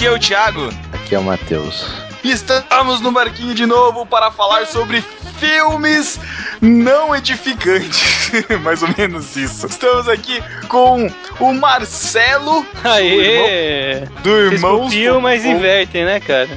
Aqui 0.00 0.06
é 0.06 0.12
o 0.12 0.18
Thiago. 0.18 0.70
Aqui 0.94 1.14
é 1.14 1.18
o 1.18 1.22
Matheus. 1.22 1.86
Estamos 2.24 3.02
no 3.02 3.12
barquinho 3.12 3.54
de 3.54 3.66
novo 3.66 4.06
para 4.06 4.30
falar 4.30 4.66
sobre 4.66 5.04
filmes 5.38 6.18
não 6.58 7.14
edificantes. 7.14 8.30
Mais 8.64 8.82
ou 8.82 8.88
menos 8.96 9.36
isso. 9.36 9.66
Estamos 9.66 10.08
aqui 10.08 10.42
com 10.68 11.06
o 11.38 11.52
Marcelo. 11.52 12.64
Aê! 12.82 14.06
Do 14.22 14.30
irmão. 14.30 14.88
Do 14.88 14.94
irmão 14.94 15.20
mas 15.20 15.44
invertem, 15.44 16.06
né, 16.06 16.18
cara? 16.18 16.48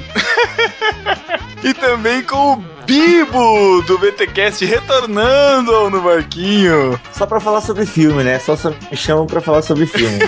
e 1.62 1.74
também 1.74 2.22
com 2.22 2.54
o 2.54 2.64
Bibo 2.86 3.82
do 3.82 3.98
BTcast 3.98 4.64
retornando 4.64 5.90
no 5.90 6.00
barquinho. 6.02 7.00
Só 7.12 7.26
pra 7.26 7.40
falar 7.40 7.60
sobre 7.60 7.86
filme, 7.86 8.22
né? 8.22 8.38
Só, 8.38 8.56
só 8.56 8.70
me 8.70 8.96
chamam 8.96 9.26
pra 9.26 9.40
falar 9.40 9.62
sobre 9.62 9.86
filme. 9.86 10.18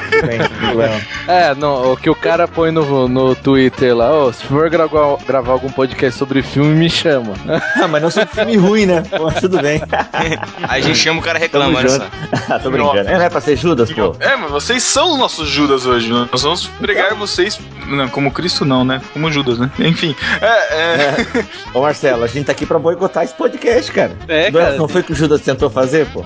é, 1.29 1.55
não, 1.55 1.93
o 1.93 1.97
que 1.97 2.09
o 2.09 2.15
cara 2.15 2.49
põe 2.49 2.71
no, 2.71 3.09
no 3.09 3.35
Twitter 3.35 3.95
lá, 3.95 4.13
oh, 4.13 4.33
se 4.33 4.45
for 4.45 4.71
gravar, 4.71 5.17
gravar 5.27 5.53
algum 5.53 5.71
podcast 5.71 6.19
sobre 6.19 6.43
filme, 6.43 6.75
me 6.75 6.89
chama. 6.89 7.35
ah, 7.77 7.89
mas 7.89 8.03
não 8.03 8.11
sobre 8.11 8.35
filme 8.35 8.57
ruim, 8.57 8.87
né? 8.87 9.03
Pô, 9.17 9.31
tudo 9.33 9.61
bem. 9.61 9.83
a 10.67 10.81
gente 10.81 10.99
chama 10.99 11.21
o 11.21 11.23
cara 11.23 11.39
reclama, 11.39 11.79
olha 11.79 11.89
só. 11.89 12.07
ah, 12.49 12.59
tô 12.59 12.71
brincando. 12.71 13.09
É, 13.09 13.19
não 13.19 13.25
é 13.25 13.29
pra 13.29 13.41
ser 13.41 13.57
Judas, 13.57 13.93
pô? 13.93 14.15
É, 14.21 14.37
mas 14.37 14.51
vocês 14.51 14.83
são 14.83 15.13
os 15.13 15.19
nossos 15.19 15.49
Judas 15.49 15.87
hoje. 15.87 16.13
Né? 16.13 16.29
Nós 16.31 16.43
vamos 16.43 16.67
pregar 16.67 17.15
vocês. 17.15 17.59
Não, 17.87 18.09
como 18.09 18.31
Cristo 18.31 18.65
não, 18.65 18.85
né? 18.85 19.01
Como 19.13 19.31
Judas, 19.31 19.59
né? 19.59 19.71
Enfim. 19.79 20.15
É, 20.41 20.47
é... 20.47 21.17
é. 21.39 21.47
Ô 21.73 21.83
Marcelo, 21.83 22.25
a 22.25 22.27
gente 22.27 22.46
tá 22.47 22.53
aqui 22.53 22.65
pra 22.65 22.79
boicotar 22.79 23.25
esse 23.25 23.35
podcast, 23.35 23.91
cara. 23.93 24.13
É, 24.29 24.51
não, 24.51 24.61
cara. 24.61 24.77
Não 24.77 24.89
foi 24.89 25.01
o 25.01 25.05
que 25.05 25.13
o 25.13 25.15
Judas 25.15 25.41
tentou 25.41 25.69
fazer, 25.69 26.07
pô? 26.07 26.25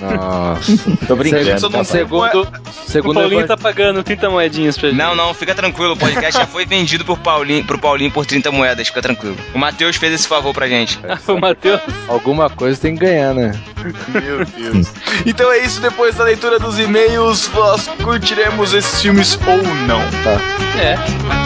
Nossa. 0.00 0.72
Tô 1.06 1.16
brincando. 1.16 1.44
Segundo, 1.44 1.72
tá 1.72 1.84
segundo, 1.84 2.48
segundo 2.86 3.10
o 3.12 3.20
Paulinho 3.20 3.46
tá 3.46 3.56
pagando 3.56 4.02
30 4.02 4.30
moedinhas 4.30 4.76
pra 4.76 4.90
gente. 4.90 4.98
Não, 4.98 5.14
não, 5.14 5.32
fica 5.32 5.54
tranquilo. 5.54 5.94
O 5.94 5.96
podcast 5.96 6.38
já 6.38 6.46
foi 6.46 6.66
vendido 6.66 7.04
por 7.04 7.18
Paulinho, 7.18 7.64
pro 7.64 7.78
Paulinho 7.78 8.10
por 8.10 8.26
30 8.26 8.52
moedas, 8.52 8.88
fica 8.88 9.00
tranquilo. 9.00 9.36
O 9.54 9.58
Matheus 9.58 9.96
fez 9.96 10.12
esse 10.12 10.28
favor 10.28 10.52
pra 10.52 10.68
gente. 10.68 11.00
o 11.26 11.40
Matheus. 11.40 11.80
Alguma 12.08 12.50
coisa 12.50 12.80
tem 12.80 12.94
que 12.94 13.04
ganhar, 13.04 13.34
né? 13.34 13.52
Meu 14.08 14.44
Deus. 14.44 14.92
então 15.24 15.50
é 15.50 15.58
isso, 15.58 15.80
depois 15.80 16.14
da 16.14 16.24
leitura 16.24 16.58
dos 16.58 16.78
e-mails, 16.78 17.50
nós 17.54 17.88
curtiremos 18.02 18.74
esses 18.74 19.00
filmes 19.00 19.38
ou 19.46 19.56
não. 19.86 20.00
Tá. 20.22 20.40
É. 20.80 21.45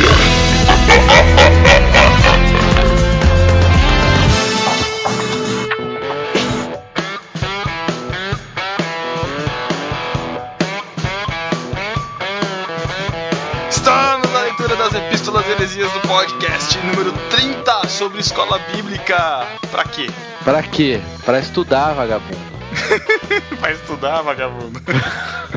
Das 14.91 14.95
epístolas 14.95 15.47
heresias 15.47 15.91
do 15.93 15.99
podcast 16.01 16.77
número 16.79 17.13
30 17.29 17.87
sobre 17.87 18.19
escola 18.19 18.59
bíblica. 18.73 19.47
Pra 19.71 19.83
quê? 19.85 20.07
Pra 20.43 20.61
quê? 20.61 20.99
Pra 21.23 21.39
estudar, 21.39 21.93
vagabundo. 21.93 22.37
pra 23.59 23.71
estudar, 23.71 24.21
vagabundo. 24.21 24.81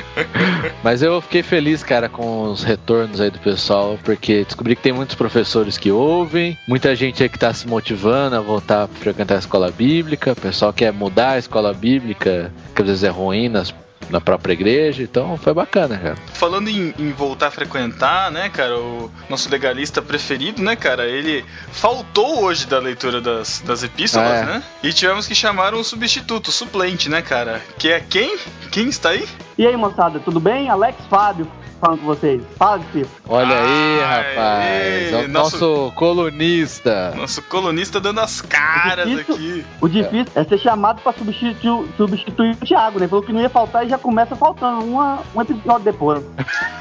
Mas 0.84 1.02
eu 1.02 1.20
fiquei 1.20 1.42
feliz, 1.42 1.82
cara, 1.82 2.08
com 2.08 2.44
os 2.44 2.62
retornos 2.62 3.20
aí 3.20 3.30
do 3.30 3.40
pessoal, 3.40 3.98
porque 4.04 4.44
descobri 4.44 4.76
que 4.76 4.82
tem 4.82 4.92
muitos 4.92 5.16
professores 5.16 5.76
que 5.76 5.90
ouvem, 5.90 6.56
muita 6.68 6.94
gente 6.94 7.22
aí 7.22 7.28
que 7.28 7.38
tá 7.38 7.52
se 7.52 7.66
motivando 7.66 8.36
a 8.36 8.40
voltar 8.40 8.84
a 8.84 8.88
frequentar 8.88 9.36
a 9.36 9.38
escola 9.38 9.70
bíblica, 9.70 10.32
o 10.32 10.36
pessoal 10.36 10.72
quer 10.72 10.92
mudar 10.92 11.30
a 11.30 11.38
escola 11.38 11.72
bíblica, 11.72 12.52
que 12.74 12.82
às 12.82 12.88
vezes 12.88 13.04
é 13.04 13.08
ruim 13.08 13.48
nas 13.48 13.74
na 14.10 14.20
própria 14.20 14.52
igreja, 14.52 15.02
então 15.02 15.36
foi 15.36 15.54
bacana, 15.54 15.96
cara. 15.98 16.16
Falando 16.34 16.68
em, 16.68 16.94
em, 16.98 17.10
voltar 17.12 17.48
a 17.48 17.50
frequentar, 17.50 18.30
né, 18.30 18.48
cara, 18.48 18.78
o 18.78 19.10
nosso 19.28 19.48
legalista 19.50 20.02
preferido, 20.02 20.62
né, 20.62 20.76
cara, 20.76 21.06
ele 21.06 21.44
faltou 21.72 22.44
hoje 22.44 22.66
da 22.66 22.78
leitura 22.78 23.20
das, 23.20 23.60
das 23.60 23.82
epístolas, 23.82 24.42
é. 24.42 24.44
né? 24.44 24.62
E 24.82 24.92
tivemos 24.92 25.26
que 25.26 25.34
chamar 25.34 25.74
um 25.74 25.82
substituto, 25.82 26.52
suplente, 26.52 27.08
né, 27.08 27.22
cara? 27.22 27.60
Que 27.78 27.90
é 27.90 28.00
quem? 28.00 28.36
Quem 28.70 28.88
está 28.88 29.10
aí? 29.10 29.26
E 29.56 29.66
aí, 29.66 29.76
moçada, 29.76 30.18
tudo 30.20 30.40
bem? 30.40 30.68
Alex 30.68 30.98
Fábio 31.08 31.50
falando 31.84 32.00
com 32.00 32.06
vocês. 32.06 32.42
Fala, 32.56 32.80
Chico. 32.92 33.10
Olha 33.28 33.54
aí, 33.54 33.93
rapaz. 34.06 35.12
É 35.12 35.24
o 35.24 35.28
nosso, 35.28 35.58
nosso, 35.58 35.92
colunista. 35.94 37.12
Nosso 37.16 37.42
colunista 37.42 38.00
dando 38.00 38.20
as 38.20 38.40
caras 38.40 39.06
o 39.06 39.10
difícil, 39.10 39.34
aqui. 39.34 39.66
O 39.80 39.88
difícil 39.88 40.32
é. 40.34 40.40
é 40.40 40.44
ser 40.44 40.58
chamado 40.58 41.00
pra 41.02 41.12
substituir, 41.12 41.88
substituir 41.96 42.56
o 42.60 42.66
Thiago, 42.66 42.98
né? 42.98 43.08
Falou 43.08 43.24
que 43.24 43.32
não 43.32 43.40
ia 43.40 43.48
faltar 43.48 43.86
e 43.86 43.88
já 43.88 43.98
começa 43.98 44.36
faltando 44.36 44.84
uma, 44.84 45.22
um 45.34 45.40
episódio 45.40 45.84
depois. 45.84 46.22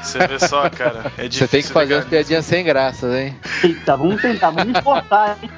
Você 0.02 0.26
vê 0.26 0.38
só, 0.38 0.68
cara. 0.70 1.12
É 1.16 1.28
Você 1.28 1.48
tem 1.48 1.62
que 1.62 1.68
fazer 1.68 1.94
as 1.94 2.04
piadinhas 2.04 2.44
sem 2.44 2.64
graça, 2.64 3.06
hein? 3.18 3.36
Eita, 3.62 3.96
vamos 3.96 4.20
tentar, 4.20 4.50
vamos 4.50 4.72
me 4.72 4.78
esforçar, 4.78 5.38
hein? 5.42 5.50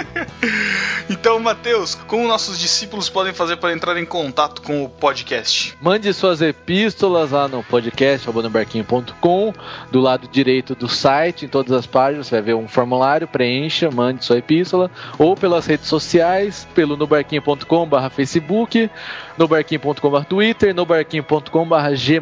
então, 1.08 1.38
Matheus, 1.38 1.94
como 2.06 2.26
nossos 2.26 2.58
discípulos 2.58 3.08
podem 3.08 3.32
fazer 3.32 3.56
para 3.56 3.72
entrar 3.72 3.96
em 3.96 4.04
contato 4.04 4.62
com 4.62 4.84
o 4.84 4.88
podcast? 4.88 5.76
Mande 5.80 6.12
suas 6.12 6.40
epístolas 6.40 7.30
lá 7.30 7.48
no 7.48 7.62
podcast 7.62 8.26
do 9.90 10.00
lado 10.00 10.28
direito 10.28 10.74
do 10.80 10.88
site, 10.88 11.44
em 11.44 11.48
todas 11.48 11.72
as 11.72 11.86
páginas, 11.86 12.26
você 12.26 12.36
vai 12.36 12.42
ver 12.42 12.54
um 12.54 12.66
formulário, 12.66 13.28
preencha, 13.28 13.90
mande 13.90 14.24
sua 14.24 14.38
epístola, 14.38 14.90
ou 15.18 15.36
pelas 15.36 15.66
redes 15.66 15.86
sociais, 15.86 16.66
pelo 16.74 16.96
nobarquinho.com 16.96 17.86
nobarquinho.com 19.38 20.10
barra 20.10 20.24
Twitter, 20.24 20.74
nobarquinho.com 20.74 21.66
barra 21.68 21.94
G+, 21.94 22.20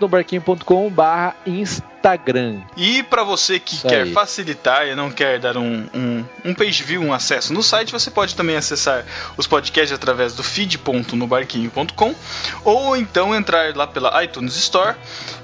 nobarquinho.com 0.00 0.90
barra 0.90 1.34
Instagram. 1.46 2.60
E 2.76 3.02
para 3.02 3.22
você 3.22 3.58
que 3.58 3.74
Isso 3.74 3.86
quer 3.86 4.02
aí. 4.02 4.12
facilitar 4.12 4.86
e 4.86 4.94
não 4.94 5.10
quer 5.10 5.38
dar 5.38 5.56
um, 5.56 5.86
um, 5.94 6.24
um 6.44 6.54
page 6.54 6.82
view, 6.82 7.02
um 7.02 7.12
acesso 7.12 7.52
no 7.52 7.62
site, 7.62 7.92
você 7.92 8.10
pode 8.10 8.34
também 8.34 8.56
acessar 8.56 9.04
os 9.36 9.46
podcasts 9.46 9.92
através 9.92 10.34
do 10.34 10.42
feed.nobarquinho.com 10.42 12.14
ou 12.64 12.96
então 12.96 13.34
entrar 13.34 13.74
lá 13.76 13.86
pela 13.86 14.22
iTunes 14.24 14.56
Store 14.56 14.96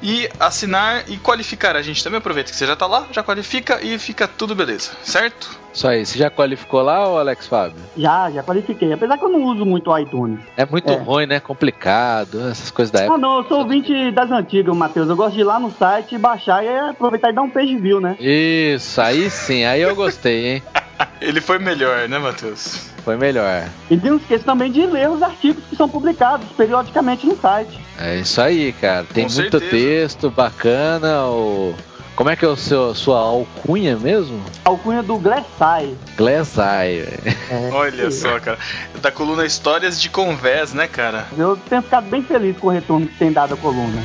e 0.02 0.28
assinar 0.40 1.04
e 1.08 1.16
qualificar. 1.18 1.76
A 1.76 1.82
gente 1.82 2.02
também 2.02 2.18
aproveita 2.18 2.50
que 2.50 2.56
você 2.56 2.66
já 2.66 2.72
está 2.74 2.86
lá, 2.86 3.06
já 3.12 3.22
qualifica 3.22 3.80
e 3.82 3.98
fica 3.98 4.26
tudo 4.26 4.54
beleza, 4.54 4.92
certo? 5.02 5.65
Isso 5.76 5.86
aí. 5.86 6.06
Você 6.06 6.18
já 6.18 6.30
qualificou 6.30 6.80
lá, 6.80 7.06
ou 7.06 7.18
Alex 7.18 7.46
Fábio? 7.46 7.76
Já, 7.94 8.30
já 8.30 8.42
qualifiquei. 8.42 8.94
Apesar 8.94 9.18
que 9.18 9.24
eu 9.26 9.28
não 9.28 9.44
uso 9.44 9.66
muito 9.66 9.90
o 9.90 9.98
iTunes. 9.98 10.40
É 10.56 10.64
muito 10.64 10.90
é. 10.90 10.96
ruim, 10.96 11.26
né? 11.26 11.38
Complicado, 11.38 12.48
essas 12.48 12.70
coisas 12.70 12.90
da 12.90 13.00
época. 13.00 13.14
Ah, 13.14 13.18
não, 13.18 13.38
eu 13.38 13.44
sou 13.44 13.58
ouvinte 13.58 14.10
das 14.10 14.30
antigas, 14.30 14.74
Matheus. 14.74 15.06
Eu 15.06 15.14
gosto 15.14 15.34
de 15.34 15.42
ir 15.42 15.44
lá 15.44 15.60
no 15.60 15.70
site, 15.70 16.16
baixar 16.16 16.64
e 16.64 16.68
aproveitar 16.68 17.28
e 17.28 17.34
dar 17.34 17.42
um 17.42 17.50
page 17.50 17.76
view, 17.76 18.00
né? 18.00 18.16
Isso, 18.18 18.98
aí 19.02 19.28
sim. 19.28 19.64
Aí 19.64 19.82
eu 19.82 19.94
gostei, 19.94 20.46
hein? 20.46 20.62
Ele 21.20 21.42
foi 21.42 21.58
melhor, 21.58 22.08
né, 22.08 22.18
Matheus? 22.18 22.90
Foi 23.04 23.18
melhor. 23.18 23.68
E 23.90 23.96
não 23.96 24.16
esqueça 24.16 24.44
também 24.44 24.72
de 24.72 24.86
ler 24.86 25.10
os 25.10 25.22
artigos 25.22 25.62
que 25.68 25.76
são 25.76 25.86
publicados 25.86 26.48
periodicamente 26.56 27.26
no 27.26 27.36
site. 27.36 27.78
É 28.00 28.16
isso 28.16 28.40
aí, 28.40 28.72
cara. 28.72 29.04
Tem 29.12 29.26
Com 29.26 29.34
muito 29.34 29.58
certeza. 29.58 29.70
texto 29.70 30.30
bacana. 30.30 31.26
O... 31.26 31.74
Como 32.16 32.30
é 32.30 32.34
que 32.34 32.46
é 32.46 32.48
o 32.48 32.56
seu, 32.56 32.94
sua 32.94 33.18
alcunha 33.18 33.94
mesmo? 33.98 34.42
Alcunha 34.64 35.02
do 35.02 35.18
Glessai. 35.18 35.94
Glessai, 36.16 37.00
é, 37.00 37.70
Olha 37.70 38.10
só, 38.10 38.40
cara. 38.40 38.58
Da 39.02 39.12
coluna 39.12 39.44
Histórias 39.44 40.00
de 40.00 40.08
Convés, 40.08 40.72
né, 40.72 40.88
cara? 40.88 41.26
Eu 41.36 41.58
tenho 41.68 41.82
ficado 41.82 42.08
bem 42.08 42.22
feliz 42.22 42.56
com 42.56 42.68
o 42.68 42.70
retorno 42.70 43.06
que 43.06 43.18
tem 43.18 43.30
dado 43.30 43.52
a 43.52 43.56
coluna. 43.58 44.02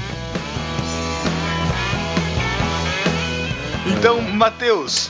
Então, 3.88 4.22
Matheus, 4.22 5.10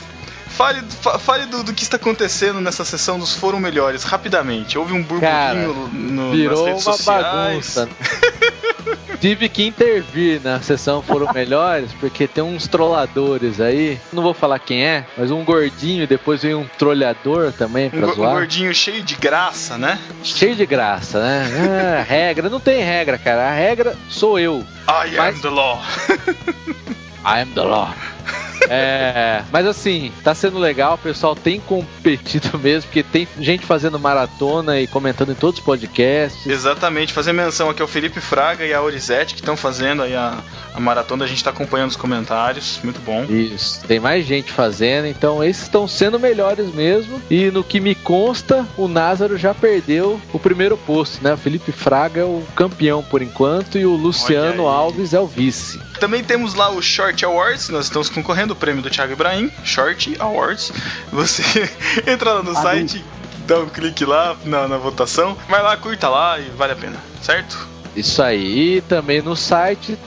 Fale, 0.62 0.80
fale 1.18 1.46
do, 1.46 1.64
do, 1.64 1.72
que 1.72 1.82
está 1.82 1.96
acontecendo 1.96 2.60
nessa 2.60 2.84
sessão 2.84 3.18
dos 3.18 3.34
Foram 3.34 3.58
Melhores, 3.58 4.04
rapidamente. 4.04 4.78
Houve 4.78 4.92
um 4.92 5.02
burburinho 5.02 5.20
Cara, 5.20 5.66
no, 5.66 6.30
virou 6.30 6.58
nas 6.58 6.66
redes 6.68 6.86
uma 6.86 6.92
sociais. 6.92 7.24
bagunça. 7.24 7.88
Tive 9.20 9.48
que 9.48 9.66
intervir 9.66 10.40
na 10.40 10.60
sessão 10.60 11.02
Foram 11.02 11.32
Melhores, 11.32 11.90
porque 11.98 12.28
tem 12.28 12.44
uns 12.44 12.68
trolladores 12.68 13.60
aí. 13.60 14.00
Não 14.12 14.22
vou 14.22 14.32
falar 14.32 14.60
quem 14.60 14.84
é, 14.84 15.04
mas 15.18 15.32
um 15.32 15.42
gordinho, 15.42 16.06
depois 16.06 16.42
veio 16.42 16.60
um 16.60 16.66
trolhador 16.78 17.52
também 17.52 17.90
pra 17.90 18.06
um, 18.06 18.14
zoar. 18.14 18.30
Um 18.30 18.34
gordinho 18.34 18.72
cheio 18.72 19.02
de 19.02 19.16
graça, 19.16 19.76
né? 19.76 19.98
Cheio 20.22 20.54
de 20.54 20.64
graça, 20.64 21.20
né? 21.20 21.98
Ah, 21.98 22.02
regra, 22.06 22.48
não 22.48 22.60
tem 22.60 22.84
regra, 22.84 23.18
cara. 23.18 23.48
A 23.48 23.52
regra 23.52 23.96
sou 24.08 24.38
eu. 24.38 24.64
I 24.86 25.16
mas... 25.16 25.34
am 25.34 25.40
the 25.42 25.48
law. 25.48 25.82
I 27.26 27.40
am 27.40 27.50
the 27.52 27.62
law. 27.62 27.92
É, 28.68 29.42
mas 29.50 29.66
assim, 29.66 30.12
tá 30.22 30.34
sendo 30.34 30.58
legal, 30.58 30.94
o 30.94 30.98
pessoal 30.98 31.34
tem 31.34 31.60
competido 31.60 32.56
mesmo, 32.60 32.88
porque 32.88 33.02
tem 33.02 33.28
gente 33.38 33.66
fazendo 33.66 33.98
maratona 33.98 34.80
e 34.80 34.86
comentando 34.86 35.32
em 35.32 35.34
todos 35.34 35.58
os 35.58 35.64
podcasts. 35.64 36.46
Exatamente, 36.46 37.12
fazer 37.12 37.32
menção 37.32 37.70
aqui 37.70 37.82
ao 37.82 37.88
Felipe 37.88 38.20
Fraga 38.20 38.64
e 38.64 38.72
a 38.72 38.80
Orizete 38.80 39.34
que 39.34 39.40
estão 39.40 39.56
fazendo 39.56 40.02
aí 40.02 40.14
a, 40.14 40.38
a 40.74 40.80
maratona, 40.80 41.24
a 41.24 41.28
gente 41.28 41.42
tá 41.42 41.50
acompanhando 41.50 41.90
os 41.90 41.96
comentários, 41.96 42.80
muito 42.82 43.00
bom. 43.00 43.24
Isso, 43.24 43.80
tem 43.86 44.00
mais 44.00 44.24
gente 44.24 44.50
fazendo, 44.52 45.06
então 45.06 45.42
esses 45.42 45.64
estão 45.64 45.86
sendo 45.86 46.18
melhores 46.18 46.72
mesmo. 46.72 47.20
E 47.30 47.50
no 47.50 47.64
que 47.64 47.80
me 47.80 47.94
consta, 47.94 48.66
o 48.76 48.88
Názaro 48.88 49.36
já 49.36 49.54
perdeu 49.54 50.20
o 50.32 50.38
primeiro 50.38 50.76
posto, 50.76 51.22
né? 51.22 51.34
O 51.34 51.36
Felipe 51.36 51.72
Fraga 51.72 52.20
é 52.20 52.24
o 52.24 52.42
campeão 52.54 53.02
por 53.02 53.22
enquanto 53.22 53.78
e 53.78 53.84
o 53.84 53.94
Luciano 53.94 54.66
Alves 54.66 55.14
é 55.14 55.20
o 55.20 55.26
vice. 55.26 55.80
Também 55.98 56.24
temos 56.24 56.54
lá 56.54 56.68
o 56.68 56.82
Short 56.82 57.24
Awards, 57.24 57.68
nós 57.68 57.84
estamos 57.84 58.08
concorrendo 58.12 58.52
o 58.52 58.56
prêmio 58.56 58.82
do 58.82 58.90
Thiago 58.90 59.12
Ibrahim, 59.12 59.50
Short 59.64 60.16
Awards. 60.18 60.72
Você 61.10 61.42
entra 62.06 62.34
lá 62.34 62.42
no 62.42 62.54
site, 62.54 63.04
dá 63.46 63.60
um 63.60 63.68
clique 63.68 64.04
lá 64.04 64.36
na, 64.44 64.68
na 64.68 64.76
votação, 64.76 65.36
vai 65.48 65.62
lá, 65.62 65.76
curta 65.76 66.08
lá 66.08 66.38
e 66.38 66.44
vale 66.50 66.72
a 66.72 66.76
pena, 66.76 66.96
certo? 67.20 67.68
Isso 67.96 68.22
aí, 68.22 68.78
e 68.78 68.80
também 68.80 69.20
no 69.20 69.36
site 69.36 69.98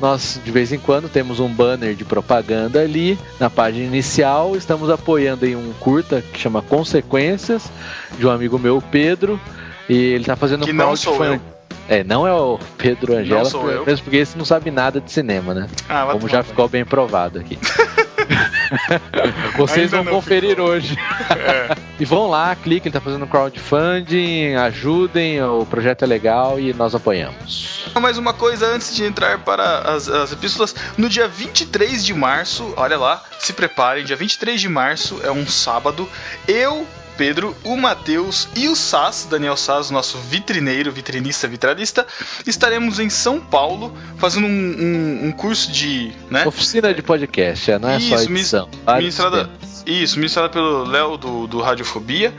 nós 0.00 0.40
de 0.44 0.50
vez 0.50 0.72
em 0.72 0.78
quando 0.78 1.08
temos 1.08 1.40
um 1.40 1.48
banner 1.48 1.94
de 1.94 2.04
propaganda 2.04 2.80
ali 2.80 3.18
na 3.38 3.50
página 3.50 3.84
inicial. 3.84 4.56
Estamos 4.56 4.90
apoiando 4.90 5.44
em 5.44 5.56
um 5.56 5.72
curta 5.80 6.22
que 6.22 6.38
chama 6.38 6.62
Consequências, 6.62 7.70
de 8.16 8.26
um 8.26 8.30
amigo 8.30 8.58
meu, 8.58 8.80
Pedro. 8.80 9.40
E 9.88 9.94
ele 9.94 10.22
está 10.22 10.36
fazendo 10.36 10.64
que 10.64 10.70
um 10.70 10.74
não 10.74 10.94
sou 10.94 11.24
eu. 11.24 11.40
É, 11.88 12.04
não 12.04 12.26
é 12.26 12.32
o 12.34 12.58
Pedro 12.76 13.16
Angela, 13.16 13.50
mesmo 13.86 14.04
porque 14.04 14.18
esse 14.18 14.36
não 14.36 14.44
sabe 14.44 14.70
nada 14.70 15.00
de 15.00 15.10
cinema, 15.10 15.54
né? 15.54 15.66
Ah, 15.88 16.08
Como 16.12 16.28
já 16.28 16.42
ficou 16.42 16.68
bem 16.68 16.84
provado 16.84 17.38
aqui. 17.38 17.58
Vocês 19.56 19.92
Ainda 19.92 20.02
vão 20.02 20.14
conferir 20.16 20.50
ficou. 20.50 20.66
hoje. 20.66 20.96
É. 21.38 21.76
e 22.00 22.04
vão 22.04 22.28
lá, 22.28 22.54
cliquem, 22.56 22.90
tá 22.90 23.00
fazendo 23.00 23.26
crowdfunding, 23.26 24.54
ajudem, 24.54 25.42
o 25.42 25.64
projeto 25.64 26.02
é 26.02 26.06
legal 26.06 26.58
e 26.58 26.72
nós 26.72 26.94
apoiamos. 26.94 27.86
Mais 28.00 28.18
uma 28.18 28.32
coisa 28.32 28.66
antes 28.66 28.94
de 28.94 29.04
entrar 29.04 29.38
para 29.38 29.80
as, 29.80 30.08
as 30.08 30.32
epístolas, 30.32 30.74
no 30.96 31.08
dia 31.08 31.28
23 31.28 32.04
de 32.04 32.12
março, 32.14 32.72
olha 32.76 32.98
lá, 32.98 33.22
se 33.38 33.52
preparem, 33.52 34.04
dia 34.04 34.16
23 34.16 34.60
de 34.60 34.68
março 34.68 35.20
é 35.22 35.30
um 35.30 35.46
sábado, 35.46 36.08
eu 36.46 36.86
Pedro, 37.18 37.54
o 37.64 37.76
Matheus 37.76 38.48
e 38.54 38.68
o 38.68 38.76
Sass, 38.76 39.26
Daniel 39.28 39.56
Sass, 39.56 39.90
nosso 39.90 40.16
vitrineiro, 40.18 40.92
vitrinista, 40.92 41.48
vitralista, 41.48 42.06
estaremos 42.46 43.00
em 43.00 43.10
São 43.10 43.40
Paulo 43.40 43.92
fazendo 44.16 44.46
um, 44.46 44.50
um, 44.50 45.26
um 45.26 45.32
curso 45.32 45.70
de. 45.72 46.12
Né? 46.30 46.46
Oficina 46.46 46.94
de 46.94 47.02
podcast, 47.02 47.72
é, 47.72 47.78
não 47.78 47.88
é 47.88 47.98
isso, 47.98 48.08
só 48.08 48.22
edição. 48.22 48.68
Ministrada, 48.98 49.50
isso, 49.84 50.16
ministrada 50.16 50.48
pelo 50.48 50.84
Léo 50.84 51.16
do, 51.16 51.48
do 51.48 51.60
Radiofobia. 51.60 52.32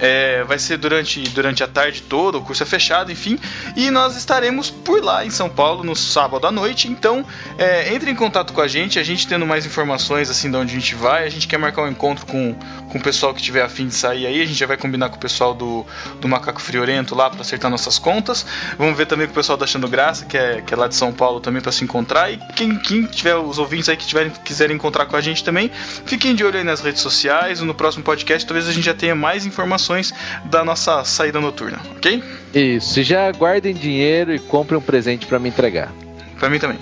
É, 0.00 0.42
vai 0.44 0.58
ser 0.58 0.78
durante, 0.78 1.20
durante 1.30 1.62
a 1.62 1.68
tarde 1.68 2.02
toda, 2.02 2.38
o 2.38 2.42
curso 2.42 2.62
é 2.62 2.66
fechado, 2.66 3.12
enfim. 3.12 3.38
E 3.76 3.90
nós 3.90 4.16
estaremos 4.16 4.70
por 4.70 5.04
lá 5.04 5.24
em 5.24 5.30
São 5.30 5.48
Paulo 5.48 5.84
no 5.84 5.94
sábado 5.94 6.46
à 6.46 6.50
noite. 6.50 6.88
Então, 6.88 7.24
é, 7.58 7.94
entre 7.94 8.10
em 8.10 8.14
contato 8.14 8.52
com 8.52 8.60
a 8.60 8.68
gente, 8.68 8.98
a 8.98 9.02
gente 9.02 9.28
tendo 9.28 9.46
mais 9.46 9.66
informações 9.66 10.30
assim 10.30 10.50
de 10.50 10.56
onde 10.56 10.74
a 10.74 10.80
gente 10.80 10.94
vai. 10.94 11.26
A 11.26 11.28
gente 11.28 11.46
quer 11.46 11.58
marcar 11.58 11.82
um 11.82 11.88
encontro 11.88 12.24
com, 12.24 12.54
com 12.88 12.98
o 12.98 13.02
pessoal 13.02 13.34
que 13.34 13.42
tiver 13.42 13.62
afim 13.62 13.86
de 13.86 13.94
sair 13.94 14.26
aí. 14.26 14.40
A 14.40 14.46
gente 14.46 14.58
já 14.58 14.66
vai 14.66 14.78
combinar 14.78 15.10
com 15.10 15.16
o 15.16 15.20
pessoal 15.20 15.52
do, 15.52 15.84
do 16.20 16.26
Macaco 16.26 16.60
Friorento 16.62 17.14
lá 17.14 17.28
para 17.28 17.42
acertar 17.42 17.70
nossas 17.70 17.98
contas. 17.98 18.46
Vamos 18.78 18.96
ver 18.96 19.06
também 19.06 19.26
com 19.26 19.32
o 19.32 19.34
pessoal 19.34 19.58
da 19.58 19.64
Achando 19.64 19.86
Graça, 19.86 20.24
que 20.24 20.36
é, 20.36 20.62
que 20.62 20.72
é 20.72 20.76
lá 20.76 20.88
de 20.88 20.94
São 20.94 21.12
Paulo 21.12 21.40
também 21.40 21.60
para 21.60 21.72
se 21.72 21.84
encontrar. 21.84 22.32
E 22.32 22.38
quem, 22.54 22.78
quem 22.78 23.04
tiver, 23.04 23.36
os 23.36 23.58
ouvintes 23.58 23.88
aí 23.90 23.96
que 23.96 24.06
tiverem, 24.06 24.32
quiserem 24.44 24.76
encontrar 24.76 25.04
com 25.04 25.16
a 25.16 25.20
gente 25.20 25.44
também, 25.44 25.70
fiquem 26.06 26.34
de 26.34 26.42
olho 26.42 26.56
aí 26.56 26.64
nas 26.64 26.80
redes 26.80 27.02
sociais. 27.02 27.60
No 27.60 27.74
próximo 27.74 28.02
podcast, 28.02 28.46
talvez 28.46 28.66
a 28.66 28.72
gente 28.72 28.84
já 28.84 28.94
tenha 28.94 29.14
mais 29.14 29.44
informações 29.44 29.89
informações 29.90 30.14
da 30.44 30.64
nossa 30.64 31.04
saída 31.04 31.40
noturna, 31.40 31.78
ok? 31.96 32.22
Isso, 32.54 33.02
já 33.02 33.30
guardem 33.32 33.74
dinheiro 33.74 34.34
e 34.34 34.38
comprem 34.38 34.78
um 34.78 34.82
presente 34.82 35.26
para 35.26 35.38
me 35.38 35.48
entregar. 35.48 35.90
Pra 36.38 36.48
mim 36.48 36.58
também. 36.58 36.78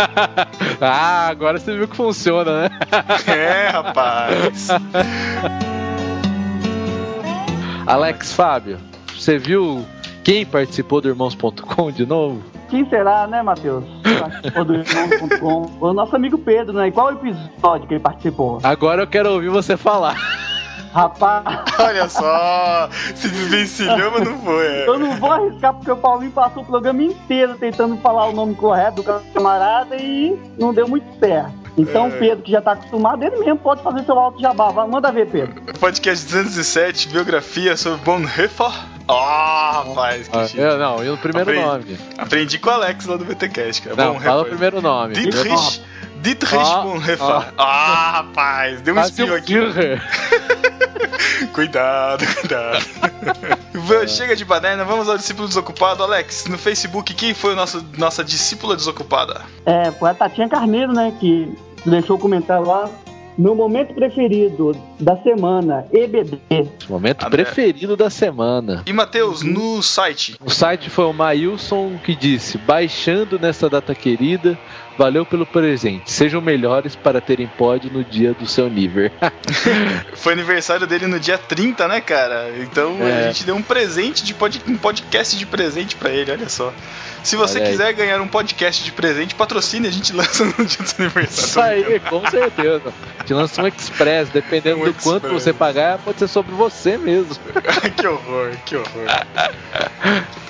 ah, 0.80 1.26
agora 1.28 1.58
você 1.58 1.76
viu 1.76 1.88
que 1.88 1.96
funciona, 1.96 2.62
né? 2.62 2.70
é, 3.26 3.68
rapaz. 3.68 4.68
Alex 7.86 8.32
Fábio, 8.32 8.78
você 9.12 9.38
viu 9.38 9.84
quem 10.22 10.46
participou 10.46 11.00
do 11.00 11.08
Irmãos.com 11.08 11.90
de 11.90 12.06
novo? 12.06 12.42
Quem 12.68 12.88
será, 12.88 13.26
né, 13.26 13.42
Matheus? 13.42 13.84
Participou 14.20 14.64
do 14.64 14.74
Irmãos.com. 14.76 15.70
O 15.80 15.92
nosso 15.92 16.14
amigo 16.14 16.38
Pedro, 16.38 16.74
né? 16.74 16.88
E 16.88 16.92
qual 16.92 17.12
episódio 17.12 17.88
que 17.88 17.94
ele 17.94 18.00
participou? 18.00 18.60
Agora 18.62 19.02
eu 19.02 19.06
quero 19.06 19.32
ouvir 19.32 19.48
você 19.48 19.76
falar. 19.76 20.16
Rapaz. 20.94 21.44
Olha 21.76 22.08
só, 22.08 22.88
se 23.16 23.28
desvencilhou, 23.28 24.12
mas 24.12 24.28
não 24.28 24.38
foi. 24.38 24.64
É. 24.64 24.88
Eu 24.88 24.96
não 24.96 25.16
vou 25.16 25.32
arriscar 25.32 25.74
porque 25.74 25.90
o 25.90 25.96
Paulinho 25.96 26.30
passou 26.30 26.62
o 26.62 26.66
programa 26.66 27.02
inteiro 27.02 27.56
tentando 27.56 27.96
falar 27.96 28.28
o 28.28 28.32
nome 28.32 28.54
correto 28.54 29.02
do 29.02 29.20
camarada 29.34 29.96
e 29.96 30.38
não 30.56 30.72
deu 30.72 30.86
muito 30.86 31.06
certo. 31.18 31.64
Então, 31.76 32.06
é. 32.06 32.10
Pedro, 32.10 32.44
que 32.44 32.52
já 32.52 32.62
tá 32.62 32.72
acostumado, 32.72 33.24
ele 33.24 33.36
mesmo 33.38 33.58
pode 33.58 33.82
fazer 33.82 34.04
seu 34.04 34.16
alto 34.16 34.40
jabá. 34.40 34.72
Manda 34.86 35.10
ver, 35.10 35.26
Pedro. 35.26 35.60
Podcast 35.80 36.24
207, 36.26 37.08
biografia 37.08 37.76
sobre 37.76 37.98
Bonhoeffer. 38.04 38.70
Ah, 39.08 39.82
oh, 39.84 39.88
rapaz, 39.88 40.28
que 40.28 40.36
ah, 40.36 40.46
chique. 40.46 40.60
Eu, 40.60 40.78
não, 40.78 41.04
e 41.04 41.10
o 41.10 41.18
primeiro 41.18 41.50
aprendi, 41.50 41.66
nome. 41.66 41.98
Aprendi 42.16 42.58
com 42.58 42.70
o 42.70 42.72
Alex 42.72 43.04
lá 43.04 43.16
do 43.16 43.24
BTcast, 43.24 43.82
cara. 43.82 43.96
Não, 43.96 44.20
fala 44.20 44.42
o 44.42 44.44
primeiro 44.46 44.80
nome. 44.80 45.14
Dietrich, 45.14 45.82
Dietrich 46.24 46.56
oh, 46.56 46.82
Bonhoeffer. 46.84 47.52
Ah, 47.58 48.08
oh, 48.08 48.12
rapaz, 48.16 48.80
deu 48.80 48.94
um 48.94 49.00
espinho 49.00 49.34
aqui. 49.34 49.56
cuidado, 51.52 52.24
cuidado. 52.40 54.08
Chega 54.08 54.34
de 54.34 54.42
baderna, 54.42 54.86
vamos 54.86 55.06
ao 55.06 55.18
discípulo 55.18 55.46
desocupado. 55.46 56.02
Alex, 56.02 56.46
no 56.46 56.56
Facebook, 56.56 57.12
quem 57.12 57.34
foi 57.34 57.52
a 57.52 57.56
nossa, 57.56 57.84
nossa 57.98 58.24
discípula 58.24 58.74
desocupada? 58.74 59.42
É, 59.66 59.90
foi 59.92 60.08
a 60.08 60.14
Tatinha 60.14 60.48
Carneiro, 60.48 60.94
né? 60.94 61.12
Que 61.20 61.54
deixou 61.84 62.16
o 62.16 62.18
comentário 62.18 62.66
lá. 62.66 62.88
Meu 63.36 63.54
momento 63.54 63.92
preferido 63.92 64.76
da 64.98 65.16
semana, 65.16 65.84
EBD. 65.92 66.38
Momento 66.88 67.26
André. 67.26 67.42
preferido 67.42 67.96
da 67.96 68.08
semana. 68.08 68.82
E 68.86 68.92
Matheus, 68.92 69.42
no 69.42 69.82
site? 69.82 70.36
No 70.42 70.48
site 70.48 70.88
foi 70.88 71.04
o 71.04 71.12
Mailson 71.12 71.98
que 72.04 72.14
disse: 72.14 72.56
baixando 72.58 73.38
nessa 73.38 73.68
data 73.68 73.92
querida, 73.92 74.56
Valeu 74.96 75.26
pelo 75.26 75.44
presente. 75.44 76.10
Sejam 76.10 76.40
melhores 76.40 76.94
para 76.94 77.20
terem 77.20 77.46
pódio 77.46 77.90
no 77.92 78.04
dia 78.04 78.32
do 78.32 78.46
seu 78.46 78.68
nível. 78.68 79.10
Foi 80.14 80.32
aniversário 80.32 80.86
dele 80.86 81.06
no 81.06 81.18
dia 81.18 81.36
30, 81.36 81.88
né, 81.88 82.00
cara? 82.00 82.52
Então 82.60 82.96
é. 83.00 83.24
a 83.24 83.32
gente 83.32 83.44
deu 83.44 83.56
um 83.56 83.62
presente 83.62 84.24
de 84.24 84.32
pod... 84.34 84.62
um 84.66 84.76
podcast 84.76 85.36
de 85.36 85.46
presente 85.46 85.96
para 85.96 86.10
ele, 86.10 86.30
olha 86.30 86.48
só. 86.48 86.72
Se 87.24 87.36
você 87.36 87.58
olha 87.58 87.70
quiser 87.70 87.86
aí. 87.86 87.92
ganhar 87.94 88.20
um 88.20 88.28
podcast 88.28 88.84
de 88.84 88.92
presente, 88.92 89.34
patrocine, 89.34 89.88
a 89.88 89.90
gente 89.90 90.12
lança 90.14 90.44
no 90.44 90.64
dia 90.64 90.78
do 90.78 90.86
seu 90.86 91.04
aniversário. 91.04 91.80
Isso 91.80 91.90
aí, 91.90 92.00
com 92.00 92.30
certeza. 92.30 92.92
A 93.18 93.20
gente 93.22 93.34
lança 93.34 93.62
um 93.62 93.66
express, 93.66 94.28
dependendo 94.28 94.80
um 94.80 94.84
do 94.84 94.90
express. 94.90 95.04
quanto 95.04 95.28
você 95.28 95.52
pagar, 95.52 95.98
pode 95.98 96.18
ser 96.18 96.28
sobre 96.28 96.54
você 96.54 96.96
mesmo. 96.96 97.34
que 97.96 98.06
horror, 98.06 98.50
que 98.64 98.76
horror. 98.76 99.06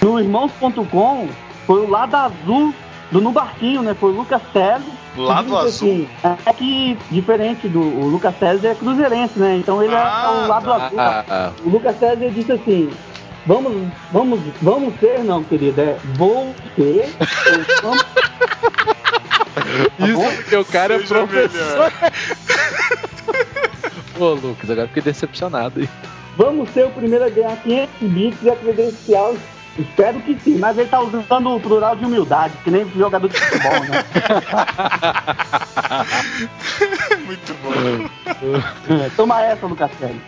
No 0.02 0.20
irmãos.com 0.20 1.28
foi 1.66 1.80
o 1.80 1.88
lado 1.88 2.14
azul 2.14 2.74
do 3.11 3.20
No 3.20 3.32
Barquinho, 3.32 3.82
né? 3.82 3.94
Foi 3.94 4.11
o 4.11 4.16
Lucas 4.16 4.42
César. 4.52 4.82
Lado 5.16 5.56
azul. 5.56 6.08
Assim, 6.23 6.37
é 6.44 6.52
que, 6.52 6.99
diferente 7.11 7.68
do 7.68 7.80
o 7.80 8.08
Lucas 8.08 8.37
César, 8.38 8.68
é 8.68 8.75
cruzeirense, 8.75 9.38
né? 9.38 9.56
Então 9.56 9.82
ele 9.82 9.94
é 9.94 9.99
ah, 9.99 10.25
é 10.25 10.44
o 10.44 10.49
lado 10.49 10.64
tá. 10.64 10.75
azul. 10.75 11.00
Ah, 11.00 11.25
ah. 11.28 11.52
O 11.64 11.68
Lucas 11.68 11.99
César 11.99 12.30
disse 12.30 12.52
assim: 12.52 12.90
Vamos, 13.46 13.92
vamos, 14.11 14.40
vamos 14.62 14.99
ser, 14.99 15.23
não, 15.23 15.44
querida. 15.44 15.82
É, 15.82 15.99
vou 16.16 16.54
ser. 16.75 17.14
Vamos... 17.82 18.04
Isso 19.99 20.20
tá 20.20 20.30
porque 20.37 20.56
o 20.56 20.64
cara 20.64 20.94
é 20.94 20.99
Seja 20.99 21.14
é 21.14 21.26
professor. 21.26 21.92
Ô, 24.18 24.30
Lucas, 24.34 24.70
agora 24.70 24.88
fiquei 24.88 25.02
decepcionado 25.02 25.80
aí. 25.80 25.88
Vamos 26.37 26.70
ser 26.70 26.87
o 26.87 26.90
primeiro 26.90 27.25
a 27.25 27.28
ganhar 27.28 27.56
500 27.56 27.90
bits 28.00 28.42
e 28.42 28.50
a 28.50 28.56
credencial 28.56 29.37
Espero 29.78 30.21
que 30.21 30.38
sim, 30.38 30.59
mas 30.59 30.78
ele 30.78 30.88
tá 30.88 31.00
usando 31.00 31.54
o 31.54 31.61
plural 31.61 31.97
de 31.97 32.04
humildade, 32.04 32.54
que 32.62 32.71
nem 32.71 32.88
jogador 32.97 33.28
de 33.28 33.37
futebol, 33.37 33.81
né? 33.81 34.04
Muito 37.26 37.54
bom. 37.62 38.09
Toma 39.16 39.43
essa, 39.43 39.66
Lucas 39.66 39.90
Kelly. 39.99 40.21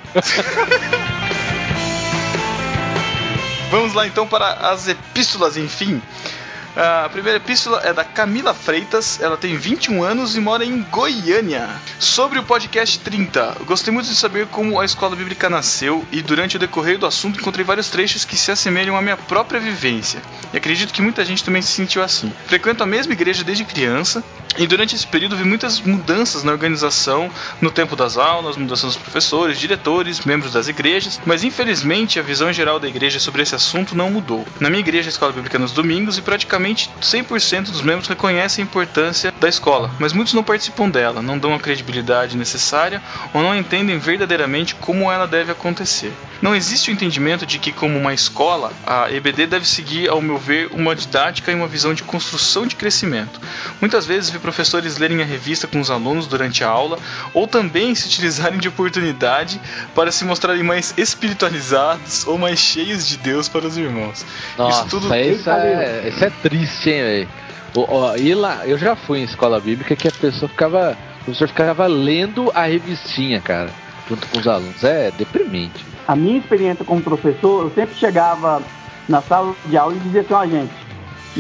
Vamos 3.71 3.95
lá 3.95 4.07
então 4.07 4.27
para 4.27 4.71
as 4.71 4.89
epístolas, 4.89 5.57
enfim. 5.57 6.03
A 6.77 7.09
primeira 7.09 7.39
epístola 7.39 7.81
é 7.83 7.91
da 7.91 8.05
Camila 8.05 8.53
Freitas, 8.53 9.19
ela 9.19 9.39
tem 9.39 9.57
21 9.57 10.05
anos 10.05 10.37
e 10.37 10.41
mora 10.41 10.63
em 10.63 10.83
Goiânia. 10.83 11.71
Sobre 11.99 12.39
o 12.39 12.43
podcast 12.43 12.99
30, 12.99 13.57
gostei 13.65 13.91
muito 13.91 14.11
de 14.11 14.15
saber 14.15 14.47
como 14.49 14.79
a 14.79 14.85
escola 14.85 15.17
bíblica 15.17 15.49
nasceu 15.49 16.05
e 16.13 16.21
durante 16.21 16.57
o 16.57 16.59
decorrer 16.59 16.99
do 16.99 17.07
assunto 17.07 17.41
encontrei 17.41 17.65
vários 17.65 17.89
trechos 17.89 18.27
que 18.27 18.37
se 18.37 18.51
assemelham 18.51 18.95
à 18.95 19.01
minha 19.01 19.17
própria 19.17 19.59
vivência. 19.59 20.21
E 20.53 20.59
acredito 20.59 20.93
que 20.93 21.01
muita 21.01 21.25
gente 21.25 21.43
também 21.43 21.63
se 21.63 21.73
sentiu 21.73 22.03
assim. 22.03 22.31
Frequento 22.47 22.83
a 22.83 22.87
mesma 22.87 23.15
igreja 23.15 23.43
desde 23.43 23.65
criança 23.65 24.23
e 24.59 24.67
durante 24.67 24.95
esse 24.95 25.07
período 25.07 25.37
vi 25.37 25.45
muitas 25.45 25.81
mudanças 25.81 26.43
na 26.43 26.53
organização, 26.53 27.31
no 27.61 27.71
tempo 27.71 27.95
das 27.95 28.17
aulas, 28.17 28.57
mudanças 28.57 28.95
dos 28.95 28.97
professores, 28.97 29.59
diretores, 29.59 30.25
membros 30.25 30.53
das 30.53 30.69
igrejas, 30.69 31.21
mas 31.27 31.45
infelizmente 31.45 32.19
a 32.19 32.23
visão 32.23 32.53
geral 32.53 32.81
da 32.81 32.89
igreja 32.89 33.19
sobre 33.19 33.43
esse 33.43 33.55
assunto 33.55 33.95
não 33.95 34.11
mudou. 34.11 34.47
Na 34.59 34.71
minha 34.71 34.81
igreja, 34.81 35.09
a 35.09 35.11
escola 35.11 35.33
bíblica 35.33 35.59
nos 35.59 35.73
domingos, 35.73 36.17
e 36.17 36.23
praticamente 36.23 36.66
100% 36.75 37.71
dos 37.71 37.83
membros 37.83 38.09
reconhecem 38.09 38.63
a 38.63 38.67
importância 38.67 39.33
da 39.41 39.49
escola, 39.49 39.91
mas 39.99 40.13
muitos 40.13 40.35
não 40.35 40.43
participam 40.43 40.89
dela, 40.89 41.23
não 41.23 41.39
dão 41.39 41.55
a 41.55 41.61
credibilidade 41.61 42.37
necessária 42.37 43.03
ou 43.33 43.43
não 43.43 43.57
entendem 43.57 43.99
verdadeiramente 43.99 44.75
como 44.75 45.11
ela 45.11 45.27
deve 45.27 45.53
acontecer. 45.53 46.13
Não 46.41 46.55
existe 46.55 46.91
o 46.91 46.93
entendimento 46.93 47.47
de 47.47 47.59
que, 47.59 47.73
como 47.73 47.99
uma 47.99 48.13
escola, 48.13 48.73
a 48.87 49.11
EBD 49.11 49.47
deve 49.47 49.67
seguir, 49.67 50.09
ao 50.09 50.21
meu 50.21 50.37
ver, 50.37 50.69
uma 50.73 50.95
didática 50.95 51.51
e 51.51 51.55
uma 51.55 51.67
visão 51.67 51.95
de 51.95 52.03
construção 52.03 52.67
de 52.67 52.77
crescimento. 52.77 53.41
Muitas 53.81 54.07
vezes 54.07 54.31
vi 54.31 54.39
professores 54.39 54.99
lerem 54.99 55.23
a 55.23 55.25
revista 55.25 55.67
com 55.67 55.81
os 55.81 55.91
alunos 55.91 56.27
durante 56.27 56.63
a 56.63 56.69
aula 56.69 56.99
ou 57.33 57.47
também 57.47 57.95
se 57.95 58.07
utilizarem 58.07 58.59
de 58.59 58.69
oportunidade 58.69 59.61
para 59.95 60.13
se 60.13 60.25
mostrarem 60.25 60.63
mais 60.63 60.93
espiritualizados 60.97 62.27
ou 62.27 62.37
mais 62.37 62.59
cheios 62.59 63.09
de 63.09 63.17
Deus 63.17 63.49
para 63.49 63.67
os 63.67 63.77
irmãos. 63.77 64.25
Nossa, 64.59 64.81
isso 64.81 64.91
tudo. 64.91 65.15
Isso 65.15 65.51
é, 65.51 66.09
isso 66.09 66.25
é 66.25 66.31
triste, 66.31 66.56
hein, 66.63 67.03
velho? 67.03 67.29
E 68.19 68.35
lá, 68.35 68.67
eu 68.67 68.79
já 68.79 68.97
fui 68.97 69.21
em 69.21 69.25
escola 69.25 69.61
bíblica 69.61 69.95
que 69.95 70.09
a 70.09 70.13
pessoa 70.13 70.49
ficava. 70.49 70.97
O 71.21 71.25
professor 71.25 71.49
ficava 71.49 71.87
lendo 71.87 72.51
a 72.55 72.65
revistinha, 72.65 73.41
cara, 73.41 73.71
junto 74.09 74.27
com 74.29 74.39
os 74.39 74.47
alunos. 74.47 74.83
É 74.85 75.11
deprimente. 75.11 75.85
A 76.07 76.15
minha 76.15 76.39
experiência 76.39 76.85
como 76.85 77.03
professor, 77.03 77.65
eu 77.65 77.71
sempre 77.71 77.95
chegava 77.97 78.63
na 79.09 79.21
sala 79.21 79.55
de 79.67 79.77
aula 79.77 79.95
e 79.95 79.99
dizia 79.99 80.21
assim, 80.21 80.35
ó, 80.35 80.41
oh, 80.41 80.47
gente, 80.47 80.73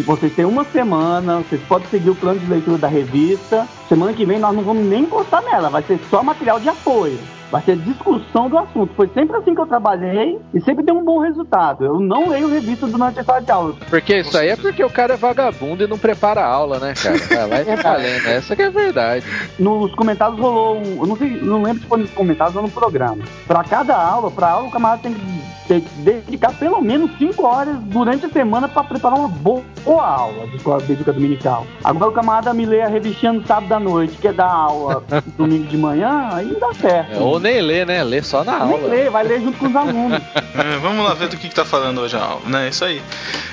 vocês 0.02 0.32
têm 0.35 0.44
uma 0.44 0.64
semana, 0.64 1.38
vocês 1.38 1.62
podem 1.62 1.88
seguir 1.88 2.11
o 2.11 2.14
plano 2.14 2.40
de 2.40 2.46
leitura 2.46 2.76
da 2.76 2.88
revista. 2.88 3.66
Semana 3.88 4.12
que 4.12 4.26
vem 4.26 4.38
nós 4.38 4.54
não 4.54 4.62
vamos 4.62 4.85
nem 4.85 5.04
encostar 5.04 5.42
nela, 5.42 5.70
vai 5.70 5.82
ser 5.85 5.99
só 6.11 6.23
material 6.23 6.61
de 6.61 6.68
apoio 6.68 7.36
vai 7.50 7.62
ser 7.62 7.76
discussão 7.76 8.49
do 8.49 8.59
assunto. 8.59 8.93
Foi 8.95 9.09
sempre 9.09 9.37
assim 9.37 9.55
que 9.55 9.61
eu 9.61 9.67
trabalhei 9.67 10.38
e 10.55 10.61
sempre 10.61 10.85
deu 10.85 10.97
um 10.97 11.05
bom 11.05 11.19
resultado. 11.19 11.85
Eu 11.85 12.00
não 12.00 12.29
leio 12.29 12.49
revista 12.49 12.87
durante 12.87 13.21
a 13.21 13.25
sala 13.25 13.41
de 13.41 13.50
aula. 13.50 13.75
Porque 13.88 14.19
isso 14.19 14.37
aí 14.37 14.49
é 14.49 14.57
porque 14.57 14.83
o 14.83 14.91
cara 14.91 15.15
é 15.15 15.17
vagabundo 15.17 15.85
e 15.85 15.87
não 15.87 15.99
prepara 15.99 16.41
a 16.43 16.47
aula, 16.47 16.79
né, 16.79 16.95
cara? 16.95 17.19
Vai 17.19 17.49
lá 17.49 17.62
e 17.62 17.65
fica 17.76 17.97
lendo. 17.97 18.26
Essa 18.26 18.57
que 18.57 18.62
é 18.62 18.67
a 18.67 18.71
verdade. 18.71 19.26
Nos 19.59 19.95
comentários 19.95 20.38
rolou 20.38 20.79
um. 20.79 21.00
Eu 21.00 21.07
não, 21.07 21.17
sei, 21.17 21.41
não 21.41 21.62
lembro 21.62 21.83
se 21.83 21.88
foi 21.88 21.99
nos 21.99 22.11
comentários 22.11 22.57
ou 22.57 22.62
no 22.62 22.71
programa. 22.71 23.23
Pra 23.47 23.62
cada 23.65 23.97
aula, 23.97 24.31
pra 24.31 24.50
aula, 24.50 24.69
o 24.69 24.71
camarada 24.71 25.03
tem 25.03 25.15
que 25.15 25.47
ter 25.67 25.81
que 25.81 25.95
dedicar 25.97 26.53
pelo 26.55 26.81
menos 26.81 27.11
5 27.19 27.45
horas 27.45 27.76
durante 27.83 28.26
a 28.26 28.29
semana 28.29 28.69
para 28.69 28.85
preparar 28.85 29.19
uma 29.19 29.29
boa 29.29 29.65
aula 29.87 30.47
de 30.47 30.57
escola 30.57 30.81
bíblica 30.81 31.12
dominical. 31.12 31.67
Agora 31.83 32.11
o 32.11 32.15
camarada 32.15 32.55
me 32.55 32.65
lê 32.65 32.83
a 32.83 32.88
revistinha 32.88 33.33
no 33.33 33.47
sábado 33.47 33.73
à 33.73 33.81
noite, 33.81 34.17
que 34.17 34.29
é 34.29 34.33
dar 34.33 34.50
aula 34.50 35.03
domingo 35.37 35.65
de 35.65 35.76
manhã, 35.76 36.29
aí 36.33 36.47
não 36.47 36.61
dá 36.61 36.73
certo. 36.75 37.12
É, 37.12 37.19
ou 37.37 37.40
nem 37.40 37.61
lê, 37.61 37.85
né? 37.85 38.02
Lê 38.02 38.23
só 38.23 38.43
na 38.43 38.64
nem 38.64 38.75
aula. 38.75 38.88
Lê, 38.88 39.11
vai 39.11 39.25
ler 39.25 39.40
junto 39.40 39.59
com 39.59 39.66
os 39.66 39.76
alunos. 39.76 40.21
é, 40.35 40.78
vamos 40.78 41.05
lá 41.05 41.14
ver 41.14 41.28
do 41.28 41.37
que, 41.37 41.49
que 41.49 41.55
tá 41.55 41.64
falando 41.64 42.00
hoje 42.00 42.16
a 42.16 42.23
aula, 42.23 42.43
né? 42.47 42.69
Isso 42.69 42.85
aí. 42.85 43.02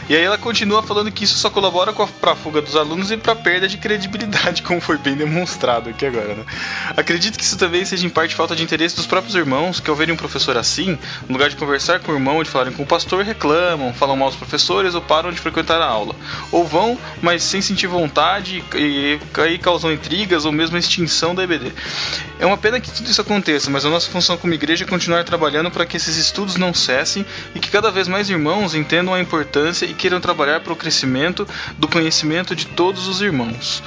E 0.09 0.15
aí 0.15 0.21
ela 0.21 0.37
continua 0.37 0.83
falando 0.83 1.11
que 1.11 1.23
isso 1.23 1.37
só 1.37 1.49
colabora 1.49 1.93
para 1.93 2.31
a 2.31 2.35
fuga 2.35 2.61
dos 2.61 2.75
alunos 2.75 3.09
e 3.11 3.17
para 3.17 3.33
a 3.33 3.35
perda 3.35 3.67
de 3.67 3.77
credibilidade, 3.77 4.61
como 4.63 4.81
foi 4.81 4.97
bem 4.97 5.15
demonstrado 5.15 5.89
aqui 5.89 6.05
agora, 6.05 6.35
né? 6.35 6.45
Acredito 6.95 7.37
que 7.37 7.43
isso 7.43 7.57
também 7.57 7.85
seja 7.85 8.05
em 8.05 8.09
parte 8.09 8.35
falta 8.35 8.55
de 8.55 8.63
interesse 8.63 8.95
dos 8.95 9.05
próprios 9.05 9.35
irmãos, 9.35 9.79
que 9.79 9.89
ao 9.89 9.95
verem 9.95 10.13
um 10.13 10.17
professor 10.17 10.57
assim, 10.57 10.97
no 11.27 11.33
lugar 11.33 11.49
de 11.49 11.55
conversar 11.55 11.99
com 11.99 12.11
o 12.11 12.15
irmão 12.15 12.37
ou 12.37 12.43
de 12.43 12.49
falarem 12.49 12.73
com 12.73 12.83
o 12.83 12.85
pastor, 12.85 13.23
reclamam, 13.23 13.93
falam 13.93 14.15
mal 14.15 14.29
dos 14.29 14.37
professores 14.37 14.95
ou 14.95 15.01
param 15.01 15.31
de 15.31 15.39
frequentar 15.39 15.81
a 15.81 15.85
aula. 15.85 16.15
Ou 16.51 16.65
vão, 16.65 16.97
mas 17.21 17.43
sem 17.43 17.61
sentir 17.61 17.87
vontade 17.87 18.63
e 18.75 19.19
aí 19.37 19.57
causam 19.57 19.91
intrigas 19.91 20.45
ou 20.45 20.51
mesmo 20.51 20.75
a 20.75 20.79
extinção 20.79 21.33
da 21.33 21.43
EBD. 21.43 21.71
É 22.39 22.45
uma 22.45 22.57
pena 22.57 22.79
que 22.79 22.91
tudo 22.91 23.09
isso 23.09 23.21
aconteça, 23.21 23.69
mas 23.73 23.85
a 23.85 23.89
nossa 23.89 24.07
função 24.07 24.37
como 24.37 24.53
igreja 24.53 24.83
é 24.83 24.87
continuar 24.87 25.23
trabalhando 25.23 25.71
para 25.71 25.83
que 25.83 25.97
esses 25.97 26.15
estudos 26.15 26.57
não 26.57 26.75
cessem 26.75 27.25
e 27.55 27.59
que 27.59 27.71
cada 27.71 27.89
vez 27.89 28.07
mais 28.07 28.29
irmãos 28.29 28.75
entendam 28.75 29.15
a 29.15 29.19
importância 29.19 29.87
e 29.87 29.95
queiram 29.95 30.21
trabalhar 30.21 30.59
para 30.59 30.71
o 30.71 30.75
crescimento 30.75 31.47
do 31.75 31.87
conhecimento 31.87 32.55
de 32.55 32.67
todos 32.67 33.07
os 33.07 33.19
irmãos. 33.19 33.81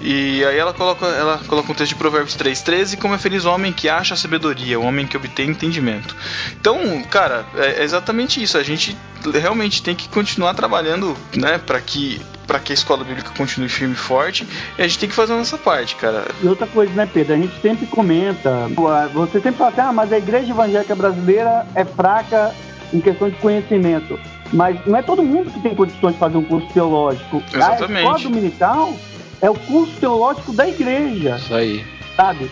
E 0.00 0.44
aí 0.44 0.56
ela 0.56 0.72
coloca, 0.72 1.06
ela 1.06 1.38
coloca 1.46 1.72
um 1.72 1.74
texto 1.74 1.90
de 1.90 1.96
Provérbios 1.96 2.36
3,13 2.36 2.98
como 2.98 3.14
é 3.14 3.18
feliz 3.18 3.44
o 3.44 3.50
homem 3.50 3.72
que 3.72 3.88
acha 3.88 4.14
a 4.14 4.16
sabedoria, 4.16 4.78
o 4.78 4.84
homem 4.84 5.06
que 5.06 5.16
obtém 5.16 5.50
entendimento. 5.50 6.14
Então, 6.60 7.02
cara, 7.10 7.44
é 7.56 7.82
exatamente 7.82 8.42
isso. 8.42 8.56
A 8.56 8.62
gente 8.62 8.96
realmente 9.34 9.82
tem 9.82 9.94
que 9.94 10.08
continuar 10.08 10.54
trabalhando, 10.54 11.16
né, 11.34 11.58
para 11.58 11.80
que 11.80 12.20
para 12.46 12.58
que 12.58 12.72
a 12.72 12.74
escola 12.74 13.04
bíblica 13.04 13.30
continue 13.36 13.68
firme 13.68 13.92
e 13.92 13.96
forte, 13.96 14.48
e 14.78 14.80
a 14.80 14.88
gente 14.88 14.98
tem 14.98 15.08
que 15.10 15.14
fazer 15.14 15.34
a 15.34 15.36
nossa 15.36 15.58
parte, 15.58 15.94
cara. 15.96 16.26
E 16.42 16.48
outra 16.48 16.66
coisa, 16.66 16.90
né, 16.94 17.06
Pedro? 17.12 17.34
A 17.34 17.36
gente 17.36 17.60
sempre 17.60 17.86
comenta, 17.86 18.66
você 19.12 19.38
sempre 19.38 19.58
fala 19.58 19.70
assim, 19.70 19.80
ah, 19.82 19.92
mas 19.92 20.10
a 20.10 20.16
igreja 20.16 20.50
evangélica 20.50 20.94
brasileira 20.94 21.66
é 21.74 21.84
fraca 21.84 22.54
em 22.90 23.02
questão 23.02 23.28
de 23.28 23.36
conhecimento. 23.36 24.18
Mas 24.50 24.78
não 24.86 24.96
é 24.96 25.02
todo 25.02 25.22
mundo 25.22 25.50
que 25.50 25.60
tem 25.60 25.74
condições 25.74 26.14
de 26.14 26.18
fazer 26.18 26.38
um 26.38 26.44
curso 26.44 26.66
teológico. 26.68 27.42
Exatamente. 27.52 27.98
A 27.98 28.00
escola 28.00 28.18
dominical 28.18 28.96
é 29.40 29.50
o 29.50 29.54
curso 29.54 29.92
teológico 30.00 30.52
da 30.52 30.68
igreja. 30.68 31.36
Isso 31.36 31.54
aí. 31.54 31.84
Sabe? 32.16 32.50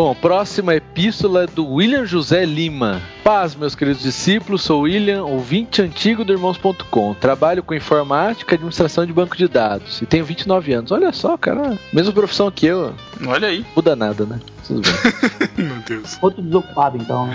Bom, 0.00 0.14
próxima 0.14 0.74
epístola 0.74 1.44
é 1.44 1.46
do 1.46 1.74
William 1.74 2.06
José 2.06 2.46
Lima. 2.46 3.02
Paz, 3.22 3.54
meus 3.54 3.74
queridos 3.74 4.02
discípulos, 4.02 4.62
sou 4.62 4.84
William, 4.84 5.24
ouvinte 5.24 5.82
antigo 5.82 6.24
do 6.24 6.32
Irmãos.com. 6.32 7.12
Trabalho 7.12 7.62
com 7.62 7.74
informática 7.74 8.54
e 8.54 8.56
administração 8.56 9.04
de 9.04 9.12
banco 9.12 9.36
de 9.36 9.46
dados 9.46 10.00
e 10.00 10.06
tenho 10.06 10.24
29 10.24 10.72
anos. 10.72 10.90
Olha 10.90 11.12
só, 11.12 11.36
cara, 11.36 11.78
mesma 11.92 12.14
profissão 12.14 12.50
que 12.50 12.64
eu. 12.64 12.94
Olha 13.26 13.48
aí. 13.48 13.62
Muda 13.76 13.94
nada, 13.94 14.24
né? 14.24 14.40
Tudo 14.66 14.80
bem. 14.80 15.66
Meu 15.68 15.76
Deus. 15.86 16.16
Outro 16.22 16.40
desocupado, 16.40 16.96
então. 16.96 17.26
Né? 17.26 17.34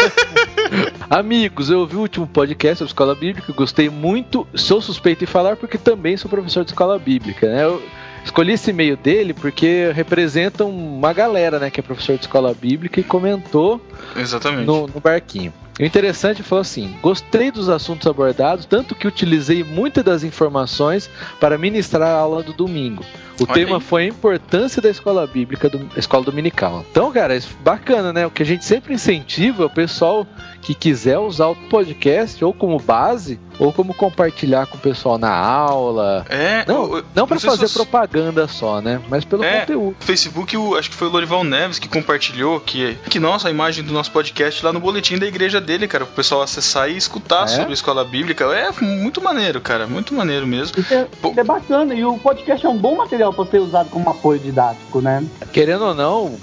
Amigos, 1.10 1.68
eu 1.68 1.80
ouvi 1.80 1.96
o 1.96 2.00
último 2.00 2.26
podcast 2.26 2.78
sobre 2.78 2.92
escola 2.92 3.14
bíblica, 3.14 3.52
gostei 3.52 3.90
muito. 3.90 4.46
Sou 4.54 4.80
suspeito 4.80 5.24
em 5.24 5.26
falar 5.26 5.56
porque 5.56 5.76
também 5.76 6.16
sou 6.16 6.30
professor 6.30 6.64
de 6.64 6.70
escola 6.70 6.98
bíblica, 6.98 7.46
né? 7.46 7.64
Eu, 7.64 7.82
Escolhi 8.24 8.52
esse 8.52 8.70
e-mail 8.70 8.96
dele 8.96 9.32
porque 9.32 9.90
representa 9.94 10.64
uma 10.64 11.12
galera, 11.12 11.58
né, 11.58 11.70
que 11.70 11.80
é 11.80 11.82
professor 11.82 12.16
de 12.16 12.22
escola 12.22 12.54
bíblica 12.54 13.00
e 13.00 13.04
comentou 13.04 13.80
Exatamente. 14.16 14.66
No, 14.66 14.86
no 14.86 15.00
barquinho. 15.00 15.52
O 15.80 15.82
interessante 15.82 16.42
foi 16.42 16.60
assim: 16.60 16.94
gostei 17.00 17.50
dos 17.50 17.70
assuntos 17.70 18.06
abordados, 18.06 18.66
tanto 18.66 18.94
que 18.94 19.08
utilizei 19.08 19.64
muitas 19.64 20.04
das 20.04 20.22
informações 20.22 21.08
para 21.40 21.56
ministrar 21.56 22.08
a 22.08 22.18
aula 22.18 22.42
do 22.42 22.52
domingo. 22.52 23.02
O 23.40 23.44
Olha 23.44 23.54
tema 23.54 23.76
aí. 23.78 23.82
foi 23.82 24.02
a 24.02 24.06
importância 24.08 24.82
da 24.82 24.90
escola 24.90 25.26
bíblica, 25.26 25.70
do, 25.70 25.88
escola 25.96 26.22
dominical. 26.22 26.84
Então, 26.90 27.10
cara, 27.10 27.34
é 27.34 27.40
bacana, 27.62 28.12
né? 28.12 28.26
O 28.26 28.30
que 28.30 28.42
a 28.42 28.46
gente 28.46 28.62
sempre 28.62 28.92
incentiva 28.92 29.62
é 29.62 29.66
o 29.66 29.70
pessoal 29.70 30.26
que 30.60 30.74
quiser 30.74 31.18
usar 31.18 31.48
o 31.48 31.56
podcast 31.56 32.44
ou 32.44 32.52
como 32.52 32.78
base 32.78 33.38
ou 33.60 33.72
como 33.72 33.92
compartilhar 33.92 34.66
com 34.66 34.78
o 34.78 34.80
pessoal 34.80 35.18
na 35.18 35.30
aula. 35.30 36.24
É, 36.30 36.64
não, 36.66 37.02
não 37.14 37.26
para 37.26 37.38
fazer 37.38 37.68
se... 37.68 37.74
propaganda 37.74 38.48
só, 38.48 38.80
né? 38.80 39.00
Mas 39.08 39.22
pelo 39.24 39.44
é, 39.44 39.60
conteúdo. 39.60 39.96
Facebook, 40.00 40.56
o, 40.56 40.76
acho 40.76 40.88
que 40.88 40.96
foi 40.96 41.08
o 41.08 41.10
Lorival 41.10 41.44
Neves 41.44 41.78
que 41.78 41.88
compartilhou 41.88 42.58
que 42.58 42.96
que 43.08 43.20
nossa 43.20 43.48
a 43.48 43.50
imagem 43.50 43.84
do 43.84 43.92
nosso 43.92 44.10
podcast 44.10 44.64
lá 44.64 44.72
no 44.72 44.80
boletim 44.80 45.18
da 45.18 45.26
igreja 45.26 45.60
dele, 45.60 45.86
cara, 45.86 46.04
o 46.04 46.06
pessoal 46.06 46.40
acessar 46.40 46.90
e 46.90 46.96
escutar 46.96 47.44
é? 47.44 47.48
sobre 47.48 47.70
a 47.70 47.74
escola 47.74 48.02
bíblica. 48.02 48.44
É 48.44 48.70
muito 48.80 49.20
maneiro, 49.20 49.60
cara, 49.60 49.86
muito 49.86 50.14
maneiro 50.14 50.46
mesmo. 50.46 50.80
Isso 50.80 50.94
é, 50.94 51.06
isso 51.12 51.40
é 51.40 51.44
bacana 51.44 51.94
e 51.94 52.02
o 52.02 52.18
podcast 52.18 52.64
é 52.64 52.68
um 52.68 52.78
bom 52.78 52.96
material 52.96 53.32
para 53.32 53.44
ser 53.44 53.58
usado 53.58 53.90
como 53.90 54.08
apoio 54.08 54.38
didático, 54.38 55.02
né? 55.02 55.22
Querendo 55.52 55.84
ou 55.84 55.94
não, 55.94 56.38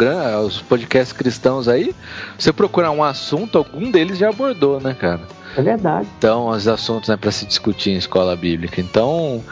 os 0.46 0.62
podcasts 0.62 1.18
cristãos 1.18 1.68
aí, 1.68 1.96
você 2.38 2.54
procurar 2.54 2.92
um 2.92 3.04
assunto, 3.04 3.58
algum 3.58 3.90
deles 3.90 4.07
já 4.16 4.30
abordou, 4.30 4.80
né, 4.80 4.96
cara? 5.00 5.22
É 5.56 5.62
verdade. 5.62 6.08
Então, 6.18 6.50
os 6.50 6.68
assuntos 6.68 7.10
né, 7.10 7.18
para 7.18 7.32
se 7.32 7.46
discutir 7.46 7.92
em 7.92 7.98
escola 7.98 8.36
bíblica. 8.36 8.80
Então, 8.80 9.44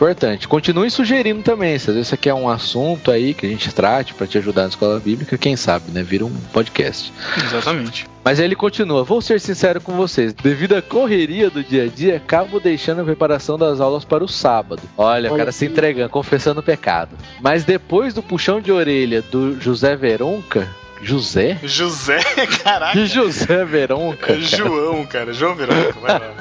importante. 0.00 0.48
Continue 0.48 0.90
sugerindo 0.90 1.42
também, 1.42 1.78
se 1.78 1.90
às 1.90 1.94
vezes 1.94 2.08
você 2.08 2.16
quer 2.16 2.32
um 2.32 2.48
assunto 2.48 3.10
aí 3.10 3.34
que 3.34 3.44
a 3.44 3.48
gente 3.48 3.72
trate 3.74 4.14
para 4.14 4.26
te 4.26 4.38
ajudar 4.38 4.62
na 4.62 4.68
escola 4.68 4.98
bíblica, 4.98 5.36
quem 5.36 5.56
sabe, 5.56 5.90
né? 5.92 6.02
Vira 6.02 6.24
um 6.24 6.34
podcast. 6.52 7.12
Exatamente. 7.36 8.06
Mas 8.24 8.38
aí 8.38 8.46
ele 8.46 8.56
continua: 8.56 9.04
Vou 9.04 9.20
ser 9.20 9.38
sincero 9.38 9.78
com 9.78 9.92
vocês, 9.92 10.32
devido 10.32 10.74
à 10.74 10.80
correria 10.80 11.50
do 11.50 11.62
dia 11.62 11.84
a 11.84 11.86
dia, 11.86 12.16
acabo 12.16 12.58
deixando 12.58 13.02
a 13.02 13.04
preparação 13.04 13.58
das 13.58 13.78
aulas 13.78 14.02
para 14.02 14.24
o 14.24 14.28
sábado. 14.28 14.82
Olha, 14.96 15.30
o 15.30 15.36
cara 15.36 15.52
se 15.52 15.66
entregando, 15.66 16.08
confessando 16.08 16.60
o 16.60 16.62
pecado. 16.62 17.14
Mas 17.42 17.64
depois 17.64 18.14
do 18.14 18.22
puxão 18.22 18.58
de 18.58 18.72
orelha 18.72 19.20
do 19.20 19.60
José 19.60 19.96
Veronca, 19.96 20.66
José? 21.02 21.58
José, 21.62 22.18
caraca. 22.62 22.98
De 22.98 23.06
José 23.06 23.64
Veronca. 23.64 24.26
Cara. 24.26 24.40
João, 24.40 25.06
cara. 25.06 25.32
João 25.32 25.54
Veronca, 25.54 25.94
vai 26.00 26.18
lá. 26.18 26.34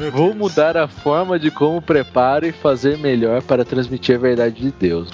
Vou 0.12 0.34
mudar 0.34 0.76
a 0.76 0.88
forma 0.88 1.38
de 1.38 1.50
como 1.50 1.82
preparo 1.82 2.46
e 2.46 2.52
fazer 2.52 2.98
melhor 2.98 3.42
para 3.42 3.64
transmitir 3.64 4.16
a 4.16 4.18
verdade 4.18 4.60
de 4.60 4.70
Deus. 4.70 5.08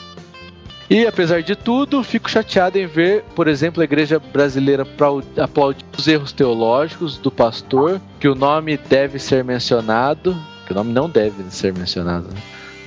E 0.89 1.07
apesar 1.07 1.43
de 1.43 1.57
tudo, 1.57 2.03
fico 2.05 2.31
chateado 2.31 2.79
em 2.79 2.87
ver, 2.87 3.25
por 3.35 3.49
exemplo, 3.49 3.81
a 3.81 3.85
igreja 3.85 4.19
brasileira 4.19 4.87
aplaudir 5.43 5.85
os 5.97 6.07
erros 6.07 6.31
teológicos 6.31 7.17
do 7.17 7.31
pastor, 7.31 8.01
que 8.21 8.29
o 8.29 8.35
nome 8.35 8.77
deve 8.77 9.19
ser 9.19 9.43
mencionado, 9.43 10.37
que 10.67 10.73
o 10.73 10.75
nome 10.75 10.93
não 10.93 11.09
deve 11.09 11.43
ser 11.51 11.73
mencionado. 11.73 12.29
Né? 12.29 12.41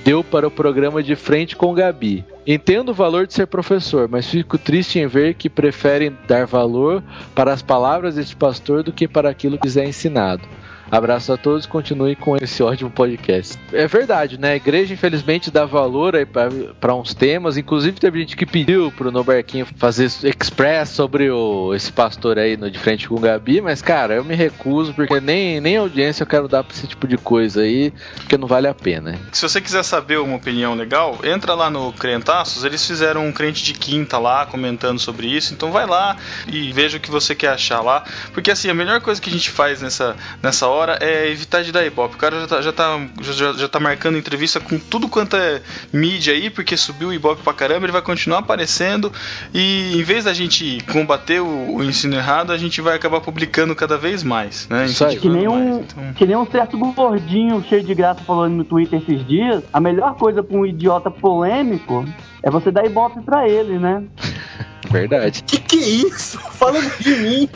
Deu 0.04 0.24
para 0.24 0.46
o 0.46 0.50
programa 0.50 1.02
de 1.02 1.14
frente 1.14 1.54
com 1.54 1.74
Gabi. 1.74 2.24
Entendo 2.46 2.90
o 2.90 2.94
valor 2.94 3.26
de 3.26 3.34
ser 3.34 3.46
professor, 3.46 4.08
mas 4.08 4.26
fico 4.26 4.56
triste 4.56 4.98
em 4.98 5.06
ver 5.06 5.34
que 5.34 5.50
preferem 5.50 6.16
dar 6.26 6.46
valor 6.46 7.02
para 7.34 7.52
as 7.52 7.60
palavras 7.60 8.14
deste 8.14 8.34
pastor 8.34 8.82
do 8.82 8.92
que 8.92 9.06
para 9.06 9.28
aquilo 9.28 9.58
que 9.58 9.66
lhes 9.66 9.76
é 9.76 9.84
ensinado. 9.84 10.42
Abraço 10.90 11.32
a 11.32 11.36
todos, 11.36 11.66
continue 11.66 12.16
com 12.16 12.36
esse 12.36 12.62
ótimo 12.62 12.90
podcast. 12.90 13.58
É 13.72 13.86
verdade, 13.86 14.38
né? 14.38 14.52
A 14.52 14.56
igreja, 14.56 14.94
infelizmente, 14.94 15.50
dá 15.50 15.64
valor 15.66 16.16
aí 16.16 16.24
para 16.24 16.94
uns 16.94 17.12
temas. 17.12 17.56
Inclusive, 17.56 18.00
teve 18.00 18.20
gente 18.20 18.36
que 18.36 18.46
pediu 18.46 18.90
pro 18.92 19.12
Nobarquinho 19.12 19.66
fazer 19.76 20.10
express 20.24 20.90
sobre 20.90 21.30
o, 21.30 21.74
esse 21.74 21.92
pastor 21.92 22.38
aí 22.38 22.56
no 22.56 22.70
de 22.70 22.78
frente 22.78 23.08
com 23.08 23.16
o 23.16 23.20
Gabi, 23.20 23.60
mas, 23.60 23.82
cara, 23.82 24.14
eu 24.14 24.24
me 24.24 24.34
recuso, 24.34 24.94
porque 24.94 25.20
nem, 25.20 25.60
nem 25.60 25.76
audiência 25.76 26.22
eu 26.22 26.26
quero 26.26 26.48
dar 26.48 26.64
pra 26.64 26.74
esse 26.74 26.86
tipo 26.86 27.06
de 27.06 27.16
coisa 27.16 27.62
aí, 27.62 27.92
porque 28.16 28.36
não 28.38 28.48
vale 28.48 28.68
a 28.68 28.74
pena. 28.74 29.18
Se 29.32 29.42
você 29.42 29.60
quiser 29.60 29.82
saber 29.82 30.18
uma 30.18 30.36
opinião 30.36 30.74
legal, 30.74 31.18
entra 31.22 31.54
lá 31.54 31.70
no 31.70 31.92
Crentaços, 31.92 32.64
eles 32.64 32.86
fizeram 32.86 33.26
um 33.26 33.32
crente 33.32 33.62
de 33.62 33.74
quinta 33.74 34.18
lá 34.18 34.46
comentando 34.46 34.98
sobre 34.98 35.26
isso, 35.26 35.52
então 35.52 35.70
vai 35.70 35.86
lá 35.86 36.16
e 36.46 36.72
veja 36.72 36.98
o 36.98 37.00
que 37.00 37.10
você 37.10 37.34
quer 37.34 37.50
achar 37.50 37.80
lá, 37.80 38.04
porque 38.32 38.50
assim, 38.50 38.68
a 38.68 38.74
melhor 38.74 39.00
coisa 39.00 39.20
que 39.20 39.28
a 39.28 39.32
gente 39.32 39.50
faz 39.50 39.82
nessa, 39.82 40.16
nessa 40.42 40.68
hora 40.78 40.98
é 41.00 41.30
evitar 41.30 41.62
de 41.62 41.72
dar 41.72 41.84
ibope. 41.84 42.14
O 42.14 42.18
cara 42.18 42.40
já 42.40 42.46
tá, 42.46 42.62
já 42.62 42.72
tá, 42.72 43.00
já, 43.20 43.52
já 43.52 43.68
tá 43.68 43.80
marcando 43.80 44.16
entrevista 44.16 44.60
com 44.60 44.78
tudo 44.78 45.08
quanto 45.08 45.36
é 45.36 45.60
mídia 45.92 46.32
aí, 46.32 46.48
porque 46.48 46.76
subiu 46.76 47.08
o 47.08 47.12
ibope 47.12 47.42
pra 47.42 47.52
caramba, 47.52 47.86
ele 47.86 47.92
vai 47.92 48.02
continuar 48.02 48.38
aparecendo. 48.38 49.12
E 49.52 49.98
em 49.98 50.02
vez 50.02 50.24
da 50.24 50.32
gente 50.32 50.78
combater 50.90 51.40
o, 51.40 51.76
o 51.76 51.84
ensino 51.84 52.16
errado, 52.16 52.52
a 52.52 52.56
gente 52.56 52.80
vai 52.80 52.96
acabar 52.96 53.20
publicando 53.20 53.74
cada 53.74 53.98
vez 53.98 54.22
mais, 54.22 54.68
né? 54.68 54.86
Isso 54.86 55.04
aí. 55.04 55.18
Que 55.18 55.28
nem, 55.28 55.48
um, 55.48 55.80
então... 55.80 56.12
que 56.14 56.26
nem 56.26 56.36
um 56.36 56.46
certo 56.46 56.78
gordinho 56.78 57.62
cheio 57.68 57.82
de 57.82 57.94
graça 57.94 58.22
falando 58.22 58.54
no 58.54 58.64
Twitter 58.64 59.00
esses 59.02 59.26
dias. 59.26 59.62
A 59.72 59.80
melhor 59.80 60.14
coisa 60.14 60.42
pra 60.42 60.56
um 60.56 60.64
idiota 60.64 61.10
polêmico 61.10 62.06
é 62.42 62.50
você 62.50 62.70
dar 62.70 62.86
ibope 62.86 63.20
pra 63.22 63.48
ele, 63.48 63.78
né? 63.78 64.04
Verdade. 64.90 65.42
Que 65.42 65.58
que 65.58 65.76
é 65.76 65.88
isso? 65.88 66.38
Falando 66.38 66.90
de 66.98 67.10
mim. 67.16 67.48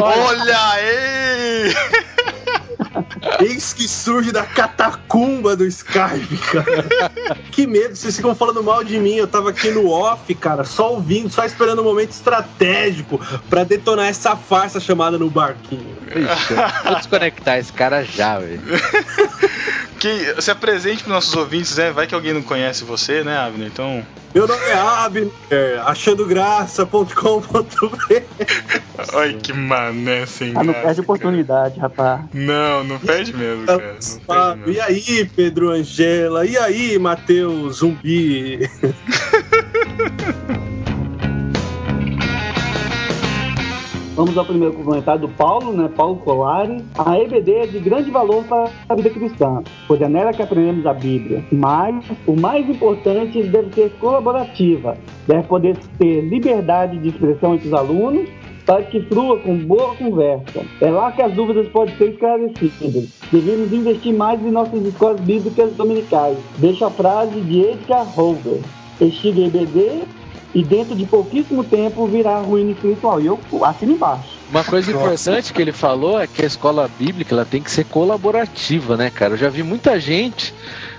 Olha 0.00 0.70
aí! 0.72 1.74
Eis 3.40 3.72
que 3.72 3.86
surge 3.86 4.32
da 4.32 4.44
catacumba 4.44 5.56
do 5.56 5.66
Skype, 5.66 6.36
cara. 6.52 6.84
que 7.52 7.66
medo, 7.66 7.96
vocês 7.96 8.16
ficam 8.16 8.34
falando 8.34 8.62
mal 8.62 8.82
de 8.84 8.98
mim. 8.98 9.14
Eu 9.14 9.26
tava 9.26 9.50
aqui 9.50 9.70
no 9.70 9.90
off, 9.90 10.34
cara, 10.34 10.64
só 10.64 10.92
ouvindo, 10.94 11.30
só 11.30 11.44
esperando 11.44 11.80
um 11.80 11.84
momento 11.84 12.10
estratégico 12.10 13.20
para 13.48 13.64
detonar 13.64 14.06
essa 14.06 14.36
farsa 14.36 14.80
chamada 14.80 15.18
no 15.18 15.30
barquinho. 15.30 15.96
Ixi, 16.08 16.54
vou 16.84 16.94
desconectar 16.96 17.58
esse 17.58 17.72
cara 17.72 18.04
já, 18.04 18.38
velho. 18.38 18.60
Que 19.98 20.40
se 20.40 20.50
apresente 20.50 21.02
para 21.02 21.12
nossos 21.12 21.34
ouvintes, 21.34 21.76
né? 21.76 21.90
Vai 21.90 22.06
que 22.06 22.14
alguém 22.14 22.32
não 22.32 22.42
conhece 22.42 22.84
você, 22.84 23.24
né, 23.24 23.36
Abner? 23.36 23.66
Então. 23.66 24.06
Meu 24.32 24.46
nome 24.46 24.62
é 24.66 24.74
Abner, 24.74 25.28
achandograça.com.br. 25.84 28.22
Ai, 29.14 29.32
que 29.42 29.52
mané 29.52 30.24
sem 30.26 30.52
Ah, 30.54 30.62
não 30.62 30.72
perde 30.72 31.00
oportunidade, 31.00 31.80
rapaz. 31.80 32.20
Não, 32.32 32.77
não 32.84 32.98
perde 32.98 33.36
mesmo, 33.36 33.66
cara. 33.66 33.78
Não 33.78 34.20
perde 34.26 34.58
mesmo. 34.58 34.72
E 34.72 34.80
aí, 34.80 35.30
Pedro 35.34 35.70
Angela? 35.70 36.46
E 36.46 36.56
aí, 36.56 36.98
Matheus 36.98 37.76
Zumbi? 37.76 38.68
Vamos 44.18 44.36
ao 44.36 44.44
primeiro 44.44 44.74
comentário 44.74 45.20
do 45.20 45.28
Paulo, 45.28 45.72
né? 45.72 45.88
Paulo 45.94 46.16
Colari. 46.16 46.84
A 46.98 47.16
EBD 47.20 47.52
é 47.52 47.66
de 47.68 47.78
grande 47.78 48.10
valor 48.10 48.42
para 48.42 48.68
a 48.88 48.94
vida 48.96 49.10
cristã, 49.10 49.62
pois 49.86 50.00
é 50.00 50.08
nela 50.08 50.32
que 50.32 50.42
aprendemos 50.42 50.84
a 50.86 50.92
Bíblia. 50.92 51.44
Mas 51.52 52.04
o 52.26 52.34
mais 52.34 52.68
importante 52.68 53.40
deve 53.44 53.72
ser 53.72 53.92
colaborativa, 54.00 54.98
deve 55.28 55.44
poder 55.44 55.76
ter 56.00 56.22
liberdade 56.22 56.98
de 56.98 57.10
expressão 57.10 57.54
entre 57.54 57.68
os 57.68 57.72
alunos 57.72 58.28
para 58.68 58.82
que 58.82 59.00
flua 59.00 59.38
com 59.38 59.56
boa 59.56 59.96
conversa. 59.96 60.62
É 60.78 60.90
lá 60.90 61.10
que 61.10 61.22
as 61.22 61.32
dúvidas 61.32 61.66
podem 61.68 61.96
ser 61.96 62.10
esclarecidas. 62.10 63.08
Devemos 63.32 63.72
investir 63.72 64.12
mais 64.12 64.38
em 64.42 64.50
nossas 64.50 64.84
escolas 64.84 65.18
bíblicas 65.22 65.72
dominicais. 65.72 66.36
Deixa 66.58 66.88
a 66.88 66.90
frase 66.90 67.40
de 67.40 67.62
Edgar 67.62 68.06
Hoover. 68.14 68.60
Estiga 69.00 69.40
EBD 69.40 70.02
e 70.54 70.62
dentro 70.62 70.94
de 70.94 71.06
pouquíssimo 71.06 71.64
tempo 71.64 72.06
virá 72.06 72.40
ruína 72.40 72.72
espiritual. 72.72 73.18
E 73.22 73.26
eu 73.26 73.40
assino 73.62 73.92
embaixo. 73.92 74.36
Uma 74.50 74.62
coisa 74.62 74.90
importante 74.90 75.50
que 75.50 75.62
ele 75.62 75.72
falou 75.72 76.20
é 76.20 76.26
que 76.26 76.42
a 76.42 76.46
escola 76.46 76.90
bíblica 76.98 77.34
ela 77.34 77.46
tem 77.46 77.62
que 77.62 77.70
ser 77.70 77.84
colaborativa, 77.84 78.98
né, 78.98 79.08
cara? 79.08 79.32
Eu 79.32 79.38
já 79.38 79.48
vi 79.48 79.62
muita 79.62 79.98
gente, 79.98 80.52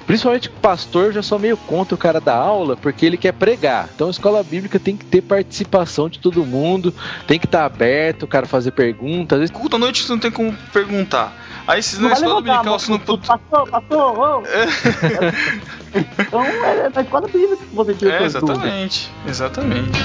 principalmente 0.09 0.49
pastor, 0.49 1.13
já 1.13 1.21
sou 1.21 1.37
meio 1.37 1.55
contra 1.55 1.93
o 1.93 1.97
cara 1.97 2.19
da 2.19 2.35
aula, 2.35 2.75
porque 2.75 3.05
ele 3.05 3.15
quer 3.15 3.31
pregar. 3.31 3.91
Então 3.93 4.07
a 4.07 4.09
escola 4.09 4.41
bíblica 4.41 4.79
tem 4.79 4.97
que 4.97 5.05
ter 5.05 5.21
participação 5.21 6.09
de 6.09 6.17
todo 6.17 6.43
mundo, 6.43 6.91
tem 7.27 7.37
que 7.39 7.45
estar 7.45 7.63
aberto, 7.63 8.23
o 8.23 8.27
cara 8.27 8.47
fazer 8.47 8.71
perguntas. 8.71 9.51
Culto 9.51 9.75
à 9.75 9.79
noite 9.79 10.01
você 10.01 10.11
não 10.11 10.17
tem 10.17 10.31
como 10.31 10.51
perguntar. 10.73 11.31
Aí 11.67 11.83
se 11.83 12.01
na 12.01 12.13
escola 12.13 12.41
dominical 12.41 12.79
você 12.79 12.89
não 12.89 12.97
pode. 12.97 13.27
Pastor, 13.27 13.69
pastor, 13.69 14.17
oh. 14.17 14.43
Então 16.19 16.43
é 16.43 16.89
na 16.89 17.01
escola 17.01 17.27
bíblica 17.27 17.57
que 17.57 17.75
você 17.75 17.93
tira 17.93 18.13
É, 18.13 18.23
exatamente. 18.23 19.11
Exatamente. 19.27 19.99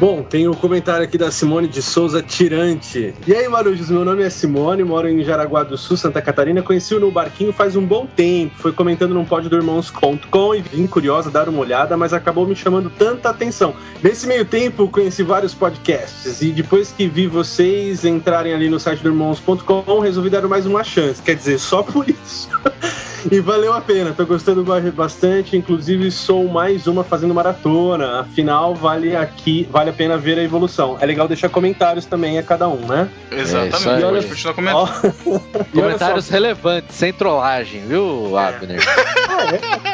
Bom, 0.00 0.22
tem 0.22 0.48
o 0.48 0.52
um 0.52 0.54
comentário 0.54 1.04
aqui 1.04 1.18
da 1.18 1.30
Simone 1.30 1.68
de 1.68 1.82
Souza 1.82 2.22
Tirante. 2.22 3.12
E 3.26 3.34
aí, 3.34 3.46
Marujos, 3.46 3.90
meu 3.90 4.02
nome 4.02 4.22
é 4.22 4.30
Simone, 4.30 4.82
moro 4.82 5.06
em 5.06 5.22
Jaraguá 5.22 5.62
do 5.62 5.76
Sul, 5.76 5.94
Santa 5.94 6.22
Catarina. 6.22 6.62
Conheci 6.62 6.94
o 6.94 7.00
No 7.00 7.10
Barquinho 7.10 7.52
faz 7.52 7.76
um 7.76 7.84
bom 7.84 8.06
tempo. 8.06 8.54
Foi 8.56 8.72
comentando 8.72 9.12
num 9.12 9.26
pódio 9.26 9.50
do 9.50 9.56
Irmãos.com 9.56 10.54
e 10.54 10.62
vim 10.62 10.86
curiosa 10.86 11.30
dar 11.30 11.50
uma 11.50 11.60
olhada, 11.60 11.98
mas 11.98 12.14
acabou 12.14 12.46
me 12.46 12.56
chamando 12.56 12.88
tanta 12.88 13.28
atenção. 13.28 13.74
Nesse 14.02 14.26
meio 14.26 14.46
tempo, 14.46 14.88
conheci 14.88 15.22
vários 15.22 15.52
podcasts 15.52 16.40
e 16.40 16.50
depois 16.50 16.90
que 16.90 17.06
vi 17.06 17.26
vocês 17.26 18.02
entrarem 18.02 18.54
ali 18.54 18.70
no 18.70 18.80
site 18.80 19.02
do 19.02 19.10
Irmãos.com, 19.10 20.00
resolvi 20.00 20.30
dar 20.30 20.48
mais 20.48 20.64
uma 20.64 20.82
chance. 20.82 21.20
Quer 21.20 21.36
dizer, 21.36 21.58
só 21.58 21.82
por 21.82 22.08
isso. 22.08 22.48
e 23.30 23.40
valeu 23.40 23.72
a 23.72 23.80
pena, 23.80 24.12
tô 24.12 24.24
gostando 24.24 24.64
bastante. 24.92 25.56
Inclusive, 25.56 26.10
sou 26.10 26.48
mais 26.48 26.86
uma 26.86 27.02
fazendo 27.02 27.34
maratona. 27.34 28.20
Afinal, 28.20 28.74
vale 28.74 29.16
aqui, 29.16 29.68
vale 29.70 29.90
a 29.90 29.92
pena 29.92 30.16
ver 30.16 30.38
a 30.38 30.42
evolução. 30.42 30.96
É 31.00 31.06
legal 31.06 31.26
deixar 31.26 31.48
comentários 31.48 32.06
também 32.06 32.38
a 32.38 32.42
cada 32.42 32.68
um, 32.68 32.86
né? 32.86 33.08
Exatamente. 33.30 34.04
É, 34.04 34.10
Pode 34.10 34.26
continuar 34.26 34.54
comentando. 34.54 35.66
comentários 35.72 36.28
relevantes, 36.28 36.96
sem 36.96 37.12
trollagem, 37.12 37.86
viu, 37.86 38.36
Abner? 38.36 38.80
É. 38.80 39.90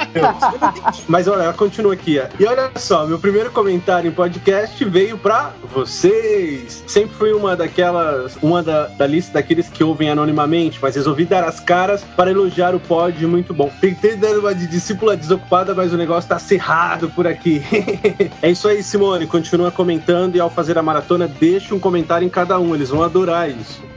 Mas 1.08 1.28
olha, 1.28 1.52
continua 1.52 1.94
aqui. 1.94 2.18
Ó. 2.18 2.26
E 2.38 2.46
olha 2.46 2.70
só, 2.76 3.06
meu 3.06 3.18
primeiro 3.18 3.50
comentário 3.50 4.08
em 4.08 4.12
podcast 4.12 4.84
veio 4.84 5.18
pra 5.18 5.52
vocês. 5.72 6.84
Sempre 6.86 7.16
fui 7.16 7.32
uma 7.32 7.56
daquelas, 7.56 8.36
uma 8.42 8.62
da, 8.62 8.86
da 8.86 9.06
lista 9.06 9.34
daqueles 9.34 9.68
que 9.68 9.84
ouvem 9.84 10.10
anonimamente, 10.10 10.78
mas 10.80 10.96
resolvi 10.96 11.24
dar 11.24 11.44
as 11.44 11.60
caras 11.60 12.04
para 12.16 12.30
elogiar 12.30 12.74
o 12.74 12.80
pod 12.80 13.15
muito 13.24 13.54
bom. 13.54 13.70
Tentei 13.80 14.16
dar 14.16 14.36
uma 14.36 14.54
de 14.54 14.66
discípula 14.66 15.16
desocupada, 15.16 15.74
mas 15.74 15.92
o 15.92 15.96
negócio 15.96 16.28
tá 16.28 16.38
cerrado 16.38 17.08
por 17.08 17.26
aqui. 17.26 17.62
é 18.42 18.50
isso 18.50 18.66
aí, 18.68 18.82
Simone. 18.82 19.26
Continua 19.26 19.70
comentando 19.70 20.36
e 20.36 20.40
ao 20.40 20.50
fazer 20.50 20.76
a 20.76 20.82
maratona, 20.82 21.28
deixa 21.28 21.74
um 21.74 21.78
comentário 21.78 22.26
em 22.26 22.30
cada 22.30 22.58
um. 22.58 22.74
Eles 22.74 22.90
vão 22.90 23.02
adorar 23.02 23.48
isso. 23.48 23.80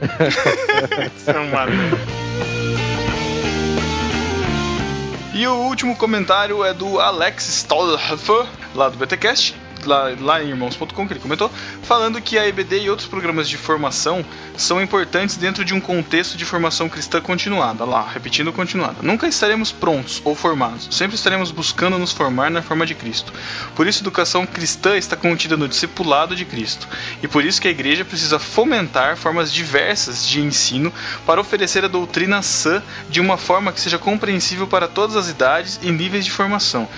E 5.32 5.46
o 5.46 5.54
último 5.54 5.96
comentário 5.96 6.62
é 6.62 6.74
do 6.74 7.00
Alex 7.00 7.48
Stolhofer, 7.48 8.46
lá 8.74 8.90
do 8.90 8.98
BTcast. 8.98 9.54
Lá, 9.88 10.14
lá 10.20 10.42
em 10.42 10.48
irmãos.com, 10.48 11.06
que 11.06 11.12
ele 11.12 11.20
comentou, 11.20 11.50
falando 11.82 12.20
que 12.20 12.38
a 12.38 12.46
EBD 12.46 12.82
e 12.82 12.90
outros 12.90 13.08
programas 13.08 13.48
de 13.48 13.56
formação 13.56 14.24
são 14.56 14.80
importantes 14.82 15.36
dentro 15.36 15.64
de 15.64 15.74
um 15.74 15.80
contexto 15.80 16.36
de 16.36 16.44
formação 16.44 16.88
cristã 16.88 17.20
continuada. 17.20 17.84
Lá, 17.84 18.06
repetindo 18.08 18.52
continuada. 18.52 18.96
Nunca 19.02 19.26
estaremos 19.26 19.72
prontos 19.72 20.20
ou 20.24 20.34
formados, 20.34 20.88
sempre 20.90 21.16
estaremos 21.16 21.50
buscando 21.50 21.98
nos 21.98 22.12
formar 22.12 22.50
na 22.50 22.62
forma 22.62 22.86
de 22.86 22.94
Cristo. 22.94 23.32
Por 23.74 23.86
isso, 23.86 24.02
educação 24.02 24.46
cristã 24.46 24.96
está 24.96 25.16
contida 25.16 25.56
no 25.56 25.68
discipulado 25.68 26.36
de 26.36 26.44
Cristo. 26.44 26.86
E 27.22 27.28
por 27.28 27.44
isso 27.44 27.60
que 27.60 27.68
a 27.68 27.70
igreja 27.70 28.04
precisa 28.04 28.38
fomentar 28.38 29.16
formas 29.16 29.52
diversas 29.52 30.26
de 30.26 30.40
ensino 30.40 30.92
para 31.26 31.40
oferecer 31.40 31.84
a 31.84 31.88
doutrina 31.88 32.42
sã 32.42 32.82
de 33.08 33.20
uma 33.20 33.36
forma 33.36 33.72
que 33.72 33.80
seja 33.80 33.98
compreensível 33.98 34.66
para 34.66 34.88
todas 34.88 35.16
as 35.16 35.28
idades 35.28 35.78
e 35.82 35.90
níveis 35.90 36.24
de 36.24 36.30
formação, 36.30 36.88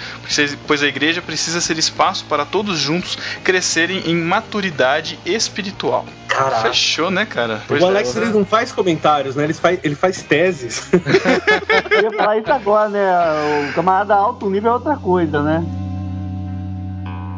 pois 0.66 0.82
a 0.82 0.86
igreja 0.86 1.22
precisa 1.22 1.60
ser 1.60 1.78
espaço 1.78 2.24
para 2.24 2.44
todos 2.44 2.71
juntos 2.78 3.16
crescerem 3.42 4.02
em 4.06 4.16
maturidade 4.16 5.18
espiritual. 5.24 6.06
Caraca. 6.28 6.62
Fechou, 6.62 7.10
né, 7.10 7.26
cara? 7.26 7.62
o 7.68 7.84
Alex 7.84 8.16
é. 8.16 8.20
ele 8.20 8.30
não 8.30 8.44
faz 8.44 8.72
comentários, 8.72 9.36
né? 9.36 9.44
Ele 9.44 9.54
faz, 9.54 9.78
ele 9.82 9.94
faz 9.94 10.22
teses. 10.22 10.88
Eu 11.90 12.02
ia 12.02 12.10
falar 12.10 12.38
isso 12.38 12.52
agora, 12.52 12.88
né? 12.88 13.68
O 13.68 13.72
camarada 13.74 14.14
alto 14.14 14.48
nível 14.48 14.70
é 14.70 14.74
outra 14.74 14.96
coisa, 14.96 15.42
né? 15.42 15.62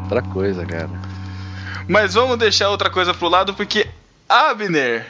Outra 0.03 0.21
coisa, 0.21 0.65
cara. 0.65 0.89
Mas 1.87 2.13
vamos 2.13 2.37
deixar 2.37 2.69
outra 2.69 2.89
coisa 2.89 3.13
pro 3.13 3.27
lado, 3.27 3.53
porque 3.53 3.87
Abner. 4.29 5.05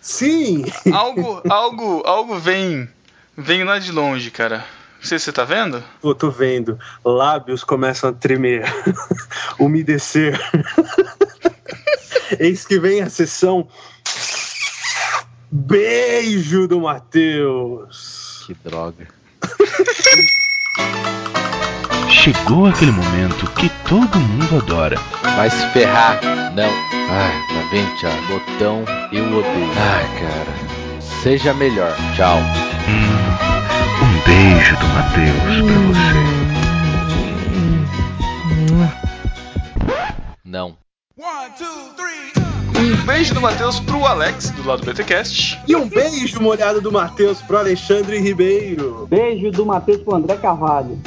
Sim! 0.00 0.64
Algo, 0.92 1.42
algo, 1.48 2.02
algo 2.06 2.38
vem, 2.38 2.88
vem 3.36 3.64
lá 3.64 3.78
de 3.78 3.90
longe, 3.90 4.30
cara. 4.30 4.64
Não 5.06 5.08
sei 5.08 5.20
se 5.20 5.26
você 5.26 5.32
tá 5.32 5.44
vendo? 5.44 5.84
Pô, 6.00 6.12
tô 6.16 6.32
vendo. 6.32 6.76
Lábios 7.04 7.62
começam 7.62 8.10
a 8.10 8.12
tremer, 8.12 8.64
umedecer. 9.56 10.36
Eis 12.40 12.64
que 12.64 12.76
vem 12.80 13.02
a 13.02 13.08
sessão 13.08 13.68
Beijo 15.48 16.66
do 16.66 16.80
Matheus. 16.80 18.42
Que 18.48 18.54
droga. 18.68 19.06
Chegou 22.10 22.66
aquele 22.66 22.90
momento 22.90 23.48
que 23.52 23.70
todo 23.88 24.18
mundo 24.18 24.56
adora. 24.56 24.96
Vai 25.22 25.48
se 25.50 25.68
ferrar. 25.68 26.20
Não. 26.52 26.64
Ai, 27.10 27.42
tá 27.54 27.68
vem, 27.70 27.86
Thiago. 27.94 28.26
Botão 28.26 28.84
eu 29.12 29.24
odeio. 29.38 29.72
Ai, 29.78 30.04
cara. 30.18 31.00
Seja 31.22 31.54
melhor. 31.54 31.94
Tchau. 32.16 32.38
Hum, 32.88 33.55
um 33.55 33.55
beijo 34.26 34.76
do 34.76 34.86
Matheus 34.88 35.40
pra 35.62 35.80
você. 35.86 36.36
Não. 40.44 40.76
One, 41.16 41.50
two, 41.56 41.94
three. 41.96 42.32
Um 42.78 43.06
beijo 43.06 43.34
do 43.34 43.40
Matheus 43.40 43.80
pro 43.80 44.04
Alex, 44.04 44.50
do 44.50 44.66
lado 44.66 44.82
do 44.82 44.92
BTcast. 44.92 45.60
E 45.66 45.76
um 45.76 45.88
beijo 45.88 46.40
molhado 46.40 46.80
do 46.80 46.92
Matheus 46.92 47.40
pro 47.40 47.58
Alexandre 47.58 48.18
Ribeiro. 48.18 49.06
Beijo 49.08 49.50
do 49.50 49.64
Matheus 49.64 50.02
pro 50.02 50.16
André 50.16 50.36
Carvalho 50.36 51.00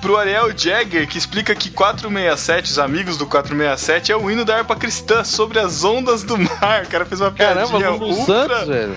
pro 0.00 0.16
Ariel 0.16 0.56
Jagger, 0.56 1.06
que 1.06 1.18
explica 1.18 1.54
que 1.54 1.70
467, 1.70 2.70
os 2.70 2.78
amigos 2.78 3.18
do 3.18 3.26
467, 3.26 4.10
é 4.10 4.16
o 4.16 4.30
hino 4.30 4.46
da 4.46 4.56
harpa 4.56 4.74
cristã 4.74 5.22
sobre 5.22 5.58
as 5.58 5.84
ondas 5.84 6.22
do 6.22 6.38
mar. 6.38 6.84
O 6.84 6.88
cara 6.88 7.04
fez 7.04 7.20
uma 7.20 7.30
piadinha 7.30 7.66
Caramba, 7.66 7.90
Lulu 7.90 8.18
ultra... 8.18 8.48
Santos, 8.48 8.68
velho. 8.68 8.96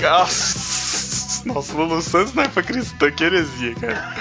Nossa, 0.00 0.91
Lulu 1.44 2.02
Santos 2.02 2.34
na 2.34 2.42
harpa 2.42 2.62
cristã, 2.62 3.10
que 3.10 3.24
heresia, 3.24 3.74
cara. 3.74 4.14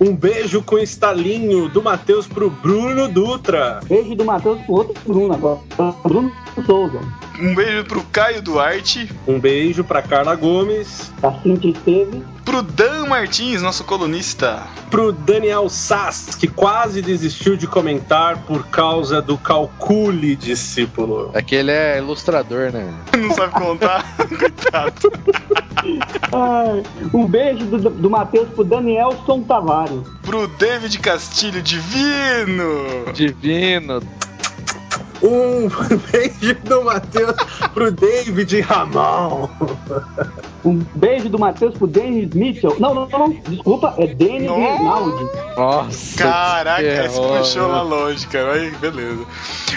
um 0.00 0.14
beijo 0.14 0.62
com 0.62 0.78
estalinho 0.78 1.68
do 1.68 1.82
Matheus 1.82 2.26
pro 2.26 2.50
Bruno 2.50 3.08
Dutra. 3.08 3.80
Beijo 3.88 4.14
do 4.14 4.24
Matheus 4.24 4.60
pro 4.62 4.74
outro 4.74 4.94
Bruno 5.06 5.34
agora. 5.34 5.60
Bruno 6.02 6.32
Souza. 6.66 7.00
Um 7.40 7.54
beijo 7.54 7.84
pro 7.84 8.02
Caio 8.04 8.42
Duarte. 8.42 9.08
Um 9.26 9.38
beijo 9.38 9.84
pra 9.84 10.02
Carla 10.02 10.34
Gomes. 10.34 11.12
Pra 11.20 11.32
Cintia 11.40 11.70
Esteves. 11.70 12.22
Pro 12.44 12.62
Dan 12.62 13.06
Martins, 13.06 13.62
nosso 13.62 13.84
colunista. 13.84 14.66
Pro 14.90 15.12
Daniel 15.12 15.68
Sass, 15.68 16.34
que 16.34 16.48
quase 16.48 17.02
desistiu 17.02 17.56
de 17.56 17.66
comentar 17.66 18.38
por 18.38 18.66
causa 18.68 19.20
do 19.20 19.36
calcule, 19.36 20.34
discípulo. 20.34 21.30
É 21.34 21.42
que 21.42 21.54
ele 21.54 21.70
é 21.70 21.98
ilustrador, 21.98 22.72
né? 22.72 22.92
Não 23.16 23.34
sabe 23.34 23.52
contar? 23.52 24.04
Coitado. 24.26 25.12
um 27.12 27.26
beijo 27.26 27.66
do, 27.66 27.90
do 27.90 28.10
Matheus 28.10 28.48
pro 28.48 28.64
Danielson 28.64 29.42
Tavares. 29.42 30.00
Pro 30.22 30.48
David 30.48 30.98
Castilho, 31.00 31.62
divino! 31.62 33.12
Divino! 33.12 34.02
Um 35.22 35.68
beijo 36.10 36.54
do 36.64 36.84
Matheus 36.84 37.36
pro 37.74 37.90
David 37.90 38.60
Ramon. 38.60 39.48
Um 40.64 40.84
beijo 40.94 41.28
do 41.28 41.38
Matheus 41.38 41.76
pro 41.76 41.86
Dennis 41.86 42.34
Mitchell. 42.34 42.76
Não, 42.78 42.94
não, 42.94 43.08
não, 43.08 43.30
desculpa, 43.48 43.94
é 43.98 44.06
Dennis 44.06 44.50
Rinaldi. 44.50 45.28
Nossa. 45.56 46.18
Caraca, 46.18 46.82
esse 46.82 47.20
puxou 47.20 47.68
lá 47.68 47.82
longe, 47.82 48.26
cara. 48.26 48.52
Aí, 48.52 48.70
beleza. 48.72 49.24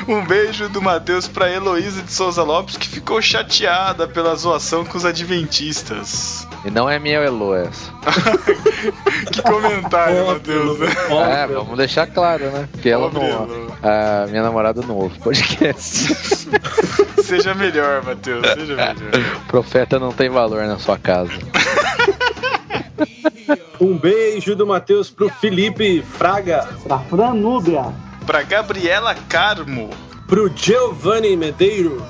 Um 0.07 0.25
beijo 0.25 0.67
do 0.69 0.81
Matheus 0.81 1.27
pra 1.27 1.51
Heloísa 1.51 2.01
de 2.01 2.11
Souza 2.11 2.43
Lopes, 2.43 2.77
que 2.77 2.87
ficou 2.87 3.21
chateada 3.21 4.07
pela 4.07 4.35
zoação 4.35 4.83
com 4.83 4.97
os 4.97 5.05
adventistas. 5.05 6.47
E 6.63 6.69
não 6.69 6.89
é 6.89 6.99
minha 6.99 7.19
Elo 7.19 7.55
essa. 7.55 7.91
que 9.31 9.41
comentário, 9.41 10.27
Matheus. 10.27 10.79
É, 11.09 11.47
vamos 11.47 11.77
deixar 11.77 12.05
claro, 12.07 12.51
né? 12.51 12.69
Que 12.81 12.89
ela 12.89 13.09
não. 13.11 13.67
A 13.81 14.27
minha 14.27 14.43
namorada 14.43 14.81
não 14.81 14.95
ouve 14.95 15.17
podcast. 15.31 16.13
seja 17.23 17.53
melhor, 17.53 18.03
Matheus, 18.03 18.45
seja 18.47 18.75
melhor. 18.75 18.95
Profeta 19.47 19.97
não 19.97 20.11
tem 20.11 20.29
valor 20.29 20.65
na 20.65 20.77
sua 20.77 20.97
casa. 20.97 21.31
Um 23.79 23.97
beijo 23.97 24.55
do 24.55 24.67
Matheus 24.67 25.09
pro 25.09 25.27
Felipe 25.27 26.03
Fraga. 26.03 26.69
Pra 26.83 26.99
Franúbia. 26.99 27.85
Pra 28.27 28.43
Gabriela 28.43 29.15
Carmo. 29.27 29.89
Pro 30.27 30.51
Giovanni 30.55 31.35
Medeiros. 31.35 32.03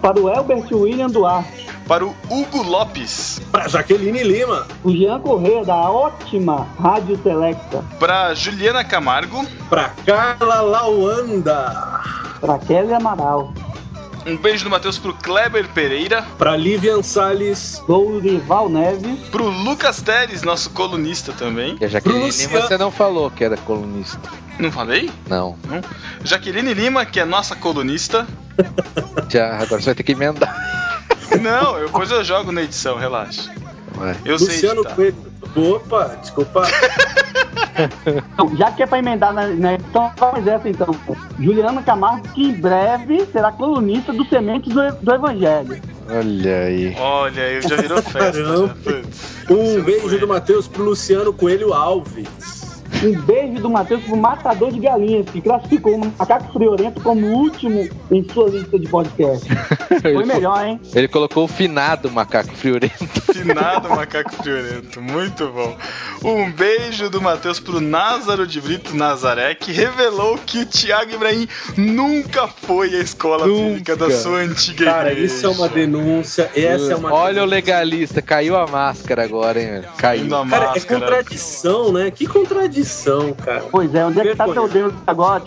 Para 0.00 0.18
o 0.18 0.30
Elbert 0.30 0.72
William 0.72 1.10
Duarte. 1.10 1.68
Para 1.86 2.04
o 2.04 2.14
Hugo 2.30 2.62
Lopes. 2.62 3.40
Para 3.52 3.68
Jaqueline 3.68 4.22
Lima. 4.22 4.66
O 4.82 4.90
Jean 4.90 5.20
Corrêa, 5.20 5.64
da 5.64 5.76
ótima 5.90 6.66
Rádio 6.80 7.18
Selecta. 7.22 7.84
Para 8.00 8.34
Juliana 8.34 8.82
Camargo. 8.82 9.46
Para 9.68 9.90
Carla 10.06 10.60
Lauanda. 10.62 12.00
Para 12.40 12.58
Kelly 12.58 12.94
Amaral. 12.94 13.52
Um 14.26 14.38
beijo 14.38 14.64
do 14.64 14.70
Matheus 14.70 14.98
pro 14.98 15.12
Kleber 15.12 15.68
Pereira. 15.68 16.22
Pra 16.38 16.56
Livian 16.56 17.02
Salles. 17.02 17.82
Lourival 17.86 18.70
Neves. 18.70 19.18
Pro 19.30 19.50
Lucas 19.50 20.00
Teres, 20.00 20.42
nosso 20.42 20.70
colunista 20.70 21.32
também. 21.32 21.76
E 21.78 21.84
a 21.84 21.88
Jaqueline 21.88 22.30
Lima 22.30 22.60
você 22.62 22.78
não 22.78 22.90
falou 22.90 23.30
que 23.30 23.44
era 23.44 23.58
colunista. 23.58 24.30
Não 24.58 24.72
falei? 24.72 25.10
Não. 25.28 25.56
não. 25.68 25.82
Jaqueline 26.22 26.72
Lima, 26.72 27.04
que 27.04 27.20
é 27.20 27.24
nossa 27.26 27.54
colunista. 27.54 28.26
Já, 29.28 29.56
agora 29.56 29.82
você 29.82 29.86
vai 29.86 29.94
ter 29.94 30.02
que 30.02 30.12
emendar. 30.12 30.93
Não, 31.40 31.78
eu, 31.78 31.86
depois 31.86 32.10
eu 32.10 32.24
jogo 32.24 32.52
na 32.52 32.62
edição, 32.62 32.96
relaxa. 32.96 33.52
Ué. 33.98 34.16
Eu 34.24 34.36
Luciano 34.36 34.82
sei 34.82 34.94
Coelho. 34.94 35.16
Opa, 35.56 36.16
desculpa. 36.20 36.62
Então, 38.32 38.56
já 38.56 38.70
que 38.70 38.84
é 38.84 38.86
pra 38.86 38.98
emendar 38.98 39.32
na, 39.32 39.48
na 39.48 39.74
então 39.74 40.12
faz 40.16 40.46
essa 40.46 40.68
então. 40.68 40.94
Juliana 41.40 41.82
Camargo, 41.82 42.28
que 42.28 42.44
em 42.44 42.52
breve 42.52 43.26
será 43.26 43.50
colunista 43.50 44.12
do 44.12 44.24
Sementes 44.26 44.72
do, 44.72 44.80
do 45.02 45.14
Evangelho. 45.14 45.80
Olha 46.08 46.56
aí. 46.56 46.96
Olha 46.96 47.42
aí, 47.42 47.60
já 47.62 47.76
virou 47.76 48.00
festa. 48.00 48.74
Um 49.50 49.82
beijo 49.82 50.18
do 50.18 50.28
Matheus 50.28 50.68
pro 50.68 50.84
Luciano 50.84 51.32
Coelho 51.32 51.72
Alves. 51.72 52.63
Um 53.02 53.20
beijo 53.22 53.54
do 53.60 53.68
Matheus 53.68 54.02
pro 54.04 54.16
Matador 54.16 54.72
de 54.72 54.78
Galinhas, 54.80 55.26
que 55.30 55.40
classificou 55.40 55.96
o 55.96 56.12
Macaco 56.18 56.52
Friorento 56.52 57.00
como 57.02 57.26
último 57.26 57.88
em 58.10 58.26
sua 58.32 58.48
lista 58.48 58.78
de 58.78 58.88
podcast. 58.88 59.46
Foi 60.00 60.24
melhor, 60.24 60.64
hein? 60.66 60.80
Ele 60.94 61.08
colocou 61.08 61.44
o 61.44 61.48
finado 61.48 62.10
Macaco 62.10 62.54
Friorento. 62.54 62.94
Finado 63.34 63.90
Macaco 63.90 64.32
Friorento, 64.36 65.02
muito 65.02 65.48
bom. 65.48 65.76
Um 66.24 66.50
beijo 66.50 67.10
do 67.10 67.20
Matheus 67.20 67.60
pro 67.60 67.80
Názaro 67.80 68.46
de 68.46 68.60
Brito 68.60 68.96
Nazaré, 68.96 69.54
que 69.54 69.70
revelou 69.72 70.38
que 70.38 70.60
o 70.60 70.66
Thiago 70.66 71.12
Ibrahim 71.12 71.46
nunca 71.76 72.48
foi 72.48 72.94
à 72.94 73.00
escola 73.00 73.46
nunca. 73.46 73.64
bíblica 73.64 73.96
da 73.96 74.10
sua 74.10 74.38
antiga 74.38 74.84
Cara, 74.86 75.12
igreja. 75.12 75.34
isso 75.34 75.46
é 75.46 75.48
uma 75.50 75.68
denúncia. 75.68 76.50
Essa 76.54 76.92
é 76.92 76.96
uma 76.96 77.12
Olha 77.12 77.34
denúncia. 77.34 77.42
o 77.42 77.46
legalista, 77.46 78.22
caiu 78.22 78.56
a 78.56 78.66
máscara 78.66 79.24
agora, 79.24 79.60
hein? 79.60 79.82
Caiu. 79.98 80.34
a 80.34 80.46
Cara, 80.46 80.64
é 80.64 80.68
máscara. 80.68 80.78
é 80.78 81.00
contradição, 81.00 81.92
né? 81.92 82.10
Que 82.10 82.26
contradição, 82.26 82.83
cara. 83.34 83.64
Pois 83.70 83.94
é, 83.94 84.04
onde 84.04 84.20
é 84.20 84.22
que 84.22 84.36
tá 84.36 84.48
teu 84.48 84.68
Deus 84.68 84.92
agora, 85.06 85.42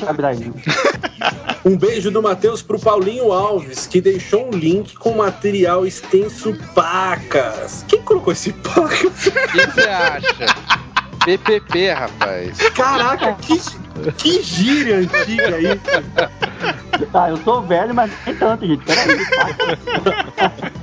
um 1.65 1.78
beijo 1.78 2.10
do 2.10 2.21
Matheus 2.21 2.62
pro 2.62 2.80
Paulinho 2.80 3.32
Alves, 3.32 3.88
que 3.88 4.00
deixou 4.00 4.47
um 4.47 4.52
link 4.52 4.95
com 4.95 5.13
material 5.15 5.86
extenso 5.86 6.54
pacas. 6.73 7.84
Quem 7.88 8.02
colocou 8.02 8.34
esse 8.34 8.54
pacas? 8.54 9.28
O 9.28 9.32
que 9.32 9.67
você 9.67 9.82
acha? 9.82 10.45
PPP, 11.26 11.91
rapaz. 11.91 12.58
Caraca, 12.73 13.34
que, 13.41 13.60
Que 14.17 14.41
gíria 14.41 14.97
antiga 14.97 15.60
isso. 15.60 16.47
Tá, 17.12 17.30
eu 17.30 17.38
sou 17.38 17.62
velho, 17.62 17.93
mas 17.93 18.12
nem 18.26 18.36
tanto, 18.36 18.65
gente. 18.65 18.84
Peraí. 18.84 19.17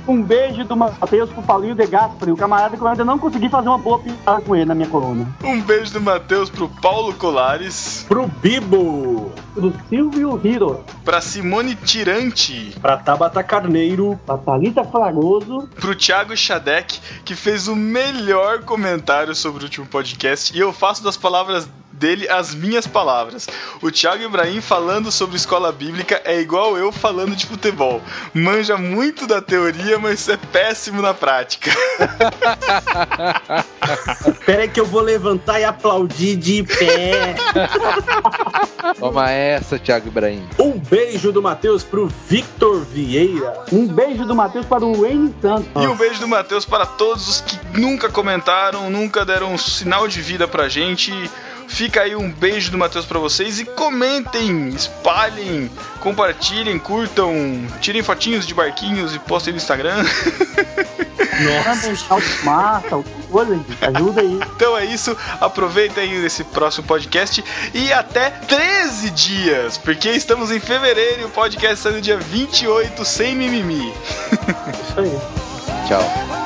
um 0.07 0.21
beijo 0.21 0.63
do 0.63 0.75
Matheus 0.75 1.29
pro 1.29 1.43
Paulinho 1.43 1.75
de 1.75 1.85
Gaspari, 1.85 2.31
o 2.31 2.37
camarada 2.37 2.75
que 2.75 2.81
eu 2.81 2.87
ainda 2.87 3.05
não 3.05 3.19
consegui 3.19 3.49
fazer 3.49 3.67
uma 3.67 3.77
boa 3.77 3.99
piada 3.99 4.41
com 4.41 4.55
ele 4.55 4.65
na 4.65 4.75
minha 4.75 4.87
coluna. 4.87 5.27
Um 5.43 5.61
beijo 5.61 5.93
do 5.93 6.01
Matheus 6.01 6.49
pro 6.49 6.69
Paulo 6.69 7.13
Colares. 7.13 8.05
Pro 8.07 8.27
Bibo. 8.27 9.31
Pro 9.53 9.73
Silvio 9.89 10.39
Hiro. 10.43 10.83
Pra 11.03 11.21
Simone 11.21 11.75
Tirante. 11.75 12.75
Pra 12.81 12.97
Tabata 12.97 13.43
Carneiro. 13.43 14.19
Pra 14.25 14.37
Thalita 14.37 14.83
Fragoso. 14.83 15.67
Pro 15.75 15.95
Thiago 15.95 16.35
Xadec, 16.35 16.99
que 17.23 17.35
fez 17.35 17.67
o 17.67 17.75
melhor 17.75 18.63
comentário 18.63 19.35
sobre 19.35 19.61
o 19.61 19.65
último 19.65 19.85
podcast. 19.85 20.55
E 20.55 20.59
eu 20.59 20.73
faço 20.73 21.03
das 21.03 21.17
palavras 21.17 21.69
dele 21.95 22.27
as 22.29 22.53
minhas 22.53 22.85
palavras. 22.85 23.47
O 23.81 23.91
Thiago 23.91 24.23
Ibrahim 24.23 24.61
falando 24.61 25.11
sobre 25.11 25.35
escola 25.35 25.71
bíblica 25.71 26.21
é 26.25 26.39
igual 26.39 26.77
eu 26.77 26.91
falando 26.91 27.35
de 27.35 27.45
futebol. 27.45 28.01
Manja 28.33 28.77
muito 28.77 29.25
da 29.27 29.41
teoria, 29.41 29.97
mas 29.97 30.27
é 30.29 30.37
péssimo 30.37 31.01
na 31.01 31.13
prática. 31.13 31.71
Espera 34.27 34.63
aí 34.63 34.69
que 34.69 34.79
eu 34.79 34.85
vou 34.85 35.01
levantar 35.01 35.59
e 35.59 35.63
aplaudir 35.63 36.35
de 36.35 36.63
pé. 36.63 37.35
Toma 38.99 39.31
essa, 39.31 39.79
Thiago 39.79 40.07
Ibrahim. 40.07 40.47
Um 40.59 40.71
beijo 40.71 41.31
do 41.31 41.41
Matheus 41.41 41.83
pro 41.83 42.07
Victor 42.27 42.81
Vieira. 42.81 43.65
Um 43.71 43.87
beijo 43.87 44.25
do 44.25 44.35
Matheus 44.35 44.65
para 44.65 44.85
o 44.85 45.01
Wayne 45.01 45.33
Santos. 45.41 45.69
E 45.75 45.87
um 45.87 45.95
beijo 45.95 46.19
do 46.19 46.27
Matheus 46.27 46.65
para 46.65 46.85
todos 46.85 47.27
os 47.27 47.41
que 47.41 47.57
nunca 47.79 48.09
comentaram, 48.09 48.89
nunca 48.89 49.25
deram 49.25 49.53
um 49.53 49.57
sinal 49.57 50.07
de 50.07 50.21
vida 50.21 50.47
pra 50.47 50.67
gente. 50.67 51.11
Fica 51.67 52.01
aí 52.01 52.15
um 52.15 52.31
beijo 52.31 52.71
do 52.71 52.77
Matheus 52.77 53.05
para 53.05 53.19
vocês 53.19 53.59
e 53.59 53.65
comentem, 53.65 54.69
espalhem, 54.69 55.69
compartilhem, 55.99 56.79
curtam, 56.79 57.33
tirem 57.81 58.01
fotinhos 58.03 58.45
de 58.45 58.53
barquinhos 58.53 59.15
e 59.15 59.19
postem 59.19 59.53
no 59.53 59.57
Instagram. 59.57 60.03
Nossa, 61.43 61.87
gente, 61.87 62.05
ajuda 63.81 64.21
aí. 64.21 64.39
Então 64.55 64.77
é 64.77 64.85
isso, 64.85 65.17
aproveita 65.41 66.01
aí 66.01 66.25
esse 66.25 66.43
próximo 66.45 66.87
podcast 66.87 67.43
e 67.73 67.91
até 67.91 68.29
13 68.29 69.09
dias, 69.09 69.77
porque 69.77 70.09
estamos 70.11 70.51
em 70.51 70.59
fevereiro 70.59 71.21
e 71.21 71.25
o 71.25 71.29
podcast 71.29 71.77
sai 71.77 71.93
no 71.93 72.01
dia 72.01 72.17
28 72.17 73.03
sem 73.03 73.35
mimimi. 73.35 73.91
Isso 73.91 74.99
aí. 74.99 75.19
Tchau. 75.87 76.44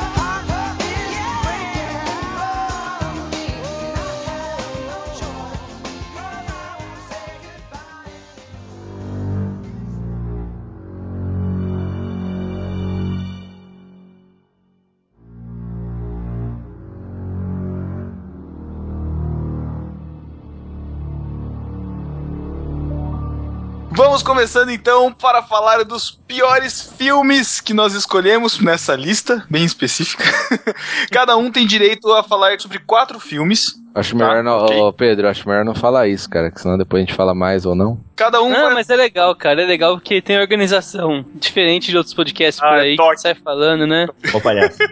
Vamos 24.19 24.35
começando 24.35 24.69
então 24.69 25.13
para 25.13 25.41
falar 25.41 25.85
dos 25.85 26.11
piores 26.11 26.81
filmes 26.81 27.61
que 27.61 27.73
nós 27.73 27.93
escolhemos 27.93 28.59
nessa 28.59 28.93
lista, 28.93 29.45
bem 29.49 29.63
específica. 29.63 30.25
Cada 31.09 31.37
um 31.37 31.49
tem 31.49 31.65
direito 31.65 32.11
a 32.11 32.21
falar 32.21 32.59
sobre 32.59 32.79
quatro 32.79 33.17
filmes. 33.17 33.75
Acho 33.95 34.15
melhor 34.15 34.35
Tá, 34.35 34.43
não, 34.43 34.57
ok. 34.57 34.77
ô, 34.77 34.93
Pedro, 34.93 35.27
acho 35.27 35.47
melhor 35.49 35.65
não 35.65 35.73
falar 35.73 36.07
isso, 36.07 36.29
cara, 36.29 36.51
que 36.51 36.61
senão 36.61 36.77
depois 36.77 37.01
a 37.01 37.05
gente 37.05 37.15
fala 37.15 37.33
mais 37.33 37.65
ou 37.65 37.73
não. 37.75 37.99
Cada 38.15 38.41
um 38.41 38.49
Não, 38.49 38.65
vai- 38.65 38.73
mas 38.75 38.89
é 38.89 38.95
legal, 38.95 39.35
cara. 39.35 39.63
É 39.63 39.65
legal 39.65 39.95
porque 39.97 40.21
tem 40.21 40.37
organização. 40.39 41.25
Diferente 41.35 41.89
de 41.89 41.97
outros 41.97 42.13
podcasts 42.13 42.61
Ah, 42.63 42.67
por 42.69 42.77
aí 42.79 42.95
toque. 42.95 43.15
que 43.15 43.21
sai 43.21 43.33
falando, 43.35 43.87
né? 43.87 44.07
Ô, 44.33 44.39
palhaço. 44.39 44.77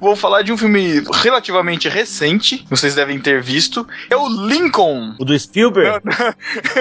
Vou 0.00 0.16
falar 0.16 0.40
de 0.42 0.50
um 0.50 0.56
filme 0.56 1.02
relativamente 1.22 1.86
recente, 1.88 2.64
vocês 2.70 2.94
devem 2.94 3.20
ter 3.20 3.42
visto. 3.42 3.86
É 4.08 4.16
o 4.16 4.26
Lincoln. 4.46 5.14
O 5.18 5.24
do 5.26 5.38
Spielberg? 5.38 6.00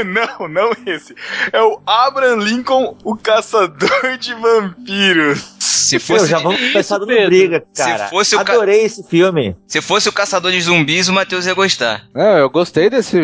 Não, 0.05 0.47
não 0.47 0.71
esse. 0.87 1.13
É 1.51 1.61
o 1.61 1.81
Abraham 1.85 2.37
Lincoln, 2.37 2.95
o 3.03 3.15
caçador 3.17 4.17
de 4.17 4.33
vampiros. 4.35 5.53
Se 5.59 5.95
Meu, 5.95 6.01
fosse, 6.01 6.27
já 6.29 6.39
vamos 6.39 6.59
começar 6.61 6.97
dando 6.99 7.07
briga, 7.25 7.61
cara. 7.75 8.07
fosse 8.07 8.35
o 8.35 8.39
ca- 8.39 8.45
Adorei 8.81 8.85
esse 8.85 9.03
filme. 9.03 9.55
se 9.67 9.81
fosse 9.81 10.09
o 10.09 10.13
caçador 10.13 10.51
de 10.51 10.61
zumbis, 10.61 11.07
o 11.07 11.13
Matheus 11.13 11.45
ia 11.45 11.53
gostar. 11.53 12.03
Não, 12.13 12.37
eu 12.37 12.49
gostei 12.49 12.89
desse, 12.89 13.19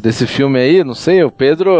desse 0.00 0.26
filme 0.26 0.58
aí, 0.58 0.84
não 0.84 0.94
sei, 0.94 1.22
o 1.22 1.30
Pedro, 1.30 1.72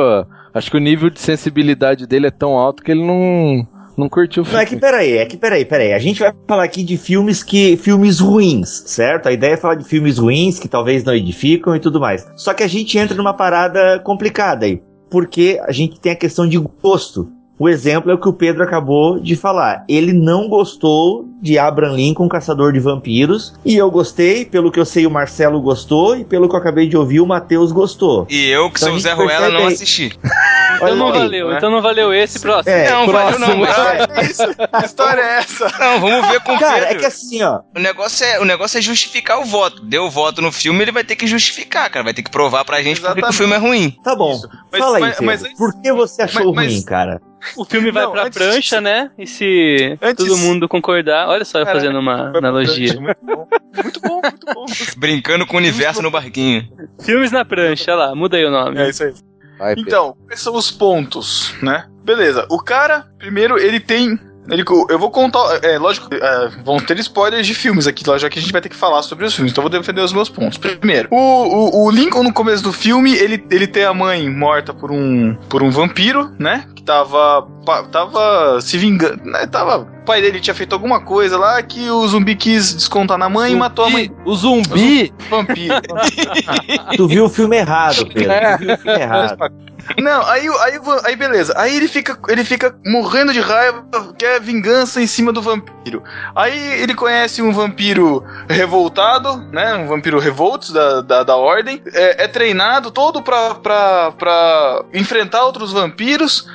acho 0.55 0.71
que 0.71 0.77
o 0.77 0.81
nível 0.81 1.11
de 1.11 1.21
sensibilidade 1.21 2.07
dele 2.07 2.27
é 2.29 2.31
tão 2.31 2.57
alto 2.57 2.83
que 2.83 2.91
ele 2.93 3.05
não, 3.05 3.67
não 3.97 4.09
curtiu 4.09 4.43
o 4.43 4.47
Não, 4.47 4.51
filme. 4.51 4.65
é 4.65 4.67
que 4.67 4.77
peraí, 4.77 5.13
é 5.19 5.27
que 5.27 5.37
peraí, 5.37 5.65
peraí. 5.65 5.93
A 5.93 5.99
gente 5.99 6.21
vai 6.21 6.33
falar 6.47 6.65
aqui 6.65 6.83
de 6.83 6.97
filmes 6.97 7.43
que. 7.43 7.77
filmes 7.77 8.21
ruins, 8.21 8.69
certo? 8.87 9.29
A 9.29 9.33
ideia 9.33 9.55
é 9.55 9.57
falar 9.57 9.75
de 9.77 9.85
filmes 9.85 10.19
ruins 10.19 10.59
que 10.59 10.69
talvez 10.69 11.05
não 11.05 11.15
edificam 11.15 11.75
e 11.75 11.81
tudo 11.81 12.01
mais. 12.01 12.27
Só 12.37 12.53
que 12.55 12.63
a 12.63 12.69
gente 12.69 12.97
entra 12.99 13.17
numa 13.17 13.35
parada 13.35 14.01
complicada 14.05 14.67
aí. 14.67 14.81
Porque 15.11 15.61
a 15.67 15.73
gente 15.73 16.01
tem 16.01 16.13
a 16.13 16.17
questão 16.17 16.49
de 16.49 16.59
gosto. 16.59 17.31
O 17.59 17.69
exemplo 17.69 18.11
é 18.11 18.15
o 18.15 18.19
que 18.21 18.29
o 18.29 18.33
Pedro 18.33 18.63
acabou 18.63 19.19
de 19.19 19.35
falar. 19.35 19.85
Ele 19.89 20.13
não 20.13 20.49
gostou 20.49 21.25
de 21.41 21.59
Abraham 21.59 21.95
Lincoln, 21.97 22.29
Caçador 22.29 22.73
de 22.73 22.81
Vampiros. 22.81 23.55
E 23.65 23.77
eu 23.77 23.91
gostei, 23.91 24.45
pelo 24.45 24.71
que 24.71 24.79
eu 24.79 24.85
sei, 24.85 25.07
o 25.07 25.11
Marcelo 25.11 25.61
gostou. 25.61 26.17
E 26.17 26.25
pelo 26.25 26.49
que 26.49 26.55
eu 26.55 26.59
acabei 26.59 26.87
de 26.89 26.97
ouvir, 26.97 27.21
o 27.21 27.27
Matheus 27.27 27.73
gostou. 27.73 28.27
E 28.29 28.47
eu, 28.49 28.71
que 28.71 28.79
Então 28.79 28.89
sou 28.91 28.97
o 28.97 29.01
Zé 29.01 29.13
Ruela, 29.15 29.49
não 29.49 29.67
assisti. 29.67 30.13
Então 30.77 30.95
não 30.95 31.07
aí, 31.13 31.19
valeu, 31.21 31.49
né? 31.51 31.57
então 31.57 31.71
não 31.71 31.81
valeu 31.81 32.13
esse 32.13 32.39
próximo. 32.39 32.75
É, 32.75 32.91
não, 32.91 33.07
valeu 33.07 33.39
não, 33.39 33.57
mas... 33.57 33.71
Ah, 33.79 34.23
isso, 34.23 34.43
que 34.47 34.85
história 34.85 35.23
é 35.23 35.39
essa? 35.39 35.73
Não, 35.79 36.01
vamos 36.01 36.29
ver 36.29 36.41
com 36.43 36.55
o 36.55 36.59
Cara, 36.59 36.79
é 36.79 36.85
Pedro. 36.89 37.01
que 37.01 37.07
assim, 37.07 37.43
ó. 37.43 37.61
O 37.75 37.81
negócio 37.81 38.27
é, 38.27 38.41
o 38.41 38.45
negócio 38.45 38.77
é 38.79 38.83
justificar 38.83 39.41
o 39.41 39.45
voto. 39.45 39.83
Deu 39.83 40.05
o 40.05 40.11
voto 40.11 40.43
no 40.43 40.53
filme, 40.53 40.83
ele 40.83 40.93
vai 40.93 41.05
ter 41.05 41.17
que 41.17 41.27
justificar, 41.27 41.89
cara. 41.91 42.05
Vai 42.05 42.13
ter 42.13 42.23
que 42.23 42.31
provar 42.31 42.65
pra 42.65 42.83
gente 42.83 43.01
por 43.01 43.09
que 43.15 43.15
que 43.15 43.21
o 43.21 43.29
Exatamente. 43.29 43.37
filme 43.37 43.55
é 43.55 43.59
ruim. 43.59 43.97
Tá 44.05 44.15
bom. 44.15 44.39
Mas- 44.71 44.81
Fala 44.81 44.97
aí, 44.99 45.03
mas- 45.03 45.17
Pedro. 45.19 45.27
mas 45.27 45.43
Por 45.57 45.81
que 45.81 45.93
você 45.93 46.23
achou 46.23 46.53
mas- 46.55 46.71
ruim, 46.73 46.83
cara? 46.83 47.21
O 47.57 47.65
filme 47.65 47.91
vai 47.91 48.05
Não, 48.05 48.13
pra 48.13 48.31
prancha, 48.31 48.59
disso- 48.61 48.81
né? 48.81 49.11
E 49.19 49.27
se 49.27 49.99
Antes- 50.01 50.25
todo 50.27 50.37
mundo 50.39 50.69
concordar. 50.69 51.29
Olha 51.29 51.45
só 51.45 51.59
eu 51.61 51.67
fazendo 51.67 51.99
uma 51.99 52.37
analogia. 52.37 52.89
frente, 52.95 53.01
Muito 53.01 53.21
bom, 53.37 53.49
muito 53.83 54.01
bom, 54.01 54.21
muito 54.23 54.47
bom. 54.55 54.67
Brincando 54.97 55.47
com 55.47 55.55
o 55.55 55.59
universo 55.59 56.01
no 56.03 56.11
barquinho. 56.11 56.67
Filmes 57.03 57.31
na 57.31 57.45
prancha, 57.45 57.93
olha 57.93 58.07
lá, 58.07 58.15
muda 58.15 58.37
aí 58.37 58.45
o 58.45 58.51
nome. 58.51 58.79
É 58.81 58.89
isso 58.89 59.05
aí. 59.05 59.15
Vai. 59.59 59.75
Então, 59.79 60.15
quais 60.27 60.41
são 60.41 60.55
os 60.55 60.71
pontos, 60.71 61.55
né? 61.63 61.87
Beleza, 62.05 62.47
o 62.51 62.59
cara, 62.63 63.07
primeiro, 63.19 63.59
ele 63.59 63.81
tem. 63.81 64.19
Ele, 64.49 64.65
eu 64.89 64.99
vou 64.99 65.11
contar. 65.11 65.61
É, 65.63 65.79
lógico, 65.79 66.09
é, 66.15 66.49
vão 66.65 66.79
ter 66.79 66.99
spoilers 66.99 67.47
de 67.47 67.55
filmes 67.55 67.87
aqui, 67.87 68.05
já 68.19 68.31
que 68.31 68.39
a 68.39 68.43
gente 68.43 68.53
vai 68.53 68.61
ter 68.61 68.69
que 68.69 68.77
falar 68.77 69.03
sobre 69.03 69.25
os 69.25 69.35
filmes, 69.35 69.53
então 69.53 69.63
vou 69.63 69.71
defender 69.71 70.01
os 70.01 70.13
meus 70.13 70.29
pontos. 70.29 70.59
Primeiro, 70.59 71.09
o, 71.11 71.17
o, 71.17 71.85
o 71.87 71.91
Lincoln, 71.91 72.23
no 72.23 72.33
começo 72.33 72.63
do 72.63 72.73
filme, 72.73 73.15
ele, 73.15 73.45
ele 73.51 73.67
tem 73.67 73.85
a 73.85 73.95
mãe 73.95 74.29
morta 74.29 74.73
por 74.73 74.91
um, 74.91 75.35
por 75.49 75.63
um 75.63 75.71
vampiro, 75.71 76.31
né? 76.39 76.67
Que 76.75 76.83
tava. 76.83 77.49
Tava 77.91 78.61
se 78.61 78.79
vingando. 78.79 79.25
Né, 79.25 79.47
tava, 79.47 79.79
o 79.79 80.05
pai 80.05 80.21
dele 80.21 80.41
tinha 80.41 80.55
feito 80.55 80.73
alguma 80.73 81.01
coisa 81.01 81.37
lá 81.37 81.61
que 81.63 81.91
o 81.91 82.07
zumbi 82.07 82.35
quis 82.35 82.75
descontar 82.75 83.19
na 83.19 83.29
mãe 83.29 83.53
e 83.53 83.57
matou 83.57 83.85
a 83.85 83.91
mãe. 83.91 84.11
O 84.25 84.35
zumbi. 84.35 85.13
Vampiro. 85.29 85.75
Tu 86.97 87.09
viu 87.09 87.25
o 87.25 87.29
filme 87.29 87.57
errado, 87.57 88.07
Pedro. 88.13 88.33
Tu 88.59 88.65
viu 88.65 88.75
o 88.75 88.79
filme 88.79 89.01
errado. 89.01 89.37
Não, 89.99 90.23
aí, 90.27 90.49
aí, 90.49 90.81
aí 91.05 91.17
beleza. 91.17 91.55
Aí 91.57 91.77
ele 91.77 91.87
fica, 91.87 92.19
ele 92.29 92.45
fica 92.45 92.75
morrendo 92.85 93.33
de 93.33 93.41
raiva, 93.41 93.85
quer 94.19 94.41
vingança 94.41 95.01
em 95.01 95.07
cima 95.07 95.33
do 95.33 95.41
vampiro. 95.41 96.03
Aí 96.35 96.83
ele 96.83 96.95
conhece 96.95 97.41
um 97.41 97.53
vampiro 97.53 98.25
revoltado, 98.49 99.37
né? 99.53 99.75
Um 99.77 99.87
vampiro 99.87 100.19
revoltos 100.19 100.73
da, 100.73 101.01
da, 101.03 101.23
da 101.23 101.37
ordem. 101.37 101.81
É, 101.93 102.25
é 102.25 102.29
treinado 102.29 102.91
todo 102.91 103.23
pra, 103.23 103.55
pra, 103.55 104.13
pra 104.13 104.85
enfrentar 104.93 105.45
outros 105.45 105.73
vampiros. 105.73 106.49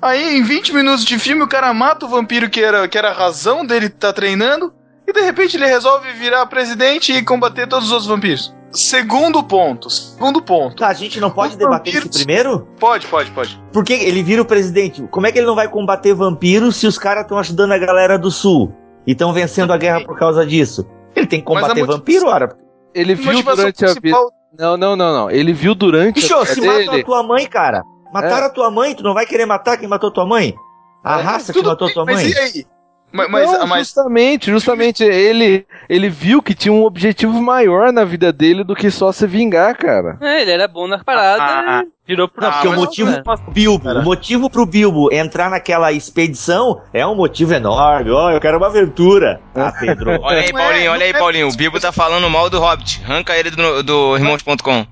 Aí 0.00 0.36
em 0.38 0.42
20 0.42 0.74
minutos 0.74 1.04
de 1.04 1.18
filme 1.18 1.42
o 1.42 1.48
cara 1.48 1.72
mata 1.74 2.06
o 2.06 2.08
vampiro 2.08 2.48
que 2.50 2.60
era, 2.62 2.86
que 2.88 2.96
era 2.98 3.10
a 3.10 3.14
razão 3.14 3.64
dele 3.66 3.86
estar 3.86 4.12
treinando. 4.12 4.72
E 5.06 5.12
de 5.12 5.20
repente 5.20 5.56
ele 5.56 5.66
resolve 5.66 6.10
virar 6.12 6.46
presidente 6.46 7.12
e 7.12 7.22
combater 7.22 7.66
todos 7.68 7.86
os 7.86 7.92
outros 7.92 8.08
vampiros. 8.08 8.54
Segundo 8.72 9.42
ponto. 9.42 9.88
Segundo 9.90 10.42
ponto. 10.42 10.76
Tá, 10.76 10.88
a 10.88 10.92
gente 10.94 11.20
não 11.20 11.30
pode 11.30 11.52
Os 11.52 11.56
debater 11.58 11.92
vampiros- 11.94 12.16
esse 12.16 12.24
primeiro? 12.24 12.66
Pode, 12.80 13.06
pode, 13.06 13.30
pode. 13.30 13.62
Porque 13.72 13.92
ele 13.92 14.22
vira 14.22 14.42
o 14.42 14.44
presidente. 14.44 15.02
Como 15.10 15.26
é 15.26 15.32
que 15.32 15.38
ele 15.38 15.46
não 15.46 15.54
vai 15.54 15.68
combater 15.68 16.12
vampiros 16.14 16.76
se 16.76 16.86
os 16.86 16.98
caras 16.98 17.22
estão 17.22 17.38
ajudando 17.38 17.72
a 17.72 17.78
galera 17.78 18.18
do 18.18 18.30
sul? 18.30 18.74
E 19.06 19.12
estão 19.12 19.32
vencendo 19.32 19.72
a 19.72 19.76
guerra 19.76 20.00
por 20.04 20.18
causa 20.18 20.44
disso? 20.46 20.86
Ele 21.14 21.26
tem 21.26 21.38
que 21.40 21.46
combater 21.46 21.68
motivação- 21.68 21.98
vampiro, 21.98 22.26
ora? 22.26 22.56
Ele 22.94 23.14
viu 23.14 23.42
durante 23.42 23.84
a 23.84 23.92
vida. 23.94 24.16
Não, 24.58 24.76
não, 24.76 24.96
não, 24.96 25.12
não. 25.12 25.30
Ele 25.30 25.52
viu 25.52 25.74
durante 25.74 26.14
Bicho, 26.20 26.34
a 26.34 26.46
se 26.46 26.54
vida 26.54 26.66
matam 26.68 26.88
a 26.88 26.90
dele. 26.92 27.04
tua 27.04 27.22
mãe, 27.22 27.46
cara. 27.46 27.82
Mataram 28.14 28.46
a 28.46 28.50
tua 28.50 28.70
mãe, 28.70 28.94
tu 28.94 29.02
não 29.02 29.12
vai 29.14 29.26
querer 29.26 29.44
matar 29.46 29.76
quem 29.76 29.88
matou 29.88 30.10
tua 30.10 30.24
mãe? 30.24 30.54
A 31.02 31.18
É, 31.18 31.22
raça 31.22 31.52
que 31.52 31.62
matou 31.62 31.88
bem, 31.88 31.94
tua 31.94 32.04
mas 32.04 32.22
mãe? 32.22 32.30
e 32.30 32.38
aí? 32.38 32.66
Mas, 33.12 33.30
mas, 33.30 33.52
Não, 33.52 33.66
mas 33.68 33.86
justamente, 33.86 34.50
justamente 34.50 35.04
ele, 35.04 35.64
ele 35.88 36.08
viu 36.08 36.42
que 36.42 36.52
tinha 36.52 36.72
um 36.72 36.82
objetivo 36.84 37.40
maior 37.40 37.92
na 37.92 38.04
vida 38.04 38.32
dele 38.32 38.64
do 38.64 38.74
que 38.74 38.90
só 38.90 39.12
se 39.12 39.24
vingar, 39.24 39.76
cara. 39.76 40.18
É, 40.20 40.42
ele 40.42 40.50
era 40.50 40.66
bom 40.66 40.88
na 40.88 41.02
parada 41.04 41.42
Ah, 41.44 41.84
e 42.03 42.03
virou 42.06 42.28
pro 42.28 42.44
Não, 42.44 42.52
porque 42.52 42.68
o 42.68 42.72
motivo 42.72 43.10
né? 43.10 43.22
pro 43.22 43.36
Bilbo, 43.52 43.88
o 43.90 44.02
motivo 44.02 44.50
pro 44.50 44.66
Bilbo 44.66 45.12
entrar 45.12 45.48
naquela 45.50 45.90
expedição 45.92 46.80
é 46.92 47.06
um 47.06 47.14
motivo 47.14 47.54
enorme. 47.54 48.10
Ó, 48.10 48.30
eu 48.30 48.40
quero 48.40 48.58
uma 48.58 48.66
aventura. 48.66 49.40
Ah, 49.54 49.72
Pedro. 49.78 50.18
Olha 50.22 50.40
aí, 50.40 50.52
Não 50.52 50.58
é- 50.60 50.62
Paulinho, 50.64 50.90
olha 50.92 51.04
aí, 51.06 51.12
não 51.12 51.18
é 51.18 51.20
Paulinho. 51.20 51.48
O 51.48 51.56
Bibo 51.56 51.80
tá 51.80 51.92
falando 51.92 52.28
mal 52.28 52.50
do 52.50 52.60
Hobbit. 52.60 53.02
Arranca 53.04 53.36
ele 53.36 53.50
do, 53.50 53.82
do 53.82 54.16
irmãos.com. 54.16 54.86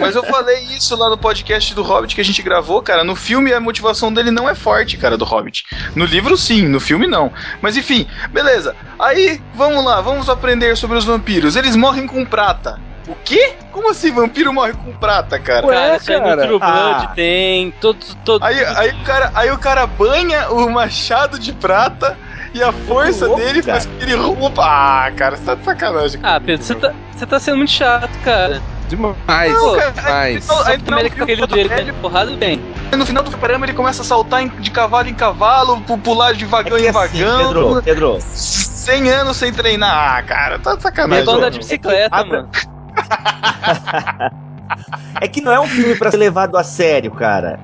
Mas 0.00 0.14
eu 0.16 0.24
falei 0.24 0.64
isso 0.76 0.96
lá 0.96 1.08
no 1.08 1.16
podcast 1.18 1.74
do 1.74 1.82
Hobbit 1.82 2.14
que 2.14 2.20
a 2.20 2.24
gente 2.24 2.42
gravou, 2.42 2.82
cara. 2.82 3.04
No 3.04 3.14
filme 3.14 3.52
a 3.52 3.60
motivação 3.60 4.12
dele 4.12 4.30
não 4.30 4.48
é 4.48 4.54
forte, 4.54 4.96
cara, 4.96 5.16
do 5.16 5.24
Hobbit. 5.24 5.62
No 5.94 6.04
livro 6.04 6.36
sim, 6.36 6.66
no 6.66 6.80
filme 6.80 7.06
não. 7.06 7.32
Mas 7.62 7.76
enfim, 7.76 8.06
beleza. 8.30 8.74
Aí, 8.98 9.40
vamos 9.54 9.84
lá, 9.84 10.00
vamos 10.00 10.28
aprender 10.28 10.76
sobre 10.76 10.96
os 10.98 11.04
vampiros. 11.04 11.54
Eles 11.56 11.76
morrem 11.76 12.06
com 12.06 12.24
prata. 12.24 12.80
O 13.08 13.14
quê? 13.24 13.54
Como 13.72 13.90
assim 13.90 14.12
vampiro 14.12 14.52
morre 14.52 14.72
com 14.74 14.92
prata, 14.92 15.38
cara? 15.38 15.66
Ué, 15.66 15.74
Cara, 15.74 15.96
isso 15.96 16.12
aí 16.12 16.18
no 16.18 16.24
cara. 16.26 16.42
True 16.46 16.58
Blood 16.58 17.04
Ah. 17.06 17.12
tem. 17.14 17.70
Todos. 17.80 18.16
todos 18.24 18.46
Aí, 18.46 18.64
aí, 18.64 18.90
o 18.90 19.04
cara, 19.04 19.32
aí 19.34 19.50
o 19.50 19.58
cara 19.58 19.86
banha 19.86 20.50
o 20.50 20.68
machado 20.70 21.38
de 21.38 21.52
prata 21.52 22.16
e 22.54 22.62
a 22.62 22.70
força 22.72 23.26
louco, 23.26 23.40
dele 23.42 23.62
cara. 23.62 23.80
faz 23.80 23.86
que 23.86 24.04
ele 24.04 24.14
rompa. 24.16 24.62
Ah, 24.64 25.10
cara, 25.16 25.36
você 25.36 25.44
tá 25.44 25.54
de 25.54 25.64
sacanagem. 25.64 26.20
Ah, 26.22 26.40
Pedro, 26.40 26.64
você 26.64 26.74
tá, 26.74 26.92
você 27.16 27.26
tá 27.26 27.40
sendo 27.40 27.56
muito 27.56 27.70
chato, 27.72 28.10
cara. 28.22 28.60
Demais, 28.88 29.52
Não, 29.52 29.76
cara, 29.76 29.90
demais. 29.92 30.44
Então, 30.44 30.62
aí, 30.66 30.78
porque 30.78 30.94
ele 31.00 31.10
com 31.10 31.22
aquele 31.22 31.46
do 31.46 31.56
ele 31.56 31.84
de 31.84 31.92
porrada, 31.94 32.30
bem. 32.32 32.60
no 32.96 33.06
final 33.06 33.22
do 33.22 33.30
programa 33.30 33.64
ele 33.64 33.72
começa 33.72 34.02
a 34.02 34.04
saltar 34.04 34.44
de 34.48 34.70
cavalo 34.72 35.08
em 35.08 35.14
cavalo, 35.14 35.80
pu- 35.82 35.96
pular 35.98 36.32
de 36.34 36.44
É 36.44 36.48
vagão 36.48 36.76
que 36.76 36.84
em 36.84 36.88
assim, 36.88 36.98
vagão. 37.22 37.38
Pedro, 37.46 37.82
Pedro, 37.84 38.18
100 38.20 39.08
anos 39.10 39.36
sem 39.36 39.52
treinar. 39.52 40.16
Ah, 40.18 40.22
cara, 40.24 40.58
tá 40.58 40.70
de 40.72 40.76
Ele 40.78 40.82
sacanagem. 40.82 41.22
é 41.22 41.24
bom 41.24 41.36
andar 41.36 41.50
de 41.50 41.56
É 41.56 41.60
que 41.60 41.64
bicicleta, 41.64 42.24
mano. 42.24 42.48
é 45.20 45.28
que 45.28 45.40
não 45.40 45.52
é 45.52 45.60
um 45.60 45.66
filme 45.66 45.96
pra 45.96 46.10
ser 46.10 46.16
levado 46.16 46.56
a 46.56 46.64
sério, 46.64 47.10
cara. 47.10 47.60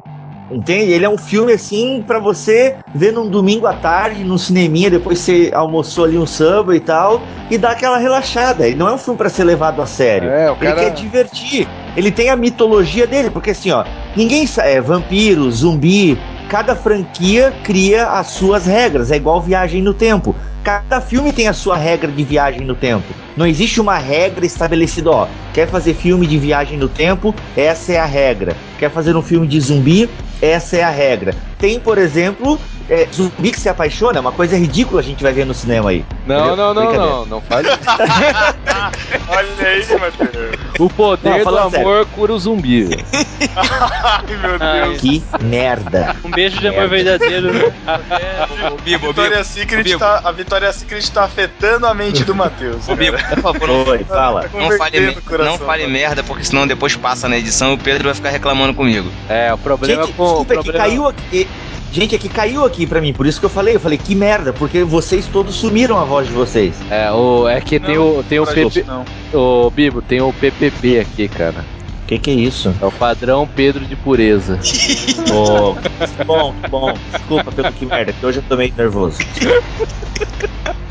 Entende? 0.51 0.93
Ele 0.93 1.05
é 1.05 1.09
um 1.09 1.19
filme 1.19 1.53
assim 1.53 2.05
pra 2.07 2.21
você 2.21 2.77
ver 2.95 3.13
num 3.13 3.29
domingo 3.29 3.67
à 3.67 3.75
tarde, 3.75 4.23
num 4.23 4.39
cineminha, 4.39 4.89
depois 4.89 5.19
você 5.19 5.51
almoçou 5.53 6.05
ali 6.05 6.17
um 6.17 6.27
samba 6.27 6.77
e 6.77 6.81
tal, 6.81 7.21
e 7.51 7.59
dar 7.59 7.73
aquela 7.73 7.99
relaxada. 7.99 8.67
Ele 8.67 8.77
não 8.77 8.89
é 8.89 8.93
um 8.93 8.99
filme 8.99 9.19
pra 9.19 9.29
ser 9.29 9.43
levado 9.43 9.83
a 9.83 9.87
sério. 9.87 10.31
É, 10.31 10.51
o 10.51 10.55
Ele 10.55 10.61
cara. 10.61 10.81
quer 10.81 10.91
divertir. 10.91 11.69
Ele 11.97 12.13
tem 12.13 12.31
a 12.31 12.37
mitologia 12.37 13.07
dele, 13.07 13.31
porque 13.31 13.51
assim, 13.51 13.73
ó, 13.73 13.85
ninguém 14.15 14.47
sabe. 14.47 14.69
É, 14.69 14.81
vampiro, 14.81 15.51
zumbi. 15.51 16.17
Cada 16.49 16.77
franquia 16.77 17.53
cria 17.65 18.07
as 18.07 18.29
suas 18.29 18.67
regras. 18.67 19.11
É 19.11 19.17
igual 19.17 19.41
viagem 19.41 19.83
no 19.83 19.93
tempo. 19.93 20.33
Cada 20.67 21.01
filme 21.01 21.33
tem 21.33 21.47
a 21.47 21.53
sua 21.53 21.77
regra 21.77 22.11
de 22.11 22.25
viagem 22.25 22.63
no 22.63 22.75
tempo. 22.75 23.15
Não 23.37 23.47
existe 23.47 23.81
uma 23.81 23.99
regra 23.99 24.45
estabelecida, 24.45 25.09
ó. 25.09 25.29
Quer 25.55 25.69
fazer 25.69 25.95
filme 25.95 26.27
de 26.27 26.37
viagem 26.39 26.77
no 26.77 26.89
tempo? 26.89 27.33
Essa 27.57 27.93
é 27.93 27.99
a 28.01 28.05
regra. 28.05 28.57
Quer 28.77 28.91
fazer 28.91 29.15
um 29.15 29.23
filme 29.23 29.47
de 29.47 29.61
zumbi? 29.61 30.11
Essa 30.43 30.79
é 30.79 30.83
a 30.83 30.91
regra. 30.91 31.37
Tem, 31.57 31.79
por 31.79 31.99
exemplo, 31.99 32.59
é, 32.89 33.09
zumbi 33.13 33.51
que 33.51 33.61
se 33.61 33.69
apaixona, 33.69 34.19
é 34.19 34.21
uma 34.21 34.33
coisa 34.33 34.57
ridícula 34.57 35.01
a 35.01 35.05
gente 35.05 35.23
vai 35.23 35.33
ver 35.33 35.45
no 35.45 35.55
cinema 35.55 35.91
aí. 35.91 36.05
Não, 36.27 36.57
não, 36.57 36.73
não, 36.73 36.93
não, 36.93 37.27
não 37.27 37.41
fale. 37.41 37.69
Olha 39.29 39.49
aí, 39.61 39.87
Matheus. 39.99 40.57
O 40.79 40.91
poder 40.91 41.45
Não, 41.45 41.53
do 41.53 41.59
amor 41.59 42.07
cura 42.15 42.33
o 42.33 42.39
zumbi. 42.39 42.89
Ai, 43.57 44.37
meu 44.41 44.59
Deus. 44.59 45.01
Que 45.01 45.23
merda. 45.43 46.15
Um 46.25 46.31
beijo 46.31 46.61
de 46.61 46.69
amor 46.69 46.89
verdadeiro, 46.89 47.53
né? 47.53 47.73
Ô, 48.71 48.77
Bibo, 48.83 49.07
ô, 49.07 49.09
Vitória 49.09 49.39
Bibo. 49.39 49.45
Secret 49.45 49.83
Bibo. 49.83 49.99
tá, 49.99 50.21
a 50.23 50.33
Vitória 50.33 50.73
Secret 50.73 51.11
tá 51.11 51.25
afetando 51.25 51.87
a 51.87 51.95
mente 51.95 52.25
do 52.25 52.35
Matheus. 52.35 52.89
Ô, 52.89 52.95
Bibo, 52.95 53.17
por 53.17 53.41
favor, 53.41 53.71
Oi, 53.89 54.05
fala. 54.05 54.49
não 54.53 54.77
fale, 54.77 55.09
o 55.09 55.23
coração, 55.23 55.53
não 55.53 55.59
fale 55.59 55.87
merda, 55.87 56.23
porque 56.23 56.45
senão 56.45 56.67
depois 56.67 56.95
passa 56.95 57.29
na 57.29 57.37
edição 57.39 57.73
e 57.73 57.75
o 57.75 57.79
Pedro 57.79 58.05
vai 58.05 58.15
ficar 58.15 58.31
reclamando 58.31 58.75
comigo. 58.75 59.11
É, 59.29 59.53
o 59.53 59.59
problema 59.59 60.05
Gente, 60.05 60.15
com. 60.15 60.23
o 60.23 60.27
desculpa, 60.27 60.55
é 60.55 60.57
que 60.57 60.63
problema... 60.63 60.87
caiu 60.87 61.09
aqui. 61.09 61.49
Gente, 61.93 62.15
é 62.15 62.19
que 62.19 62.29
caiu 62.29 62.65
aqui 62.65 62.87
pra 62.87 63.01
mim, 63.01 63.13
por 63.13 63.27
isso 63.27 63.41
que 63.41 63.47
eu 63.47 63.51
falei, 63.51 63.77
eu 63.77 63.81
falei, 63.81 63.97
que 63.97 64.15
merda, 64.15 64.53
porque 64.53 64.85
vocês 64.85 65.27
todos 65.27 65.55
sumiram 65.55 65.99
a 65.99 66.05
voz 66.05 66.27
de 66.27 66.33
vocês. 66.33 66.75
É, 66.91 67.11
o, 67.11 67.49
é 67.49 67.61
que 67.61 67.81
tem 67.81 67.97
o, 67.97 68.23
tem 68.23 68.39
o 68.39 68.47
PP. 68.47 68.85
não. 68.85 69.05
Ô, 69.33 69.71
Bibo, 69.71 70.03
tem 70.03 70.21
o 70.21 70.33
PPP 70.33 71.01
aqui, 71.01 71.29
cara. 71.29 71.65
Que 72.07 72.19
que 72.19 72.31
é 72.31 72.35
isso? 72.35 72.73
É 72.81 72.85
o 72.85 72.93
padrão 72.93 73.49
Pedro 73.49 73.85
de 73.85 73.97
pureza. 73.97 74.59
Que 75.27 76.25
bom, 76.25 76.55
que 76.63 76.71
bom. 76.71 76.95
Desculpa 77.13 77.53
pelo 77.53 77.73
que 77.73 77.85
merda, 77.85 78.13
que 78.13 78.25
hoje 78.25 78.39
eu 78.39 78.45
tô 78.49 78.57
meio 78.57 78.73
nervoso. 78.77 79.19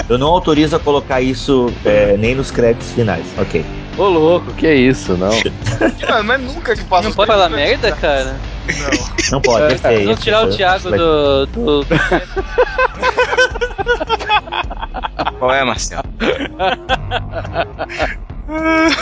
Eu 0.10 0.18
não 0.18 0.28
autorizo 0.28 0.76
a 0.76 0.80
colocar 0.80 1.22
isso 1.22 1.72
é, 1.84 2.16
nem 2.18 2.36
nos 2.36 2.52
créditos 2.52 2.92
finais. 2.92 3.26
Ok. 3.38 3.66
Ô, 3.98 4.04
louco, 4.04 4.54
que 4.54 4.68
é 4.68 4.76
isso, 4.76 5.16
não? 5.18 5.30
Mano, 6.10 6.24
mas 6.26 6.42
nunca 6.42 6.76
que 6.76 6.84
passa 6.84 7.08
Não 7.08 7.16
pode 7.16 7.28
falar 7.28 7.50
merda, 7.50 7.92
cara? 7.94 8.36
Não. 8.68 9.32
Não 9.32 9.42
pode, 9.42 9.74
é 9.74 9.78
feio. 9.78 10.06
Vamos 10.06 10.24
tirar 10.24 10.46
o 10.48 10.50
Thiago 10.56 10.92
do. 10.92 11.46
do... 11.48 11.86
Qual 15.40 15.54
é, 15.54 15.64
Marcelo? 15.64 16.04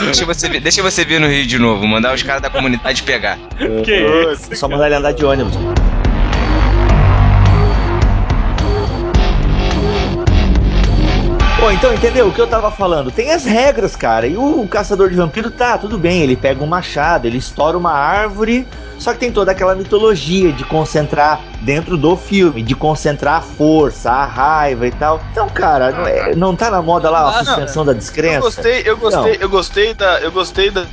deixa, 0.04 0.24
você, 0.24 0.48
vir- 0.48 0.60
deixa 0.60 0.82
você 0.82 1.04
vir 1.04 1.20
no 1.20 1.28
Rio 1.28 1.46
de 1.46 1.58
novo, 1.58 1.86
mandar 1.86 2.14
os 2.14 2.22
caras 2.22 2.42
da 2.42 2.50
comunidade 2.50 3.02
pegar. 3.02 3.38
É 3.60 4.54
só 4.56 4.68
mandar 4.68 4.86
ele 4.86 4.96
andar 4.96 5.12
de 5.12 5.24
ônibus. 5.24 5.54
Pô, 11.64 11.70
então 11.70 11.94
entendeu 11.94 12.28
o 12.28 12.30
que 12.32 12.38
eu 12.38 12.46
tava 12.46 12.70
falando? 12.70 13.10
Tem 13.10 13.32
as 13.32 13.46
regras, 13.46 13.96
cara. 13.96 14.26
E 14.26 14.36
o, 14.36 14.68
caçador 14.68 15.08
de 15.08 15.16
vampiro 15.16 15.50
tá, 15.50 15.78
tudo 15.78 15.96
bem, 15.96 16.20
ele 16.20 16.36
pega 16.36 16.62
um 16.62 16.66
machado, 16.66 17.26
ele 17.26 17.38
estoura 17.38 17.78
uma 17.78 17.90
árvore. 17.90 18.68
Só 18.98 19.12
que 19.14 19.18
tem 19.18 19.32
toda 19.32 19.50
aquela 19.50 19.74
mitologia 19.74 20.52
de 20.52 20.62
concentrar 20.64 21.40
dentro 21.62 21.96
do 21.96 22.16
filme, 22.16 22.62
de 22.62 22.74
concentrar 22.74 23.36
a 23.38 23.40
força, 23.40 24.10
a 24.10 24.24
raiva 24.26 24.86
e 24.86 24.92
tal. 24.92 25.20
Então, 25.32 25.48
cara, 25.48 25.90
não, 25.90 26.06
é- 26.06 26.34
não 26.36 26.54
tá 26.54 26.70
na 26.70 26.82
moda 26.82 27.08
lá 27.10 27.20
a 27.20 27.28
Ah, 27.28 27.42
não. 27.42 27.44
suspensão 27.44 27.84
da 27.84 27.92
Eu 27.92 27.96
descrença? 27.96 28.40
gostei, 28.40 28.82
eu 28.84 28.96
gostei, 28.98 29.38
eu 29.40 29.48
gostei 29.48 29.94
da, 29.94 30.20
eu 30.20 30.30
gostei 30.30 30.70
da, 30.70 30.84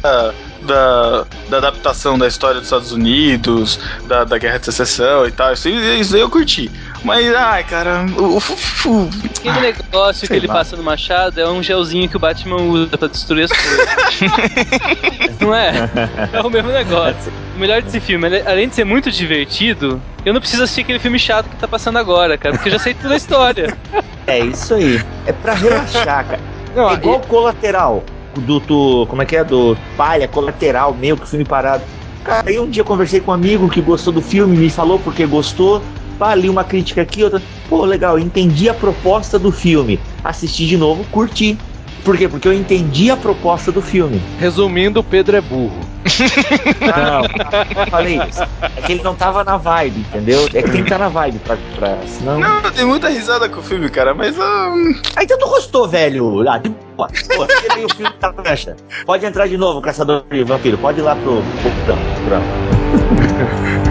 da, 0.62 1.25
da 1.49 1.57
adaptação 1.57 2.17
da 2.17 2.27
história 2.27 2.55
dos 2.55 2.65
Estados 2.67 2.91
Unidos, 2.91 3.79
da, 4.07 4.23
da 4.23 4.38
Guerra 4.38 4.57
de 4.57 4.65
Secessão 4.65 5.27
e 5.27 5.31
tal. 5.31 5.53
Isso, 5.53 5.69
isso 5.69 6.15
aí 6.15 6.21
eu 6.21 6.29
curti. 6.29 6.71
Mas, 7.03 7.33
ai, 7.35 7.63
cara, 7.63 8.05
o, 8.17 8.37
o, 8.37 8.37
o- 8.37 9.09
Aquele 9.39 9.59
negócio 9.73 10.27
que 10.27 10.33
ele 10.35 10.45
lá. 10.47 10.53
passa 10.53 10.75
no 10.77 10.83
machado 10.83 11.39
é 11.41 11.49
um 11.49 11.63
gelzinho 11.63 12.07
que 12.07 12.15
o 12.15 12.19
Batman 12.19 12.57
usa 12.61 12.95
pra 12.95 13.07
destruir 13.07 13.45
as 13.45 13.51
coisas. 13.51 13.87
não 15.41 15.53
é? 15.55 15.71
É 16.31 16.41
o 16.41 16.49
mesmo 16.49 16.71
negócio. 16.71 17.31
O 17.55 17.59
melhor 17.59 17.81
desse 17.81 17.99
filme, 17.99 18.27
além 18.45 18.69
de 18.69 18.75
ser 18.75 18.83
muito 18.83 19.09
divertido, 19.11 20.01
eu 20.23 20.33
não 20.33 20.39
preciso 20.39 20.63
assistir 20.63 20.81
aquele 20.81 20.99
filme 20.99 21.17
chato 21.17 21.49
que 21.49 21.55
tá 21.55 21.67
passando 21.67 21.97
agora, 21.97 22.37
cara, 22.37 22.53
porque 22.55 22.69
eu 22.69 22.73
já 22.73 22.79
sei 22.79 22.93
toda 22.93 23.15
a 23.15 23.17
história. 23.17 23.75
É 24.27 24.39
isso 24.39 24.75
aí. 24.75 25.01
É 25.25 25.31
pra 25.33 25.53
relaxar, 25.53 26.25
cara. 26.25 26.39
Não, 26.75 26.89
É 26.91 26.93
igual 26.93 27.19
colateral. 27.21 28.03
Do, 28.35 28.59
do. 28.61 29.05
Como 29.07 29.21
é 29.21 29.25
que 29.25 29.35
é? 29.35 29.43
Do 29.43 29.75
palha, 29.97 30.25
colateral, 30.27 30.93
meu, 30.93 31.17
que 31.17 31.27
filme 31.27 31.43
parado. 31.43 31.83
Cara, 32.23 32.47
aí 32.47 32.57
um 32.59 32.69
dia 32.69 32.81
eu 32.81 32.85
conversei 32.85 33.19
com 33.19 33.31
um 33.31 33.33
amigo 33.33 33.67
que 33.67 33.81
gostou 33.81 34.13
do 34.13 34.21
filme, 34.21 34.55
me 34.55 34.69
falou 34.69 34.97
porque 34.99 35.25
gostou. 35.25 35.83
Pá, 36.21 36.36
li 36.36 36.47
uma 36.47 36.63
crítica 36.63 37.01
aqui, 37.01 37.23
outra. 37.23 37.41
Pô, 37.67 37.84
legal, 37.84 38.19
entendi 38.19 38.69
a 38.69 38.75
proposta 38.75 39.39
do 39.39 39.51
filme. 39.51 39.99
Assisti 40.23 40.67
de 40.67 40.77
novo, 40.77 41.03
curti. 41.05 41.57
Por 42.03 42.15
quê? 42.15 42.27
Porque 42.27 42.47
eu 42.47 42.53
entendi 42.53 43.10
a 43.10 43.17
proposta 43.17 43.71
do 43.71 43.81
filme. 43.81 44.21
Resumindo, 44.38 44.99
o 44.99 45.03
Pedro 45.03 45.36
é 45.36 45.41
burro. 45.41 45.79
Não, 46.79 47.88
falei 47.89 48.19
isso. 48.29 48.43
É 48.75 48.81
que 48.84 48.91
ele 48.91 49.01
não 49.01 49.15
tava 49.15 49.43
na 49.43 49.57
vibe, 49.57 50.01
entendeu? 50.01 50.45
É 50.53 50.62
que 50.62 50.69
tem 50.69 50.84
que 50.84 50.93
estar 50.93 50.99
na 50.99 51.10
vibe 51.10 51.39
pra. 51.39 51.57
pra 51.75 51.97
senão. 52.05 52.39
Não, 52.39 52.62
tenho 52.71 52.88
muita 52.88 53.10
risada 53.10 53.49
com 53.49 53.60
o 53.60 53.63
filme, 53.63 53.89
cara, 53.89 54.13
mas. 54.13 54.39
ah, 54.39 54.71
Ah, 55.15 55.23
então 55.23 55.39
tu 55.39 55.47
gostou, 55.47 55.88
velho. 55.88 56.47
Ah, 56.47 56.60
de 56.60 56.69
boa. 56.69 57.07
Pô, 57.36 57.45
o 57.45 57.95
filme 57.95 58.13
da 58.19 58.31
prancha. 58.31 58.75
Pode 59.07 59.25
entrar 59.25 59.47
de 59.47 59.57
novo, 59.57 59.81
caçador 59.81 60.23
de 60.29 60.43
vampiro. 60.43 60.77
Pode 60.77 60.99
ir 60.99 61.03
lá 61.03 61.15
pro. 61.15 61.41
pro 61.41 61.71
pronto, 61.86 62.21
pronto. 62.27 63.90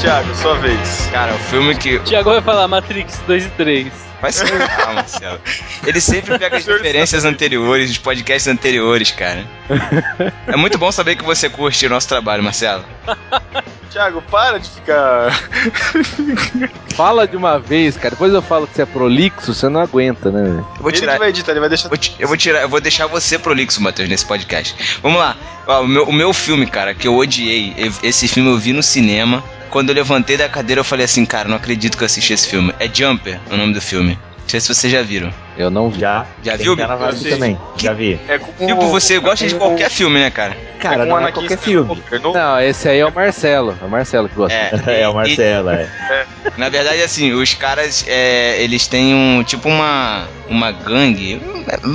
Thiago, 0.00 0.34
sua 0.36 0.54
vez. 0.58 1.08
Cara, 1.12 1.34
o 1.34 1.38
filme 1.38 1.74
que. 1.76 1.96
O 1.96 2.00
Thiago 2.04 2.30
vai 2.30 2.40
falar 2.40 2.68
Matrix 2.68 3.20
2 3.26 3.46
e 3.46 3.48
3. 3.50 3.92
Vai 4.20 4.32
se 4.32 4.44
ferrar, 4.46 4.94
Marcelo. 4.94 5.40
Ele 5.86 6.00
sempre 6.00 6.38
pega 6.38 6.56
as 6.56 6.66
referências 6.66 7.24
anteriores, 7.24 7.90
os 7.90 7.98
podcasts 7.98 8.48
anteriores, 8.48 9.10
cara. 9.10 9.44
É 10.46 10.56
muito 10.56 10.78
bom 10.78 10.90
saber 10.90 11.14
que 11.16 11.24
você 11.24 11.48
curte 11.48 11.86
o 11.86 11.90
nosso 11.90 12.08
trabalho, 12.08 12.42
Marcelo. 12.42 12.84
Thiago, 13.90 14.20
para 14.22 14.58
de 14.58 14.68
ficar. 14.68 15.30
Fala 16.94 17.26
de 17.26 17.36
uma 17.36 17.58
vez, 17.58 17.96
cara. 17.96 18.10
Depois 18.10 18.32
eu 18.32 18.42
falo 18.42 18.66
que 18.66 18.74
você 18.74 18.82
é 18.82 18.86
prolixo, 18.86 19.54
você 19.54 19.68
não 19.68 19.80
aguenta, 19.80 20.30
né? 20.30 20.58
Eu 20.76 20.82
vou 20.82 20.90
Ele 20.90 20.98
tirar. 21.00 21.12
que 21.14 21.18
vai 21.18 21.28
editar, 21.30 21.52
ele 21.52 21.60
vai 21.60 21.68
deixar. 21.68 21.90
Eu 22.18 22.28
vou 22.28 22.36
tirar, 22.36 22.60
eu 22.62 22.68
vou 22.68 22.80
deixar 22.80 23.06
você 23.06 23.38
prolixo, 23.38 23.80
Matheus, 23.82 24.08
nesse 24.08 24.26
podcast. 24.26 24.98
Vamos 25.02 25.18
lá. 25.18 25.36
Ó, 25.66 25.82
o, 25.82 25.88
meu, 25.88 26.04
o 26.04 26.12
meu 26.12 26.32
filme, 26.34 26.66
cara, 26.66 26.94
que 26.94 27.08
eu 27.08 27.16
odiei, 27.16 27.74
esse 28.02 28.28
filme 28.28 28.50
eu 28.50 28.58
vi 28.58 28.72
no 28.72 28.82
cinema. 28.82 29.42
Quando 29.70 29.90
eu 29.90 29.94
levantei 29.94 30.36
da 30.36 30.48
cadeira, 30.48 30.80
eu 30.80 30.84
falei 30.84 31.04
assim, 31.04 31.26
cara, 31.26 31.48
não 31.48 31.56
acredito 31.56 31.96
que 31.96 32.02
eu 32.02 32.06
assisti 32.06 32.32
esse 32.32 32.48
filme. 32.48 32.74
É 32.78 32.88
Jumper, 32.92 33.38
o 33.50 33.56
nome 33.56 33.74
do 33.74 33.80
filme. 33.80 34.18
Não 34.48 34.50
sei 34.50 34.60
se 34.60 34.74
vocês 34.74 34.90
já 34.90 35.02
viram. 35.02 35.30
Eu 35.58 35.68
não 35.68 35.90
vi. 35.90 36.00
Já. 36.00 36.24
Já 36.42 36.56
viu, 36.56 36.74
também. 36.74 37.58
Já 37.76 37.92
vi. 37.92 38.18
É 38.26 38.38
com 38.38 38.66
Tipo, 38.66 38.88
você 38.88 39.18
gosta 39.18 39.46
de 39.46 39.52
com- 39.52 39.60
qualquer 39.60 39.90
filme, 39.90 40.18
né, 40.18 40.30
cara? 40.30 40.56
Cara, 40.80 41.04
com 41.04 41.10
não 41.10 41.28
é 41.28 41.30
qualquer 41.30 41.58
filme. 41.58 42.02
Não? 42.32 42.58
Esse 42.58 42.88
aí 42.88 43.00
é 43.00 43.04
o 43.04 43.14
Marcelo. 43.14 43.76
É 43.78 43.84
o 43.84 43.90
Marcelo 43.90 44.26
que 44.26 44.34
gosta. 44.34 44.56
É, 44.56 45.02
É, 45.02 45.08
o 45.08 45.12
Marcelo, 45.12 45.68
é. 45.68 45.86
Na 46.56 46.70
verdade, 46.70 47.02
assim, 47.02 47.30
os 47.34 47.52
caras, 47.52 48.06
é, 48.08 48.62
eles 48.62 48.86
têm 48.86 49.14
um, 49.14 49.44
tipo 49.44 49.68
uma, 49.68 50.26
uma 50.48 50.72
gangue, 50.72 51.42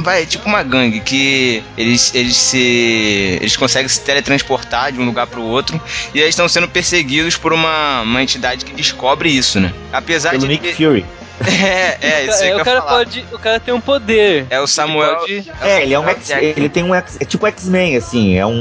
vai, 0.03 0.27
tipo 0.27 0.47
uma 0.47 0.61
gangue, 0.61 0.99
que 0.99 1.63
eles, 1.75 2.13
eles 2.13 2.35
se, 2.35 3.39
eles 3.41 3.57
conseguem 3.57 3.89
se 3.89 3.99
teletransportar 4.01 4.91
de 4.91 4.99
um 4.99 5.05
lugar 5.05 5.25
pro 5.25 5.41
outro, 5.41 5.81
e 6.13 6.19
eles 6.19 6.29
estão 6.29 6.47
sendo 6.47 6.67
perseguidos 6.67 7.35
por 7.35 7.51
uma, 7.51 8.01
uma 8.01 8.21
entidade 8.21 8.63
que 8.63 8.73
descobre 8.73 9.29
isso, 9.29 9.59
né? 9.59 9.73
Apesar 9.91 10.29
Pelo 10.29 10.41
de... 10.43 10.49
Nick 10.49 10.73
Fury. 10.75 11.03
É, 11.41 11.97
é, 12.01 12.25
isso 12.25 12.43
É, 12.43 12.47
que 12.49 12.55
o 12.55 12.59
eu 12.59 12.65
cara 12.65 12.81
falar. 12.81 12.91
pode. 12.97 13.25
O 13.31 13.39
cara 13.39 13.59
tem 13.59 13.73
um 13.73 13.81
poder. 13.81 14.45
É 14.49 14.59
o 14.59 14.67
Samuel... 14.67 15.25
Ele 15.27 15.41
pode- 15.43 15.51
É, 15.61 15.81
ele 15.83 15.93
é 15.93 15.99
um 15.99 16.05
o 16.05 16.09
X, 16.09 16.27
Jack. 16.27 16.45
ele 16.45 16.69
tem 16.69 16.83
um 16.83 16.93
X, 16.95 17.17
é 17.19 17.25
tipo 17.25 17.45
X-Men, 17.47 17.97
assim, 17.97 18.37
é 18.37 18.45
um, 18.45 18.51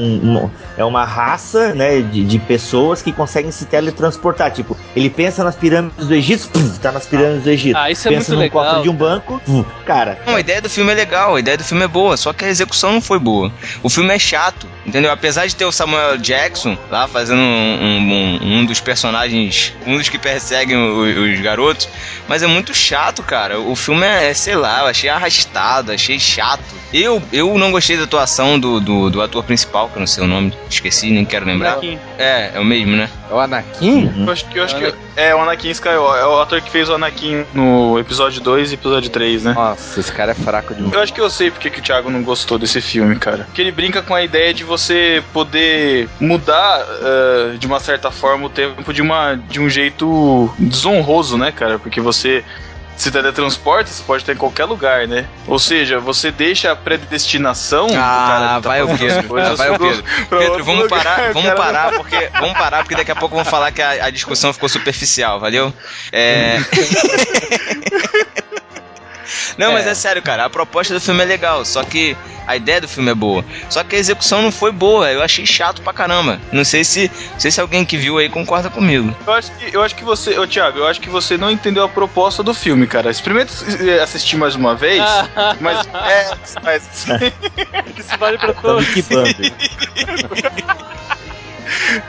um- 0.44 0.50
é 0.76 0.84
uma 0.84 1.04
raça, 1.04 1.74
né, 1.74 2.00
de, 2.00 2.24
de 2.24 2.38
pessoas 2.38 3.02
que 3.02 3.12
conseguem 3.12 3.50
se 3.52 3.66
teletransportar, 3.66 4.50
tipo, 4.52 4.76
ele 4.96 5.10
pensa 5.10 5.44
nas 5.44 5.54
pirâmides 5.54 6.06
do 6.06 6.14
Egito, 6.14 6.48
puf, 6.48 6.78
tá 6.80 6.90
nas 6.90 7.06
pirâmides 7.06 7.44
do 7.44 7.50
Egito. 7.50 7.76
Ah, 7.76 7.90
isso 7.90 8.08
é 8.08 8.10
pensa 8.10 8.34
muito 8.34 8.36
no 8.36 8.40
legal. 8.40 8.64
cofre 8.74 8.82
de 8.82 8.88
um 8.88 8.94
banco, 8.94 9.42
puf, 9.44 9.68
cara, 9.84 10.18
Não, 10.26 10.34
a 10.36 10.40
ideia 10.40 10.60
do 10.62 10.70
filme 10.70 10.90
é 10.92 10.94
legal, 10.94 11.36
a 11.36 11.40
ideia 11.40 11.58
do 11.58 11.64
filme 11.64 11.84
é 11.84 11.88
boa, 11.88 12.16
só 12.16 12.32
que 12.32 12.44
a 12.44 12.48
execução 12.48 12.92
não 12.92 13.00
foi 13.02 13.18
boa. 13.18 13.52
O 13.82 13.90
filme 13.90 14.14
é 14.14 14.18
chato, 14.18 14.66
entendeu? 14.86 15.12
Apesar 15.12 15.46
de 15.46 15.54
ter 15.54 15.64
o 15.66 15.72
Samuel 15.72 16.16
Jackson 16.18 16.76
lá 16.90 17.06
fazendo 17.06 17.40
um, 17.40 17.42
um- 17.42 18.58
um 18.60 18.64
dos 18.64 18.80
personagens, 18.80 19.74
um 19.86 19.96
dos 19.98 20.08
que 20.08 20.18
perseguem 20.18 20.76
o- 20.76 21.32
os, 21.32 21.40
garotos, 21.40 21.88
mas 22.28 22.42
é 22.42 22.46
muito 22.46 22.61
chato, 22.74 23.22
cara. 23.22 23.58
O 23.58 23.74
filme 23.74 24.06
é, 24.06 24.32
sei 24.34 24.54
lá, 24.54 24.80
eu 24.80 24.86
achei 24.86 25.08
arrastado, 25.10 25.92
achei 25.92 26.18
chato. 26.18 26.62
Eu, 26.92 27.22
eu 27.32 27.56
não 27.56 27.72
gostei 27.72 27.96
da 27.96 28.04
atuação 28.04 28.60
do, 28.60 28.78
do, 28.78 29.10
do 29.10 29.22
ator 29.22 29.42
principal, 29.42 29.88
que 29.88 29.96
eu 29.96 30.00
não 30.00 30.06
sei 30.06 30.24
o 30.24 30.26
nome, 30.26 30.52
esqueci, 30.68 31.10
nem 31.10 31.24
quero 31.24 31.46
lembrar. 31.46 31.72
Anakin. 31.72 31.98
É, 32.18 32.50
é 32.54 32.60
o 32.60 32.64
mesmo, 32.64 32.94
né? 32.96 33.08
É 33.30 33.34
o 33.34 33.38
Anakin? 33.38 34.12
Eu 34.26 34.32
acho 34.32 34.44
que, 34.46 34.58
eu 34.58 34.64
acho 34.64 34.76
que 34.76 34.94
é 35.16 35.34
o 35.34 35.40
Anakin 35.40 35.70
Skywalker. 35.70 36.20
É 36.20 36.26
o 36.26 36.40
ator 36.40 36.60
que 36.60 36.70
fez 36.70 36.88
o 36.90 36.94
Anakin 36.94 37.44
no 37.54 37.98
episódio 37.98 38.40
2 38.40 38.72
e 38.72 38.74
episódio 38.74 39.10
3, 39.10 39.44
né? 39.44 39.52
Nossa, 39.54 40.00
esse 40.00 40.12
cara 40.12 40.32
é 40.32 40.34
fraco 40.34 40.74
demais. 40.74 40.92
Eu 40.92 41.00
acho 41.00 41.12
que 41.12 41.20
eu 41.20 41.30
sei 41.30 41.50
porque 41.50 41.70
que 41.70 41.80
o 41.80 41.82
Thiago 41.82 42.10
não 42.10 42.22
gostou 42.22 42.58
desse 42.58 42.80
filme, 42.80 43.16
cara. 43.18 43.44
Porque 43.44 43.60
ele 43.60 43.72
brinca 43.72 44.02
com 44.02 44.14
a 44.14 44.22
ideia 44.22 44.52
de 44.52 44.64
você 44.64 45.22
poder 45.32 46.08
mudar 46.20 46.86
eh, 47.02 47.56
de 47.58 47.66
uma 47.66 47.80
certa 47.80 48.10
forma 48.10 48.46
o 48.46 48.50
tempo 48.50 48.92
de, 48.92 49.00
uma, 49.00 49.34
de 49.34 49.60
um 49.60 49.68
jeito 49.68 50.52
desonroso, 50.58 51.38
né, 51.38 51.52
cara? 51.52 51.78
Porque 51.78 52.00
você 52.00 52.44
se 52.96 53.10
teletransporta, 53.10 53.90
você 53.90 54.02
pode 54.02 54.22
estar 54.22 54.32
em 54.32 54.36
qualquer 54.36 54.64
lugar, 54.64 55.08
né? 55.08 55.26
Ou 55.46 55.58
seja, 55.58 55.98
você 55.98 56.30
deixa 56.30 56.70
a 56.72 56.76
predestinação 56.76 57.86
do 57.86 57.94
cara 57.94 58.52
Ah, 58.52 58.56
que 58.56 58.62
tá 58.62 58.68
vai 58.68 58.82
o 58.82 58.98
Pedro. 58.98 59.38
Ah, 59.38 59.54
vai 59.54 59.70
o 59.70 59.78
Pedro. 59.78 60.04
Pedro, 60.28 60.64
vamos 60.64 60.82
lugar, 60.84 61.02
parar, 61.02 61.32
vamos 61.32 61.42
cara. 61.48 61.56
parar, 61.56 61.92
porque. 61.92 62.30
Vamos 62.38 62.58
parar, 62.58 62.78
porque 62.82 62.94
daqui 62.94 63.10
a 63.10 63.16
pouco 63.16 63.34
vão 63.34 63.44
falar 63.44 63.72
que 63.72 63.82
a, 63.82 64.06
a 64.06 64.10
discussão 64.10 64.52
ficou 64.52 64.68
superficial, 64.68 65.40
valeu? 65.40 65.72
É. 66.12 66.58
Não, 69.56 69.72
mas 69.72 69.86
É. 69.86 69.90
é 69.90 69.94
sério, 69.94 70.22
cara. 70.22 70.44
A 70.44 70.50
proposta 70.50 70.94
do 70.94 71.00
filme 71.00 71.22
é 71.22 71.24
legal, 71.26 71.64
só 71.64 71.82
que 71.82 72.16
a 72.46 72.56
ideia 72.56 72.80
do 72.80 72.88
filme 72.88 73.10
é 73.10 73.14
boa. 73.14 73.44
Só 73.70 73.84
que 73.84 73.94
a 73.94 73.98
execução 73.98 74.42
não 74.42 74.50
foi 74.50 74.72
boa. 74.72 75.10
Eu 75.10 75.22
achei 75.22 75.46
chato 75.46 75.80
pra 75.82 75.92
caramba. 75.92 76.40
Não 76.50 76.64
sei 76.64 76.82
se, 76.84 77.10
não 77.32 77.40
sei 77.40 77.50
se 77.50 77.60
alguém 77.60 77.84
que 77.84 77.96
viu 77.96 78.18
aí 78.18 78.28
concorda 78.28 78.68
comigo. 78.68 79.14
Eu 79.26 79.32
acho 79.32 79.52
que, 79.52 79.76
eu 79.76 79.82
acho 79.82 79.94
que 79.94 80.04
você, 80.04 80.38
ô 80.38 80.46
Thiago, 80.46 80.78
eu 80.78 80.86
acho 80.86 81.00
que 81.00 81.08
você 81.08 81.36
não 81.36 81.50
entendeu 81.50 81.84
a 81.84 81.88
proposta 81.88 82.42
do 82.42 82.52
filme, 82.52 82.86
cara. 82.86 83.10
Experimenta 83.10 83.52
assistir 84.02 84.36
mais 84.36 84.54
uma 84.54 84.74
vez, 84.74 85.02
mas 85.60 85.86
é, 85.86 86.30
mas 86.62 86.82
Isso 87.96 88.18
vale 88.18 88.38
pra 88.38 88.52
todos. 88.54 88.86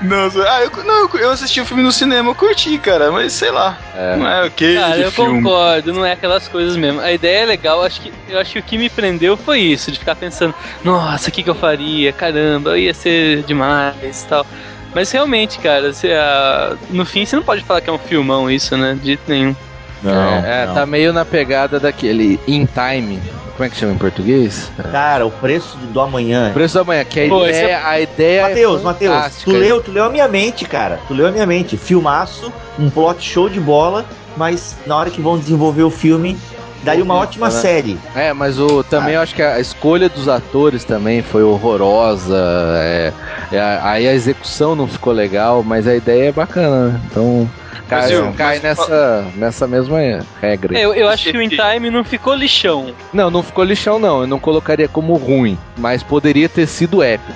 Não, 0.01 0.29
ah, 0.47 0.61
eu, 0.63 0.83
não, 0.83 1.09
eu 1.19 1.31
assisti 1.31 1.61
o 1.61 1.65
filme 1.65 1.83
no 1.83 1.91
cinema, 1.91 2.29
eu 2.29 2.35
curti, 2.35 2.77
cara, 2.77 3.11
mas 3.11 3.33
sei 3.33 3.51
lá, 3.51 3.77
É. 3.95 4.15
não 4.15 4.27
é 4.27 4.45
ok 4.45 4.75
Cara, 4.75 4.95
de 4.95 5.01
eu 5.01 5.11
filme. 5.11 5.41
concordo, 5.41 5.93
não 5.93 6.05
é 6.05 6.11
aquelas 6.13 6.47
coisas 6.47 6.75
mesmo. 6.75 6.99
A 7.01 7.11
ideia 7.11 7.43
é 7.43 7.45
legal, 7.45 7.83
acho 7.83 8.01
que, 8.01 8.11
eu 8.27 8.39
acho 8.39 8.53
que 8.53 8.59
o 8.59 8.63
que 8.63 8.77
me 8.77 8.89
prendeu 8.89 9.37
foi 9.37 9.59
isso, 9.59 9.91
de 9.91 9.99
ficar 9.99 10.15
pensando, 10.15 10.53
nossa, 10.83 11.29
o 11.29 11.31
que, 11.31 11.43
que 11.43 11.49
eu 11.49 11.55
faria? 11.55 12.11
Caramba, 12.11 12.77
ia 12.77 12.93
ser 12.93 13.43
demais 13.43 14.23
e 14.23 14.27
tal. 14.27 14.45
Mas 14.93 15.11
realmente, 15.11 15.57
cara, 15.59 15.91
você, 15.91 16.11
ah, 16.13 16.75
no 16.89 17.05
fim 17.05 17.25
você 17.25 17.35
não 17.35 17.43
pode 17.43 17.63
falar 17.63 17.81
que 17.81 17.89
é 17.89 17.93
um 17.93 17.97
filmão 17.97 18.49
isso, 18.49 18.77
né? 18.77 18.95
De 18.99 19.07
jeito 19.07 19.23
nenhum. 19.27 19.55
Não, 20.03 20.11
é, 20.45 20.65
não. 20.65 20.73
tá 20.73 20.85
meio 20.85 21.13
na 21.13 21.23
pegada 21.23 21.79
daquele 21.79 22.39
In 22.47 22.65
Time. 22.65 23.19
Como 23.55 23.65
é 23.65 23.69
que 23.69 23.77
chama 23.77 23.93
em 23.93 23.97
português? 23.97 24.71
Cara, 24.91 25.25
o 25.27 25.31
preço 25.31 25.77
do 25.77 26.01
amanhã. 26.01 26.51
Preço 26.53 26.73
da 26.75 26.83
manhã, 26.83 27.03
que 27.05 27.21
a 27.25 27.29
Pô, 27.29 27.45
ideia, 27.45 27.87
a 27.87 27.99
ideia 28.01 28.41
Matheus, 28.41 28.81
é 28.81 28.83
Matheus, 28.83 29.15
fantástica. 29.15 29.51
tu 29.51 29.57
leu, 29.57 29.81
tu 29.81 29.91
leu 29.91 30.03
a 30.05 30.09
minha 30.09 30.27
mente, 30.27 30.65
cara. 30.65 30.99
Tu 31.07 31.13
leu 31.13 31.27
a 31.27 31.31
minha 31.31 31.45
mente. 31.45 31.77
Filmaço, 31.77 32.51
um 32.79 32.89
plot 32.89 33.23
show 33.23 33.47
de 33.47 33.59
bola, 33.59 34.05
mas 34.35 34.75
na 34.87 34.97
hora 34.97 35.11
que 35.11 35.21
vão 35.21 35.37
desenvolver 35.37 35.83
o 35.83 35.91
filme, 35.91 36.35
daria 36.83 37.03
uma 37.03 37.15
ótima 37.15 37.47
né? 37.47 37.51
série. 37.51 37.97
É, 38.15 38.33
mas 38.33 38.59
o, 38.59 38.83
também 38.83 39.15
eu 39.15 39.21
acho 39.21 39.33
que 39.33 39.41
a 39.41 39.59
escolha 39.59 40.09
dos 40.09 40.27
atores 40.27 40.83
também 40.83 41.21
foi 41.21 41.43
horrorosa. 41.43 42.37
é, 42.77 43.13
é, 43.51 43.79
aí 43.81 44.07
a 44.07 44.13
execução 44.13 44.75
não 44.75 44.87
ficou 44.87 45.13
legal, 45.13 45.63
mas 45.63 45.87
a 45.87 45.95
ideia 45.95 46.29
é 46.29 46.31
bacana, 46.31 46.89
né? 46.89 47.01
Então 47.09 47.49
cai, 47.87 47.99
Brasil, 47.99 48.33
cai 48.37 48.59
nessa, 48.59 49.25
nessa 49.35 49.67
mesma 49.67 49.97
regra. 50.41 50.77
É, 50.77 50.85
eu, 50.85 50.93
eu 50.93 51.09
acho 51.09 51.29
que 51.31 51.37
o 51.37 51.41
In 51.41 51.49
Time 51.49 51.89
não 51.89 52.03
ficou 52.03 52.33
lixão. 52.33 52.93
Não, 53.11 53.29
não 53.29 53.43
ficou 53.43 53.63
lixão, 53.63 53.99
não. 53.99 54.21
Eu 54.21 54.27
não 54.27 54.39
colocaria 54.39 54.87
como 54.87 55.13
ruim, 55.15 55.57
mas 55.77 56.03
poderia 56.03 56.49
ter 56.49 56.67
sido 56.67 57.01
épico. 57.03 57.33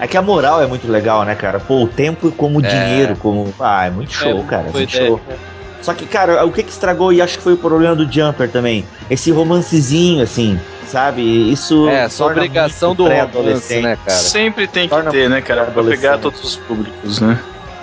É 0.00 0.08
que 0.08 0.16
a 0.16 0.22
moral 0.22 0.60
é 0.60 0.66
muito 0.66 0.90
legal, 0.90 1.24
né, 1.24 1.34
cara? 1.36 1.60
Pô, 1.60 1.84
o 1.84 1.88
tempo 1.88 2.30
como 2.32 2.64
É. 2.64 2.68
dinheiro, 2.68 3.16
como. 3.16 3.54
Ah, 3.60 3.86
é 3.86 3.90
muito 3.90 4.12
show, 4.12 4.40
É, 4.40 4.42
cara. 4.42 4.64
foi 4.64 4.80
Muito 4.80 4.94
ideia. 4.94 5.06
show. 5.08 5.20
Só 5.84 5.92
que, 5.92 6.06
cara, 6.06 6.46
o 6.46 6.50
que 6.50 6.62
que 6.62 6.70
estragou, 6.70 7.12
e 7.12 7.20
acho 7.20 7.36
que 7.36 7.44
foi 7.44 7.52
o 7.52 7.58
problema 7.58 7.94
do 7.94 8.10
Jumper 8.10 8.50
também, 8.50 8.86
esse 9.10 9.30
romancezinho, 9.30 10.22
assim, 10.22 10.58
sabe? 10.86 11.20
Isso. 11.52 11.86
É, 11.90 12.08
só 12.08 12.28
obrigação 12.28 12.94
do 12.94 13.02
romance, 13.02 13.20
pré-adolescente. 13.26 13.82
né, 13.82 13.96
cara? 14.02 14.18
Sempre 14.18 14.66
tem 14.66 14.84
que 14.88 14.94
Torna 14.94 15.10
ter, 15.10 15.28
né, 15.28 15.42
cara, 15.42 15.66
pra 15.66 15.84
pegar 15.84 16.16
todos 16.16 16.42
os 16.42 16.56
públicos, 16.56 17.20
né? 17.20 17.38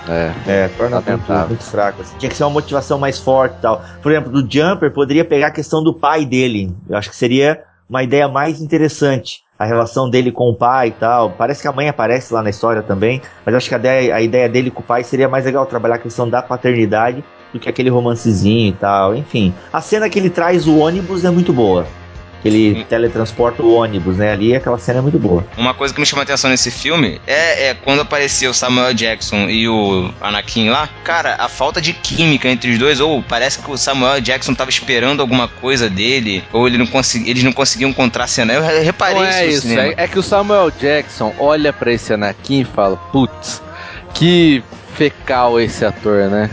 É. 0.10 0.32
É, 0.48 0.68
torna 0.70 0.96
muito, 0.96 1.10
Lamentável. 1.10 1.48
muito 1.50 1.64
fraco. 1.64 2.02
assim. 2.02 2.18
Tinha 2.18 2.32
que 2.32 2.36
ser 2.36 2.44
uma 2.44 2.50
motivação 2.50 2.98
mais 2.98 3.20
forte 3.20 3.58
e 3.60 3.62
tal. 3.62 3.84
Por 4.02 4.12
exemplo, 4.12 4.32
do 4.32 4.52
Jumper 4.52 4.92
poderia 4.92 5.24
pegar 5.24 5.48
a 5.48 5.52
questão 5.52 5.84
do 5.84 5.94
pai 5.94 6.26
dele. 6.26 6.76
Eu 6.90 6.98
acho 6.98 7.08
que 7.08 7.16
seria 7.16 7.62
uma 7.88 8.02
ideia 8.02 8.28
mais 8.28 8.60
interessante. 8.62 9.44
A 9.60 9.66
relação 9.66 10.10
dele 10.10 10.32
com 10.32 10.50
o 10.50 10.56
pai 10.56 10.88
e 10.88 10.92
tal. 10.92 11.30
Parece 11.30 11.62
que 11.62 11.68
a 11.68 11.72
mãe 11.72 11.88
aparece 11.88 12.34
lá 12.34 12.42
na 12.42 12.50
história 12.50 12.82
também. 12.82 13.22
Mas 13.46 13.54
eu 13.54 13.58
acho 13.58 13.70
que 13.70 13.76
a 13.76 13.78
ideia, 13.78 14.16
a 14.16 14.22
ideia 14.24 14.50
dele 14.50 14.72
com 14.72 14.80
o 14.82 14.84
pai 14.84 15.04
seria 15.04 15.30
mais 15.30 15.46
legal 15.46 15.68
trabalhar 15.68 15.96
a 15.96 16.00
questão 16.00 16.28
da 16.28 16.42
paternidade 16.42 17.24
do 17.54 17.60
que 17.60 17.68
aquele 17.70 17.90
romancezinho 17.90 18.70
e 18.70 18.74
tal. 18.74 19.16
Enfim. 19.16 19.54
A 19.72 19.82
cena 19.82 20.10
que 20.10 20.18
ele 20.20 20.30
traz 20.30 20.68
o 20.68 20.78
ônibus 20.78 21.26
é 21.26 21.30
muito 21.30 21.52
boa. 21.54 21.86
Que 22.42 22.48
ele 22.48 22.74
Sim. 22.80 22.86
teletransporta 22.90 23.62
o 23.62 23.76
ônibus, 23.76 24.18
né? 24.18 24.32
Ali 24.32 24.56
aquela 24.56 24.80
cena 24.80 24.98
é 24.98 25.02
muito 25.04 25.20
boa. 25.20 25.46
Uma 25.56 25.76
coisa 25.76 25.94
que 25.94 26.00
me 26.00 26.08
chamou 26.08 26.22
a 26.22 26.24
atenção 26.24 26.50
nesse 26.50 26.72
filme 26.72 27.22
é, 27.28 27.68
é 27.70 27.74
quando 27.76 28.00
apareceu 28.02 28.50
o 28.50 28.54
Samuel 28.54 28.96
Jackson 28.96 29.48
e 29.48 29.70
o 29.70 30.10
Anakin 30.20 30.70
lá. 30.72 30.90
Cara, 31.04 31.36
a 31.38 31.48
falta 31.48 31.80
de 31.80 31.94
química 31.94 32.50
entre 32.50 32.72
os 32.72 32.80
dois, 32.80 33.00
ou 33.00 33.22
parece 33.22 33.60
que 33.60 33.70
o 33.70 33.78
Samuel 33.78 34.20
Jackson 34.22 34.56
tava 34.56 34.72
esperando 34.72 35.20
alguma 35.22 35.48
coisa 35.48 35.88
dele, 35.88 36.44
ou 36.52 36.66
ele 36.66 36.80
não 36.80 36.88
consegui, 36.88 37.30
eles 37.30 37.44
não 37.44 37.54
conseguiam 37.54 37.94
contracenar. 37.94 38.56
Eu 38.56 38.64
re- 38.64 38.80
reparei 38.80 39.18
Não 39.22 39.24
é 39.26 39.46
isso 39.46 39.58
isso, 39.58 39.68
no 39.68 39.74
cinema. 39.76 39.94
é, 39.96 40.04
é 40.06 40.08
que 40.08 40.18
o 40.18 40.24
Samuel 40.24 40.72
Jackson 40.72 41.36
olha 41.38 41.72
pra 41.72 41.94
esse 41.94 42.12
Anakin 42.12 42.62
e 42.62 42.66
fala, 42.66 42.98
putz, 43.12 43.62
que 44.16 44.64
fecal 44.96 45.60
esse 45.60 45.86
ator, 45.86 46.28
né? 46.28 46.50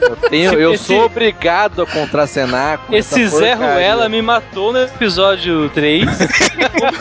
Eu, 0.00 0.16
tenho, 0.30 0.52
eu 0.54 0.74
Esse- 0.74 0.84
sou 0.84 1.04
obrigado 1.04 1.82
a 1.82 1.86
contracenar 1.86 2.78
com 2.78 2.94
Esse 2.94 3.24
essa 3.24 3.36
Zé 3.38 3.50
porcaria. 3.56 3.74
Ruela 3.74 4.08
me 4.08 4.20
matou 4.22 4.72
no 4.72 4.80
episódio 4.80 5.68
3. 5.70 6.04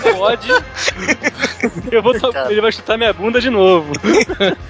Como 0.01 0.17
pode? 0.17 0.47
Eu 1.91 2.01
vou 2.03 2.13
ele 2.49 2.61
vai 2.61 2.71
chutar 2.71 2.97
minha 2.97 3.13
bunda 3.13 3.39
de 3.39 3.49
novo. 3.49 3.91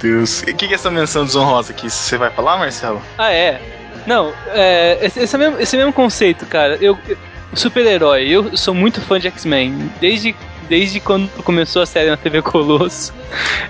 Deus. 0.01 0.43
E 0.43 0.51
o 0.51 0.55
que, 0.55 0.67
que 0.67 0.73
é 0.73 0.75
essa 0.75 0.89
menção 0.91 1.25
desonrosa 1.25 1.71
aqui? 1.71 1.89
Você 1.89 2.17
vai 2.17 2.29
falar, 2.29 2.57
Marcelo? 2.57 3.01
Ah, 3.17 3.31
é? 3.31 3.59
Não, 4.05 4.33
é, 4.53 4.97
esse, 5.01 5.19
esse 5.19 5.37
mesmo, 5.37 5.59
esse 5.59 5.75
mesmo 5.75 5.91
conceito, 5.91 6.45
cara. 6.45 6.77
Eu, 6.79 6.97
eu- 7.07 7.17
super-herói, 7.53 8.27
eu 8.27 8.55
sou 8.55 8.73
muito 8.73 9.01
fã 9.01 9.19
de 9.19 9.27
X-Men. 9.27 9.91
Desde, 9.99 10.35
desde 10.67 10.99
quando 10.99 11.29
começou 11.43 11.81
a 11.81 11.85
série 11.85 12.09
na 12.09 12.17
TV 12.17 12.41
Colosso. 12.41 13.13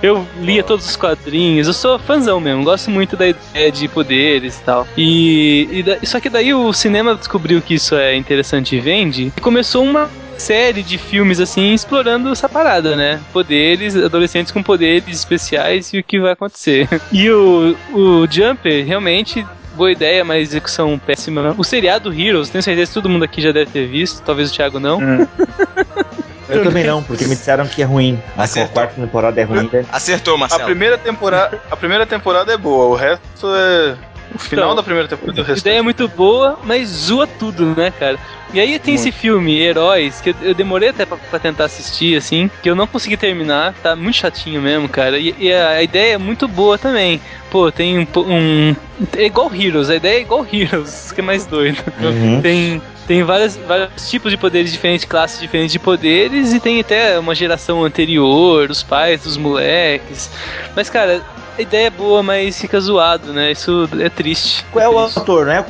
Eu 0.01 0.27
lia 0.39 0.63
todos 0.63 0.87
os 0.87 0.95
quadrinhos, 0.95 1.67
eu 1.67 1.73
sou 1.73 1.97
fãzão 1.97 2.39
mesmo, 2.39 2.63
gosto 2.63 2.91
muito 2.91 3.15
da 3.15 3.27
ideia 3.27 3.71
de 3.71 3.87
poderes 3.87 4.57
e 4.59 4.63
tal. 4.63 4.87
E, 4.97 5.67
e 5.71 5.83
da, 5.83 5.97
só 6.03 6.19
que 6.19 6.29
daí 6.29 6.53
o 6.53 6.71
cinema 6.73 7.15
descobriu 7.15 7.61
que 7.61 7.75
isso 7.75 7.95
é 7.95 8.15
interessante 8.15 8.75
e 8.75 8.79
vende, 8.79 9.31
e 9.35 9.41
começou 9.41 9.83
uma 9.83 10.09
série 10.37 10.83
de 10.83 10.97
filmes 10.97 11.39
assim 11.39 11.73
explorando 11.73 12.29
essa 12.29 12.47
parada, 12.47 12.95
né? 12.95 13.19
Poderes, 13.33 13.95
adolescentes 13.95 14.51
com 14.51 14.61
poderes 14.61 15.17
especiais 15.17 15.91
e 15.93 15.99
o 15.99 16.03
que 16.03 16.19
vai 16.19 16.33
acontecer. 16.33 16.87
E 17.11 17.29
o, 17.31 17.75
o 17.93 18.27
Jumper 18.29 18.85
realmente 18.85 19.45
boa 19.75 19.91
ideia, 19.91 20.25
mas 20.25 20.49
execução 20.49 20.99
péssima. 20.99 21.55
O 21.57 21.63
seriado 21.63 22.11
Heroes, 22.11 22.49
tenho 22.49 22.63
certeza 22.63 22.89
que 22.89 22.93
todo 22.95 23.09
mundo 23.09 23.23
aqui 23.23 23.41
já 23.41 23.51
deve 23.51 23.71
ter 23.71 23.87
visto, 23.87 24.21
talvez 24.23 24.51
o 24.51 24.53
Thiago 24.53 24.79
não. 24.79 24.99
Hum. 24.99 25.27
Eu 26.49 26.63
também 26.63 26.85
não, 26.85 27.03
porque 27.03 27.25
me 27.25 27.35
disseram 27.35 27.67
que 27.67 27.81
é 27.81 27.85
ruim. 27.85 28.21
Mas 28.35 28.55
a 28.57 28.67
quarta 28.67 28.99
temporada 28.99 29.39
é 29.39 29.43
ruim. 29.43 29.69
Né? 29.71 29.85
Acertou, 29.91 30.37
Marcelo. 30.37 30.63
A 30.63 30.65
primeira 30.65 30.97
temporada, 30.97 31.61
a 31.69 31.75
primeira 31.75 32.05
temporada 32.05 32.53
é 32.53 32.57
boa, 32.57 32.85
o 32.85 32.95
resto 32.95 33.47
é 33.53 33.97
o 34.33 34.39
final 34.39 34.65
então, 34.65 34.75
da 34.75 34.83
primeira 34.83 35.07
temporada. 35.07 35.53
A 35.53 35.57
ideia 35.57 35.79
é 35.79 35.81
muito 35.81 36.07
boa, 36.07 36.59
mas 36.63 36.89
zoa 36.89 37.25
tudo, 37.25 37.73
né, 37.75 37.91
cara? 37.91 38.19
E 38.53 38.59
aí 38.59 38.79
tem 38.79 38.93
muito. 38.93 39.07
esse 39.07 39.11
filme, 39.11 39.59
Heróis, 39.59 40.21
que 40.21 40.35
eu, 40.41 40.53
demorei 40.53 40.89
até 40.89 41.05
pra, 41.05 41.17
pra, 41.17 41.39
tentar 41.39 41.65
assistir, 41.65 42.17
assim, 42.17 42.49
que 42.61 42.69
eu 42.69 42.75
não 42.75 42.87
consegui 42.87 43.17
terminar, 43.17 43.73
tá 43.81 43.95
muito 43.95 44.17
chatinho 44.17 44.61
mesmo, 44.61 44.87
cara. 44.87 45.17
E, 45.17 45.35
e 45.37 45.53
a, 45.53 45.69
a, 45.69 45.83
ideia 45.83 46.13
é 46.13 46.17
muito 46.17 46.47
boa 46.47 46.77
também. 46.77 47.21
Pô, 47.49 47.71
tem 47.71 47.99
um, 47.99 48.07
um, 48.17 48.75
É 49.15 49.25
igual 49.25 49.51
Heroes, 49.53 49.89
a 49.89 49.95
ideia 49.95 50.17
é 50.17 50.21
igual 50.21 50.45
Heroes, 50.51 51.11
que 51.13 51.21
é 51.21 51.23
mais 51.23 51.45
doido. 51.45 51.81
Uhum. 52.01 52.41
Tem 52.41 52.81
tem 53.07 53.23
vários, 53.23 53.55
vários 53.55 54.09
tipos 54.09 54.29
de 54.29 54.37
poderes 54.37 54.71
diferentes, 54.71 55.05
classes 55.05 55.39
diferentes 55.39 55.71
de 55.71 55.79
poderes, 55.79 56.53
e 56.53 56.59
tem 56.59 56.79
até 56.79 57.17
uma 57.17 57.33
geração 57.33 57.83
anterior, 57.83 58.69
os 58.69 58.83
pais 58.83 59.23
dos 59.23 59.37
moleques. 59.37 60.29
Mas, 60.75 60.89
cara, 60.89 61.21
a 61.57 61.61
ideia 61.61 61.87
é 61.87 61.89
boa, 61.89 62.21
mas 62.21 62.59
fica 62.59 62.79
zoado, 62.79 63.31
né? 63.33 63.51
Isso 63.51 63.89
é 63.99 64.09
triste. 64.09 64.63
Qual 64.71 64.83
é, 64.83 64.89
o 64.89 64.99
ator? 64.99 65.45
Não 65.45 65.53
é, 65.53 65.65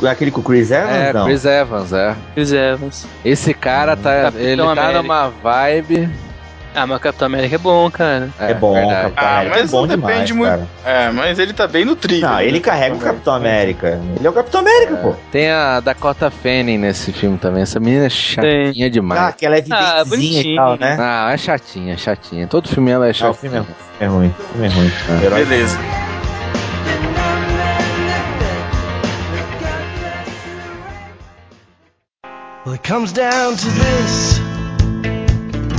não 0.00 0.08
é 0.08 0.10
aquele 0.10 0.30
com 0.30 0.40
o 0.40 0.44
Chris 0.44 0.70
Evans? 0.70 0.90
É, 0.90 1.12
não. 1.12 1.24
Chris 1.26 1.44
Evans, 1.44 1.92
é. 1.92 2.16
Chris 2.34 2.52
Evans. 2.52 3.06
Esse 3.24 3.52
cara 3.52 3.96
tá. 3.96 4.22
Capitão 4.22 4.46
ele 4.46 4.62
América. 4.62 4.86
tá 4.86 4.92
numa 5.02 5.28
vibe. 5.28 6.08
Ah, 6.74 6.86
mas 6.86 6.98
o 6.98 7.00
Capitão 7.00 7.26
América 7.26 7.56
é 7.56 7.58
bom, 7.58 7.90
cara. 7.90 8.30
É, 8.38 8.52
é 8.52 8.54
bom, 8.54 8.74
verdade. 8.74 9.02
Capitão 9.02 9.24
ah, 9.26 9.38
América 9.40 9.58
é 9.58 9.66
bom 9.66 9.86
demais, 9.86 10.30
muito. 10.30 10.50
Cara. 10.50 10.68
É, 10.84 11.10
mas 11.10 11.38
ele 11.38 11.52
tá 11.52 11.66
bem 11.66 11.84
no 11.84 11.96
trilho. 11.96 12.28
Não, 12.28 12.40
ele 12.40 12.60
carrega 12.60 12.94
o 12.94 12.98
Capitão 12.98 13.34
América. 13.34 14.00
Ele 14.16 14.26
é 14.26 14.30
o 14.30 14.32
Capitão 14.32 14.60
América, 14.60 14.94
é. 14.94 14.96
pô. 14.96 15.14
Tem 15.32 15.50
a 15.50 15.80
Dakota 15.80 16.30
Fanning 16.30 16.78
nesse 16.78 17.12
filme 17.12 17.38
também. 17.38 17.62
Essa 17.62 17.80
menina 17.80 18.06
é 18.06 18.10
chatinha 18.10 18.72
Tem. 18.72 18.90
demais. 18.90 19.20
Ah, 19.20 19.32
que 19.32 19.44
ela 19.44 19.56
é 19.56 19.64
ah, 19.70 20.04
e 20.16 20.56
tal, 20.56 20.78
né? 20.78 20.96
Ah, 20.98 21.30
é 21.32 21.36
chatinha, 21.36 21.96
chatinha. 21.96 22.46
Todo 22.46 22.68
filme 22.68 22.90
ela 22.90 23.08
é 23.08 23.12
chatinha. 23.12 23.28
Ah, 23.28 23.32
o 23.32 23.34
filme 23.34 23.66
é, 24.00 24.04
é 24.04 24.06
ruim. 24.06 24.34
O 24.38 24.52
filme 24.52 24.66
é 24.66 24.70
ruim. 24.70 24.92
Ah. 25.08 25.34
Beleza. 25.34 25.78
Well, 32.64 32.74
it 32.74 32.84
comes 32.84 33.10
down 33.10 33.56
to 33.56 33.66
this. 33.66 34.49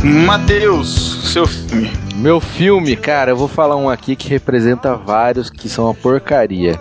Matheus, 0.03 1.31
seu 1.31 1.45
filme. 1.45 1.91
Meu 2.15 2.39
filme, 2.39 2.95
cara, 2.95 3.31
eu 3.31 3.37
vou 3.37 3.47
falar 3.47 3.75
um 3.75 3.87
aqui 3.87 4.15
que 4.15 4.27
representa 4.27 4.95
vários 4.95 5.49
que 5.49 5.69
são 5.69 5.85
uma 5.85 5.93
porcaria. 5.93 6.79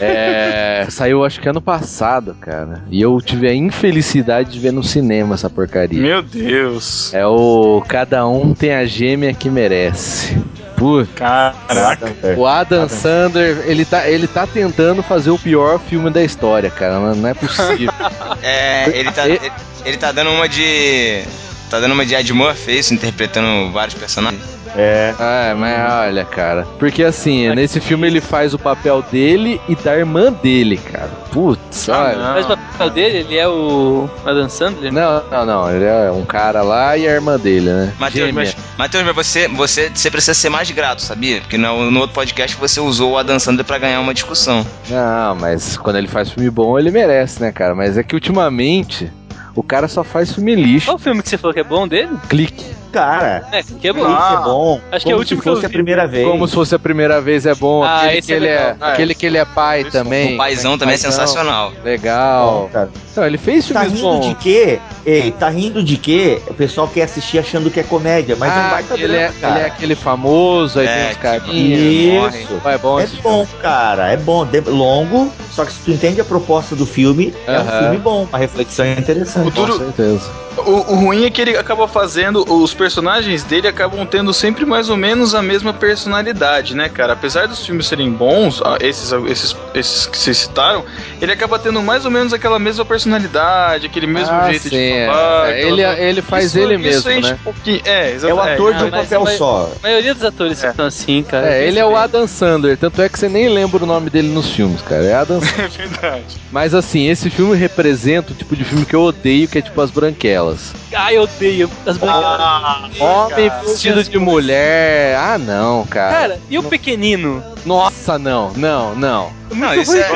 É, 0.00 0.86
saiu 0.90 1.24
acho 1.24 1.40
que 1.40 1.48
ano 1.48 1.60
passado, 1.60 2.36
cara. 2.40 2.84
E 2.88 3.02
eu 3.02 3.20
tive 3.20 3.48
a 3.48 3.54
infelicidade 3.54 4.52
de 4.52 4.60
ver 4.60 4.72
no 4.72 4.82
cinema 4.82 5.34
essa 5.34 5.50
porcaria. 5.50 6.00
Meu 6.00 6.22
Deus. 6.22 7.12
É 7.12 7.26
o 7.26 7.82
Cada 7.88 8.26
um 8.28 8.54
tem 8.54 8.74
a 8.74 8.84
gêmea 8.84 9.34
que 9.34 9.50
merece. 9.50 10.38
Puta. 10.76 11.10
Caraca. 11.16 12.06
O 12.36 12.46
Adam, 12.46 12.84
Adam 12.84 12.88
Sandler, 12.88 13.64
ele 13.66 13.84
tá, 13.84 14.08
ele 14.08 14.28
tá 14.28 14.46
tentando 14.46 15.02
fazer 15.02 15.30
o 15.30 15.38
pior 15.38 15.80
filme 15.80 16.10
da 16.10 16.22
história, 16.22 16.70
cara. 16.70 17.12
Não 17.12 17.28
é 17.28 17.34
possível. 17.34 17.92
é, 18.40 18.88
ele 18.96 19.10
tá, 19.10 19.28
ele, 19.28 19.52
ele 19.84 19.96
tá 19.96 20.12
dando 20.12 20.30
uma 20.30 20.48
de 20.48 21.24
Tá 21.70 21.78
dando 21.78 21.92
uma 21.92 22.04
de 22.04 22.16
Ed 22.16 22.32
Murphy, 22.32 22.72
é 22.72 22.74
isso? 22.74 22.92
Interpretando 22.92 23.70
vários 23.70 23.94
personagens. 23.94 24.42
É. 24.76 25.14
Ah, 25.18 25.54
mas 25.56 26.08
olha, 26.08 26.24
cara. 26.24 26.66
Porque 26.80 27.04
assim, 27.04 27.48
nesse 27.54 27.80
filme 27.80 28.08
ele 28.08 28.20
faz 28.20 28.52
o 28.52 28.58
papel 28.58 29.02
dele 29.02 29.60
e 29.68 29.76
da 29.76 29.96
irmã 29.96 30.32
dele, 30.32 30.76
cara. 30.76 31.10
Putz, 31.30 31.88
ah, 31.88 32.06
olha. 32.08 32.32
Faz 32.32 32.46
o 32.46 32.48
papel 32.48 32.90
dele? 32.90 33.18
Ele 33.18 33.36
é 33.36 33.48
o 33.48 34.10
Adam 34.26 34.48
Sandler? 34.48 34.92
Não, 34.92 35.22
não, 35.30 35.46
não. 35.46 35.70
Ele 35.70 35.84
é 35.84 36.10
um 36.10 36.24
cara 36.24 36.62
lá 36.62 36.96
e 36.96 37.06
a 37.06 37.12
irmã 37.12 37.38
dele, 37.38 37.70
né? 37.70 37.92
Matheus, 38.00 38.32
mas, 38.32 38.56
Matheus, 38.76 39.04
mas 39.04 39.14
você, 39.14 39.46
você, 39.46 39.90
você 39.94 40.10
precisa 40.10 40.34
ser 40.34 40.48
mais 40.48 40.68
grato, 40.72 41.02
sabia? 41.02 41.40
Porque 41.40 41.56
no, 41.56 41.88
no 41.88 42.00
outro 42.00 42.14
podcast 42.14 42.56
você 42.56 42.80
usou 42.80 43.12
o 43.12 43.18
Adam 43.18 43.38
Sandler 43.38 43.64
pra 43.64 43.78
ganhar 43.78 44.00
uma 44.00 44.12
discussão. 44.12 44.66
Não, 44.88 45.36
mas 45.36 45.76
quando 45.76 45.96
ele 45.96 46.08
faz 46.08 46.30
filme 46.30 46.50
bom, 46.50 46.76
ele 46.76 46.90
merece, 46.90 47.40
né, 47.40 47.52
cara? 47.52 47.76
Mas 47.76 47.96
é 47.96 48.02
que 48.02 48.14
ultimamente 48.14 49.10
o 49.54 49.62
cara 49.62 49.88
só 49.88 50.04
faz 50.04 50.32
filme 50.32 50.54
lixo. 50.54 50.86
Qual 50.86 50.96
o 50.96 50.98
filme 50.98 51.22
que 51.22 51.28
você 51.28 51.38
falou 51.38 51.54
que 51.54 51.60
é 51.60 51.64
bom 51.64 51.86
dele? 51.86 52.10
Clique. 52.28 52.64
Cara, 52.92 53.46
é, 53.52 53.62
que 53.62 53.88
é 53.88 53.92
bom. 53.92 54.04
Ah, 54.06 54.38
é 54.40 54.44
bom. 54.44 54.80
Acho 54.90 55.06
que 55.06 55.12
é 55.12 55.14
o 55.14 55.18
último 55.18 55.40
se 55.40 55.48
fosse 55.48 55.60
que 55.60 55.66
a 55.66 55.70
primeira 55.70 56.06
vez. 56.06 56.26
Como 56.26 56.48
se 56.48 56.54
fosse 56.54 56.74
a 56.74 56.78
primeira 56.78 57.20
vez 57.20 57.46
é 57.46 57.54
bom. 57.54 57.82
Ah, 57.82 58.02
aquele, 58.02 58.22
que, 58.22 58.32
é 58.32 58.36
ele 58.36 58.46
é, 58.48 58.76
ah, 58.80 58.92
aquele 58.92 59.14
que 59.14 59.26
ele 59.26 59.38
é 59.38 59.44
pai 59.44 59.82
Isso, 59.82 59.92
também. 59.92 60.34
O 60.34 60.36
paizão 60.36 60.76
também 60.76 60.94
é 60.94 60.98
sensacional. 60.98 61.72
Legal. 61.84 62.70
Bom, 62.72 62.88
Então, 63.12 63.26
ele 63.26 63.38
fez 63.38 63.66
filmes 63.66 63.88
tá 63.88 63.94
rindo 63.94 64.02
bom. 64.02 64.20
de 64.20 64.34
quê? 64.34 64.78
Ei, 65.06 65.32
tá 65.32 65.48
rindo 65.48 65.82
de 65.82 65.96
quê? 65.96 66.40
O 66.48 66.54
pessoal 66.54 66.88
quer 66.88 67.02
assistir 67.02 67.38
achando 67.38 67.70
que 67.70 67.80
é 67.80 67.82
comédia, 67.82 68.36
mas 68.36 68.52
ah, 68.52 68.56
não 68.56 68.70
vai 68.70 68.84
ele, 68.98 69.08
drama, 69.08 69.22
é, 69.22 69.50
ele 69.50 69.58
é 69.60 69.66
aquele 69.66 69.94
famoso, 69.94 70.78
aí 70.80 70.86
é, 70.86 71.06
tem 71.06 71.14
carinhos. 71.16 72.34
Isso. 72.34 72.60
É 72.64 72.78
bom, 72.78 73.00
é 73.00 73.06
bom 73.22 73.46
cara. 73.60 74.12
É 74.12 74.16
bom. 74.16 74.46
Longo, 74.66 75.32
só 75.50 75.64
que 75.64 75.72
se 75.72 75.80
tu 75.80 75.90
entende 75.90 76.20
a 76.20 76.24
proposta 76.24 76.74
do 76.74 76.86
filme, 76.86 77.28
uh 77.28 77.50
-huh. 77.50 77.54
é 77.54 77.60
um 77.60 77.82
filme 77.82 77.98
bom. 77.98 78.28
A 78.32 78.38
reflexão 78.38 78.84
é 78.84 78.92
interessante. 78.92 79.48
O 79.48 79.50
duro, 79.50 79.72
Com 79.72 79.78
certeza. 79.78 80.30
O, 80.58 80.92
o, 80.92 80.94
ruim 80.96 81.24
é 81.24 81.30
que 81.30 81.40
ele 81.40 81.56
acaba 81.56 81.86
fazendo. 81.86 82.44
Os 82.52 82.74
personagens 82.80 83.44
dele 83.44 83.68
acabam 83.68 84.06
tendo 84.06 84.32
sempre 84.32 84.64
mais 84.64 84.88
ou 84.88 84.96
menos 84.96 85.34
a 85.34 85.42
mesma 85.42 85.74
personalidade, 85.74 86.74
né, 86.74 86.88
cara? 86.88 87.12
Apesar 87.12 87.46
dos 87.46 87.66
filmes 87.66 87.86
serem 87.86 88.10
bons, 88.10 88.62
ah, 88.64 88.78
esses, 88.80 89.12
esses, 89.12 89.54
esses 89.74 90.06
que 90.06 90.16
vocês 90.16 90.38
citaram, 90.38 90.82
ele 91.20 91.30
acaba 91.30 91.58
tendo 91.58 91.82
mais 91.82 92.06
ou 92.06 92.10
menos 92.10 92.32
aquela 92.32 92.58
mesma 92.58 92.82
personalidade, 92.82 93.84
aquele 93.84 94.06
mesmo 94.06 94.34
ah, 94.34 94.48
jeito 94.48 94.62
sim, 94.62 94.70
de 94.70 95.06
falar. 95.06 95.50
É. 95.50 95.62
Ele, 95.62 95.82
ele 95.82 96.22
faz 96.22 96.46
isso, 96.46 96.58
ele 96.58 96.78
mesmo, 96.78 97.10
né? 97.10 97.38
é, 97.84 98.16
é 98.16 98.32
o 98.32 98.40
ator 98.40 98.72
é, 98.72 98.78
de 98.78 98.84
um 98.84 98.90
papel 98.90 99.26
só. 99.36 99.70
A 99.76 99.86
maioria 99.86 100.14
dos 100.14 100.24
atores 100.24 100.64
é. 100.64 100.72
são 100.72 100.86
assim, 100.86 101.22
cara. 101.22 101.54
É, 101.54 101.68
ele 101.68 101.78
é 101.78 101.84
o 101.84 101.94
Adam 101.94 102.26
Sandler, 102.26 102.78
tanto 102.78 103.02
é 103.02 103.10
que 103.10 103.18
você 103.18 103.28
nem 103.28 103.50
lembra 103.50 103.84
o 103.84 103.86
nome 103.86 104.08
dele 104.08 104.28
nos 104.28 104.48
filmes, 104.48 104.80
cara. 104.80 105.04
É 105.04 105.12
Adam 105.12 105.38
Sandler. 105.44 105.64
É 105.64 105.68
verdade. 105.68 106.36
Mas 106.50 106.74
assim, 106.74 107.10
esse 107.10 107.28
filme 107.28 107.54
representa 107.54 108.32
o 108.32 108.34
tipo 108.34 108.56
de 108.56 108.64
filme 108.64 108.86
que 108.86 108.96
eu 108.96 109.02
odeio, 109.02 109.46
que 109.46 109.58
é 109.58 109.60
tipo 109.60 109.78
As 109.82 109.90
Branquelas. 109.90 110.72
Ai, 110.94 111.18
eu 111.18 111.24
odeio 111.24 111.70
as 111.86 111.96
branquelas. 111.96 112.40
Ah, 112.40 112.69
Homem 112.98 113.50
vestido 113.64 114.02
de 114.04 114.18
mulher. 114.18 115.16
Ah, 115.16 115.38
não, 115.38 115.86
cara. 115.86 116.18
Cara, 116.18 116.40
e 116.48 116.58
o 116.58 116.62
pequenino? 116.62 117.42
Nossa, 117.64 118.18
não, 118.18 118.52
não, 118.52 118.94
não. 118.94 119.32
Não, 119.50 119.74
isso 119.74 119.96
é, 119.96 120.08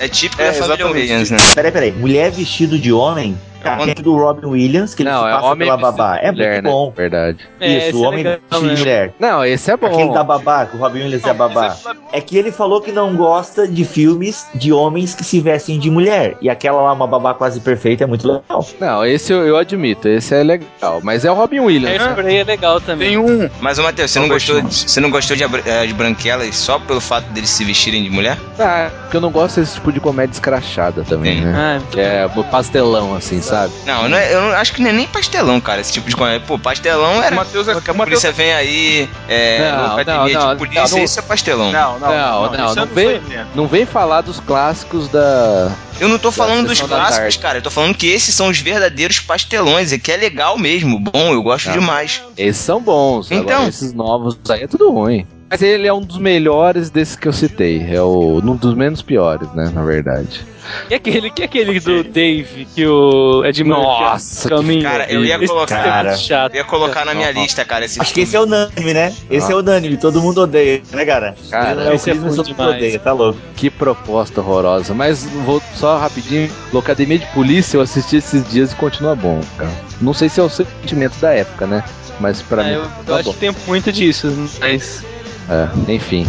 é 0.00 0.08
típico 0.08 0.40
é, 0.40 0.50
da 0.50 0.54
família 0.54 0.86
Williams, 0.86 1.30
né? 1.30 1.36
Peraí, 1.54 1.70
peraí. 1.70 1.92
Mulher 1.92 2.30
vestido 2.30 2.78
de 2.78 2.92
homem 2.92 3.36
é 3.68 3.94
do 3.94 4.16
Robin 4.16 4.46
Williams, 4.46 4.94
que 4.94 5.02
ele 5.02 5.10
não, 5.10 5.26
é 5.26 5.32
passa 5.32 5.46
homem 5.46 5.66
pela 5.68 5.76
babá. 5.76 6.18
É 6.18 6.30
mulher, 6.30 6.52
muito 6.52 6.64
né? 6.64 6.70
bom. 6.70 6.92
Verdade. 6.96 7.38
É, 7.60 7.88
Isso, 7.88 7.98
o 7.98 8.02
homem 8.02 8.26
é 8.26 8.38
vestido 8.50 8.74
de 8.74 8.80
mulher. 8.80 9.14
Não, 9.18 9.44
esse 9.44 9.70
é 9.70 9.76
bom. 9.76 9.86
Aquele 9.86 10.12
da 10.12 10.24
babá, 10.24 10.66
que 10.66 10.76
o 10.76 10.80
Robin 10.80 11.02
Williams 11.02 11.22
não, 11.22 11.30
é 11.30 11.34
babá. 11.34 11.76
É 12.12 12.20
que 12.20 12.36
ele 12.36 12.50
falou 12.50 12.80
que 12.80 12.92
não 12.92 13.14
gosta 13.14 13.66
de 13.66 13.84
filmes 13.84 14.46
de 14.54 14.72
homens 14.72 15.14
que 15.14 15.24
se 15.24 15.40
vestem 15.40 15.78
de 15.78 15.90
mulher. 15.90 16.36
E 16.40 16.48
aquela 16.48 16.80
lá, 16.82 16.92
uma 16.92 17.06
babá 17.06 17.34
quase 17.34 17.60
perfeita, 17.60 18.04
é 18.04 18.06
muito 18.06 18.26
legal. 18.26 18.66
Não, 18.80 19.04
esse 19.04 19.32
eu, 19.32 19.46
eu 19.46 19.56
admito, 19.56 20.08
esse 20.08 20.34
é 20.34 20.42
legal. 20.42 21.00
Mas 21.02 21.24
é 21.24 21.30
o 21.30 21.34
Robin 21.34 21.60
Williams. 21.60 22.00
É, 22.00 22.22
né? 22.22 22.34
é 22.36 22.44
legal 22.44 22.80
também. 22.80 23.08
Tem 23.08 23.18
um. 23.18 23.48
Mas, 23.60 23.78
o 23.78 23.82
Matheus, 23.82 24.10
você 24.10 24.20
não, 24.20 24.28
gostou, 24.28 24.60
de, 24.60 24.74
você 24.74 25.00
não 25.00 25.10
gostou 25.10 25.36
de, 25.36 25.44
eh, 25.44 25.86
de 25.86 25.94
branquelas 25.94 26.56
só 26.56 26.78
pelo 26.78 27.00
fato 27.00 27.26
deles 27.32 27.50
se 27.50 27.64
vestirem 27.64 28.02
de 28.02 28.10
mulher? 28.10 28.38
Ah, 28.58 28.90
porque 29.02 29.16
eu 29.16 29.20
não 29.20 29.30
gosto 29.30 29.60
desse 29.60 29.74
tipo 29.74 29.92
de 29.92 30.00
comédia 30.00 30.32
escrachada 30.32 31.02
também, 31.04 31.38
Sim. 31.38 31.44
né? 31.44 31.54
Ah, 31.56 31.82
que 31.90 32.00
é 32.00 32.28
pastelão, 32.50 33.14
assim, 33.14 33.40
sabe? 33.40 33.57
Não, 33.84 34.08
não 34.08 34.16
é, 34.16 34.34
eu 34.34 34.54
acho 34.56 34.72
que 34.72 34.82
não 34.82 34.90
é 34.90 34.92
nem 34.92 35.06
pastelão, 35.06 35.60
cara, 35.60 35.80
esse 35.80 35.92
tipo 35.92 36.08
de 36.08 36.16
coisa. 36.16 36.40
Pô, 36.40 36.58
pastelão 36.58 37.22
era. 37.22 37.34
Mateus 37.34 37.68
é, 37.68 37.72
a 37.72 37.94
polícia 37.94 38.32
vem 38.32 38.52
aí, 38.52 39.08
é, 39.28 39.70
não, 39.70 39.88
não, 39.88 40.28
não, 40.28 40.52
de 40.52 40.58
polícia, 40.58 40.96
não, 40.96 41.04
isso 41.04 41.18
é 41.18 41.22
pastelão. 41.22 41.72
Não, 41.72 41.98
não, 41.98 42.08
não, 42.08 42.52
não, 42.52 42.74
não, 42.74 42.86
vem, 42.86 43.20
não 43.54 43.66
vem 43.66 43.86
falar 43.86 44.20
dos 44.20 44.40
clássicos 44.40 45.08
da. 45.08 45.72
Eu 46.00 46.08
não 46.08 46.18
tô 46.18 46.30
falando 46.30 46.68
dos 46.68 46.80
clássicos, 46.80 47.36
cara. 47.36 47.58
Eu 47.58 47.62
tô 47.62 47.70
falando 47.70 47.94
que 47.94 48.06
esses 48.06 48.34
são 48.34 48.48
os 48.48 48.60
verdadeiros 48.60 49.18
pastelões. 49.18 49.92
E 49.92 49.98
que 49.98 50.12
é 50.12 50.16
legal 50.16 50.56
mesmo, 50.56 50.98
bom, 50.98 51.32
eu 51.32 51.42
gosto 51.42 51.70
demais. 51.72 52.22
Esses 52.36 52.62
são 52.62 52.80
bons. 52.80 53.30
Então, 53.30 53.56
Agora, 53.56 53.68
esses 53.68 53.92
novos 53.92 54.38
aí 54.48 54.62
é 54.62 54.66
tudo 54.66 54.90
ruim. 54.90 55.26
Mas 55.50 55.62
ele 55.62 55.86
é 55.86 55.92
um 55.92 56.00
dos 56.02 56.18
melhores 56.18 56.90
desses 56.90 57.16
que 57.16 57.26
eu 57.26 57.32
citei. 57.32 57.86
É 57.90 58.02
o, 58.02 58.38
um 58.44 58.56
dos 58.56 58.74
menos 58.74 59.00
piores, 59.00 59.50
né? 59.54 59.70
Na 59.74 59.82
verdade. 59.82 60.44
E 60.90 60.94
aquele, 60.94 61.30
que 61.30 61.42
aquele 61.42 61.80
do 61.80 62.04
Dave 62.04 62.66
que 62.74 62.86
o 62.86 63.42
Ed 63.46 63.64
Nossa, 63.64 64.50
caminho. 64.50 64.82
Cara, 64.82 65.10
eu 65.10 65.24
ia 65.24 65.38
colocar, 65.38 65.82
Cara. 65.82 66.16
chato. 66.16 66.52
eu 66.54 66.58
ia 66.58 66.64
colocar 66.64 67.06
na 67.06 67.14
minha 67.14 67.30
lista, 67.30 67.64
cara, 67.64 67.86
esse 67.86 67.98
Acho 67.98 68.12
que 68.12 68.20
esse 68.20 68.36
é 68.36 68.40
unânime, 68.40 68.92
né? 68.92 69.14
Esse 69.30 69.50
é 69.50 69.56
unânime, 69.56 69.96
todo 69.96 70.20
mundo 70.20 70.42
odeia, 70.42 70.82
né, 70.92 71.06
cara? 71.06 71.34
Cara, 71.50 71.84
é 71.84 71.90
o 71.90 71.94
esse 71.94 72.10
é 72.10 72.14
todo 72.14 72.48
mundo 72.48 72.62
odeia, 72.68 72.98
tá 72.98 73.12
louco. 73.12 73.38
Que 73.56 73.70
proposta 73.70 74.42
horrorosa. 74.42 74.92
Mas 74.92 75.24
vou 75.24 75.62
só 75.74 75.96
rapidinho. 75.96 76.50
Academia 76.76 77.18
de 77.18 77.26
Polícia 77.28 77.76
eu 77.78 77.80
assisti 77.80 78.16
esses 78.16 78.46
dias 78.50 78.72
e 78.72 78.76
continua 78.76 79.14
bom, 79.16 79.40
cara. 79.56 79.70
Não 80.00 80.12
sei 80.12 80.28
se 80.28 80.38
é 80.40 80.42
o 80.42 80.48
sentimento 80.50 81.18
da 81.18 81.32
época, 81.32 81.66
né? 81.66 81.82
Mas 82.20 82.40
pra 82.42 82.62
É, 82.62 82.66
mim. 82.66 82.72
eu, 82.74 82.82
eu 82.82 82.88
tá 83.06 83.14
acho 83.16 83.24
bom. 83.24 83.32
que 83.32 83.38
tem 83.38 83.54
muito 83.66 83.90
disso, 83.92 84.30
mas. 84.60 85.02
É, 85.50 85.92
enfim. 85.92 86.26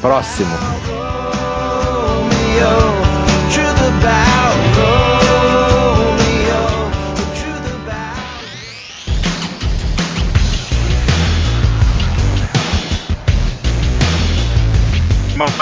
Próximo. 0.00 0.56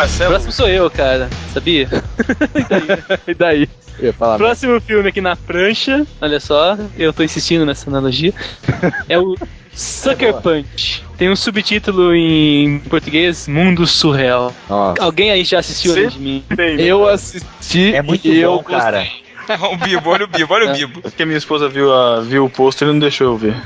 Marcelo, 0.00 0.30
Próximo 0.30 0.52
sou 0.52 0.66
eu, 0.66 0.90
cara. 0.90 1.28
Sabia? 1.52 1.86
e 3.28 3.34
daí? 3.34 3.68
Eu 3.98 4.06
ia 4.06 4.12
falar. 4.14 4.38
Próximo 4.38 4.80
filme 4.80 5.06
aqui 5.06 5.20
na 5.20 5.36
prancha, 5.36 6.06
olha 6.22 6.40
só, 6.40 6.78
eu 6.96 7.12
tô 7.12 7.22
insistindo 7.22 7.66
nessa 7.66 7.90
analogia. 7.90 8.32
É 9.06 9.18
o 9.18 9.36
Sucker 9.74 10.34
Punch. 10.40 11.02
Tem 11.16 11.30
um 11.30 11.36
subtítulo 11.36 12.14
em 12.14 12.78
português, 12.80 13.46
Mundo 13.46 13.86
Surreal. 13.86 14.54
Nossa. 14.68 15.02
Alguém 15.02 15.30
aí 15.30 15.44
já 15.44 15.58
assistiu 15.58 15.92
Sim. 15.92 15.98
além 15.98 16.10
de 16.10 16.18
mim? 16.18 16.44
Eu 16.78 17.06
assisti 17.08 17.94
É 17.94 18.02
muito 18.02 18.26
e 18.26 18.42
bom, 18.42 18.56
eu 18.56 18.62
cara. 18.62 19.06
o 19.72 19.76
Bibo, 19.76 20.10
olha 20.10 20.24
o 20.24 20.28
Bibo, 20.28 20.54
olha 20.54 20.70
o 20.70 20.74
Bibo. 20.74 21.02
porque 21.02 21.24
minha 21.24 21.38
esposa 21.38 21.68
viu, 21.68 21.92
a, 21.92 22.20
viu 22.20 22.44
o 22.44 22.50
pôster 22.50 22.88
e 22.88 22.92
não 22.92 22.98
deixou 22.98 23.28
eu 23.28 23.36
ver. 23.36 23.54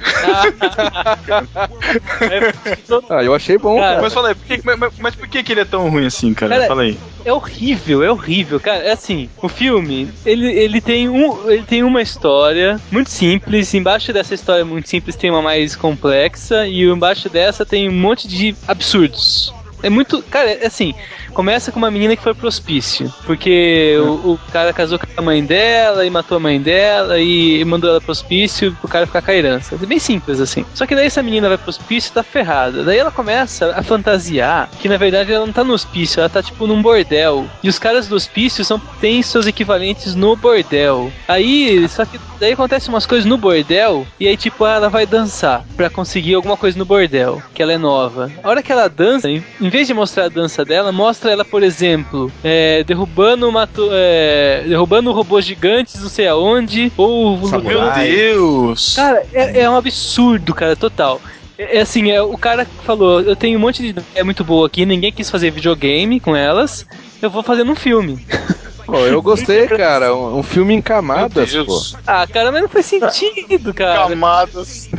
Ah, 3.08 3.22
eu 3.22 3.34
achei 3.34 3.58
bom, 3.58 3.76
Cara, 3.76 3.90
cara. 3.90 4.02
Mas 4.02 4.14
fala 4.14 4.28
aí, 4.28 4.34
por 4.34 4.46
que, 4.46 4.60
mas, 4.64 4.92
mas 4.98 5.14
por 5.14 5.28
que, 5.28 5.42
que 5.42 5.52
ele 5.52 5.60
é 5.60 5.64
tão 5.64 5.88
ruim 5.88 6.06
assim, 6.06 6.34
cara? 6.34 6.54
Cara, 6.54 6.66
fala 6.66 6.82
aí. 6.82 6.98
É 7.24 7.32
horrível, 7.32 8.02
é 8.02 8.10
horrível, 8.10 8.60
cara. 8.60 8.82
É 8.82 8.92
assim, 8.92 9.28
o 9.40 9.48
filme, 9.48 10.08
ele, 10.24 10.46
ele, 10.52 10.80
tem 10.80 11.08
um, 11.08 11.50
ele 11.50 11.62
tem 11.62 11.82
uma 11.82 12.02
história 12.02 12.80
muito 12.90 13.10
simples. 13.10 13.72
Embaixo 13.74 14.12
dessa 14.12 14.34
história 14.34 14.64
muito 14.64 14.88
simples 14.88 15.16
tem 15.16 15.30
uma 15.30 15.42
mais 15.42 15.74
complexa. 15.76 16.66
E 16.66 16.82
embaixo 16.84 17.28
dessa 17.28 17.64
tem 17.64 17.88
um 17.88 17.92
monte 17.92 18.28
de 18.28 18.54
absurdos. 18.66 19.52
É 19.84 19.90
muito. 19.90 20.22
Cara, 20.22 20.50
é 20.50 20.66
assim. 20.66 20.94
Começa 21.32 21.72
com 21.72 21.78
uma 21.78 21.90
menina 21.90 22.16
que 22.16 22.22
foi 22.22 22.32
pro 22.32 22.48
hospício. 22.48 23.12
Porque 23.26 23.96
o, 23.98 24.32
o 24.32 24.40
cara 24.52 24.72
casou 24.72 24.98
com 24.98 25.06
a 25.16 25.22
mãe 25.22 25.44
dela 25.44 26.06
e 26.06 26.10
matou 26.10 26.36
a 26.36 26.40
mãe 26.40 26.60
dela 26.60 27.18
e 27.18 27.64
mandou 27.64 27.90
ela 27.90 28.00
pro 28.00 28.12
hospício 28.12 28.72
pro 28.80 28.88
cara 28.88 29.06
ficar 29.06 29.20
com 29.20 29.30
a 29.30 29.34
herança. 29.34 29.74
É 29.74 29.86
bem 29.86 29.98
simples 29.98 30.40
assim. 30.40 30.64
Só 30.74 30.86
que 30.86 30.94
daí 30.94 31.06
essa 31.06 31.22
menina 31.22 31.48
vai 31.48 31.58
pro 31.58 31.70
hospício 31.70 32.10
e 32.10 32.14
tá 32.14 32.22
ferrada. 32.22 32.82
Daí 32.84 32.98
ela 32.98 33.10
começa 33.10 33.74
a 33.76 33.82
fantasiar 33.82 34.70
que 34.80 34.88
na 34.88 34.96
verdade 34.96 35.32
ela 35.32 35.44
não 35.44 35.52
tá 35.52 35.64
no 35.64 35.74
hospício, 35.74 36.20
ela 36.20 36.28
tá 36.28 36.42
tipo 36.42 36.66
num 36.66 36.80
bordel. 36.80 37.46
E 37.62 37.68
os 37.68 37.78
caras 37.78 38.06
do 38.06 38.16
hospício 38.16 38.64
são, 38.64 38.80
têm 39.00 39.22
seus 39.22 39.46
equivalentes 39.46 40.14
no 40.14 40.36
bordel. 40.36 41.12
Aí, 41.28 41.86
só 41.88 42.04
que 42.04 42.18
daí 42.38 42.52
acontece 42.52 42.88
umas 42.88 43.06
coisas 43.06 43.26
no 43.26 43.36
bordel 43.36 44.06
e 44.18 44.28
aí 44.28 44.36
tipo 44.36 44.66
ela 44.66 44.88
vai 44.88 45.06
dançar 45.06 45.64
pra 45.76 45.90
conseguir 45.90 46.34
alguma 46.34 46.56
coisa 46.56 46.78
no 46.78 46.84
bordel, 46.84 47.42
que 47.52 47.62
ela 47.62 47.72
é 47.72 47.78
nova. 47.78 48.30
A 48.42 48.48
hora 48.48 48.62
que 48.62 48.72
ela 48.72 48.88
dança, 48.88 49.28
em 49.28 49.42
vez 49.74 49.88
de 49.88 49.94
mostrar 49.94 50.26
a 50.26 50.28
dança 50.28 50.64
dela, 50.64 50.92
mostra 50.92 51.32
ela, 51.32 51.44
por 51.44 51.60
exemplo, 51.64 52.30
é, 52.44 52.84
derrubando 52.84 53.48
uma 53.48 53.68
é, 53.90 54.62
derrubando 54.68 55.10
robôs 55.10 55.44
gigantes, 55.44 56.00
não 56.00 56.08
sei 56.08 56.28
aonde, 56.28 56.92
ou 56.96 57.36
Meu 57.38 57.48
Samurai. 57.48 58.08
Deus! 58.08 58.94
Cara, 58.94 59.26
é, 59.32 59.62
é 59.62 59.68
um 59.68 59.74
absurdo, 59.74 60.54
cara, 60.54 60.76
total. 60.76 61.20
É, 61.58 61.78
é 61.78 61.80
assim, 61.80 62.12
é, 62.12 62.22
o 62.22 62.38
cara 62.38 62.64
que 62.64 62.84
falou, 62.84 63.20
eu 63.20 63.34
tenho 63.34 63.58
um 63.58 63.60
monte 63.60 63.82
de 63.82 63.88
ideia 63.88 64.24
muito 64.24 64.44
boa 64.44 64.68
aqui, 64.68 64.86
ninguém 64.86 65.10
quis 65.10 65.28
fazer 65.28 65.50
videogame 65.50 66.20
com 66.20 66.36
elas, 66.36 66.86
eu 67.20 67.28
vou 67.28 67.42
fazer 67.42 67.64
num 67.64 67.74
filme. 67.74 68.24
Pô, 68.86 68.98
eu 68.98 69.20
gostei, 69.22 69.66
cara. 69.66 70.14
Um, 70.14 70.38
um 70.38 70.42
filme 70.42 70.74
em 70.74 70.82
camadas, 70.82 71.52
Meu 71.54 71.64
pô. 71.64 71.80
Ah, 72.06 72.26
cara, 72.26 72.52
mas 72.52 72.60
não 72.60 72.68
faz 72.68 72.84
sentido, 72.84 73.72
cara. 73.72 74.10
Camadas. 74.10 74.90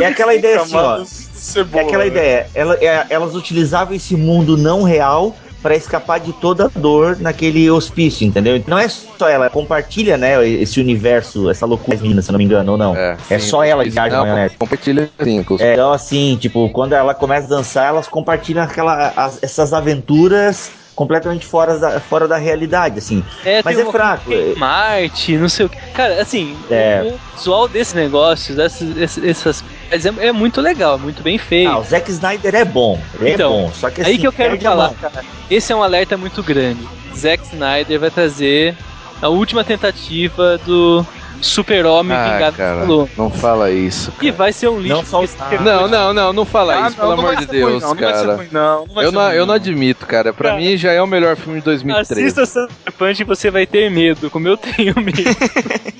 É 0.00 0.06
aquela 0.06 0.34
ideia 0.34 0.60
assim, 0.60 0.76
ó. 0.76 1.02
Cebola. 1.46 1.82
É 1.82 1.86
aquela 1.86 2.02
né? 2.04 2.08
ideia. 2.08 2.46
Ela- 2.54 2.74
é- 2.80 3.06
elas 3.10 3.34
utilizavam 3.34 3.94
esse 3.94 4.16
mundo 4.16 4.56
não 4.56 4.82
real 4.82 5.34
pra 5.62 5.74
escapar 5.74 6.20
de 6.20 6.32
toda 6.32 6.66
a 6.66 6.78
dor 6.78 7.16
naquele 7.18 7.68
hospício, 7.70 8.24
entendeu? 8.26 8.62
Não 8.68 8.78
é 8.78 8.88
só 8.88 9.28
ela, 9.28 9.50
compartilha, 9.50 10.16
né, 10.16 10.46
esse 10.48 10.78
universo, 10.80 11.50
essa 11.50 11.66
loucura, 11.66 11.96
menina, 11.98 12.22
se 12.22 12.28
eu 12.28 12.32
não 12.34 12.38
me 12.38 12.44
engano, 12.44 12.72
ou 12.72 12.78
não. 12.78 12.94
É, 12.96 13.16
É 13.30 13.38
sim, 13.38 13.48
só 13.48 13.64
ela 13.64 13.82
que 13.82 13.90
Não, 13.90 14.22
maionese. 14.24 14.56
compartilha 14.56 15.10
sim, 15.22 15.42
com 15.42 15.54
os- 15.54 15.60
É, 15.60 15.72
então, 15.72 15.92
assim, 15.92 16.36
tipo, 16.40 16.68
quando 16.70 16.92
ela 16.92 17.14
começa 17.14 17.46
a 17.46 17.50
dançar, 17.56 17.88
elas 17.88 18.06
compartilham 18.06 18.62
aquela, 18.62 19.12
as- 19.16 19.42
essas 19.42 19.72
aventuras 19.72 20.70
completamente 20.94 21.44
fora 21.44 21.78
da, 21.78 22.00
fora 22.00 22.26
da 22.28 22.36
realidade, 22.38 22.98
assim. 22.98 23.22
É, 23.44 23.60
Mas 23.64 23.78
é 23.78 23.84
fraco. 23.84 24.30
Marte, 24.56 25.36
não 25.36 25.48
sei 25.48 25.66
o 25.66 25.68
que. 25.68 25.76
Cara, 25.92 26.22
assim, 26.22 26.56
É. 26.70 27.02
o 27.04 27.18
visual 27.36 27.68
desse 27.68 27.94
negócio, 27.94 28.54
dessas, 28.56 28.96
esses- 29.22 29.62
essas. 29.90 30.18
É, 30.18 30.26
é 30.28 30.32
muito 30.32 30.60
legal, 30.60 30.98
muito 30.98 31.22
bem 31.22 31.38
feito. 31.38 31.70
Ah, 31.70 31.78
o 31.78 31.84
Zack 31.84 32.10
Snyder 32.10 32.54
é 32.54 32.64
bom. 32.64 33.00
Ele 33.20 33.32
Então, 33.32 33.52
é 33.60 33.62
bom. 33.62 33.72
Só 33.72 33.90
que 33.90 34.00
assim, 34.02 34.10
Aí 34.12 34.18
que 34.18 34.26
eu 34.26 34.32
quero 34.32 34.58
falar, 34.60 34.88
mão. 34.88 34.96
cara. 35.00 35.24
Esse 35.50 35.72
é 35.72 35.76
um 35.76 35.82
alerta 35.82 36.16
muito 36.16 36.42
grande. 36.42 36.80
Zack 37.16 37.44
Snyder 37.46 37.98
vai 38.00 38.10
trazer 38.10 38.76
a 39.22 39.28
última 39.28 39.64
tentativa 39.64 40.58
do 40.58 41.06
Super-Homem 41.40 42.16
Ah, 42.16 42.32
Vingado 42.32 42.56
cara, 42.56 42.80
Falou. 42.80 43.08
não 43.16 43.30
fala 43.30 43.70
isso. 43.70 44.12
E 44.20 44.30
vai 44.30 44.52
ser 44.52 44.68
um 44.68 44.78
lixo. 44.78 44.94
Não 44.96 45.04
só 45.04 45.22
Não, 45.62 45.88
não, 45.88 46.12
não, 46.12 46.32
não 46.32 46.44
fala 46.44 46.74
Ah, 46.74 46.88
isso, 46.88 46.96
não, 46.98 47.04
pelo 47.08 47.16
não 47.16 47.18
amor 47.30 47.36
de 47.36 47.44
ruim, 47.46 47.58
Deus, 47.58 47.82
não, 47.82 47.88
não 47.90 47.96
vai 47.96 48.14
ser 48.14 48.20
cara. 48.26 48.36
ruim, 48.36 48.48
não, 48.52 48.86
eu, 49.02 49.12
não, 49.12 49.26
ruim, 49.26 49.34
eu 49.34 49.46
não 49.46 49.54
admito, 49.54 50.06
cara. 50.06 50.32
Pra 50.32 50.50
Cara. 50.50 50.60
mim 50.60 50.76
já 50.76 50.92
é 50.92 51.00
o 51.02 51.06
melhor 51.06 51.36
filme 51.36 51.58
de 51.58 51.64
2013. 51.64 52.12
Assista 52.40 52.46
Sucker 52.46 52.92
Punch 52.98 53.20
e 53.20 53.24
você 53.24 53.50
vai 53.50 53.66
ter 53.66 53.90
medo, 53.90 54.30
como 54.30 54.48
eu 54.48 54.56
tenho 54.56 54.94
medo. 54.96 55.16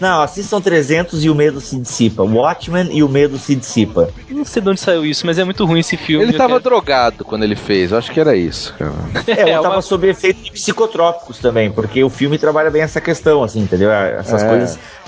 Não, 0.00 0.22
assistam 0.22 0.60
300 0.60 1.24
e 1.24 1.30
o 1.30 1.34
medo 1.34 1.60
se 1.60 1.76
dissipa. 1.78 2.22
Watchmen 2.22 2.88
e 2.90 3.02
o 3.02 3.08
medo 3.08 3.36
se 3.38 3.54
dissipa. 3.54 4.08
não 4.30 4.44
sei 4.44 4.62
de 4.62 4.68
onde 4.70 4.80
saiu 4.80 5.04
isso, 5.04 5.26
mas 5.26 5.38
é 5.38 5.44
muito 5.44 5.64
ruim 5.66 5.80
esse 5.80 5.96
filme. 5.96 6.24
Ele 6.24 6.32
tava 6.32 6.54
quero- 6.54 6.62
drogado 6.64 7.24
quando 7.24 7.42
ele 7.44 7.54
fez, 7.56 7.92
eu 7.92 7.98
acho 7.98 8.10
que 8.10 8.18
era 8.18 8.34
isso, 8.34 8.74
cara. 8.78 8.92
É, 9.26 9.50
É, 9.50 9.56
eu 9.56 9.62
tava 9.62 9.76
uma- 9.76 9.82
sob 9.82 10.08
efeito 10.08 10.42
de 10.42 10.50
psicotrópicos 10.52 11.38
também, 11.38 11.70
porque 11.70 12.02
o 12.02 12.08
filme 12.10 12.38
trabalha 12.38 12.70
bem 12.70 12.82
essa 12.82 13.00
questão, 13.00 13.42
assim, 13.42 13.60
entendeu? 13.60 13.90
Essas 13.90 14.42
É. 14.42 14.48
coisas 14.48 14.59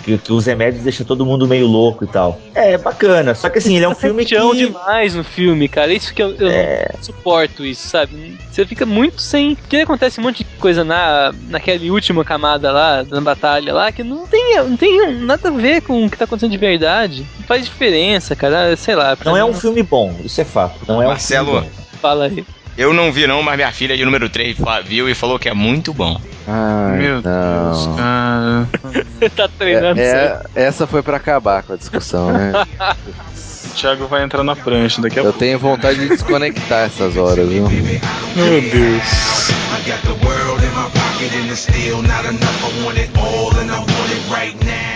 que, 0.02 0.18
que 0.18 0.32
os 0.32 0.46
remédios 0.46 0.82
deixam 0.82 1.06
todo 1.06 1.24
mundo 1.24 1.46
meio 1.46 1.66
louco 1.66 2.04
e 2.04 2.06
tal. 2.06 2.38
É, 2.54 2.76
bacana. 2.78 3.34
Só 3.34 3.48
que 3.48 3.58
assim, 3.58 3.76
ele 3.76 3.84
é 3.84 3.88
um 3.88 3.94
filme 3.94 4.24
que. 4.24 4.34
Demais 4.36 5.14
no 5.14 5.22
filme, 5.24 5.68
cara. 5.68 5.92
Isso 5.92 6.12
que 6.14 6.22
eu, 6.22 6.34
eu 6.36 6.48
É. 6.48 6.90
não 6.94 7.02
suporto 7.02 7.64
isso, 7.64 7.86
sabe? 7.88 8.36
Você 8.50 8.66
fica 8.66 8.84
muito 8.84 9.20
sem. 9.22 9.54
Porque 9.54 9.76
acontece 9.78 10.20
um 10.20 10.24
monte 10.24 10.38
de 10.38 10.44
coisa 10.58 10.84
na, 10.84 11.32
naquela 11.48 11.80
última 11.92 12.24
camada 12.24 12.70
lá, 12.72 13.04
na 13.08 13.20
batalha 13.20 13.72
lá, 13.72 13.90
que 13.92 14.02
não 14.02 14.26
tem, 14.26 14.56
não 14.58 14.76
tem 14.76 15.12
nada 15.20 15.48
a 15.48 15.52
ver 15.52 15.82
com 15.82 16.04
o 16.04 16.10
que 16.10 16.16
tá 16.16 16.24
acontecendo 16.24 16.50
de 16.52 16.58
verdade. 16.58 17.26
Não 17.38 17.46
faz 17.46 17.64
diferença, 17.64 18.34
cara. 18.36 18.76
Sei 18.76 18.94
lá. 18.94 19.16
pra 19.16 19.30
Não 19.30 19.36
é 19.36 19.44
um 19.44 19.54
filme 19.54 19.82
bom, 19.82 20.14
isso 20.24 20.40
é 20.40 20.44
fato. 20.44 20.80
Não 20.86 21.00
é 21.02 21.06
um 21.06 21.10
Marcelo. 21.10 21.52
filme 21.52 21.66
bom. 21.68 21.98
Fala 22.00 22.24
aí. 22.26 22.44
Eu 22.76 22.92
não 22.94 23.12
vi 23.12 23.26
não, 23.26 23.42
mas 23.42 23.56
minha 23.56 23.70
filha 23.72 23.96
de 23.96 24.04
número 24.04 24.28
3 24.30 24.56
viu 24.84 25.08
e 25.08 25.14
falou 25.14 25.38
que 25.38 25.48
é 25.48 25.54
muito 25.54 25.92
bom. 25.92 26.18
Ai, 26.48 26.98
Meu 26.98 27.22
Deus, 27.22 27.86
não. 27.86 27.96
cara. 27.96 28.68
tá 29.36 29.48
treinando 29.58 30.00
É, 30.00 30.10
certo. 30.10 30.50
é- 30.56 30.62
essa 30.64 30.86
foi 30.86 31.02
pra 31.02 31.16
acabar 31.18 31.62
com 31.62 31.74
a 31.74 31.76
discussão, 31.76 32.32
né? 32.32 32.52
O 32.52 33.68
Thiago 33.76 34.06
vai 34.06 34.22
entrar 34.24 34.42
na 34.42 34.56
prancha 34.56 35.00
daqui 35.02 35.18
a 35.18 35.20
Eu 35.20 35.24
pouco. 35.24 35.38
tenho 35.38 35.58
vontade 35.58 35.98
de 36.00 36.08
desconectar 36.08 36.86
essas 36.86 37.16
horas, 37.16 37.48
viu? 37.48 37.68
Meu 37.68 38.60
Deus. 38.60 39.50
I 39.52 39.90
got 39.90 40.00
the 40.02 40.26
world 40.26 40.62
in 40.64 40.68
my 40.74 40.88
pocket 40.90 41.32
and 41.34 41.50
it's 41.50 41.60
still 41.60 42.02
not 42.02 42.24
enough. 42.26 42.64
I 42.64 42.84
want 42.84 42.98
it 42.98 43.10
all 43.18 43.50
and 43.58 43.70
I 43.70 43.78
want 43.78 44.10
it 44.12 44.30
right 44.30 44.64
now. 44.64 44.91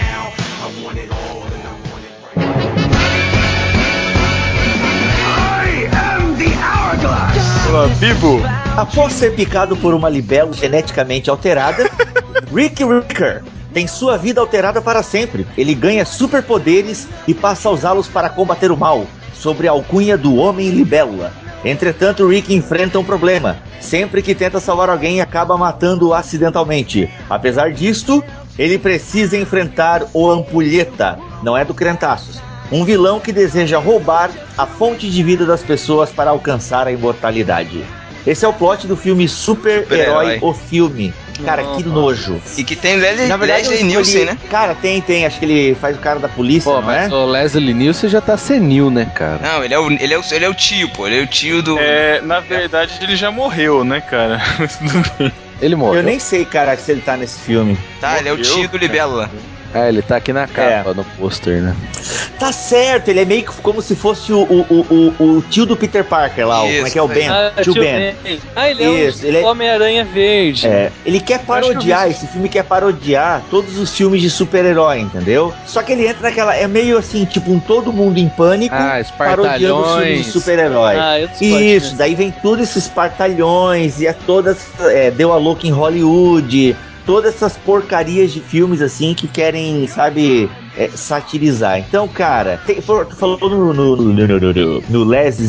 Hourglass. 6.97 7.67
Olá, 7.69 7.87
Bibo. 7.99 8.41
Após 8.77 9.13
ser 9.13 9.35
picado 9.35 9.77
por 9.77 9.95
uma 9.95 10.09
libelo 10.09 10.53
geneticamente 10.53 11.29
alterada, 11.31 11.91
Rick 12.53 12.85
Ricker 12.85 13.43
tem 13.73 13.87
sua 13.87 14.17
vida 14.17 14.41
alterada 14.41 14.81
para 14.81 15.03
sempre. 15.03 15.47
Ele 15.57 15.75
ganha 15.75 16.05
superpoderes 16.05 17.07
e 17.29 17.35
passa 17.35 17.69
a 17.69 17.73
usá-los 17.73 18.09
para 18.09 18.29
combater 18.29 18.71
o 18.71 18.77
mal, 18.77 19.07
sobre 19.35 19.69
a 19.69 19.73
alcunha 19.73 20.17
do 20.17 20.37
Homem 20.37 20.71
Libélula. 20.71 21.33
Entretanto, 21.65 22.27
Rick 22.27 22.55
enfrenta 22.55 22.99
um 22.99 23.05
problema. 23.05 23.59
Sempre 23.81 24.23
que 24.23 24.35
tenta 24.35 24.61
salvar 24.61 24.89
alguém, 24.89 25.21
acaba 25.21 25.57
matando-o 25.59 26.15
acidentalmente. 26.15 27.11
Apesar 27.29 27.73
disto, 27.73 28.25
ele 28.59 28.79
precisa 28.79 29.37
enfrentar 29.37 30.05
o 30.15 30.31
Ampulheta, 30.31 31.19
não 31.43 31.57
é 31.57 31.65
do 31.65 31.75
Crentaços. 31.75 32.46
Um 32.71 32.85
vilão 32.85 33.21
que 33.21 33.33
deseja 33.33 33.79
roubar 33.79 34.31
a 34.59 34.67
fonte 34.67 35.09
de 35.09 35.23
vida 35.23 35.47
das 35.47 35.63
pessoas 35.63 36.11
para 36.11 36.31
alcançar 36.31 36.87
a 36.87 36.93
imortalidade. 36.93 37.85
Esse 38.27 38.45
é 38.45 38.49
o 38.49 38.53
plot 38.53 38.89
do 38.89 38.97
filme 38.97 39.29
Super-Herói, 39.29 39.85
Super-Herói. 39.85 40.39
o 40.43 40.53
filme. 40.53 41.15
Cara, 41.45 41.63
que 41.77 41.85
nojo. 41.85 42.41
E 42.57 42.65
que 42.65 42.75
tem 42.75 42.97
Leslie, 42.97 43.29
Na 43.29 43.37
verdade, 43.37 43.69
Leslie 43.69 43.85
Nielsen, 43.85 44.25
né? 44.25 44.39
Cara, 44.51 44.75
tem, 44.75 45.01
tem. 45.03 45.27
Acho 45.27 45.39
que 45.39 45.45
ele 45.45 45.75
faz 45.77 45.95
o 45.97 46.01
cara 46.01 46.19
da 46.19 46.29
polícia, 46.29 46.73
Pô, 46.73 46.81
não 46.81 46.91
é? 46.91 47.03
mas 47.03 47.13
o 47.13 47.27
Leslie 47.27 47.75
Nielsen 47.75 48.09
já 48.09 48.21
tá 48.21 48.37
senil, 48.37 48.91
né, 48.91 49.05
cara? 49.15 49.39
Não, 49.43 49.63
ele 49.63 49.75
é, 49.75 49.79
o, 49.79 49.91
ele, 49.93 50.15
é 50.15 50.19
o, 50.19 50.23
ele 50.33 50.45
é 50.45 50.49
o 50.49 50.55
tio, 50.55 50.89
pô. 50.89 51.07
Ele 51.07 51.21
é 51.21 51.23
o 51.23 51.27
tio 51.27 51.63
do. 51.63 51.79
É, 51.79 52.21
na 52.23 52.41
verdade, 52.41 52.95
ele 53.03 53.15
já 53.17 53.31
morreu, 53.31 53.85
né, 53.85 54.01
cara? 54.01 54.41
Mas. 54.59 54.79
Ele 55.59 55.75
morreu. 55.75 56.01
Eu 56.01 56.03
nem 56.03 56.19
sei, 56.19 56.45
cara, 56.45 56.77
se 56.77 56.93
ele 56.93 57.01
tá 57.01 57.17
nesse 57.17 57.41
filme. 57.41 57.79
Tá, 57.99 58.19
ele 58.19 58.29
é 58.29 58.33
o 58.33 58.37
Morreu? 58.37 58.53
tio 58.55 58.69
do 58.69 58.77
Libélula. 58.77 59.31
É, 59.75 59.89
ele 59.89 60.01
tá 60.03 60.17
aqui 60.17 60.33
na 60.33 60.47
capa, 60.47 60.95
no 60.95 61.05
pôster, 61.05 61.61
né? 61.61 61.75
Tá 62.39 62.53
certo, 62.53 63.09
ele 63.09 63.21
é 63.21 63.25
meio 63.25 63.43
que 63.43 63.53
como 63.61 63.83
se 63.83 63.95
fosse 63.97 64.33
o, 64.33 64.41
o, 64.43 64.67
o, 64.71 65.13
o, 65.19 65.37
o 65.37 65.43
tio 65.43 65.67
do 65.67 65.77
Peter 65.77 66.05
Parker 66.05 66.47
lá, 66.47 66.63
o- 66.63 66.67
como 66.67 66.87
é 66.87 66.91
que 66.91 66.99
é 66.99 67.03
o 67.03 67.07
Isso, 67.07 67.15
Ben? 67.15 67.29
Ah, 67.29 67.53
tio 67.63 67.73
tio 67.75 67.83
Ben. 67.83 68.15
Ben. 68.23 68.41
Ah, 68.55 68.71
ele 68.71 68.83
é 68.83 69.09
Isso, 69.09 69.27
o 69.27 69.37
é- 69.37 69.45
Homem-Aranha 69.45 70.05
Verde. 70.05 70.67
É, 70.67 70.91
ele 71.05 71.21
quer 71.21 71.41
parodiar, 71.41 72.07
vi 72.07 72.13
esse 72.13 72.27
filme 72.27 72.49
quer 72.49 72.63
parodiar 72.65 73.43
todos 73.51 73.79
os 73.79 73.95
filmes 73.95 74.21
de 74.23 74.31
super-herói, 74.31 75.01
entendeu? 75.01 75.53
Só 75.67 75.83
que 75.83 75.93
ele 75.93 76.07
entra 76.07 76.23
naquela. 76.29 76.55
É 76.55 76.67
meio 76.67 76.97
assim, 76.99 77.25
tipo 77.25 77.51
um 77.53 77.59
todo 77.61 77.93
mundo 77.93 78.19
em 78.19 78.29
pânico, 78.29 78.75
Ah, 78.75 79.01
parodiando 79.19 79.81
os 79.83 79.95
filmes 80.03 80.27
de 80.27 80.33
super-herói. 80.33 80.97
Ah, 80.99 81.21
eu 81.21 81.29
Isso, 81.41 81.97
daí 81.97 82.15
vem 82.15 82.31
todos 82.31 82.69
esses 82.69 82.89
partalhões 82.89 84.01
e 84.01 84.07
é 84.07 84.13
todas. 84.13 84.59
É, 84.81 85.11
deu 85.11 85.33
a 85.33 85.37
louca 85.37 85.67
em 85.67 85.71
Hollywood. 85.71 86.77
Todas 87.07 87.37
essas 87.37 87.57
porcarias 87.57 88.33
de 88.33 88.41
filmes 88.41 88.83
assim 88.83 89.15
que 89.15 89.29
querem, 89.29 89.87
sabe, 89.87 90.51
é, 90.77 90.89
satirizar. 90.95 91.79
Então, 91.79 92.07
cara, 92.09 92.61
tem, 92.67 92.77
tu 92.77 92.83
falou 93.17 93.39
no, 93.49 93.73
no, 93.73 93.97
no, 93.97 94.07
no, 94.07 95.07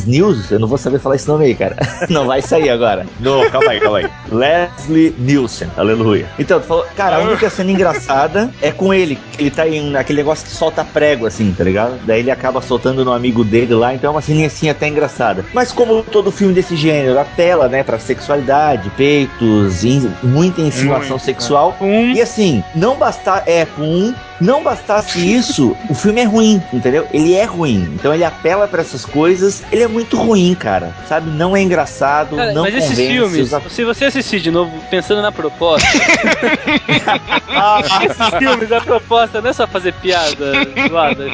News, 0.07 0.51
eu 0.51 0.59
não 0.59 0.67
vou 0.67 0.77
saber 0.77 0.99
falar 0.99 1.15
esse 1.15 1.27
nome 1.27 1.45
aí, 1.45 1.55
cara. 1.55 1.75
Não 2.09 2.25
vai 2.25 2.41
sair 2.41 2.69
agora. 2.69 3.05
Não, 3.19 3.49
calma 3.49 3.71
aí, 3.71 3.79
calma 3.79 3.97
aí. 3.99 4.09
Leslie 4.31 5.13
Nielsen, 5.17 5.67
aleluia. 5.77 6.27
Então, 6.39 6.59
tu 6.59 6.65
falou, 6.67 6.85
cara, 6.95 7.17
a 7.17 7.19
única 7.19 7.49
cena 7.49 7.71
engraçada 7.71 8.49
é 8.61 8.71
com 8.71 8.93
ele, 8.93 9.17
ele 9.37 9.49
tá 9.51 9.67
em 9.67 9.95
aquele 9.95 10.19
negócio 10.19 10.45
que 10.45 10.51
solta 10.51 10.83
prego, 10.83 11.25
assim, 11.25 11.53
tá 11.57 11.63
ligado? 11.63 11.99
Daí 12.05 12.19
ele 12.19 12.31
acaba 12.31 12.61
soltando 12.61 13.03
no 13.03 13.11
amigo 13.11 13.43
dele 13.43 13.73
lá, 13.73 13.93
então 13.93 14.09
é 14.09 14.11
uma 14.11 14.21
ceninha 14.21 14.47
assim 14.47 14.69
até 14.69 14.87
engraçada. 14.87 15.45
Mas 15.53 15.71
como 15.71 16.03
todo 16.03 16.31
filme 16.31 16.53
desse 16.53 16.75
gênero, 16.75 17.19
apela, 17.19 17.67
né, 17.67 17.83
pra 17.83 17.99
sexualidade, 17.99 18.89
peitos, 18.95 19.83
in- 19.83 20.11
muita 20.23 20.61
insinuação 20.61 21.19
sexual. 21.19 21.75
Um, 21.81 22.11
E 22.13 22.21
assim, 22.21 22.63
não 22.75 22.95
bastar. 22.95 23.43
É, 23.45 23.65
com 23.65 23.81
um. 23.83 24.13
Não 24.39 24.63
bastasse 24.63 25.16
isso, 25.19 25.75
o 25.89 25.93
filme 25.93 26.21
é 26.21 26.23
ruim, 26.23 26.61
entendeu? 26.71 27.07
Ele 27.11 27.33
é 27.33 27.45
ruim. 27.45 27.93
Então 27.95 28.13
ele 28.13 28.23
apela 28.23 28.67
pra 28.67 28.81
essas 28.81 29.05
coisas. 29.05 29.63
Ele 29.71 29.83
é 29.83 29.87
muito 29.87 30.17
ruim, 30.17 30.55
cara. 30.55 30.93
Sabe? 31.07 31.29
Não 31.29 31.55
é 31.55 31.61
engraçado, 31.61 32.35
Cara, 32.35 32.53
não 32.53 32.63
mas 32.63 32.75
esses 32.75 32.89
convence. 32.89 33.11
filmes, 33.11 33.53
os 33.53 33.71
se 33.71 33.83
você 33.83 34.05
assistir 34.05 34.39
de 34.39 34.51
novo 34.51 34.71
pensando 34.89 35.21
na 35.21 35.31
proposta, 35.31 35.87
esses 38.03 38.37
filmes, 38.37 38.71
a 38.71 38.81
proposta 38.81 39.41
não 39.41 39.49
é 39.49 39.53
só 39.53 39.67
fazer 39.67 39.93
piada 39.93 40.51
zoada. 40.89 41.25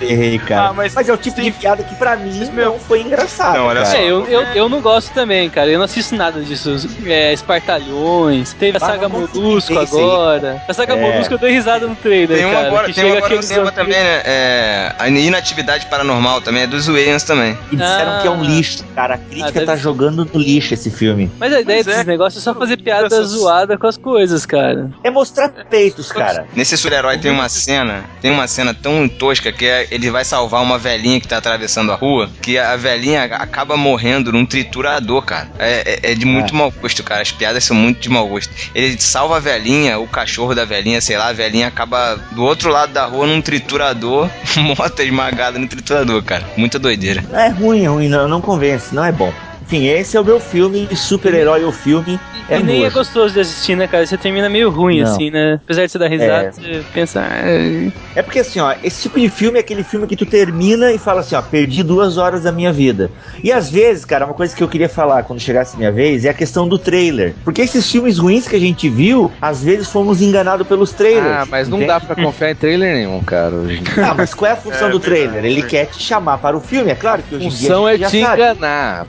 Errei, 0.00 0.38
cara. 0.38 0.68
Ah, 0.68 0.72
mas 0.72 0.94
mas, 0.94 1.08
é 1.08 1.12
o 1.12 1.16
tipo 1.16 1.40
de 1.40 1.50
piada 1.50 1.82
que 1.82 1.94
pra 1.96 2.16
mim 2.16 2.48
meu- 2.52 2.72
não 2.72 2.78
foi 2.78 3.02
engraçado. 3.02 3.56
Não, 3.58 3.66
olha 3.66 3.82
cara. 3.82 3.92
só. 3.92 3.96
É, 3.98 4.04
eu, 4.10 4.26
eu, 4.26 4.40
eu 4.54 4.68
não 4.68 4.80
gosto 4.80 5.12
também, 5.12 5.48
cara. 5.50 5.68
Eu 5.68 5.78
não 5.78 5.84
assisto 5.84 6.14
nada 6.14 6.40
disso. 6.42 6.76
É, 7.06 7.32
Espartalhões. 7.32 8.52
Teve 8.54 8.78
a 8.78 8.80
Ah, 8.84 8.86
saga 8.88 9.08
vamos 9.08 9.32
Molusco 9.32 9.78
agora. 9.78 10.62
A 10.68 10.72
saga 10.74 10.94
É. 10.94 11.00
Molusco 11.00 11.34
eu 11.34 11.38
dei 11.38 11.50
risada 11.52 11.86
no 11.86 11.94
trailer, 11.96 12.36
Tem 12.36 12.46
uma 12.46 12.54
cara. 12.54 12.66
agora, 12.68 12.86
que 12.88 12.94
tem 12.94 13.04
chega 13.04 13.18
agora 13.18 13.36
no 13.36 13.42
cinema 13.42 13.64
vampiros- 13.66 13.86
também, 13.94 14.04
né? 14.04 14.22
É, 14.24 14.92
a 14.98 15.08
inatividade 15.08 15.86
paranormal 15.86 16.40
também, 16.40 16.62
é 16.62 16.66
dos 16.66 16.86
Wayans 16.86 17.22
também. 17.24 17.56
E 17.72 17.76
disseram 17.76 18.12
Ah. 18.12 18.18
que 18.22 18.26
é 18.26 18.30
um 18.30 18.42
lixo, 18.42 18.84
cara. 18.94 19.14
A 19.14 19.18
crítica 19.18 19.48
Ah, 19.48 19.52
deve 19.52 19.66
tá 19.66 19.76
jogando 19.76 20.24
no 20.24 20.40
lixo 20.40 20.74
esse 20.74 20.90
filme. 20.90 21.30
Mas 21.38 21.52
a 21.52 21.60
ideia 21.60 21.80
é. 21.80 21.84
desses 21.84 22.06
negócios 22.06 22.42
é 22.42 22.44
só 22.44 22.54
fazer 22.58 22.76
piada 22.78 23.06
Essas- 23.06 23.28
zoada 23.28 23.76
com 23.76 23.86
as 23.86 23.96
coisas, 23.96 24.44
cara. 24.46 24.90
É 25.02 25.10
mostrar 25.10 25.48
peitos, 25.48 26.10
cara. 26.12 26.46
Nesse 26.54 26.76
super-herói 26.76 27.18
tem 27.18 27.30
uma 27.30 27.48
cena, 27.48 28.04
tem 28.20 28.30
uma 28.30 28.46
cena 28.46 28.74
tão 28.74 29.08
tosca 29.08 29.50
que 29.52 29.64
é, 29.66 29.85
ele 29.90 30.10
vai 30.10 30.24
salvar 30.24 30.62
uma 30.62 30.78
velhinha 30.78 31.20
que 31.20 31.28
tá 31.28 31.36
atravessando 31.38 31.92
a 31.92 31.94
rua, 31.94 32.30
que 32.42 32.58
a 32.58 32.76
velhinha 32.76 33.24
acaba 33.24 33.76
morrendo 33.76 34.32
num 34.32 34.44
triturador, 34.46 35.22
cara. 35.22 35.48
É, 35.58 35.98
é- 36.04 36.12
é 36.12 36.14
de 36.14 36.24
muito 36.24 36.54
mau 36.54 36.70
gosto, 36.70 37.02
cara. 37.02 37.22
As 37.22 37.32
piadas 37.32 37.64
são 37.64 37.76
muito 37.76 38.00
de 38.00 38.08
mau 38.08 38.26
gosto. 38.28 38.52
Ele 38.74 38.98
salva 39.00 39.36
a 39.36 39.40
velhinha, 39.40 39.98
o 39.98 40.06
cachorro 40.06 40.54
da 40.54 40.64
velhinha, 40.64 41.00
sei 41.00 41.16
lá, 41.16 41.28
a 41.28 41.32
velhinha 41.32 41.66
acaba 41.68 42.16
do 42.32 42.42
outro 42.44 42.70
lado 42.70 42.92
da 42.92 43.04
rua 43.06 43.26
num 43.26 43.40
triturador, 43.40 44.28
morta 44.76 45.02
esmagada 45.02 45.58
no 45.58 45.66
triturador, 45.68 46.22
cara. 46.22 46.44
Muita 46.56 46.78
doideira. 46.78 47.24
É 47.32 47.48
ruim, 47.48 47.84
é 47.84 47.88
ruim, 47.88 48.08
não, 48.08 48.28
não 48.28 48.40
convence, 48.40 48.94
não 48.94 49.04
é 49.04 49.12
bom. 49.12 49.32
Enfim, 49.66 49.84
esse 49.88 50.16
é 50.16 50.20
o 50.20 50.24
meu 50.24 50.38
filme, 50.38 50.88
super-herói 50.94 51.64
o 51.64 51.72
filme. 51.72 52.20
É 52.48 52.60
e 52.60 52.62
nem 52.62 52.80
é 52.80 52.82
nojo. 52.84 52.94
gostoso 52.94 53.34
de 53.34 53.40
assistir, 53.40 53.74
né, 53.76 53.88
cara? 53.88 54.06
Você 54.06 54.16
termina 54.16 54.48
meio 54.48 54.70
ruim, 54.70 55.00
Não. 55.02 55.10
assim, 55.12 55.28
né? 55.28 55.58
Apesar 55.64 55.84
de 55.86 55.90
você 55.90 55.98
dar 55.98 56.06
risada, 56.06 56.44
É. 56.46 56.52
você 56.52 56.84
pensa. 56.94 57.20
"Ah, 57.28 57.90
É 58.14 58.22
porque 58.22 58.38
assim, 58.38 58.60
ó, 58.60 58.72
esse 58.84 59.02
tipo 59.02 59.18
de 59.18 59.28
filme 59.28 59.58
é 59.58 59.60
aquele 59.60 59.82
filme 59.82 60.06
que 60.06 60.14
tu 60.14 60.24
termina 60.24 60.92
e 60.92 60.98
fala 60.98 61.20
assim, 61.20 61.34
ó, 61.34 61.42
perdi 61.42 61.82
duas 61.82 62.16
horas 62.16 62.44
da 62.44 62.52
minha 62.52 62.72
vida. 62.72 63.10
E 63.42 63.50
às 63.50 63.68
vezes, 63.68 64.04
cara, 64.04 64.24
uma 64.24 64.34
coisa 64.34 64.54
que 64.54 64.62
eu 64.62 64.68
queria 64.68 64.88
falar 64.88 65.24
quando 65.24 65.40
chegasse 65.40 65.74
a 65.74 65.78
minha 65.78 65.90
vez 65.90 66.24
é 66.24 66.28
a 66.28 66.34
questão 66.34 66.68
do 66.68 66.78
trailer. 66.78 67.34
Porque 67.44 67.60
esses 67.60 67.90
filmes 67.90 68.16
ruins 68.18 68.46
que 68.46 68.54
a 68.54 68.60
gente 68.60 68.88
viu, 68.88 69.32
às 69.42 69.64
vezes 69.64 69.88
fomos 69.88 70.22
enganados 70.22 70.66
pelos 70.68 70.92
trailers. 70.92 71.26
Ah, 71.26 71.46
mas 71.50 71.68
não 71.68 71.78
entende? 71.78 71.92
dá 71.92 72.00
pra 72.00 72.14
confiar 72.14 72.52
em 72.52 72.54
trailer 72.54 72.94
nenhum, 72.94 73.20
cara. 73.24 73.52
Hoje. 73.56 73.82
Ah, 73.98 74.14
mas 74.16 74.32
qual 74.32 74.48
é 74.48 74.54
a 74.54 74.56
função 74.56 74.86
É 74.86 74.90
do 74.92 75.00
trailer? 75.00 75.44
Ele 75.44 75.62
quer 75.62 75.86
te 75.86 76.00
chamar 76.00 76.38
para 76.38 76.56
o 76.56 76.60
filme, 76.60 76.92
é 76.92 76.94
claro 76.94 77.22
que 77.28 77.34
A 77.34 77.38
hoje 77.38 77.46
em 77.46 77.50
dia 77.50 77.58
função 77.58 77.86
a 77.86 77.94
é 77.94 77.98
gente 77.98 78.10
te 78.10 78.20
sabe. 78.22 78.42
enganar. 78.42 79.06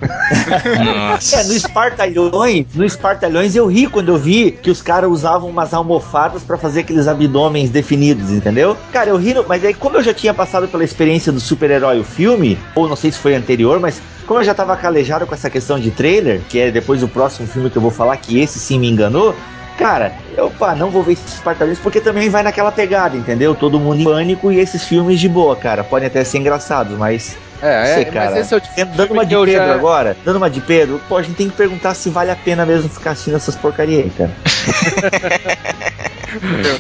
Nossa. 0.48 1.38
É, 1.38 1.44
no 1.44 1.54
Espartalhões, 1.54 2.66
no 2.74 2.86
Espartalhões 2.86 3.56
eu 3.56 3.66
ri 3.68 3.88
quando 3.88 4.10
eu 4.10 4.18
vi 4.18 4.52
que 4.52 4.70
os 4.70 4.82
caras 4.82 5.10
usavam 5.10 5.50
umas 5.50 5.74
almofadas 5.74 6.44
pra 6.44 6.58
fazer 6.58 6.82
aqueles 6.82 7.08
abdômenes 7.08 7.70
definidos, 7.70 8.32
entendeu? 8.32 8.78
Cara, 8.92 9.10
eu 9.10 9.18
ri, 9.18 9.34
no- 9.34 9.46
mas 9.48 9.64
aí 9.64 9.74
como 9.74 9.98
eu 9.98 10.04
já 10.04 10.14
tinha 10.14 10.34
passado 10.34 10.68
pela 10.68 10.84
experiência 10.84 11.32
do 11.32 11.40
super-herói 11.40 12.00
o 12.00 12.04
filme, 12.04 12.58
ou 12.76 12.88
não 12.88 12.96
sei 12.96 13.12
se 13.12 13.18
foi 13.20 13.36
anterior, 13.36 13.80
mas 13.80 14.02
como 14.26 14.40
eu 14.40 14.44
já 14.44 14.54
tava 14.54 14.76
calejado 14.76 15.26
com 15.26 15.34
essa 15.34 15.50
questão 15.50 15.80
de 15.80 15.92
trailer, 15.92 16.42
que 16.50 16.60
é 16.60 16.72
depois 16.72 17.02
do 17.02 17.08
próximo 17.08 17.48
filme 17.48 17.70
que 17.70 17.78
eu 17.78 17.82
vou 17.82 17.92
falar, 17.92 18.18
que 18.18 18.40
esse 18.40 18.60
sim 18.60 18.80
me 18.80 18.90
enganou, 18.90 19.36
Cara, 19.78 20.12
eu 20.36 20.50
pá, 20.50 20.74
não 20.74 20.90
vou 20.90 21.04
ver 21.04 21.14
esses 21.14 21.36
Espartalhões 21.36 21.78
porque 21.78 22.02
também 22.02 22.30
vai 22.30 22.42
naquela 22.42 22.72
pegada, 22.72 23.16
entendeu? 23.16 23.54
Todo 23.54 23.80
mundo 23.80 24.02
em 24.02 24.04
pânico 24.04 24.52
e 24.52 24.60
esses 24.60 24.84
filmes 24.84 25.20
de 25.20 25.30
boa, 25.30 25.56
cara. 25.56 25.84
Podem 25.84 26.08
até 26.08 26.24
ser 26.24 26.40
engraçados, 26.40 26.98
mas 26.98 27.38
É, 27.62 27.94
Sei, 27.94 28.02
é, 28.04 28.06
cara. 28.06 28.32
mas 28.32 28.40
esse 28.40 28.54
é 28.54 28.58
o 28.58 28.60
tipo 28.60 28.74
Dando 28.96 29.14
uma 29.14 29.26
de 29.26 29.36
Pedro 29.36 29.52
já... 29.52 29.74
agora, 29.74 30.18
dando 30.26 30.38
uma 30.38 30.50
de 30.50 30.62
Pedro, 30.62 31.00
pô, 31.08 31.18
a 31.18 31.22
gente 31.22 31.36
tem 31.36 31.50
que 31.50 31.56
perguntar 31.56 31.94
se 31.94 32.10
vale 32.10 32.32
a 32.32 32.36
pena 32.36 32.66
mesmo 32.66 32.90
ficar 32.90 33.12
assistindo 33.12 33.36
essas 33.36 33.56
porcarias 33.56 34.04
aí, 34.04 34.10
cara. 34.12 34.32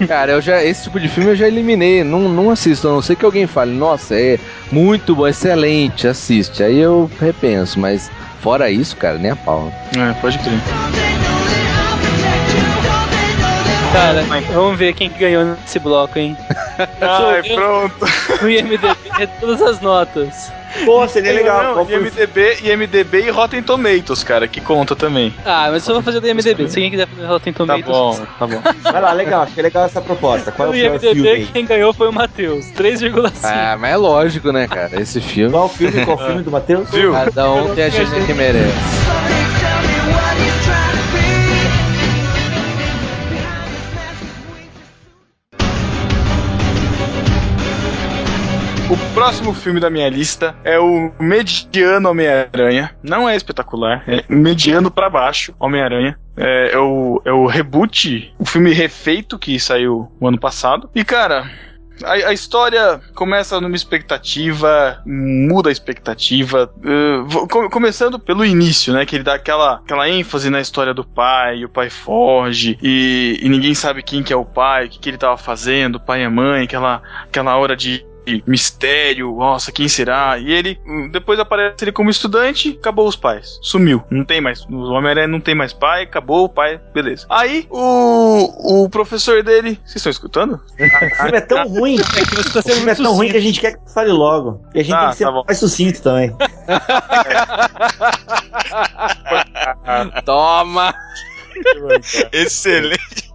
Cara, 0.07 0.33
eu 0.33 0.41
já, 0.41 0.63
esse 0.63 0.83
tipo 0.83 0.99
de 0.99 1.07
filme 1.07 1.31
eu 1.31 1.35
já 1.35 1.47
eliminei. 1.47 2.03
Não, 2.03 2.19
não 2.29 2.49
assisto, 2.51 2.87
a 2.87 2.91
não 2.91 3.01
sei 3.01 3.15
que 3.15 3.25
alguém 3.25 3.47
fale, 3.47 3.71
nossa, 3.71 4.13
é 4.13 4.37
muito 4.71 5.15
bom, 5.15 5.27
excelente, 5.27 6.07
assiste. 6.07 6.61
Aí 6.63 6.77
eu 6.77 7.09
repenso, 7.19 7.79
mas 7.79 8.11
fora 8.41 8.69
isso, 8.69 8.95
cara, 8.97 9.17
nem 9.17 9.31
a 9.31 9.35
pau. 9.35 9.71
É, 9.97 10.13
pode 10.21 10.37
crer. 10.39 11.26
Cara, 13.97 14.23
vamos 14.53 14.77
ver 14.77 14.93
quem 14.93 15.09
que 15.09 15.17
ganhou 15.17 15.43
nesse 15.43 15.79
bloco, 15.79 16.19
hein? 16.19 16.37
Ai, 17.01 17.39
Eu- 17.43 17.55
pronto. 17.55 17.95
No 18.41 18.47
IMDB, 18.49 18.87
é 19.19 19.25
todas 19.25 19.59
as 19.63 19.81
notas. 19.81 20.53
Pô, 20.85 21.07
seria 21.07 21.33
legal. 21.33 21.75
Não, 21.75 21.83
o 21.83 21.89
IMDB, 21.91 22.57
IMDB 22.61 23.21
e 23.25 23.29
Rotten 23.31 23.63
Tomatoes, 23.63 24.23
cara, 24.23 24.47
que 24.47 24.61
conta 24.61 24.95
também. 24.95 25.33
Ah, 25.43 25.69
mas 25.71 25.87
eu 25.87 25.95
vou 25.95 26.03
fazer 26.03 26.19
do 26.19 26.27
IMDB. 26.27 26.69
Se 26.69 26.79
quem 26.79 26.91
quiser 26.91 27.07
fazer 27.07 27.25
Rotten 27.25 27.53
Tá 27.53 27.57
Tomatoes... 27.57 27.85
bom, 27.87 28.25
tá 28.37 28.45
bom. 28.45 28.61
Vai 28.91 29.01
lá, 29.01 29.11
legal, 29.13 29.41
achei 29.43 29.63
legal 29.63 29.85
essa 29.85 29.99
proposta. 30.01 30.51
Qual 30.51 30.67
é 30.67 30.69
o 30.69 30.73
pior 30.73 30.99
filme 30.99 31.15
IMDB, 31.17 31.29
aí? 31.29 31.45
quem 31.47 31.65
ganhou 31.65 31.91
foi 31.93 32.09
o 32.09 32.13
Matheus. 32.13 32.65
3,5. 32.73 33.31
Ah, 33.43 33.75
mas 33.79 33.91
é 33.93 33.97
lógico, 33.97 34.51
né, 34.51 34.67
cara? 34.67 35.01
Esse 35.01 35.19
filme. 35.19 35.51
Qual 35.51 35.69
filme? 35.69 36.05
Qual 36.05 36.17
filme 36.19 36.43
do 36.43 36.51
Matheus? 36.51 36.91
Viu? 36.91 37.13
Cada 37.13 37.51
um 37.51 37.73
tem 37.73 37.85
a 37.85 37.89
gente 37.89 38.25
que 38.27 38.33
merece. 38.33 39.56
O 48.89 48.95
próximo 49.13 49.53
filme 49.53 49.79
da 49.81 49.89
minha 49.89 50.09
lista 50.09 50.55
é 50.63 50.79
o 50.79 51.11
Mediano 51.19 52.09
Homem-Aranha. 52.09 52.95
Não 53.03 53.27
é 53.27 53.35
espetacular, 53.35 54.03
é 54.07 54.23
mediano 54.29 54.89
pra 54.89 55.09
baixo 55.09 55.53
Homem-Aranha. 55.59 56.17
É, 56.37 56.71
é 56.73 56.77
o, 56.79 57.21
é 57.25 57.31
o 57.33 57.45
reboot, 57.47 58.33
o 58.39 58.45
filme 58.45 58.71
refeito 58.71 59.37
que 59.37 59.59
saiu 59.59 60.09
o 60.19 60.27
ano 60.27 60.39
passado. 60.39 60.89
E 60.95 61.03
cara, 61.03 61.49
a, 62.03 62.11
a 62.13 62.33
história 62.33 63.01
começa 63.13 63.59
numa 63.59 63.75
expectativa, 63.75 65.01
muda 65.05 65.67
a 65.67 65.71
expectativa. 65.71 66.71
Uh, 66.77 67.25
vou- 67.25 67.47
co- 67.47 67.69
começando 67.69 68.17
pelo 68.17 68.45
início, 68.45 68.93
né? 68.93 69.05
Que 69.05 69.17
ele 69.17 69.23
dá 69.23 69.33
aquela, 69.33 69.77
aquela 69.83 70.07
ênfase 70.07 70.49
na 70.49 70.61
história 70.61 70.93
do 70.93 71.03
pai, 71.03 71.65
o 71.65 71.69
pai 71.69 71.89
foge, 71.89 72.77
e, 72.81 73.37
e 73.41 73.49
ninguém 73.49 73.73
sabe 73.73 74.01
quem 74.01 74.23
que 74.23 74.31
é 74.31 74.35
o 74.37 74.45
pai, 74.45 74.85
o 74.85 74.89
que, 74.89 74.99
que 74.99 75.09
ele 75.09 75.17
tava 75.17 75.35
fazendo, 75.37 75.95
o 75.95 75.99
pai 75.99 76.23
e 76.23 76.29
mãe, 76.29 76.63
aquela, 76.63 77.01
aquela 77.23 77.57
hora 77.57 77.75
de 77.75 78.05
mistério, 78.45 79.35
nossa, 79.37 79.71
quem 79.71 79.87
será? 79.87 80.37
E 80.37 80.51
ele, 80.51 80.79
hum, 80.85 81.09
depois 81.11 81.39
aparece 81.39 81.83
ele 81.83 81.91
como 81.91 82.09
estudante, 82.09 82.77
acabou 82.79 83.07
os 83.07 83.15
pais. 83.15 83.59
Sumiu. 83.61 84.03
Não 84.09 84.25
tem 84.25 84.41
mais. 84.41 84.65
O 84.65 84.91
Homem-Aranha 84.91 85.27
não 85.27 85.39
tem 85.39 85.55
mais 85.55 85.73
pai, 85.73 86.03
acabou 86.03 86.45
o 86.45 86.49
pai, 86.49 86.79
beleza. 86.93 87.25
Aí, 87.29 87.67
o, 87.69 88.83
o 88.83 88.89
professor 88.89 89.43
dele. 89.43 89.79
Vocês 89.83 89.97
estão 89.97 90.11
escutando? 90.11 90.53
O 90.53 91.15
filme 91.15 91.37
é 91.37 91.41
tão 91.41 91.67
ruim. 91.67 91.97
o 91.99 92.61
filme 92.61 92.91
é 92.91 92.95
tão 92.95 93.13
ruim 93.13 93.29
que 93.29 93.37
a 93.37 93.41
gente 93.41 93.59
quer 93.59 93.73
que 93.77 93.93
fale 93.93 94.11
logo. 94.11 94.61
E 94.73 94.79
a 94.79 94.83
gente 94.83 94.93
Ah, 94.95 94.99
tem 95.01 95.09
que 95.11 95.17
ser 95.17 95.25
tá 95.25 95.43
mais 95.45 95.57
sucinto 95.57 96.01
também. 96.01 96.35
Toma! 100.25 100.93
Excelente. 102.31 103.26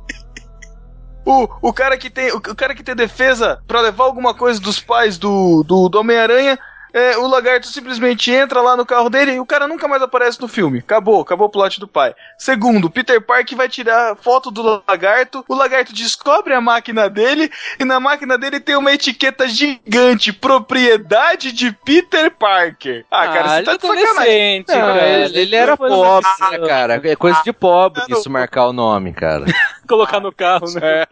O, 1.24 1.48
o 1.60 1.72
cara 1.72 1.96
que 1.96 2.10
tem 2.10 2.32
o, 2.32 2.36
o 2.36 2.54
cara 2.56 2.74
que 2.74 2.82
tem 2.82 2.94
defesa 2.94 3.62
pra 3.66 3.80
levar 3.80 4.04
alguma 4.04 4.34
coisa 4.34 4.60
dos 4.60 4.80
pais 4.80 5.18
do, 5.18 5.62
do, 5.62 5.88
do 5.88 6.00
Homem-Aranha, 6.00 6.58
é, 6.92 7.16
o 7.16 7.26
lagarto 7.26 7.66
simplesmente 7.68 8.30
entra 8.30 8.60
lá 8.60 8.76
no 8.76 8.84
carro 8.84 9.08
dele 9.08 9.32
e 9.32 9.40
o 9.40 9.46
cara 9.46 9.66
nunca 9.66 9.88
mais 9.88 10.02
aparece 10.02 10.40
no 10.40 10.46
filme. 10.46 10.80
Acabou, 10.80 11.22
acabou 11.22 11.46
o 11.46 11.50
plot 11.50 11.80
do 11.80 11.88
pai. 11.88 12.14
Segundo, 12.36 12.90
Peter 12.90 13.20
Parker 13.20 13.56
vai 13.56 13.68
tirar 13.68 14.16
foto 14.16 14.50
do 14.50 14.82
lagarto, 14.86 15.44
o 15.48 15.54
lagarto 15.54 15.92
descobre 15.92 16.52
a 16.52 16.60
máquina 16.60 17.08
dele 17.08 17.50
e 17.80 17.84
na 17.84 17.98
máquina 17.98 18.36
dele 18.36 18.60
tem 18.60 18.76
uma 18.76 18.92
etiqueta 18.92 19.48
gigante, 19.48 20.32
propriedade 20.32 21.52
de 21.52 21.72
Peter 21.72 22.30
Parker. 22.30 23.06
Ah, 23.10 23.28
cara, 23.28 23.48
você 23.48 23.56
ele 23.56 23.64
tá 23.64 23.72
é 23.72 23.76
de 23.76 23.82
sacanagem. 23.82 24.64
Não, 24.68 24.94
velho. 24.94 25.24
ele, 25.24 25.38
ele 25.40 25.56
era 25.56 25.76
pobre, 25.76 26.30
né, 26.50 26.58
cara? 26.66 27.00
É 27.02 27.16
coisa 27.16 27.40
de 27.42 27.52
pobre 27.52 28.02
isso 28.10 28.28
marcar 28.28 28.66
o 28.66 28.72
nome, 28.72 29.12
cara. 29.12 29.46
Colocar 29.92 30.20
no 30.20 30.32
carro, 30.32 30.64
né? 30.72 31.04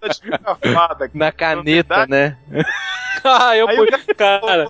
Tá 0.00 0.12
safada, 0.12 1.08
Na 1.14 1.30
caneta, 1.30 2.08
né? 2.08 2.36
ah, 3.22 3.56
eu 3.56 3.68
cara. 4.16 4.68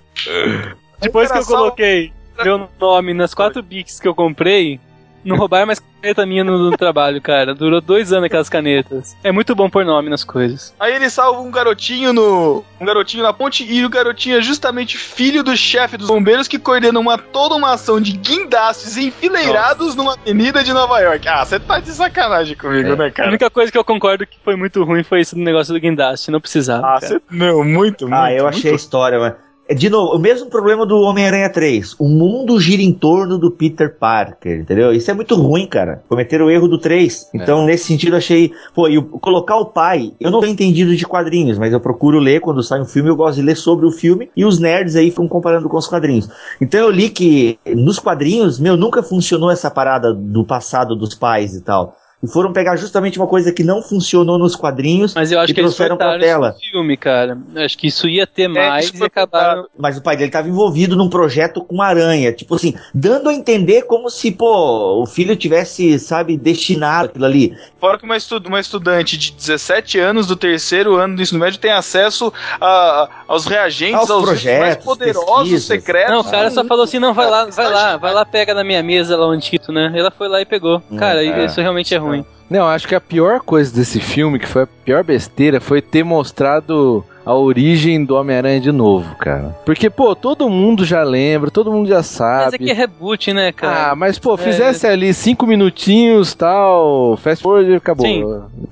Depois 1.01 1.31
que 1.31 1.39
eu 1.39 1.45
coloquei 1.45 2.13
meu 2.43 2.69
nome 2.79 3.15
nas 3.15 3.33
quatro 3.33 3.63
Bics 3.63 3.99
que 3.99 4.07
eu 4.07 4.13
comprei, 4.13 4.79
não 5.27 5.37
roubaram 5.37 5.67
mais 5.67 5.79
caneta 6.01 6.25
minha 6.25 6.43
no, 6.43 6.57
no 6.71 6.77
trabalho, 6.77 7.21
cara. 7.21 7.53
Durou 7.53 7.81
dois 7.81 8.13
anos 8.13 8.25
aquelas 8.25 8.49
canetas. 8.49 9.15
É 9.23 9.31
muito 9.31 9.53
bom 9.55 9.69
pôr 9.69 9.83
nome 9.85 10.09
nas 10.09 10.23
coisas. 10.23 10.73
Aí 10.79 10.93
ele 10.93 11.09
salva 11.09 11.41
um 11.41 11.51
garotinho 11.51 12.13
no. 12.13 12.63
um 12.79 12.85
garotinho 12.85 13.23
na 13.23 13.33
ponte 13.33 13.63
e 13.63 13.83
o 13.83 13.89
garotinho 13.89 14.37
é 14.37 14.41
justamente 14.41 14.97
filho 14.97 15.43
do 15.43 15.55
chefe 15.55 15.97
dos 15.97 16.07
bombeiros 16.07 16.47
que 16.47 16.57
coordena 16.57 16.99
uma, 16.99 17.17
toda 17.17 17.55
uma 17.55 17.73
ação 17.73 17.99
de 17.99 18.13
guindastes 18.13 18.97
enfileirados 18.97 19.95
numa 19.95 20.13
avenida 20.13 20.63
de 20.63 20.71
Nova 20.73 20.99
York. 20.99 21.27
Ah, 21.27 21.45
você 21.45 21.59
tá 21.59 21.79
de 21.79 21.91
sacanagem 21.91 22.55
comigo, 22.55 22.95
né, 22.95 23.07
A 23.07 23.11
cara? 23.11 23.29
única 23.29 23.49
coisa 23.49 23.71
que 23.71 23.77
eu 23.77 23.83
concordo 23.83 24.25
que 24.25 24.37
foi 24.43 24.55
muito 24.55 24.83
ruim 24.83 25.03
foi 25.03 25.21
isso 25.21 25.35
do 25.35 25.41
negócio 25.41 25.73
do 25.73 25.79
guindaste, 25.79 26.31
não 26.31 26.39
precisava. 26.39 26.87
Ah, 26.87 26.99
cara. 26.99 27.07
você. 27.07 27.21
Não, 27.29 27.63
muito, 27.63 28.07
muito. 28.07 28.13
Ah, 28.15 28.31
eu 28.31 28.47
achei 28.47 28.69
a 28.69 28.73
muito. 28.73 28.81
história, 28.81 29.19
mas. 29.19 29.46
É, 29.67 29.73
De 29.73 29.89
novo, 29.89 30.15
o 30.15 30.19
mesmo 30.19 30.49
problema 30.49 30.85
do 30.85 30.97
Homem-Aranha 31.01 31.49
3. 31.51 31.95
O 31.99 32.07
mundo 32.07 32.59
gira 32.59 32.81
em 32.81 32.93
torno 32.93 33.37
do 33.37 33.51
Peter 33.51 33.97
Parker, 33.97 34.61
entendeu? 34.61 34.91
Isso 34.91 35.09
é 35.11 35.13
muito 35.13 35.35
ruim, 35.35 35.67
cara. 35.67 36.03
Cometeram 36.07 36.45
o 36.45 36.49
erro 36.49 36.67
do 36.67 36.77
3. 36.77 37.31
Então, 37.33 37.65
nesse 37.65 37.85
sentido, 37.85 38.15
achei. 38.15 38.51
Pô, 38.73 38.87
e 38.87 39.01
colocar 39.01 39.57
o 39.57 39.65
pai. 39.65 40.13
Eu 40.19 40.31
não 40.31 40.39
tenho 40.39 40.53
entendido 40.53 40.95
de 40.95 41.05
quadrinhos, 41.05 41.57
mas 41.57 41.73
eu 41.73 41.79
procuro 41.79 42.19
ler 42.19 42.41
quando 42.41 42.63
sai 42.63 42.81
um 42.81 42.85
filme. 42.85 43.09
Eu 43.09 43.15
gosto 43.15 43.35
de 43.35 43.43
ler 43.43 43.55
sobre 43.55 43.85
o 43.85 43.91
filme. 43.91 44.29
E 44.35 44.45
os 44.45 44.59
nerds 44.59 44.95
aí 44.95 45.09
ficam 45.09 45.27
comparando 45.27 45.67
com 45.69 45.77
os 45.77 45.87
quadrinhos. 45.87 46.29
Então, 46.61 46.79
eu 46.79 46.89
li 46.89 47.09
que 47.09 47.59
nos 47.67 47.99
quadrinhos, 47.99 48.59
meu, 48.59 48.77
nunca 48.77 49.03
funcionou 49.03 49.51
essa 49.51 49.69
parada 49.69 50.13
do 50.13 50.45
passado 50.45 50.95
dos 50.95 51.13
pais 51.13 51.55
e 51.55 51.61
tal. 51.61 51.95
E 52.23 52.27
foram 52.27 52.51
pegar 52.51 52.75
justamente 52.77 53.19
uma 53.19 53.27
coisa 53.27 53.51
que 53.53 53.63
não 53.63 53.79
funcionou 53.79 54.39
nos 54.39 54.55
quadrinhos 54.55 55.13
Mas 55.13 55.31
eu 55.31 55.39
acho 55.39 55.51
e 55.51 55.53
que 55.53 55.59
eles 55.61 55.75
trouxeram 55.75 55.95
pra 55.97 56.07
cortaram 56.13 56.19
isso 56.25 56.27
tela. 56.27 56.55
filme, 56.71 56.97
cara. 56.97 57.37
Eu 57.53 57.61
acho 57.63 57.77
que 57.77 57.85
isso 57.85 58.07
ia 58.09 58.25
ter 58.25 58.47
mais 58.47 58.85
isso 58.85 59.03
e 59.03 59.05
acabaram. 59.05 59.67
Mas 59.77 59.97
o 59.97 60.01
pai 60.01 60.17
dele 60.17 60.29
estava 60.29 60.49
envolvido 60.49 60.95
num 60.95 61.09
projeto 61.09 61.63
com 61.63 61.79
aranha, 61.79 62.33
tipo 62.33 62.55
assim, 62.55 62.73
dando 62.91 63.29
a 63.29 63.33
entender 63.35 63.83
como 63.83 64.09
se, 64.09 64.31
pô, 64.31 64.99
o 64.99 65.05
filho 65.05 65.35
tivesse, 65.35 65.99
sabe, 65.99 66.35
destinado 66.37 67.09
aquilo 67.09 67.25
ali. 67.25 67.55
Fora 67.79 67.99
que 67.99 68.05
uma, 68.05 68.17
estu- 68.17 68.41
uma 68.47 68.59
estudante 68.59 69.15
de 69.15 69.31
17 69.33 69.99
anos 69.99 70.25
do 70.25 70.35
terceiro 70.35 70.95
ano 70.95 71.15
do 71.17 71.21
ensino 71.21 71.39
médio 71.39 71.59
tem 71.59 71.69
acesso 71.71 72.33
a- 72.59 73.09
aos 73.27 73.45
reagentes, 73.45 73.93
Aos 73.99 74.09
aos, 74.09 74.23
projetos, 74.23 74.59
mais 74.59 74.75
poderosos 74.77 75.35
pesquisas. 75.41 75.63
secretos. 75.65 76.11
Não, 76.11 76.21
o 76.21 76.23
cara 76.31 76.49
só 76.49 76.65
falou 76.65 76.83
assim, 76.85 76.97
não, 76.97 77.13
vai 77.13 77.29
lá, 77.29 77.45
vai 77.45 77.69
lá, 77.71 77.97
vai 77.97 78.11
lá, 78.11 78.25
pega 78.25 78.55
na 78.55 78.63
minha 78.63 78.81
mesa 78.81 79.15
lá 79.15 79.27
o 79.27 79.39
Tito, 79.39 79.71
né? 79.71 79.93
Ela 79.95 80.09
foi 80.09 80.27
lá 80.27 80.41
e 80.41 80.45
pegou. 80.45 80.81
Cara, 80.97 81.23
é. 81.23 81.45
isso 81.45 81.61
realmente 81.61 81.93
é 81.93 81.97
ruim. 81.97 82.16
Não, 82.49 82.65
acho 82.67 82.87
que 82.87 82.95
a 82.95 83.01
pior 83.01 83.41
coisa 83.41 83.73
desse 83.75 83.99
filme, 83.99 84.39
que 84.39 84.47
foi 84.47 84.63
a 84.63 84.67
pior 84.85 85.03
besteira, 85.03 85.59
foi 85.59 85.81
ter 85.81 86.03
mostrado 86.03 87.03
a 87.25 87.33
origem 87.35 88.05
do 88.05 88.15
Homem-Aranha 88.15 88.61
de 88.61 88.71
novo, 88.71 89.13
cara. 89.17 89.53
Porque, 89.65 89.89
pô, 89.89 90.15
todo 90.15 90.49
mundo 90.49 90.85
já 90.85 91.03
lembra, 91.03 91.51
todo 91.51 91.69
mundo 91.73 91.89
já 91.89 92.01
sabe. 92.01 92.45
Mas 92.45 92.53
é 92.53 92.57
que 92.57 92.71
é 92.71 92.73
reboot, 92.73 93.33
né, 93.33 93.51
cara? 93.51 93.91
Ah, 93.91 93.95
mas 93.95 94.17
pô, 94.17 94.35
É. 94.35 94.37
fizesse 94.37 94.87
ali 94.87 95.13
cinco 95.13 95.45
minutinhos, 95.45 96.33
tal, 96.33 97.17
fast 97.17 97.43
forward 97.43 97.69
e 97.69 97.75
acabou. 97.75 98.05
Sim. 98.05 98.23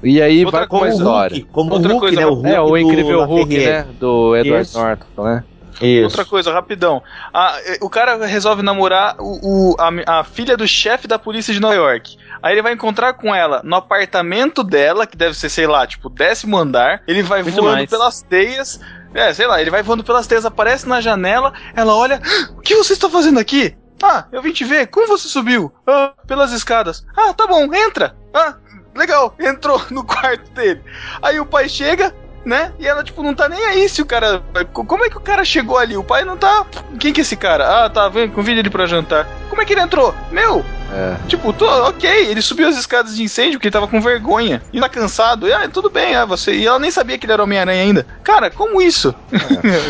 E 0.01 0.21
aí 0.21 0.45
Outra 0.45 0.59
vai 0.61 0.67
com 0.69 0.77
a 0.77 0.79
coisa, 0.79 0.95
história. 0.95 1.35
Hulk, 1.37 1.49
como 1.51 1.73
Outra 1.73 1.89
o 1.89 1.91
Hulk, 1.91 2.05
coisa, 2.15 2.21
né? 2.21 2.27
O 2.27 2.33
Hulk 2.33 2.47
É, 2.49 2.61
o 2.61 2.67
do 2.69 2.77
incrível 2.77 3.25
Hulk, 3.25 3.57
né? 3.57 3.85
Do 3.99 4.35
Edward 4.37 4.65
Isso. 4.67 4.79
Norton, 4.79 5.23
né? 5.23 5.43
Isso. 5.81 6.03
Outra 6.05 6.25
coisa, 6.25 6.51
rapidão. 6.53 7.01
A- 7.33 7.57
eh, 7.65 7.77
o 7.81 7.89
cara 7.89 8.25
resolve 8.25 8.61
namorar 8.61 9.15
o, 9.19 9.71
o- 9.73 9.75
a, 9.79 10.19
a 10.19 10.23
filha 10.23 10.55
do 10.55 10.67
chefe 10.67 11.07
da 11.07 11.19
polícia 11.19 11.53
de 11.53 11.59
Nova 11.59 11.75
York. 11.75 12.17
Aí 12.41 12.53
ele 12.53 12.61
vai 12.61 12.73
encontrar 12.73 13.13
com 13.13 13.33
ela 13.33 13.61
no 13.63 13.75
apartamento 13.75 14.63
dela, 14.63 15.05
que 15.07 15.17
deve 15.17 15.33
ser, 15.35 15.49
sei 15.49 15.67
lá, 15.67 15.85
tipo, 15.87 16.09
décimo 16.09 16.57
andar. 16.57 17.01
Ele 17.07 17.23
vai 17.23 17.41
Muito 17.43 17.55
voando 17.55 17.75
mais. 17.77 17.89
pelas 17.89 18.21
teias. 18.21 18.79
É, 19.13 19.33
sei 19.33 19.47
lá, 19.47 19.61
ele 19.61 19.69
vai 19.71 19.81
voando 19.81 20.03
pelas 20.03 20.27
teias, 20.27 20.45
aparece 20.45 20.87
na 20.87 20.99
janela. 21.01 21.53
Ela 21.75 21.95
olha: 21.95 22.21
"Ah, 22.23 22.51
O 22.57 22.61
que 22.61 22.75
você 22.75 22.93
está 22.93 23.09
fazendo 23.09 23.39
aqui? 23.39 23.75
Ah, 24.03 24.25
eu 24.31 24.41
vim 24.41 24.51
te 24.51 24.63
ver. 24.65 24.87
Como 24.87 25.07
você 25.07 25.27
subiu? 25.27 25.71
Ah, 25.87 26.13
pelas 26.27 26.51
escadas. 26.51 27.05
Ah, 27.15 27.33
tá 27.33 27.47
bom, 27.47 27.73
entra. 27.73 28.13
Ah, 28.33 28.55
legal, 28.93 29.33
entrou 29.39 29.81
no 29.89 30.03
quarto 30.03 30.51
dele. 30.51 30.83
Aí 31.21 31.39
o 31.39 31.45
pai 31.45 31.69
chega, 31.69 32.13
né? 32.45 32.71
E 32.79 32.87
ela, 32.87 33.03
tipo, 33.03 33.23
não 33.23 33.33
tá 33.33 33.49
nem 33.49 33.65
aí 33.65 33.89
se 33.89 34.01
o 34.01 34.05
cara. 34.05 34.41
Como 34.71 35.03
é 35.03 35.09
que 35.09 35.17
o 35.17 35.21
cara 35.21 35.43
chegou 35.43 35.77
ali? 35.77 35.97
O 35.97 36.03
pai 36.03 36.23
não 36.23 36.37
tá. 36.37 36.65
Quem 36.99 37.11
que 37.11 37.21
é 37.21 37.23
esse 37.23 37.35
cara? 37.35 37.85
Ah, 37.85 37.89
tá, 37.89 38.07
vem, 38.07 38.29
convida 38.29 38.59
ele 38.59 38.69
pra 38.69 38.85
jantar. 38.85 39.27
Como 39.49 39.61
é 39.61 39.65
que 39.65 39.73
ele 39.73 39.81
entrou? 39.81 40.13
Meu! 40.31 40.63
É. 40.93 41.15
Tipo, 41.27 41.51
tô, 41.51 41.65
ok, 41.87 42.09
ele 42.09 42.41
subiu 42.41 42.67
as 42.67 42.77
escadas 42.77 43.15
de 43.15 43.23
incêndio 43.23 43.53
porque 43.53 43.67
ele 43.67 43.73
tava 43.73 43.87
com 43.87 43.99
vergonha. 43.99 44.61
E 44.71 44.79
tá 44.79 44.87
cansado. 44.87 45.47
E, 45.47 45.51
ah, 45.53 45.67
tudo 45.67 45.89
bem, 45.89 46.15
ah, 46.15 46.25
você. 46.25 46.53
E 46.53 46.67
ela 46.67 46.77
nem 46.79 46.91
sabia 46.91 47.17
que 47.17 47.25
ele 47.25 47.33
era 47.33 47.43
Homem-Aranha 47.43 47.81
ainda. 47.81 48.05
Cara, 48.23 48.49
como 48.51 48.81
isso? 48.81 49.13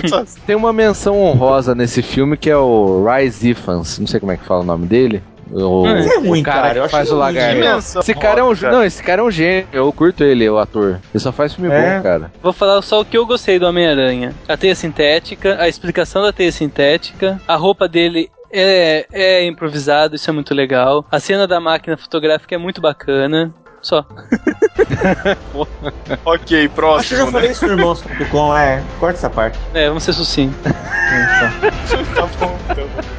Só- 0.10 0.24
Tem 0.48 0.56
uma 0.56 0.72
menção 0.72 1.20
honrosa 1.22 1.76
nesse 1.76 2.02
filme 2.02 2.38
que 2.38 2.50
é 2.50 2.58
o 2.58 3.06
Rise 3.06 3.50
Ifans, 3.50 4.00
não 4.00 4.08
sei 4.08 4.20
como 4.20 4.32
é 4.32 4.38
que 4.38 4.46
fala 4.46 4.62
o 4.62 4.66
nome 4.66 4.88
dele. 4.88 5.22
O, 5.52 5.88
Isso 5.88 6.12
é 6.14 6.18
ruim, 6.20 6.42
o 6.42 6.44
cara, 6.44 6.62
cara, 6.62 6.70
eu 6.70 6.74
que 6.74 6.80
acho 6.86 6.90
faz 6.92 7.12
o 7.12 7.16
lagarto. 7.16 7.56
Menção 7.60 8.02
Esse 8.02 8.14
cara 8.16 8.40
é 8.40 8.44
um, 8.44 8.56
cara. 8.56 8.72
não, 8.74 8.84
esse 8.84 9.04
cara 9.04 9.22
é 9.22 9.24
um 9.24 9.30
gênio. 9.32 9.68
Eu 9.72 9.92
curto 9.94 10.24
ele, 10.24 10.50
o 10.50 10.58
ator. 10.58 11.00
Ele 11.14 11.20
só 11.22 11.32
faz 11.32 11.54
filme 11.54 11.72
É. 11.72 11.98
bom, 11.98 12.04
cara. 12.04 12.32
Vou 12.42 12.52
falar 12.54 12.82
só 12.82 13.02
o 13.02 13.06
que 13.06 13.18
eu 13.18 13.26
gostei 13.26 13.60
do 13.60 13.66
Homem-Aranha. 13.68 14.34
A 14.48 14.58
teia 14.58 14.74
sintética, 14.76 15.58
a 15.60 15.68
explicação 15.68 16.24
da 16.24 16.34
teia 16.34 16.52
sintética, 16.52 17.40
a 17.48 17.56
roupa 17.56 17.88
dele 17.88 18.30
é, 18.52 19.06
é 19.12 19.46
improvisado, 19.46 20.16
isso 20.16 20.30
é 20.30 20.34
muito 20.34 20.54
legal. 20.54 21.06
A 21.12 21.20
cena 21.20 21.48
da 21.48 21.60
máquina 21.60 21.96
fotográfica 21.96 22.56
é 22.56 22.58
muito 22.58 22.82
bacana. 22.82 23.54
Só. 23.82 24.04
Ok, 26.26 26.36
Acho 26.36 26.48
que 26.48 26.54
eu 26.56 26.62
já 26.62 26.70
próximo. 26.70 27.32
falei 27.32 27.48
Né? 27.48 27.52
isso 27.54 27.68
no 27.68 27.74
irmãos.com, 27.74 28.58
é. 28.58 28.84
Corta 29.00 29.18
essa 29.18 29.30
parte. 29.30 29.60
É, 29.74 29.88
vamos 29.88 30.04
ser 30.04 30.14
sucintos. 30.14 30.58
tá 30.64 32.26
bom, 32.40 32.58
então. 32.72 33.15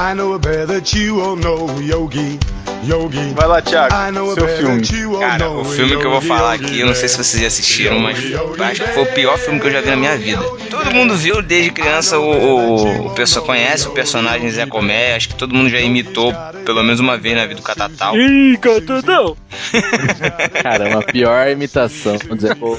I 0.00 0.14
know 0.14 0.32
a 0.32 0.38
bear 0.38 0.64
that 0.64 0.94
you 0.94 1.16
won't 1.16 1.42
know, 1.42 1.78
Yogi. 1.78 2.38
Vai 3.34 3.46
lá, 3.46 3.60
Thiago. 3.60 3.94
Seu 4.34 4.48
filme. 4.48 5.18
Cara, 5.18 5.50
o 5.50 5.64
filme 5.64 5.98
que 5.98 6.06
eu 6.06 6.10
vou 6.10 6.20
falar 6.20 6.54
aqui, 6.54 6.80
eu 6.80 6.86
não 6.86 6.94
sei 6.94 7.08
se 7.08 7.16
vocês 7.16 7.40
já 7.40 7.48
assistiram, 7.48 7.98
mas 7.98 8.18
acho 8.18 8.82
que 8.82 8.90
foi 8.90 9.02
o 9.02 9.12
pior 9.12 9.38
filme 9.38 9.60
que 9.60 9.66
eu 9.66 9.70
já 9.70 9.80
vi 9.80 9.90
na 9.90 9.96
minha 9.96 10.16
vida. 10.16 10.42
Todo 10.70 10.94
mundo 10.94 11.14
viu 11.16 11.42
desde 11.42 11.70
criança 11.70 12.18
o, 12.18 12.24
o, 12.24 13.06
o 13.06 13.10
pessoa 13.10 13.44
conhece 13.44 13.86
o 13.86 13.90
personagem 13.90 14.50
Zé 14.50 14.66
Comé, 14.66 15.14
acho 15.14 15.28
que 15.28 15.34
todo 15.34 15.54
mundo 15.54 15.68
já 15.68 15.80
imitou 15.80 16.32
pelo 16.64 16.82
menos 16.82 17.00
uma 17.00 17.18
vez 17.18 17.36
na 17.36 17.46
vida 17.46 17.60
do 17.60 17.62
Catatal. 17.62 18.16
Ih, 18.16 18.56
Catadão! 18.58 19.36
Cara, 20.62 20.88
é 20.88 20.94
uma 20.94 21.02
pior 21.02 21.48
imitação. 21.48 22.16
Vamos 22.18 22.38
dizer, 22.38 22.56
pô, 22.56 22.78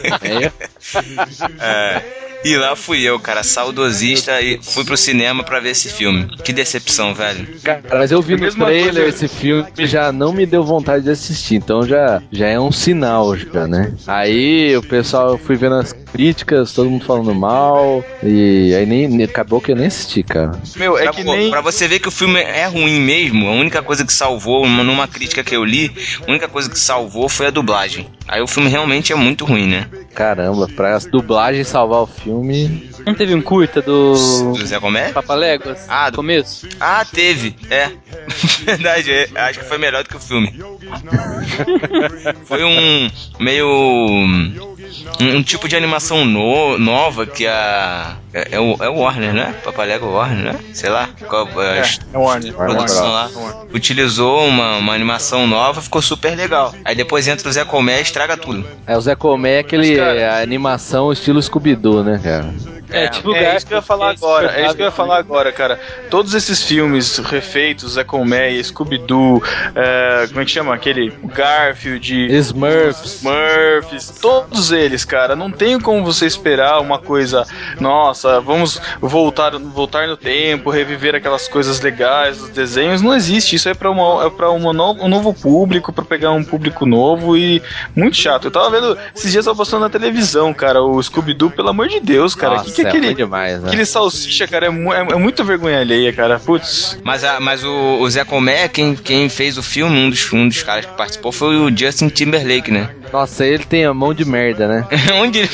é. 1.60 2.22
E 2.44 2.58
lá 2.58 2.76
fui 2.76 3.04
eu, 3.04 3.20
cara, 3.20 3.44
saudosista, 3.44 4.42
e 4.42 4.60
fui 4.64 4.84
pro 4.84 4.98
cinema 4.98 5.44
pra 5.44 5.60
ver 5.60 5.72
esse 5.72 5.90
filme. 5.90 6.28
Que 6.44 6.52
decepção, 6.52 7.14
velho. 7.14 7.48
Cara, 7.64 7.84
mas 7.94 8.12
eu 8.12 8.22
vi 8.22 8.36
no 8.36 8.52
trailer 8.52 9.10
esse 9.10 9.28
filme 9.28 9.68
já 9.92 10.12
não 10.12 10.32
me 10.32 10.46
deu 10.46 10.64
vontade 10.64 11.04
de 11.04 11.10
assistir, 11.10 11.56
então 11.56 11.86
já, 11.86 12.22
já 12.32 12.48
é 12.48 12.58
um 12.60 12.72
sinal, 12.72 13.36
já, 13.36 13.68
né? 13.68 13.92
Aí 14.08 14.76
o 14.78 14.82
pessoal, 14.82 15.32
eu 15.32 15.38
fui 15.38 15.56
vendo 15.58 15.76
as 15.76 15.92
críticas, 15.92 16.72
todo 16.74 16.90
mundo 16.90 17.04
falando 17.06 17.34
mal, 17.36 18.04
e 18.24 18.74
aí 18.74 18.86
nem, 18.86 19.08
nem- 19.08 19.26
acabou 19.26 19.60
que 19.60 19.72
eu 19.72 19.76
nem 19.76 19.88
assisti, 19.88 20.24
cara. 20.24 20.54
Meu, 20.78 20.98
é 20.98 21.04
pra, 21.04 21.14
que 21.14 21.24
pô, 21.26 21.36
nem. 21.36 21.50
pra 21.50 21.60
você 21.62 21.88
ver 21.88 22.00
que 22.00 22.08
o 22.08 22.12
filme 22.12 22.40
é 22.40 22.66
ruim 22.68 23.00
mesmo, 23.02 23.48
a 23.50 23.52
única 23.52 23.82
coisa 23.82 24.06
que 24.06 24.14
salvou, 24.14 24.66
numa- 24.66 24.84
numa 24.84 25.08
crítica 25.08 25.44
que 25.44 25.56
eu 25.56 25.64
li, 25.66 25.92
a 26.26 26.30
única 26.32 26.48
coisa 26.48 26.70
que 26.70 26.80
salvou 26.80 27.28
foi 27.28 27.48
a 27.48 27.52
dublagem. 27.52 28.08
Aí 28.28 28.42
o 28.42 28.48
filme 28.48 28.70
realmente 28.70 29.12
é 29.12 29.16
muito 29.16 29.44
ruim, 29.44 29.68
né? 29.68 29.88
Caramba, 30.14 30.68
pra 30.68 30.98
dublagem 31.00 31.64
salvar 31.64 32.02
o 32.02 32.08
filme. 32.08 32.90
Não 33.06 33.16
teve 33.16 33.34
um 33.34 33.42
curta 33.42 33.82
do. 33.82 34.14
Do 34.54 34.66
Zé 34.66 34.80
Comé? 34.80 35.12
Papaléguas? 35.12 35.86
Ah, 35.88 36.10
do 36.10 36.18
começo? 36.18 36.68
Ah, 36.80 37.06
teve, 37.06 37.56
é. 37.70 37.92
Verdade, 38.66 39.12
é, 39.12 39.30
acho 39.36 39.60
que 39.60 39.66
foi 39.66 39.78
melhor 39.78 40.04
do 40.04 40.10
que 40.10 40.18
o 40.18 40.20
filme. 40.20 40.54
foi 42.46 42.64
um 42.64 43.10
meio. 43.40 44.71
Um, 45.20 45.38
um 45.38 45.44
tipo 45.44 45.68
de 45.68 45.76
animação 45.76 46.26
no- 46.26 46.78
nova 46.78 47.26
que 47.26 47.46
a. 47.48 48.16
É, 48.34 48.56
é 48.56 48.60
o, 48.60 48.78
é 48.82 48.90
o 48.90 48.96
Warner, 49.00 49.34
né? 49.34 49.56
Papalego 49.64 50.08
Warner, 50.08 50.54
né? 50.54 50.60
Sei 50.74 50.90
lá. 50.90 51.10
Qual, 51.28 51.48
é, 51.62 51.80
É, 51.80 51.84
é 52.14 52.18
Warner. 52.18 52.54
produção 52.54 53.12
Warner 53.12 53.38
lá. 53.38 53.64
Utilizou 53.74 54.46
uma, 54.48 54.78
uma 54.78 54.94
animação 54.94 55.46
nova, 55.48 55.82
ficou 55.82 56.02
super 56.02 56.36
legal. 56.38 56.74
Aí 56.86 56.96
depois 56.96 57.28
entra 57.28 57.48
o 57.50 57.52
Zé 57.52 57.66
Comé 57.66 58.00
e 58.00 58.04
estraga 58.04 58.38
tudo. 58.38 58.66
É, 58.88 58.98
o 58.98 59.02
Zé 59.02 59.16
Comé 59.16 59.56
é 59.56 59.60
aquele 59.60 59.96
cara- 59.98 60.36
a 60.36 60.42
animação 60.42 61.12
estilo 61.12 61.42
Scooby-Doo, 61.42 62.04
né, 62.04 62.20
cara? 62.24 62.54
É, 62.94 63.08
tipo 63.08 63.34
É 63.34 63.56
isso 63.56 63.66
que 63.66 63.74
eu 63.74 63.78
ia 63.78 63.82
falar 63.82 64.10
agora, 64.10 64.52
é 64.54 64.66
isso 64.66 64.76
que 64.76 64.82
eu 64.82 64.86
ia 64.88 64.92
falar 64.92 65.18
agora, 65.18 65.50
cara. 65.54 65.80
Todos 66.10 66.34
esses 66.34 66.62
filmes 66.62 67.20
refeitos, 67.20 67.94
Zé 67.94 68.04
Colmeia, 68.04 68.62
Scooby-Doo, 68.62 69.42
é, 69.74 70.26
como 70.28 70.42
é 70.42 70.46
que 70.46 70.52
chama? 70.52 70.76
Aquele 70.76 71.10
Garfield, 71.24 72.28
Smurfs. 72.36 73.14
Smurfs, 73.22 74.20
todos 74.22 74.74
eles, 74.74 74.81
cara. 75.06 75.36
Não 75.36 75.52
tem 75.52 75.80
como 75.80 76.04
você 76.04 76.26
esperar 76.26 76.80
uma 76.82 77.00
coisa, 77.00 77.46
nossa, 77.80 78.40
vamos 78.42 78.82
voltar, 79.00 79.58
voltar 79.58 80.08
no 80.08 80.18
tempo, 80.18 80.70
reviver 80.70 81.16
aquelas 81.16 81.48
coisas 81.48 81.80
legais 81.82 82.38
dos 82.38 82.50
desenhos. 82.50 83.02
Não 83.02 83.16
existe. 83.16 83.56
Isso 83.56 83.70
é 83.70 83.74
pra, 83.74 83.90
uma, 83.90 84.26
é 84.26 84.30
pra 84.30 84.50
uma 84.52 84.74
no- 84.74 85.04
um 85.04 85.08
novo 85.08 85.34
público, 85.34 85.92
pra 85.94 86.04
pegar 86.04 86.32
um 86.32 86.44
público 86.44 86.86
novo 86.86 87.38
e 87.38 87.62
muito 87.96 88.16
chato. 88.18 88.46
Eu 88.46 88.52
tava 88.52 88.70
vendo, 88.70 88.98
esses 89.16 89.32
dias 89.32 89.46
eu 89.46 89.56
passando 89.56 89.82
na 89.82 89.90
televisão, 89.90 90.54
cara, 90.54 90.82
o 90.82 91.02
Scooby-Doo, 91.02 91.52
pelo 91.52 91.70
amor 91.70 91.88
de 91.88 92.00
Deus, 92.00 92.36
cara. 92.36 92.56
Nossa, 92.56 92.66
que 92.66 92.72
que 92.76 92.82
é 92.82 92.86
é 92.86 92.88
aquele, 92.90 93.14
demais, 93.14 93.62
né? 93.62 93.68
aquele 93.68 93.86
salsicha, 93.86 94.48
cara? 94.48 94.68
É, 94.68 94.70
é, 94.70 95.14
é 95.14 95.16
muito 95.16 95.44
vergonha 95.44 95.80
alheia, 95.80 96.12
cara. 96.14 96.40
Putz. 96.40 96.98
Mas, 97.04 97.24
a, 97.24 97.40
mas 97.40 97.64
o, 97.64 98.00
o 98.00 98.10
Zé 98.10 98.24
Comé, 98.24 98.68
quem, 98.68 98.96
quem 98.96 99.30
fez 99.30 99.58
o 99.58 99.64
filme, 99.64 99.98
um 99.98 100.10
dos, 100.10 100.32
um 100.34 100.48
dos 100.48 100.64
caras 100.64 100.86
que 100.86 100.94
participou 100.94 101.32
foi 101.32 101.56
o 101.58 101.76
Justin 101.76 102.10
Timberlake, 102.10 102.72
né? 102.72 102.90
Nossa, 103.12 103.46
ele 103.46 103.66
tem 103.66 103.86
a 103.86 103.94
mão 103.94 104.14
de 104.14 104.24
merda, 104.26 104.68
né? 104.68 104.88
Onde 105.22 105.40
ele. 105.40 105.50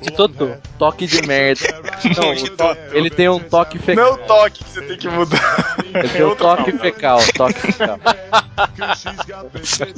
De 0.00 0.10
Totô. 0.12 0.50
Toque 0.78 1.06
de 1.06 1.26
merda. 1.26 1.60
Não, 2.16 2.32
ele 2.92 3.10
tem 3.10 3.28
um 3.28 3.38
toque 3.38 3.76
Não 3.76 3.82
é 3.82 3.86
fecal. 3.86 4.12
o 4.14 4.18
toque 4.18 4.64
que 4.64 4.70
você 4.70 4.82
tem 4.82 4.96
que 4.96 5.08
mudar. 5.08 5.76
Ele 5.94 6.08
tem 6.08 6.24
um 6.24 6.34
toque 6.34 6.72
fecal, 6.72 7.20
toque 7.36 7.60
fecal. 7.72 7.98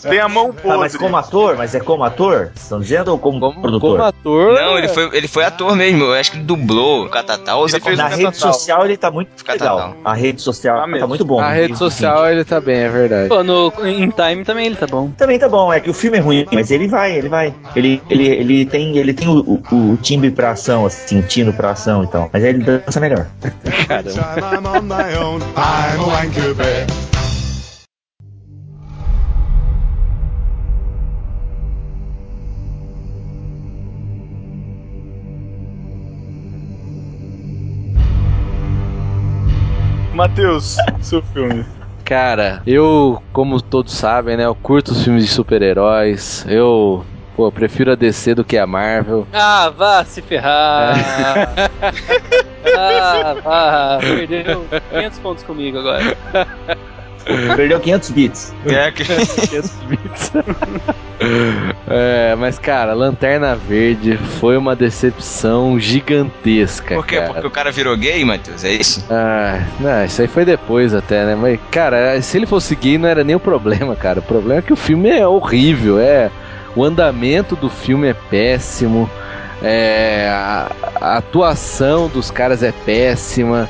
Tem 0.02 0.20
a 0.20 0.28
mão 0.28 0.52
podre. 0.52 0.78
mas 0.78 0.96
como 0.96 1.16
ator? 1.16 1.56
Mas 1.56 1.74
é 1.74 1.80
como 1.80 2.04
ator? 2.04 2.50
Estão 2.54 2.80
dizendo 2.80 3.08
ou 3.12 3.18
como, 3.18 3.40
Como, 3.40 3.60
produtor? 3.60 3.90
como 3.98 4.02
ator. 4.02 4.54
Não, 4.54 4.78
ele 4.78 4.88
foi, 4.88 5.10
ele 5.16 5.28
foi 5.28 5.44
ator 5.44 5.74
mesmo. 5.76 6.04
Eu 6.04 6.14
acho 6.14 6.30
que 6.32 6.36
ele 6.38 6.44
dublou 6.44 7.04
o 7.06 7.08
Catatal 7.08 7.64
Ele. 7.66 7.96
Na 7.96 8.08
rede 8.08 8.36
social 8.36 8.84
ele 8.84 8.96
tá 8.96 9.10
muito 9.10 9.44
Catatal. 9.44 9.76
legal. 9.76 9.96
A 10.04 10.14
rede 10.14 10.42
social 10.42 10.76
Tá 10.88 10.98
tá, 10.98 11.06
muito 11.06 11.24
bom. 11.24 11.40
Na 11.40 11.50
rede 11.50 11.76
social 11.76 12.30
ele 12.30 12.44
tá 12.44 12.60
bem, 12.60 12.76
é 12.76 12.88
verdade. 12.88 13.28
Pô, 13.28 13.42
no, 13.42 13.72
em 13.84 14.10
Time 14.10 14.44
também 14.44 14.66
ele 14.66 14.76
tá 14.76 14.86
bom. 14.86 15.10
Também 15.16 15.38
tá 15.38 15.48
bom, 15.48 15.72
é 15.72 15.80
que 15.80 15.90
o 15.90 15.94
filme 15.94 16.18
é 16.18 16.20
ruim, 16.20 16.46
mas 16.52 16.70
ele 16.70 16.88
vai, 16.88 17.12
ele 17.16 17.28
vai. 17.28 17.54
Ele, 17.74 18.00
ele, 18.08 18.26
ele 18.28 18.66
tem, 18.66 18.96
ele 18.96 19.12
tem 19.12 19.28
o, 19.28 19.62
o, 19.70 19.92
o 19.92 19.96
timbre 19.96 20.30
pra 20.30 20.50
ação, 20.50 20.86
assim, 20.86 21.20
tino 21.22 21.52
pra 21.52 21.70
ação 21.70 21.83
então. 22.04 22.30
Mas 22.32 22.42
aí 22.42 22.50
ele 22.50 22.64
dança 22.64 23.00
melhor. 23.00 23.26
Caramba. 23.86 24.10
Time 24.10 24.40
I'm 24.40 24.66
on 24.66 24.82
my 24.82 25.16
own, 25.16 25.40
I'm 25.56 26.00
a 26.00 26.06
wanker 26.06 26.54
bear. 26.54 26.86
Matheus, 40.14 40.76
seu 41.02 41.20
filme. 41.22 41.66
Cara, 42.04 42.62
eu, 42.66 43.20
como 43.32 43.60
todos 43.60 43.94
sabem, 43.94 44.36
né, 44.36 44.44
eu 44.44 44.54
curto 44.54 44.92
os 44.92 45.02
filmes 45.02 45.24
de 45.24 45.30
super-heróis. 45.30 46.46
Eu, 46.48 47.04
pô, 47.36 47.50
prefiro 47.52 47.92
a 47.92 47.94
DC 47.94 48.34
do 48.34 48.44
que 48.44 48.56
a 48.58 48.66
Marvel. 48.66 49.26
Ah, 49.32 49.70
vá 49.76 50.04
se 50.04 50.22
ferrar. 50.22 50.94
ah, 52.78 53.34
vá. 53.42 53.98
Perdeu 54.00 54.64
500 54.90 55.18
pontos 55.18 55.44
comigo 55.44 55.78
agora. 55.78 56.16
Perdeu 57.56 57.80
500 57.80 58.10
bits. 58.10 58.54
É, 58.66 58.90
que- 58.90 59.04
É, 61.88 62.34
mas 62.36 62.58
cara, 62.58 62.92
Lanterna 62.92 63.54
Verde 63.54 64.16
foi 64.40 64.56
uma 64.56 64.74
decepção 64.74 65.78
gigantesca, 65.78 66.96
Por 66.96 67.06
quê? 67.06 67.16
cara. 67.16 67.32
Porque 67.32 67.46
o 67.46 67.50
cara 67.50 67.70
virou 67.70 67.96
gay, 67.96 68.24
Matheus? 68.24 68.64
É 68.64 68.70
isso? 68.72 69.04
Ah, 69.10 69.60
não, 69.80 70.04
isso 70.04 70.20
aí 70.20 70.28
foi 70.28 70.44
depois 70.44 70.92
até, 70.94 71.24
né? 71.24 71.34
Mas, 71.34 71.58
cara, 71.70 72.20
se 72.20 72.36
ele 72.36 72.46
fosse 72.46 72.74
gay 72.74 72.98
não 72.98 73.08
era 73.08 73.22
nem 73.24 73.36
o 73.36 73.40
problema, 73.40 73.94
cara. 73.96 74.18
O 74.18 74.22
problema 74.22 74.58
é 74.58 74.62
que 74.62 74.72
o 74.72 74.76
filme 74.76 75.08
é 75.10 75.26
horrível, 75.26 75.98
é. 75.98 76.30
O 76.76 76.84
andamento 76.84 77.54
do 77.56 77.68
filme 77.70 78.08
é 78.08 78.14
péssimo. 78.14 79.08
É, 79.62 80.28
a, 80.30 80.70
a 81.00 81.16
atuação 81.18 82.08
dos 82.08 82.30
caras 82.30 82.62
é 82.62 82.72
péssima. 82.84 83.68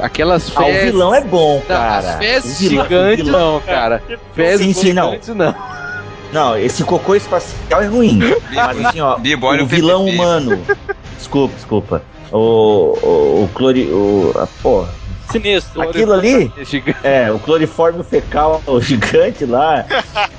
Aquelas 0.00 0.50
Ah, 0.56 0.62
o 0.62 0.64
fezes. 0.66 0.82
vilão 0.92 1.14
é 1.14 1.20
bom, 1.20 1.54
Não, 1.56 1.76
cara. 1.76 1.98
As 1.98 2.14
fezes 2.16 2.60
vilão- 2.60 2.84
gigantes, 2.84 3.24
vilão- 3.24 3.52
não, 3.54 3.60
cara. 3.60 4.02
Fezes 4.34 4.66
Sim, 4.66 4.72
sim, 4.72 4.92
não. 4.92 5.06
gigantes, 5.10 5.28
não. 5.34 5.54
Não, 6.32 6.56
esse 6.58 6.84
cocô 6.84 7.14
espacial 7.16 7.82
é 7.82 7.86
ruim. 7.86 8.20
Mas 8.52 8.86
assim, 8.86 9.00
ó, 9.00 9.16
Bibo, 9.18 9.46
o 9.48 9.62
o 9.62 9.66
vilão 9.66 10.04
PPP. 10.04 10.16
humano. 10.22 10.60
Desculpa, 11.16 11.54
desculpa. 11.56 12.02
O. 12.32 12.38
O, 13.02 13.44
o 13.44 13.50
clori. 13.54 13.84
O, 13.90 14.32
a, 14.36 14.46
pô, 14.62 14.84
Sinistro. 15.30 15.82
aquilo 15.82 16.12
ali. 16.12 16.50
Gigante. 16.64 16.98
É, 17.02 17.30
o 17.30 17.38
clorifórmio 17.38 18.02
fecal 18.04 18.62
o 18.66 18.80
gigante 18.80 19.44
lá. 19.44 19.84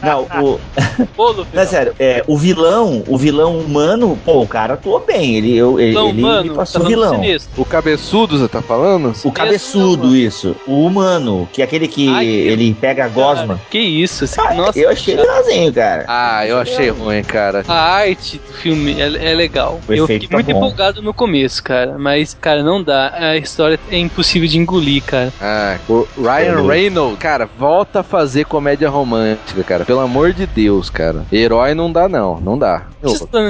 Não, 0.02 0.24
o. 0.42 0.60
Bolo, 1.16 1.48
Não, 1.54 1.62
é 1.62 1.66
sério, 1.66 1.94
é, 2.00 2.24
o 2.28 2.38
vilão, 2.38 3.04
o 3.08 3.18
vilão 3.18 3.58
humano, 3.60 4.18
pô, 4.26 4.42
o 4.42 4.48
cara 4.48 4.74
atuou 4.76 5.00
bem. 5.00 5.36
Ele, 5.36 5.56
eu, 5.56 5.80
ele, 5.80 5.94
Não, 5.94 6.10
ele 6.10 6.22
mano, 6.22 6.50
tá 6.50 6.56
passou 6.60 6.82
falando 6.82 6.89
vilão. 6.96 7.16
sinistro. 7.22 7.62
O 7.62 7.66
cabeçudo, 7.66 8.38
você 8.38 8.48
tá 8.48 8.62
falando? 8.62 9.14
O 9.24 9.32
cabeçudo, 9.32 10.04
mano. 10.06 10.16
isso. 10.16 10.56
O 10.68 10.86
humano, 10.86 11.48
que 11.52 11.62
é 11.62 11.66
aquele 11.66 11.88
que 11.88 12.08
Ai, 12.10 12.26
que- 12.26 12.32
ele 12.32 12.74
pega 12.74 13.06
a 13.06 13.08
gosma. 13.08 13.60
Que 13.70 13.80
isso? 13.80 14.24
esse- 14.26 14.39
Ah, 14.39 14.54
Nossa, 14.54 14.78
eu 14.80 14.89
achei 14.89 15.16
legalzinho, 15.16 15.74
cara. 15.74 16.06
Ah, 16.08 16.46
eu 16.48 16.58
achei 16.58 16.89
ruim, 16.89 17.24
cara. 17.24 17.64
A 17.68 17.74
arte 17.96 18.38
do 18.38 18.54
filme 18.54 19.00
é, 19.00 19.32
é 19.32 19.34
legal. 19.34 19.80
O 19.88 19.94
eu 19.94 20.08
fiquei 20.08 20.28
tá 20.28 20.36
muito 20.36 20.52
bom. 20.52 20.58
empolgado 20.58 21.02
no 21.02 21.14
começo, 21.14 21.64
cara. 21.64 21.96
Mas, 21.98 22.36
cara, 22.39 22.64
não 22.64 22.84
dá. 22.84 23.14
A 23.16 23.38
história 23.38 23.80
é 23.89 23.98
impossível 23.98 24.48
de 24.48 24.58
engolir, 24.58 24.81
cara. 25.02 25.32
Ah, 25.40 25.78
o 25.88 26.08
Ryan 26.18 26.68
Reynolds, 26.68 27.20
cara, 27.20 27.48
volta 27.58 28.00
a 28.00 28.04
fazer 28.04 28.46
comédia 28.46 28.90
romântica, 28.90 29.64
cara. 29.64 29.86
Pelo 29.86 30.00
amor 30.00 30.34
de 30.34 30.46
Deus, 30.48 30.90
cara. 30.90 31.26
Herói 31.32 31.74
não 31.74 31.92
dá, 31.92 32.10
não. 32.10 32.40
Não 32.40 32.58
dá. 32.58 32.84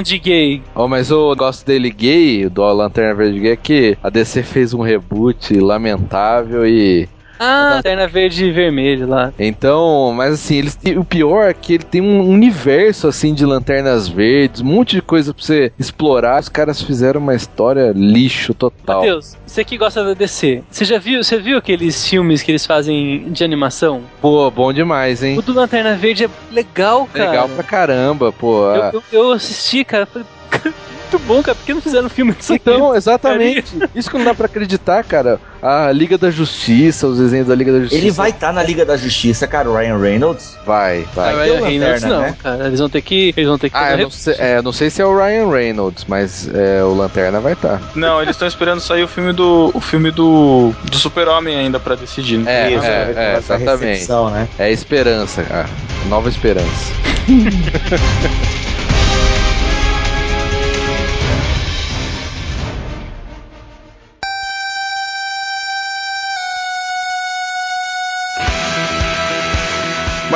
De 0.02 0.18
gay. 0.18 0.62
Oh, 0.74 0.88
mas 0.88 1.10
o 1.10 1.30
negócio 1.30 1.66
dele 1.66 1.90
gay, 1.90 2.48
do 2.48 2.62
Lanterna 2.72 3.14
Verde 3.14 3.40
gay, 3.40 3.52
é 3.52 3.56
que 3.56 3.98
a 4.02 4.10
DC 4.10 4.42
fez 4.42 4.74
um 4.74 4.82
reboot 4.82 5.54
lamentável 5.58 6.66
e. 6.66 7.08
Ah, 7.42 7.74
lanterna 7.76 8.06
verde 8.06 8.44
e 8.44 8.52
vermelho 8.52 9.08
lá. 9.08 9.32
Então, 9.38 10.12
mas 10.14 10.34
assim, 10.34 10.56
eles, 10.56 10.78
o 10.96 11.04
pior 11.04 11.48
é 11.48 11.54
que 11.54 11.74
ele 11.74 11.84
tem 11.84 12.00
um 12.00 12.28
universo 12.28 13.08
assim 13.08 13.34
de 13.34 13.44
lanternas 13.44 14.08
verdes, 14.08 14.60
um 14.60 14.64
monte 14.64 14.96
de 14.96 15.02
coisa 15.02 15.34
pra 15.34 15.42
você 15.44 15.72
explorar. 15.78 16.40
Os 16.40 16.48
caras 16.48 16.80
fizeram 16.80 17.20
uma 17.20 17.34
história 17.34 17.92
lixo 17.94 18.54
total. 18.54 19.00
Matheus, 19.00 19.36
você 19.44 19.64
que 19.64 19.76
gosta 19.76 20.04
da 20.04 20.14
DC, 20.14 20.62
você 20.70 20.84
já 20.84 20.98
viu, 20.98 21.22
você 21.22 21.38
viu 21.38 21.58
aqueles 21.58 22.08
filmes 22.08 22.42
que 22.42 22.50
eles 22.50 22.64
fazem 22.64 23.24
de 23.32 23.42
animação? 23.42 24.02
Pô, 24.20 24.50
bom 24.50 24.72
demais, 24.72 25.22
hein? 25.22 25.36
O 25.38 25.42
do 25.42 25.52
Lanterna 25.52 25.96
Verde 25.96 26.24
é 26.24 26.30
legal, 26.52 27.08
cara. 27.12 27.30
Legal 27.30 27.48
pra 27.48 27.64
caramba, 27.64 28.32
pô. 28.32 28.64
Eu, 28.70 28.92
eu, 28.92 29.02
eu 29.12 29.32
assisti, 29.32 29.84
cara, 29.84 30.06
falei, 30.06 30.26
Muito 31.12 31.18
bom, 31.26 31.42
cara. 31.42 31.54
Por 31.54 31.66
que 31.66 31.74
não 31.74 31.82
fizeram 31.82 32.06
um 32.06 32.10
filme 32.10 32.32
disso 32.32 32.54
Então, 32.54 32.94
exatamente. 32.94 33.76
Isso 33.94 34.10
que 34.10 34.16
não 34.16 34.24
dá 34.24 34.34
pra 34.34 34.46
acreditar, 34.46 35.04
cara. 35.04 35.38
A 35.60 35.92
Liga 35.92 36.16
da 36.16 36.30
Justiça, 36.30 37.06
os 37.06 37.18
desenhos 37.18 37.46
da 37.46 37.54
Liga 37.54 37.70
da 37.70 37.80
Justiça. 37.80 38.00
Ele 38.00 38.10
vai 38.10 38.30
estar 38.30 38.52
na 38.52 38.62
Liga 38.62 38.84
da 38.84 38.96
Justiça, 38.96 39.46
cara, 39.46 39.70
o 39.70 39.76
Ryan 39.76 39.98
Reynolds. 39.98 40.56
Vai, 40.66 41.06
vai. 41.14 41.34
Vai 41.34 41.50
Ryan 41.50 41.64
Reynolds 41.64 42.02
Lanterna, 42.02 42.08
não, 42.16 42.22
né? 42.22 42.36
cara. 42.42 42.66
Eles 42.66 42.80
vão 42.80 42.88
ter 42.88 43.02
que. 43.02 43.34
Eles 43.36 43.48
vão 43.48 43.58
ter 43.58 43.70
que 43.70 43.76
Ah, 43.76 43.92
eu 43.92 43.98
não, 43.98 44.10
sei, 44.10 44.34
é, 44.38 44.62
não 44.62 44.72
sei 44.72 44.90
se 44.90 45.02
é 45.02 45.06
o 45.06 45.16
Ryan 45.16 45.50
Reynolds, 45.50 46.04
mas 46.08 46.48
é, 46.52 46.82
o 46.82 46.94
Lanterna 46.94 47.40
vai 47.40 47.52
estar. 47.52 47.80
Não, 47.94 48.20
eles 48.20 48.34
estão 48.34 48.48
esperando 48.48 48.80
sair 48.80 49.02
o 49.04 49.08
filme 49.08 49.32
do 49.32 49.70
o 49.74 49.80
filme 49.80 50.10
do, 50.10 50.72
do 50.84 50.96
Super-Homem 50.96 51.56
ainda 51.56 51.78
pra 51.78 51.94
decidir. 51.94 52.38
né? 52.38 52.72
É, 52.72 52.74
Isso, 52.74 52.84
é, 52.84 53.12
é, 53.14 53.38
exatamente. 53.38 53.84
recepção, 53.84 54.30
né? 54.30 54.48
É 54.58 54.72
esperança, 54.72 55.42
cara. 55.42 55.68
Nova 56.08 56.28
esperança. 56.28 56.92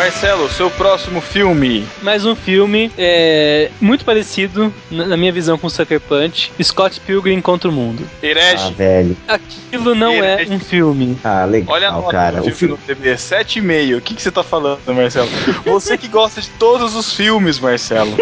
Marcelo, 0.07 0.49
seu 0.49 0.71
próximo 0.71 1.21
filme. 1.21 1.85
Mais 2.01 2.25
um 2.25 2.37
filme 2.37 2.93
é, 2.97 3.73
muito 3.81 4.05
parecido, 4.05 4.73
na 4.89 5.17
minha 5.17 5.33
visão, 5.33 5.59
com 5.59 5.69
Sucker 5.69 5.99
Punch. 6.01 6.53
Scott 6.63 7.01
Pilgrim 7.01 7.41
contra 7.41 7.69
o 7.69 7.73
Mundo. 7.73 8.09
Ah, 8.23 8.27
Herege. 8.27 8.73
velho. 8.75 9.17
Aquilo 9.27 9.97
não 9.97 10.13
é 10.13 10.47
um 10.49 10.61
filme. 10.61 11.19
Ah, 11.25 11.45
legal, 11.45 11.75
Olha 11.75 11.89
a 11.89 11.91
nota 11.91 12.13
cara. 12.13 12.41
do 12.41 12.49
O 12.49 12.55
filme 12.55 12.77
filme... 12.77 12.79
no 12.89 12.95
TB, 12.95 13.17
7,5. 13.17 13.99
O 13.99 14.01
que, 14.01 14.15
que 14.15 14.23
você 14.23 14.31
tá 14.31 14.45
falando, 14.45 14.79
Marcelo? 14.95 15.29
Você 15.65 15.99
que 15.99 16.07
gosta 16.07 16.41
de 16.41 16.51
todos 16.51 16.95
os 16.95 17.13
filmes, 17.13 17.59
Marcelo. 17.59 18.17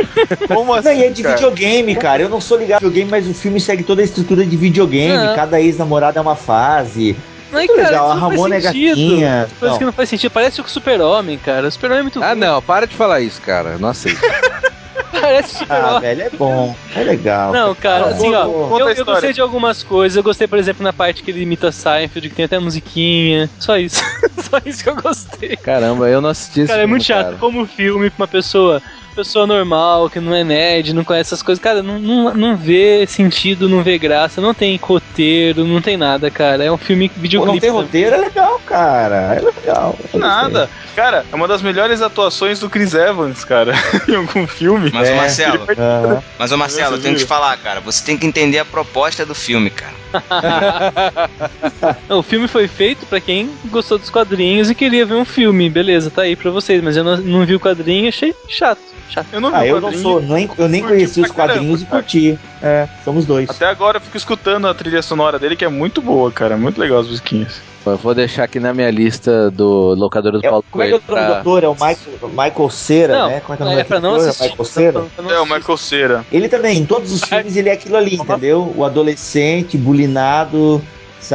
Como 0.49 0.73
assim? 0.73 0.89
Não, 0.89 0.95
e 0.95 1.05
é 1.05 1.11
de 1.11 1.23
cara? 1.23 1.35
videogame, 1.37 1.97
cara. 1.97 2.23
Eu 2.23 2.31
não 2.31 2.41
sou 2.41 2.57
ligado 2.57 2.81
no 2.81 2.89
videogame, 2.89 3.11
mas 3.11 3.29
o 3.29 3.35
filme 3.35 3.61
segue 3.61 3.83
toda 3.85 4.01
a 4.01 4.05
estrutura 4.07 4.43
de 4.47 4.57
videogame. 4.57 5.13
Ah. 5.13 5.35
Cada 5.37 5.61
ex-namorada 5.61 6.19
é 6.19 6.23
uma 6.23 6.35
fase. 6.35 7.15
Ai, 7.57 7.67
Muito 7.67 7.75
cara, 7.77 7.89
legal, 7.89 8.05
isso 8.09 8.13
a 8.13 8.21
não 8.21 8.29
Ramona 8.29 8.57
é 8.57 8.61
gatinha. 8.61 9.49
Coisa 9.59 9.73
Não. 9.73 9.79
que 9.79 9.85
não 9.85 9.93
faz 9.93 10.09
sentido. 10.09 10.31
Parece 10.31 10.61
o 10.61 10.69
Super-Homem, 10.69 11.39
cara. 11.39 11.67
O 11.67 11.71
Super-Homem 11.71 12.01
é 12.01 12.03
muito 12.03 12.23
Ah, 12.23 12.31
ruim. 12.31 12.39
não, 12.41 12.61
para 12.63 12.87
de 12.87 12.95
falar 12.95 13.21
isso, 13.21 13.41
cara. 13.41 13.77
Não 13.79 13.89
aceito. 13.89 14.21
Parece 15.21 15.63
o 15.65 15.67
Ah, 15.71 15.99
velho, 16.01 16.23
é 16.23 16.31
bom. 16.31 16.75
É 16.95 17.03
legal. 17.03 17.53
Não, 17.53 17.75
cara, 17.75 18.07
assim, 18.07 18.35
ó, 18.35 18.45
conta 18.69 18.85
a 18.85 18.89
eu, 18.91 18.95
eu 18.97 19.05
gostei 19.05 19.33
de 19.33 19.41
algumas 19.41 19.83
coisas. 19.83 20.17
Eu 20.17 20.23
gostei, 20.23 20.47
por 20.47 20.59
exemplo, 20.59 20.83
na 20.83 20.93
parte 20.93 21.23
que 21.23 21.31
ele 21.31 21.43
imita 21.43 21.71
Seinfeld, 21.73 22.29
que 22.29 22.35
tem 22.35 22.45
até 22.45 22.59
musiquinha. 22.59 23.49
Só 23.59 23.79
isso. 23.79 24.03
Só 24.51 24.61
isso 24.67 24.83
que 24.83 24.91
eu 24.91 24.97
gostei. 24.97 25.57
Caramba, 25.57 26.09
eu 26.09 26.21
não 26.21 26.31
assisti 26.31 26.61
esse 26.61 26.69
Cara, 26.69 26.81
é 26.81 26.83
filme, 26.83 26.91
muito 26.91 27.05
chato. 27.07 27.25
cara. 27.27 27.37
Como 27.39 27.65
filme 27.67 28.11
pra 28.11 28.23
uma 28.25 28.29
pessoa, 28.29 28.83
pessoa 29.15 29.47
normal, 29.47 30.11
que 30.11 30.21
não 30.21 30.35
é 30.35 30.43
nerd, 30.45 30.93
não 30.93 31.05
conhece 31.05 31.29
essas 31.29 31.43
coisas. 31.43 31.63
Cara, 31.63 31.83
não, 31.83 31.99
não, 31.99 32.35
não 32.35 32.57
vê 32.57 33.05
sentido, 33.07 33.69
não 33.69 33.83
vê 33.83 33.97
graça, 33.99 34.41
não 34.41 34.53
tem 34.53 34.77
roteiro, 34.83 35.65
não 35.65 35.81
tem 35.81 35.97
nada, 35.97 36.31
cara. 36.31 36.65
É 36.65 36.71
um 36.73 36.77
filme 36.77 37.11
videoclipe. 37.17 37.55
não 37.55 37.61
tem 37.61 37.71
também. 37.71 37.83
roteiro, 37.85 38.17
é 38.17 38.19
legal, 38.19 38.61
cara. 38.67 39.35
É 39.37 39.41
legal. 39.41 39.99
Eu 40.13 40.21
Nada. 40.21 40.69
Cara, 40.97 41.25
é 41.31 41.35
uma 41.35 41.49
das 41.49 41.63
melhores 41.63 42.01
atuações 42.03 42.61
do 42.61 42.69
Chris 42.71 42.95
Evans, 42.95 43.45
cara, 43.45 43.73
em 44.09 44.15
algum 44.15 44.47
filme. 44.47 44.91
Mas, 44.93 45.09
É. 45.09 45.13
o 45.13 45.17
Marcelo, 45.17 45.59
gostei. 45.67 45.77
Aham. 45.85 46.23
mas 46.39 46.53
o 46.53 46.59
Marcelo, 46.59 46.97
eu 46.97 47.01
tenho 47.03 47.15
que 47.15 47.21
te 47.23 47.27
falar, 47.27 47.57
cara. 47.59 47.81
Você 47.81 48.05
tem 48.05 48.17
que 48.17 48.27
entender 48.27 48.59
a 48.59 48.65
proposta 48.65 49.25
do 49.27 49.35
filme, 49.35 49.71
cara. 49.71 50.04
O 52.09 52.23
filme 52.23 52.49
foi 52.49 52.67
feito 52.69 53.05
pra 53.07 53.21
quem 53.21 53.51
gostou 53.67 53.99
dos 53.99 54.11
quadrinhos 54.11 54.71
e 54.71 54.75
queria 54.75 55.05
ver 55.05 55.15
um 55.15 55.25
filme. 55.25 55.69
Beleza, 55.69 56.11
tá 56.11 56.23
aí 56.23 56.37
pra 56.37 56.51
vocês. 56.51 56.83
Mas 56.83 56.97
eu 56.97 57.05
não, 57.05 57.17
não 57.19 57.45
vi 57.47 57.55
o 57.55 57.61
quadrinho 57.61 58.07
e 58.07 58.09
achei 58.09 58.35
chato. 58.49 58.81
Chato. 59.11 59.27
Eu 59.33 59.41
não 59.41 59.51
vi 59.51 59.57
Ah, 59.57 59.61
o 59.61 59.65
eu 59.67 59.75
não 59.81 59.89
quadrinho. 59.91 60.03
sou, 60.03 60.21
nem, 60.23 60.51
eu 60.57 60.69
nem 60.69 60.83
conheci 60.83 61.21
os 61.21 61.31
quadrinhos 61.31 61.83
e 61.83 61.85
caramba, 61.85 62.03
curti. 62.03 62.39
É, 62.67 62.89
somos 63.05 63.27
dois. 63.27 63.51
Até 63.51 63.67
agora 63.67 63.99
eu 63.99 64.01
fico 64.01 64.17
escutando 64.17 64.67
a 64.67 64.73
trilha 64.73 65.03
sonora 65.03 65.39
dele, 65.39 65.55
que 65.55 65.65
é 65.67 65.69
muito 65.69 66.01
boa, 66.01 66.33
cara. 66.33 66.57
Muito 66.57 66.81
legal 66.81 67.01
as 67.01 67.09
musiquinhas. 67.09 67.61
Eu 67.85 67.99
vou 67.99 68.15
deixar 68.15 68.45
aqui 68.45 68.59
na 68.59 68.73
minha 68.73 68.91
lista 68.91 69.51
do 69.51 69.95
locador 69.95 70.33
do 70.33 70.39
É, 70.39 70.49
Paulo 70.49 70.65
como 70.71 70.83
é 70.83 70.87
que 70.87 70.95
é 70.95 70.97
o 70.97 71.01
Coelho 71.03 71.27
pra... 71.27 71.39
ator? 71.41 71.65
É 71.65 71.69
o 71.69 71.75
Michael, 71.75 71.99
Michael 72.31 72.71
Cera, 72.71 73.19
Não, 73.19 73.29
né? 73.29 73.41
Como 73.41 73.53
é 73.53 73.57
que 73.59 73.63
é 73.63 73.67
o 73.67 73.69
é 73.69 73.71
nome 73.73 73.83
do 73.83 73.87
pra 73.87 74.01
não 74.01 74.15
ator? 74.15 74.29
assistir. 74.29 74.49
Michael 74.49 74.65
Cera? 74.65 75.05
É, 75.29 75.39
o. 75.41 75.45
Michael 75.45 75.77
Cera. 75.77 76.25
Ele 76.33 76.49
também, 76.49 76.79
em 76.79 76.87
todos 76.87 77.13
os 77.13 77.23
filmes, 77.23 77.55
ele 77.55 77.69
é 77.69 77.73
aquilo 77.73 77.99
ali, 77.99 78.15
entendeu? 78.15 78.73
O 78.75 78.83
adolescente, 78.83 79.77
bulinado. 79.77 80.83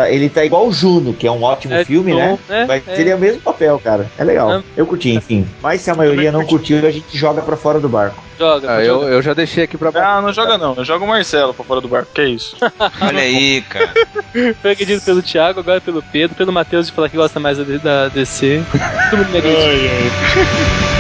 Ele 0.09 0.29
tá 0.29 0.43
igual 0.45 0.67
o 0.67 0.71
Juno, 0.71 1.13
que 1.13 1.25
é 1.27 1.31
um 1.31 1.43
ótimo 1.43 1.73
É, 1.73 1.83
filme, 1.85 2.13
né? 2.13 2.37
bom, 2.47 2.53
é, 2.53 2.65
Mas 2.65 2.87
é. 2.87 2.99
ele 3.01 3.09
é 3.09 3.15
o 3.15 3.19
mesmo 3.19 3.41
papel, 3.41 3.79
cara. 3.83 4.05
É 4.17 4.23
legal. 4.23 4.51
É. 4.53 4.63
Eu 4.77 4.85
curti, 4.85 5.09
enfim. 5.11 5.47
Mas 5.61 5.81
se 5.81 5.89
a 5.89 5.95
maioria 5.95 6.31
não 6.31 6.45
curtiu, 6.45 6.77
a 6.85 6.91
gente 6.91 7.17
joga 7.17 7.41
pra 7.41 7.57
fora 7.57 7.79
do 7.79 7.89
barco. 7.89 8.23
Joga, 8.37 8.75
Ah, 8.75 8.83
eu, 8.83 9.03
eu 9.03 9.21
já 9.21 9.33
deixei 9.33 9.65
aqui 9.65 9.77
pra 9.77 9.91
Ah, 9.95 10.21
não 10.21 10.31
joga 10.31 10.57
não. 10.57 10.73
Eu 10.75 10.85
jogo 10.85 11.03
o 11.03 11.07
Marcelo 11.07 11.53
pra 11.53 11.65
fora 11.65 11.81
do 11.81 11.87
barco. 11.89 12.09
Que 12.13 12.23
isso? 12.23 12.55
Olha 13.01 13.19
aí, 13.19 13.61
cara. 13.63 13.89
Foi 14.61 14.71
agredido 14.71 15.01
pelo 15.01 15.21
Thiago, 15.21 15.59
agora 15.59 15.81
pelo 15.81 16.01
Pedro, 16.01 16.35
pelo 16.35 16.53
Matheus 16.53 16.87
de 16.87 16.93
falar 16.93 17.09
que 17.09 17.17
gosta 17.17 17.39
mais 17.39 17.57
da, 17.57 17.63
da 17.63 18.07
DC. 18.07 18.61
Todo 19.09 19.17
mundo 19.19 19.31
me 19.31 19.39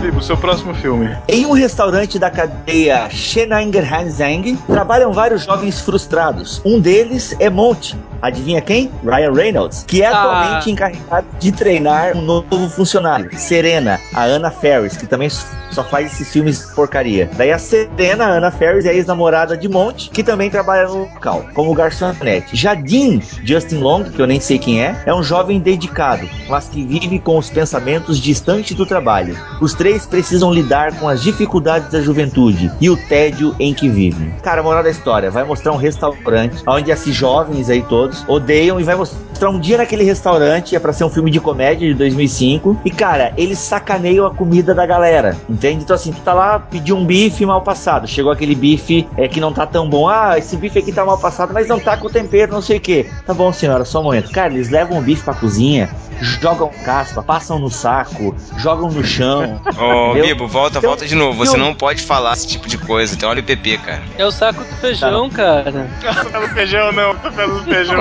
Bibo, 0.00 0.22
seu 0.22 0.36
próximo 0.36 0.74
filme. 0.74 1.14
Em 1.28 1.44
um 1.44 1.52
restaurante 1.52 2.18
da 2.18 2.30
cadeia 2.30 3.08
Scheninger 3.10 3.84
Hanseng, 3.92 4.56
trabalham 4.66 5.12
vários 5.12 5.44
jovens 5.44 5.80
frustrados. 5.80 6.62
Um 6.64 6.80
deles 6.80 7.36
é 7.38 7.50
Monty. 7.50 7.98
Adivinha 8.22 8.60
quem? 8.60 8.90
Ryan 9.04 9.32
Reynolds, 9.32 9.84
que 9.86 10.02
é 10.02 10.06
Ah. 10.06 10.20
atualmente 10.20 10.70
encarregado 10.70 11.26
de 11.38 11.52
treinar 11.52 12.16
um 12.16 12.22
novo 12.22 12.68
funcionário, 12.68 13.30
Serena, 13.38 13.98
a 14.14 14.24
Anna 14.24 14.50
Ferris, 14.50 14.96
que 14.96 15.06
também 15.06 15.28
só 15.70 15.84
faz 15.84 16.12
esses 16.12 16.30
filmes 16.32 16.62
porcaria. 16.74 17.30
Daí 17.36 17.52
a 17.52 17.58
Serena, 17.58 18.26
a 18.26 18.32
Anna 18.32 18.50
Ferris, 18.50 18.84
é 18.84 18.90
a 18.90 18.94
ex-namorada 18.94 19.56
de 19.56 19.68
Monty, 19.68 20.10
que 20.10 20.22
também 20.22 20.50
trabalha 20.50 20.88
no 20.88 21.00
local, 21.00 21.44
como 21.54 21.72
garçonete. 21.74 22.56
Jadim, 22.56 23.22
Justin 23.44 23.76
Long, 23.78 24.04
que 24.04 24.20
eu 24.20 24.26
nem 24.26 24.40
sei 24.40 24.58
quem 24.58 24.82
é, 24.82 25.00
é 25.06 25.14
um 25.14 25.22
jovem 25.22 25.58
dedicado, 25.60 26.28
mas 26.48 26.68
que 26.68 26.84
vive 26.84 27.18
com 27.18 27.38
os 27.38 27.48
pensamentos 27.50 28.18
distantes 28.20 28.76
do 28.76 28.84
trabalho. 28.84 29.36
Os 29.60 29.72
três 29.74 30.06
precisam 30.06 30.52
lidar 30.52 30.92
com 30.98 31.08
as 31.08 31.22
dificuldades 31.22 31.90
da 31.90 32.00
juventude 32.00 32.70
e 32.80 32.90
o 32.90 32.96
tédio 33.08 33.54
em 33.60 33.72
que 33.72 33.88
vivem. 33.88 34.34
Cara, 34.42 34.62
moral 34.62 34.82
da 34.82 34.90
história, 34.90 35.30
vai 35.30 35.44
mostrar 35.44 35.72
um 35.72 35.76
restaurante 35.76 36.62
onde 36.66 36.90
esses 36.90 37.14
jovens 37.14 37.70
aí 37.70 37.82
todos 37.82 38.09
odeiam 38.26 38.80
e 38.80 38.84
vai 38.84 38.94
mostrar 38.94 39.50
um 39.50 39.58
dia 39.58 39.78
naquele 39.78 40.04
restaurante, 40.04 40.76
é 40.76 40.78
pra 40.78 40.92
ser 40.92 41.04
um 41.04 41.08
filme 41.10 41.30
de 41.30 41.40
comédia 41.40 41.88
de 41.88 41.94
2005, 41.94 42.80
e 42.84 42.90
cara, 42.90 43.32
eles 43.36 43.58
sacaneiam 43.58 44.26
a 44.26 44.34
comida 44.34 44.74
da 44.74 44.84
galera, 44.84 45.36
entende? 45.48 45.82
Então 45.82 45.96
assim, 45.96 46.12
tu 46.12 46.20
tá 46.20 46.34
lá, 46.34 46.58
pediu 46.58 46.96
um 46.96 47.04
bife 47.04 47.44
mal 47.46 47.62
passado, 47.62 48.06
chegou 48.06 48.30
aquele 48.30 48.54
bife 48.54 49.06
é, 49.16 49.26
que 49.28 49.40
não 49.40 49.52
tá 49.52 49.66
tão 49.66 49.88
bom, 49.88 50.08
ah, 50.08 50.34
esse 50.38 50.56
bife 50.56 50.78
aqui 50.78 50.92
tá 50.92 51.04
mal 51.04 51.18
passado, 51.18 51.52
mas 51.54 51.66
não 51.68 51.80
tá 51.80 51.96
com 51.96 52.08
tempero, 52.08 52.52
não 52.52 52.60
sei 52.62 52.76
o 52.76 52.80
que. 52.80 53.06
Tá 53.26 53.32
bom, 53.32 53.52
senhora, 53.52 53.84
só 53.84 54.00
um 54.00 54.04
momento. 54.04 54.30
Cara, 54.30 54.52
eles 54.52 54.68
levam 54.68 54.98
o 54.98 55.02
bife 55.02 55.22
pra 55.22 55.32
cozinha, 55.34 55.88
jogam 56.20 56.70
caspa, 56.84 57.22
passam 57.22 57.58
no 57.58 57.70
saco, 57.70 58.34
jogam 58.58 58.90
no 58.90 59.02
chão. 59.04 59.60
Ô, 59.78 60.10
Entendeu? 60.10 60.26
Bibo, 60.26 60.46
volta, 60.46 60.78
Então, 60.78 60.90
volta 60.90 61.06
de 61.06 61.14
novo. 61.14 61.38
Você 61.38 61.56
eu- 61.56 61.60
não 61.60 61.74
pode 61.74 62.02
falar 62.02 62.32
esse 62.34 62.46
tipo 62.46 62.68
de 62.68 62.76
coisa. 62.76 63.14
Então 63.14 63.28
olha 63.30 63.40
o 63.40 63.44
PP, 63.44 63.78
cara. 63.78 64.02
É 64.18 64.24
o 64.26 64.30
saco 64.30 64.62
do 64.62 64.76
feijão, 64.76 65.30
cara. 65.30 65.88
Café 66.02 66.40
no 66.40 66.48
feijão 66.48 66.92
não, 66.92 67.14
café 67.16 67.46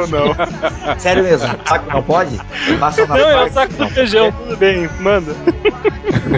feijão 0.08 0.36
não. 0.36 0.96
Sério 1.00 1.24
mesmo, 1.24 1.48
saco 1.66 1.92
não 1.92 2.04
pode? 2.04 2.40
Passam 2.80 3.08
na 3.08 3.18
Não, 3.18 3.30
é 3.30 3.44
o 3.46 3.52
saco 3.52 3.74
do 3.74 3.80
não. 3.80 3.90
feijão. 3.90 4.32
Tudo 4.32 4.58
bem, 4.58 4.90
manda. 5.00 5.34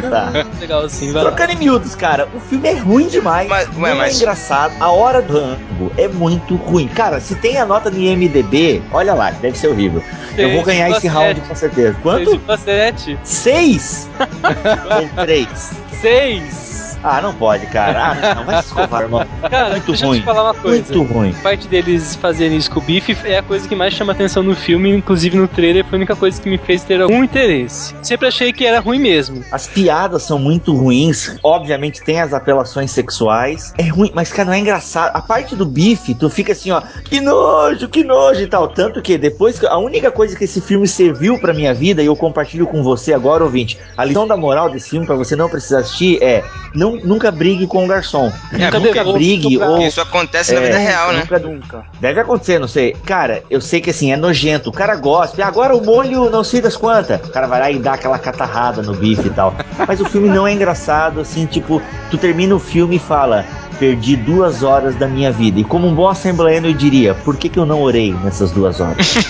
Tá. 0.09 0.31
Legal 0.59 0.83
assim, 0.85 1.11
vai 1.11 1.23
lá. 1.23 1.31
Trocando 1.31 1.53
em 1.53 1.55
miúdos, 1.57 1.95
cara, 1.95 2.27
o 2.33 2.39
filme 2.39 2.67
é 2.69 2.73
ruim 2.73 3.07
demais. 3.07 3.47
Mas- 3.49 3.75
não 3.77 3.85
é 3.87 3.93
mas- 3.93 4.17
engraçado. 4.17 4.73
A 4.79 4.89
hora 4.89 5.21
do 5.21 5.33
rango 5.33 5.91
é 5.97 6.07
muito 6.07 6.55
ruim. 6.55 6.87
Cara, 6.87 7.19
se 7.19 7.35
tem 7.35 7.57
a 7.57 7.65
nota 7.65 7.89
no 7.89 7.97
IMDB, 7.97 8.81
olha 8.91 9.13
lá, 9.13 9.31
deve 9.31 9.57
ser 9.57 9.67
horrível. 9.67 10.01
Eu 10.37 10.51
vou 10.53 10.63
ganhar 10.63 10.89
esse 10.91 11.07
6,7. 11.07 11.13
round 11.13 11.41
com 11.41 11.55
certeza. 11.55 11.97
Quanto? 12.01 12.31
6,7. 12.39 13.17
Seis? 13.23 14.09
Ou 15.17 15.25
três? 15.25 15.71
6. 16.01 16.90
Ah, 17.03 17.21
não 17.21 17.33
pode, 17.33 17.65
cara. 17.67 18.11
Ah, 18.11 18.35
não, 18.35 18.45
vai 18.45 18.61
se 18.61 18.67
escovar, 18.67 19.01
irmão. 19.01 19.25
Cara, 19.49 19.71
Muito 19.71 19.87
deixa 19.87 20.05
eu 20.05 20.09
ruim. 20.09 20.19
te 20.19 20.25
falar 20.25 20.43
uma 20.43 20.53
coisa. 20.53 20.93
Muito 20.95 21.13
ruim. 21.13 21.35
A 21.37 21.41
parte 21.41 21.67
deles 21.67 22.15
fazerem 22.15 22.57
isso 22.57 22.69
com 22.69 22.79
o 22.79 22.83
bife 22.83 23.17
é 23.25 23.39
a 23.39 23.43
coisa 23.43 23.67
que 23.67 23.75
mais 23.75 23.93
chama 23.93 24.11
atenção 24.13 24.43
no 24.43 24.55
filme, 24.55 24.89
inclusive 24.89 25.35
no 25.35 25.47
trailer 25.47 25.83
foi 25.83 25.97
a 25.97 25.97
única 25.97 26.15
coisa 26.15 26.39
que 26.41 26.49
me 26.49 26.57
fez 26.57 26.83
ter 26.83 27.01
algum 27.01 27.23
interesse. 27.23 27.95
Sempre 28.01 28.27
achei 28.27 28.53
que 28.53 28.65
era 28.65 28.79
ruim 28.79 28.99
mesmo. 28.99 29.43
As 29.51 29.67
piadas 29.67 30.23
são 30.23 30.37
muito 30.37 30.75
ruins. 30.75 31.37
Obviamente 31.43 32.03
tem 32.03 32.19
as 32.21 32.33
apelações 32.33 32.91
sexuais. 32.91 33.73
É 33.77 33.87
ruim, 33.87 34.11
mas 34.13 34.31
cara, 34.31 34.47
não 34.47 34.53
é 34.53 34.59
engraçado. 34.59 35.15
A 35.15 35.21
parte 35.21 35.55
do 35.55 35.65
bife, 35.65 36.13
tu 36.13 36.29
fica 36.29 36.51
assim, 36.51 36.71
ó, 36.71 36.81
que 37.05 37.19
nojo, 37.19 37.89
que 37.89 38.03
nojo 38.03 38.41
e 38.41 38.47
tal. 38.47 38.67
Tanto 38.67 39.01
que 39.01 39.17
depois 39.17 39.63
a 39.63 39.77
única 39.77 40.11
coisa 40.11 40.35
que 40.37 40.43
esse 40.43 40.61
filme 40.61 40.87
serviu 40.87 41.39
pra 41.39 41.53
minha 41.53 41.73
vida 41.73 42.01
e 42.01 42.05
eu 42.05 42.15
compartilho 42.15 42.67
com 42.67 42.83
você 42.83 43.13
agora, 43.13 43.43
ouvinte, 43.43 43.77
a 43.97 44.05
lição 44.05 44.27
da 44.27 44.37
moral 44.37 44.69
desse 44.69 44.89
filme 44.91 45.05
pra 45.05 45.15
você 45.15 45.35
não 45.35 45.49
precisar 45.49 45.79
assistir 45.79 46.21
é: 46.21 46.43
não 46.75 46.90
não, 46.97 47.05
nunca 47.05 47.31
brigue 47.31 47.65
com 47.67 47.85
o 47.85 47.87
garçom. 47.87 48.31
É, 48.53 48.65
nunca, 48.65 48.79
nunca 48.79 49.03
brigue 49.13 49.53
nunca- 49.55 49.67
ou... 49.69 49.81
Isso 49.81 50.01
acontece 50.01 50.53
na 50.53 50.61
É, 50.61 50.65
vida 50.65 50.77
real, 50.77 51.11
né? 51.13 51.19
nunca- 51.19 51.39
Nunca. 51.39 51.83
Deve 51.99 52.19
acontecer, 52.19 52.59
não 52.59 52.67
sei. 52.67 52.95
Cara, 53.05 53.43
eu 53.49 53.59
sei 53.61 53.81
que 53.81 53.89
assim, 53.89 54.11
é 54.11 54.17
nojento. 54.17 54.69
O 54.69 54.73
cara 54.73 54.95
gosta. 54.95 55.43
Agora 55.45 55.75
o 55.75 55.83
molho 55.83 56.29
não 56.29 56.43
sei 56.43 56.61
das 56.61 56.75
quantas. 56.77 57.19
O 57.25 57.29
cara 57.31 57.47
vai 57.47 57.59
lá 57.59 57.71
e 57.71 57.79
dá 57.79 57.93
aquela 57.93 58.19
catarrada 58.19 58.81
no 58.81 58.93
bife 58.93 59.27
e 59.27 59.31
tal. 59.31 59.55
Mas 59.87 59.99
o 59.99 60.05
filme 60.05 60.29
não 60.29 60.45
é 60.47 60.53
engraçado, 60.53 61.19
assim, 61.21 61.45
tipo, 61.45 61.81
tu 62.09 62.17
termina 62.17 62.55
o 62.55 62.59
filme 62.59 62.97
e 62.97 62.99
fala. 62.99 63.45
Perdi 63.79 64.15
duas 64.15 64.61
horas 64.61 64.93
da 64.95 65.07
minha 65.07 65.31
vida. 65.31 65.59
E 65.59 65.63
como 65.63 65.87
um 65.87 65.95
bom 65.95 66.07
assembleano 66.07 66.67
eu 66.67 66.73
diria, 66.73 67.15
por 67.15 67.35
que, 67.35 67.49
que 67.49 67.57
eu 67.57 67.65
não 67.65 67.81
orei 67.81 68.13
nessas 68.23 68.51
duas 68.51 68.79
horas? 68.79 69.15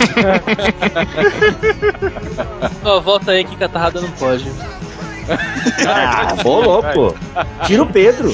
Ó, 2.84 3.00
volta 3.00 3.32
aí 3.32 3.46
que 3.46 3.56
catarrada 3.56 4.02
não 4.02 4.12
pode. 4.12 4.46
Ah, 5.88 6.36
ô 6.44 6.62
louco. 6.62 7.16
Tira 7.66 7.84
o 7.84 7.88
Pedro. 7.88 8.34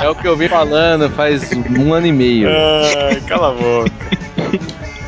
É 0.00 0.08
o 0.08 0.14
que 0.14 0.26
eu 0.26 0.36
vi 0.36 0.48
falando 0.48 1.10
faz 1.10 1.50
um 1.52 1.92
ano 1.92 2.06
e 2.06 2.12
meio. 2.12 2.48
Ai, 2.48 3.20
cala 3.26 3.50
a 3.50 3.54
boca. 3.54 3.90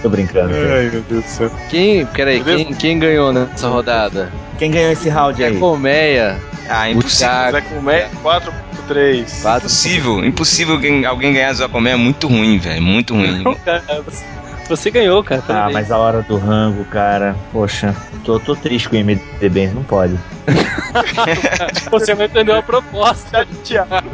Tô 0.03 0.09
brincando. 0.09 0.53
Ai, 0.55 0.91
meu 0.91 1.03
Deus 1.03 1.25
do 1.25 1.29
céu. 1.29 1.51
Quem, 1.71 2.05
peraí, 2.07 2.43
quem, 2.43 2.75
quem 2.75 2.99
ganhou 2.99 3.33
nessa 3.33 3.69
rodada? 3.69 4.33
Quem 4.59 4.71
ganhou 4.71 4.93
esse 4.93 5.09
round 5.09 5.43
aí? 5.43 5.59
Colmeia. 5.59 6.39
Ah, 6.69 6.91
impossível. 6.91 7.53
Zé 7.53 7.61
Comé, 7.61 8.09
4.3. 8.23 9.43
Quatro. 9.43 9.67
Impossível, 9.67 10.25
impossível 10.25 10.75
alguém, 11.09 11.33
ganhar 11.33 11.53
Zacomé, 11.53 11.93
é 11.93 11.97
muito 11.97 12.27
ruim, 12.27 12.59
velho, 12.59 12.83
muito 12.83 13.15
ruim. 13.15 13.45
Você, 14.69 14.91
ganhou, 14.91 15.23
cara. 15.23 15.43
Ah, 15.49 15.71
mas 15.71 15.91
a 15.91 15.99
hora 15.99 16.23
do 16.23 16.37
rango, 16.39 16.85
cara. 16.87 17.37
Poxa, 17.53 17.95
tô, 18.25 18.41
tô 18.41 18.57
triste 18.57 18.89
com 18.89 18.97
o 18.97 18.99
MDB, 18.99 19.69
não 19.69 19.83
pode. 19.83 20.19
Você 21.91 22.15
não 22.15 22.25
entendeu 22.25 22.57
a 22.57 22.63
proposta. 22.63 23.47
Chateado. 23.65 24.09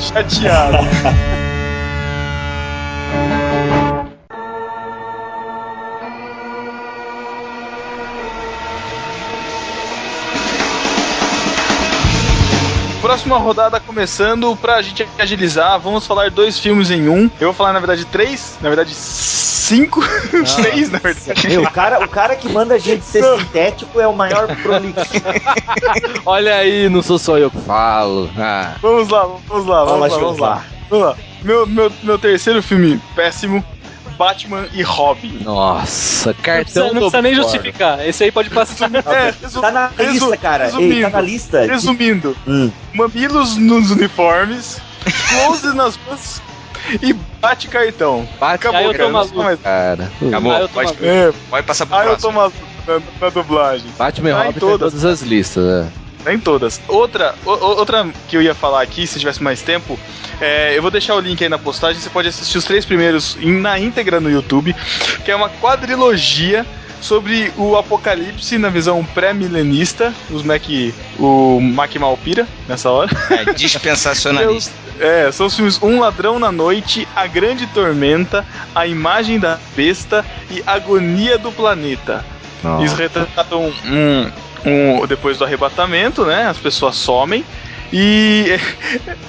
Chateado. 0.00 1.41
Próxima 13.12 13.36
rodada 13.36 13.78
começando, 13.78 14.56
pra 14.56 14.80
gente 14.80 15.06
agilizar, 15.18 15.78
vamos 15.78 16.06
falar 16.06 16.30
dois 16.30 16.58
filmes 16.58 16.90
em 16.90 17.10
um. 17.10 17.30
Eu 17.38 17.48
vou 17.48 17.52
falar, 17.52 17.74
na 17.74 17.78
verdade, 17.78 18.06
três, 18.06 18.56
na 18.62 18.70
verdade, 18.70 18.94
cinco. 18.94 20.00
Três, 20.56 20.90
na 20.90 20.98
verdade. 20.98 21.46
Meu, 21.46 21.62
o 21.62 21.70
cara, 21.70 22.02
o 22.02 22.08
cara 22.08 22.34
que 22.34 22.48
manda 22.48 22.76
a 22.76 22.78
gente 22.78 23.04
ser 23.04 23.22
sintético 23.38 24.00
é 24.00 24.08
o 24.08 24.14
maior 24.14 24.46
prolixo. 24.62 25.12
Olha 26.24 26.54
aí, 26.56 26.88
não 26.88 27.02
sou 27.02 27.18
só 27.18 27.36
eu 27.36 27.50
que 27.50 27.60
falo. 27.60 28.30
Ah, 28.38 28.76
Vamos 28.80 29.10
lá, 29.10 29.26
vamos 29.46 29.66
lá, 29.66 29.84
vamos 29.84 30.08
Fala, 30.08 30.08
lá, 30.08 30.18
vamos 30.18 30.38
lá. 30.38 30.64
Vamos 30.88 31.06
lá. 31.08 31.16
Meu, 31.42 31.66
meu, 31.66 31.92
meu 32.02 32.18
terceiro 32.18 32.62
filme 32.62 32.98
péssimo, 33.14 33.62
Batman 34.22 34.66
e 34.72 34.82
Robin. 34.82 35.38
nossa, 35.42 36.28
Não 36.32 36.34
cartão 36.42 36.62
precisa, 36.62 36.84
não 36.86 36.92
precisa 36.94 37.22
nem 37.22 37.34
Ford. 37.34 37.44
justificar. 37.44 38.06
Esse 38.06 38.24
aí 38.24 38.30
pode 38.32 38.50
passar. 38.50 38.88
É, 39.12 39.34
resu- 39.42 39.60
Tá 39.60 39.70
na 39.72 39.88
resu- 39.98 40.12
lista, 40.12 40.36
cara. 40.36 40.64
Ei, 40.64 40.70
Resumindo, 40.70 41.02
tá 41.02 41.10
na 41.10 41.20
lista. 41.20 41.66
resumindo 41.66 42.36
Hum. 42.46 42.70
mamilos 42.94 43.56
nos 43.56 43.90
uniformes, 43.90 44.80
close 45.28 45.74
nas 45.74 45.96
ruas 45.96 46.40
e 47.02 47.12
bate 47.40 47.66
cartão. 47.68 48.28
Bate 48.38 48.54
Acabou, 48.54 48.78
Aí 48.78 48.84
eu 48.86 48.92
tô 48.92 48.96
cara. 48.98 49.08
não 49.10 49.18
maluco. 49.18 49.42
mais- 49.42 49.60
cara. 49.60 50.12
Acabou, 50.28 50.52
Ah, 50.52 50.60
eu 50.60 50.68
pode. 50.68 50.94
É, 51.04 51.32
pode 51.50 51.66
passar 51.66 51.86
pro 51.86 51.96
ah, 51.96 52.00
eu 52.00 52.04
próximo. 52.10 52.30
tô 52.30 52.36
maluco 52.36 52.56
na, 52.86 53.00
na 53.20 53.30
dublagem. 53.30 53.86
Batman 53.98 54.28
e 54.28 54.32
Tá 54.32 54.38
em 54.38 54.46
Robin 54.46 54.52
tem 54.52 54.60
todas. 54.68 54.92
todas 54.92 55.04
as 55.04 55.20
listas, 55.22 55.64
né? 55.64 55.88
Nem 56.24 56.38
todas. 56.38 56.80
Outra, 56.88 57.34
o- 57.44 57.50
outra 57.50 58.06
que 58.28 58.36
eu 58.36 58.42
ia 58.42 58.54
falar 58.54 58.82
aqui, 58.82 59.06
se 59.06 59.18
tivesse 59.18 59.42
mais 59.42 59.60
tempo, 59.62 59.98
é, 60.40 60.76
eu 60.76 60.82
vou 60.82 60.90
deixar 60.90 61.14
o 61.16 61.20
link 61.20 61.42
aí 61.42 61.48
na 61.48 61.58
postagem. 61.58 62.00
Você 62.00 62.10
pode 62.10 62.28
assistir 62.28 62.58
os 62.58 62.64
três 62.64 62.84
primeiros 62.84 63.36
em- 63.40 63.60
na 63.60 63.78
íntegra 63.78 64.20
no 64.20 64.30
YouTube, 64.30 64.74
que 65.24 65.30
é 65.30 65.36
uma 65.36 65.48
quadrilogia 65.48 66.64
sobre 67.00 67.52
o 67.56 67.76
apocalipse 67.76 68.56
na 68.58 68.68
visão 68.68 69.04
pré-milenista. 69.04 70.14
Os 70.30 70.44
Mac, 70.44 70.62
o 71.18 71.60
Mac 71.60 71.94
Malpira 71.96 72.46
nessa 72.68 72.88
hora. 72.90 73.10
É, 73.30 73.52
dispensacionalista. 73.52 74.72
É, 75.00 75.32
são 75.32 75.46
os 75.46 75.56
filmes 75.56 75.82
Um 75.82 75.98
Ladrão 75.98 76.38
na 76.38 76.52
Noite, 76.52 77.08
A 77.16 77.26
Grande 77.26 77.66
Tormenta, 77.68 78.46
A 78.72 78.86
Imagem 78.86 79.36
da 79.40 79.58
Besta 79.74 80.24
e 80.48 80.62
Agonia 80.64 81.36
do 81.38 81.50
Planeta. 81.50 82.24
Eles 82.78 82.92
retratam 82.92 83.72
um, 83.84 84.30
um- 84.64 85.06
depois 85.06 85.38
do 85.38 85.44
arrebatamento, 85.44 86.24
né? 86.24 86.46
As 86.46 86.58
pessoas 86.58 86.96
somem. 86.96 87.44
E 87.94 88.46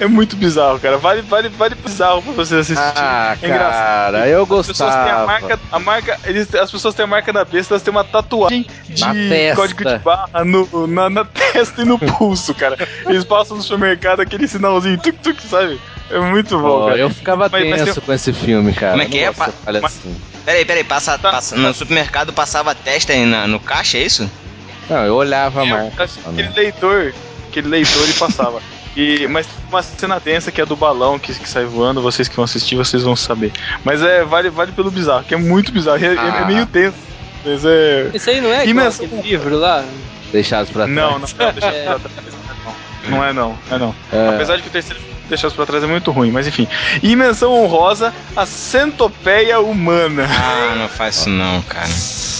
é 0.04 0.06
muito 0.06 0.36
bizarro, 0.36 0.80
cara. 0.80 0.96
Vale, 0.96 1.20
vale, 1.20 1.50
vale 1.50 1.74
bizarro 1.74 2.22
pra 2.22 2.32
você 2.32 2.54
assistir. 2.56 2.82
Ah, 2.96 3.36
É 3.42 3.46
engraçado. 3.46 4.12
cara, 4.14 4.28
eu 4.28 4.42
As 4.42 4.66
pessoas 4.66 4.76
têm 4.94 5.02
a 5.02 5.04
gostava. 5.04 5.26
marca, 5.26 5.60
a 5.70 5.78
marca 5.78 6.18
eles, 6.24 6.54
as 6.54 6.70
pessoas 6.70 6.94
têm 6.94 7.04
a 7.04 7.06
marca 7.06 7.30
da 7.30 7.44
besta, 7.44 7.74
elas 7.74 7.82
têm 7.82 7.90
uma 7.92 8.04
tatuagem 8.04 8.66
de 8.88 9.00
Na 9.04 9.54
código 9.54 9.84
de 9.84 9.98
barra 9.98 10.42
no, 10.46 10.86
na, 10.86 11.10
na 11.10 11.24
testa 11.26 11.82
e 11.82 11.84
no 11.84 11.98
pulso, 11.98 12.54
cara. 12.54 12.78
Eles 13.06 13.22
passam 13.24 13.58
no 13.58 13.62
supermercado 13.62 14.20
aquele 14.20 14.48
sinalzinho, 14.48 14.96
tuk 14.98 15.18
tuk, 15.18 15.42
sabe? 15.42 15.78
É 16.10 16.18
muito 16.18 16.58
bom, 16.58 16.80
Pô, 16.80 16.86
cara. 16.86 16.98
eu 16.98 17.10
ficava 17.10 17.48
Mas- 17.52 17.68
mas 17.68 17.82
tenso 17.84 18.00
com 18.00 18.12
esse 18.14 18.32
filme, 18.32 18.72
cara. 18.72 18.92
Como 18.92 19.02
é 19.02 19.06
que 19.06 19.18
é, 19.18 19.30
pa- 19.30 19.50
falha 19.62 19.80
mas- 19.82 19.98
assim. 19.98 20.16
Peraí, 20.44 20.64
peraí, 20.64 20.84
passa, 20.84 21.18
Tá. 21.18 21.32
passa- 21.32 21.54
no 21.56 21.72
supermercado 21.74 22.32
passava 22.32 22.70
a 22.70 22.74
testa 22.74 23.12
aí 23.12 23.26
na- 23.26 23.46
no 23.46 23.60
caixa, 23.60 23.98
é 23.98 24.02
isso? 24.02 24.30
Não, 24.88 25.04
eu 25.04 25.14
olhava 25.14 25.62
É, 25.64 25.66
marca. 25.70 26.04
aquele 26.04 26.48
leitor, 26.54 27.14
aquele 27.48 27.68
leitor 27.68 28.08
e 28.08 28.12
passava. 28.14 28.60
E, 28.96 29.26
mas 29.26 29.46
uma 29.68 29.82
cena 29.82 30.20
tensa 30.20 30.52
que 30.52 30.60
é 30.60 30.66
do 30.66 30.76
balão 30.76 31.18
que, 31.18 31.34
que 31.34 31.48
sai 31.48 31.64
voando, 31.64 32.00
vocês 32.00 32.28
que 32.28 32.36
vão 32.36 32.44
assistir, 32.44 32.76
vocês 32.76 33.02
vão 33.02 33.16
saber. 33.16 33.50
Mas 33.84 34.00
é, 34.02 34.22
vale, 34.24 34.50
vale 34.50 34.70
pelo 34.72 34.90
bizarro, 34.90 35.24
que 35.24 35.34
é 35.34 35.36
muito 35.36 35.72
bizarro, 35.72 35.98
é, 36.04 36.08
é- 36.08 36.14
é 36.14 36.18
Ah. 36.42 36.44
meio 36.46 36.64
tenso. 36.66 36.96
Mas 37.44 37.64
é. 37.64 38.10
Esse 38.14 38.30
aí 38.30 38.40
não 38.40 38.50
é 38.50 38.64
igual 38.66 38.86
menção- 38.86 39.04
aquele 39.04 39.22
livro 39.22 39.56
lá? 39.58 39.84
Deixados 40.32 40.70
pra 40.70 40.84
trás. 40.84 40.94
Não, 40.96 41.10
não, 41.12 41.18
não, 41.18 41.26
deixa 41.26 41.36
pra 41.36 41.98
trás. 41.98 42.34
Não, 43.08 43.10
não 43.18 43.24
é 43.24 43.32
não, 43.32 43.58
é 43.70 43.78
não. 43.78 43.94
É. 44.12 44.28
Apesar 44.34 44.56
de 44.56 44.62
que 44.62 44.68
o 44.68 44.70
terceiro 44.70 45.00
deixados 45.28 45.54
pra 45.56 45.66
trás 45.66 45.82
é 45.82 45.86
muito 45.86 46.10
ruim, 46.10 46.30
mas 46.30 46.46
enfim. 46.46 46.66
E 47.02 47.14
menção 47.16 47.52
honrosa, 47.52 48.14
a 48.36 48.46
centopeia 48.46 49.58
humana. 49.60 50.26
Ah, 50.30 50.74
não 50.76 50.88
faz 50.88 51.16
isso 51.16 51.30
não, 51.30 51.60
cara. 51.62 51.88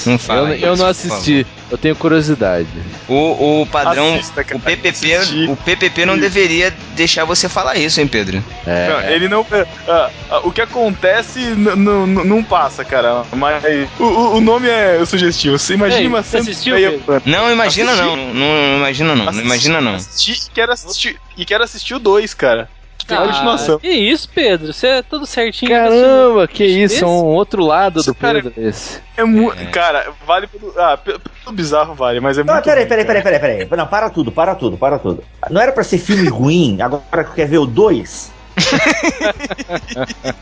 Não 0.06 0.18
fala 0.18 0.50
Eu, 0.50 0.56
eu 0.68 0.74
isso, 0.74 0.82
não 0.82 0.90
assisti, 0.90 1.46
eu 1.70 1.78
tenho 1.78 1.96
curiosidade. 1.96 2.68
O, 3.08 3.62
o 3.62 3.66
padrão, 3.66 4.14
Assista, 4.14 4.44
cara, 4.44 4.58
o 4.58 4.60
PPP, 4.60 4.88
assistir. 5.14 5.48
o 5.50 5.56
PPP 5.56 6.06
não 6.06 6.18
deveria 6.18 6.70
deixar 6.94 7.24
você 7.24 7.48
falar 7.48 7.76
isso, 7.76 8.00
hein, 8.00 8.06
Pedro? 8.06 8.42
É, 8.66 8.88
Não, 8.88 9.00
ele 9.10 9.28
não. 9.28 9.46
ah, 9.88 10.10
ah, 10.30 10.40
o 10.44 10.52
que 10.52 10.60
acontece 10.60 11.40
não 11.40 12.42
passa, 12.44 12.84
cara. 12.84 13.24
Mas 13.32 13.62
o, 13.98 14.04
o- 14.04 14.36
o 14.36 14.40
nome 14.40 14.68
é 14.68 15.04
sugestivo. 15.04 15.58
Você 15.58 15.74
imagina 15.74 16.00
Ei, 16.02 16.06
uma 16.06 16.22
você 16.22 16.38
assistiu. 16.38 16.76
Não, 17.24 17.50
imagina 17.50 17.94
não, 17.96 18.16
não, 18.16 18.34
não 18.34 18.76
imagina 18.78 19.08
não, 19.14 19.24
não 19.24 19.28
Assisti- 19.30 19.46
imagina 19.46 19.80
não. 19.80 19.94
assisti 19.94 20.32
e 20.32 20.54
quero 20.54 20.72
assistir, 20.72 21.20
e 21.36 21.44
quero 21.44 21.64
assistir 21.64 21.94
o 21.94 21.98
2, 21.98 22.34
cara. 22.34 22.68
Que 23.06 23.14
tem 23.14 23.78
que 23.80 23.88
isso, 23.88 24.28
Pedro? 24.34 24.72
Você 24.72 24.86
é 24.86 25.02
tudo 25.02 25.26
certinho. 25.26 25.70
Caramba, 25.70 26.48
que 26.48 26.64
isso, 26.64 26.94
Esse? 26.96 27.04
é 27.04 27.06
um 27.06 27.24
outro 27.26 27.62
lado 27.64 28.02
do 28.02 28.14
Cara, 28.14 28.42
Pedro 28.42 28.66
esse. 28.66 28.98
É 29.16 29.24
muito. 29.24 29.70
Cara, 29.70 30.10
vale 30.26 30.46
pelo. 30.46 30.72
Ah, 30.76 30.96
pelo, 30.96 31.20
bizarro 31.52 31.94
vale, 31.94 32.20
mas 32.20 32.38
é 32.38 32.44
Não, 32.44 32.54
muito. 32.54 32.64
peraí, 32.64 32.86
peraí, 32.86 33.04
peraí, 33.04 33.22
peraí, 33.22 33.38
peraí. 33.38 33.68
Não, 33.76 33.86
para 33.86 34.08
tudo, 34.08 34.32
para 34.32 34.54
tudo, 34.54 34.78
para 34.78 34.98
tudo. 34.98 35.22
Não 35.50 35.60
era 35.60 35.72
pra 35.72 35.84
ser 35.84 35.98
filme 35.98 36.28
ruim, 36.28 36.78
agora 36.80 37.24
que 37.24 37.34
quer 37.34 37.46
ver 37.46 37.58
o 37.58 37.66
2? 37.66 38.32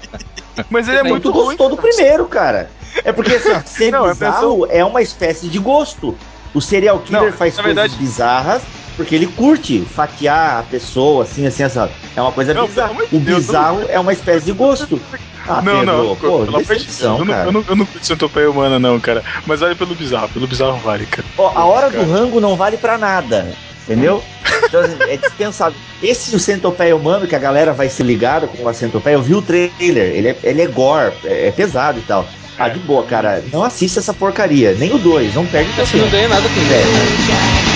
Mas 0.70 0.89
ele 0.89 0.98
é 0.98 1.02
Muito 1.02 1.30
ruim. 1.30 1.56
gostou 1.56 1.68
do 1.70 1.76
primeiro, 1.76 2.26
cara. 2.26 2.70
É 3.05 3.12
porque 3.12 3.34
assim, 3.34 3.51
ó, 3.51 3.60
ser 3.64 3.90
Não, 3.90 4.06
é 4.06 4.12
bizarro 4.12 4.66
é 4.70 4.84
uma 4.84 5.02
espécie 5.02 5.48
de 5.48 5.59
gosto. 5.59 6.16
O 6.55 6.60
serial 6.60 6.98
killer 7.01 7.22
Não, 7.22 7.32
faz 7.32 7.55
coisas 7.55 7.64
verdade- 7.64 7.97
bizarras 7.97 8.62
porque 8.97 9.14
ele 9.14 9.27
curte 9.27 9.81
fatiar 9.81 10.60
a 10.60 10.62
pessoa, 10.62 11.24
assim, 11.24 11.47
assim, 11.47 11.62
assim. 11.62 11.78
ó. 11.78 11.89
É 12.14 12.20
uma 12.20 12.32
coisa 12.32 12.52
Não, 12.55 12.66
bizarra. 12.66 12.93
O 13.10 13.19
Deus, 13.19 13.47
bizarro 13.47 13.85
é 13.89 13.98
uma 13.98 14.12
espécie 14.12 14.47
de 14.47 14.52
gosto. 14.52 15.01
Ah, 15.47 15.60
não, 15.60 15.81
Pedro, 15.81 15.86
não, 15.86 16.16
pô, 16.16 16.44
Deus, 16.44 16.66
decepção, 16.69 17.19
eu 17.19 17.24
não, 17.24 17.35
cara. 17.35 17.48
eu 17.48 17.52
não, 17.52 17.64
eu 17.69 17.77
não 17.77 17.86
curto 17.86 18.06
centopeia 18.06 18.51
humana, 18.51 18.78
não, 18.78 19.01
cara. 19.01 19.24
Mas 19.44 19.60
vale 19.60 19.74
pelo 19.74 19.94
bizarro, 19.94 20.28
pelo 20.28 20.47
bizarro 20.47 20.78
vale, 20.78 21.05
cara. 21.06 21.27
Ó, 21.36 21.52
a 21.55 21.64
hora 21.64 21.90
Cara. 21.90 22.05
do 22.05 22.12
rango 22.12 22.40
não 22.40 22.55
vale 22.55 22.77
pra 22.77 22.97
nada, 22.97 23.52
entendeu? 23.85 24.23
Então, 24.64 24.81
assim, 24.81 24.97
é 25.09 25.16
dispensável. 25.16 25.78
Esse 26.01 26.35
o 26.36 26.39
centopeia 26.39 26.94
humano, 26.94 27.27
que 27.27 27.35
a 27.35 27.40
galera 27.40 27.73
vai 27.73 27.89
se 27.89 28.02
ligada 28.02 28.47
com 28.47 28.69
a 28.69 28.73
centopeia, 28.73 29.14
eu 29.14 29.23
vi 29.23 29.35
o 29.35 29.43
trailer, 29.43 30.14
ele 30.14 30.28
é, 30.28 30.36
ele 30.44 30.62
é 30.62 30.66
gore, 30.66 31.12
é, 31.24 31.48
é 31.48 31.51
pesado 31.51 31.98
e 31.98 32.02
tal. 32.02 32.27
Ah, 32.59 32.69
de 32.69 32.78
boa, 32.81 33.02
cara, 33.05 33.43
não 33.52 33.64
assista 33.64 33.98
essa 33.98 34.14
porcaria, 34.14 34.74
nem 34.74 34.93
o 34.94 34.98
2, 34.98 35.35
não 35.35 35.47
perde 35.47 35.73
Você 35.73 35.97
não 35.97 36.09
ganha 36.09 36.28
nada 36.28 36.43
com 36.43 36.60
isso. 36.60 37.71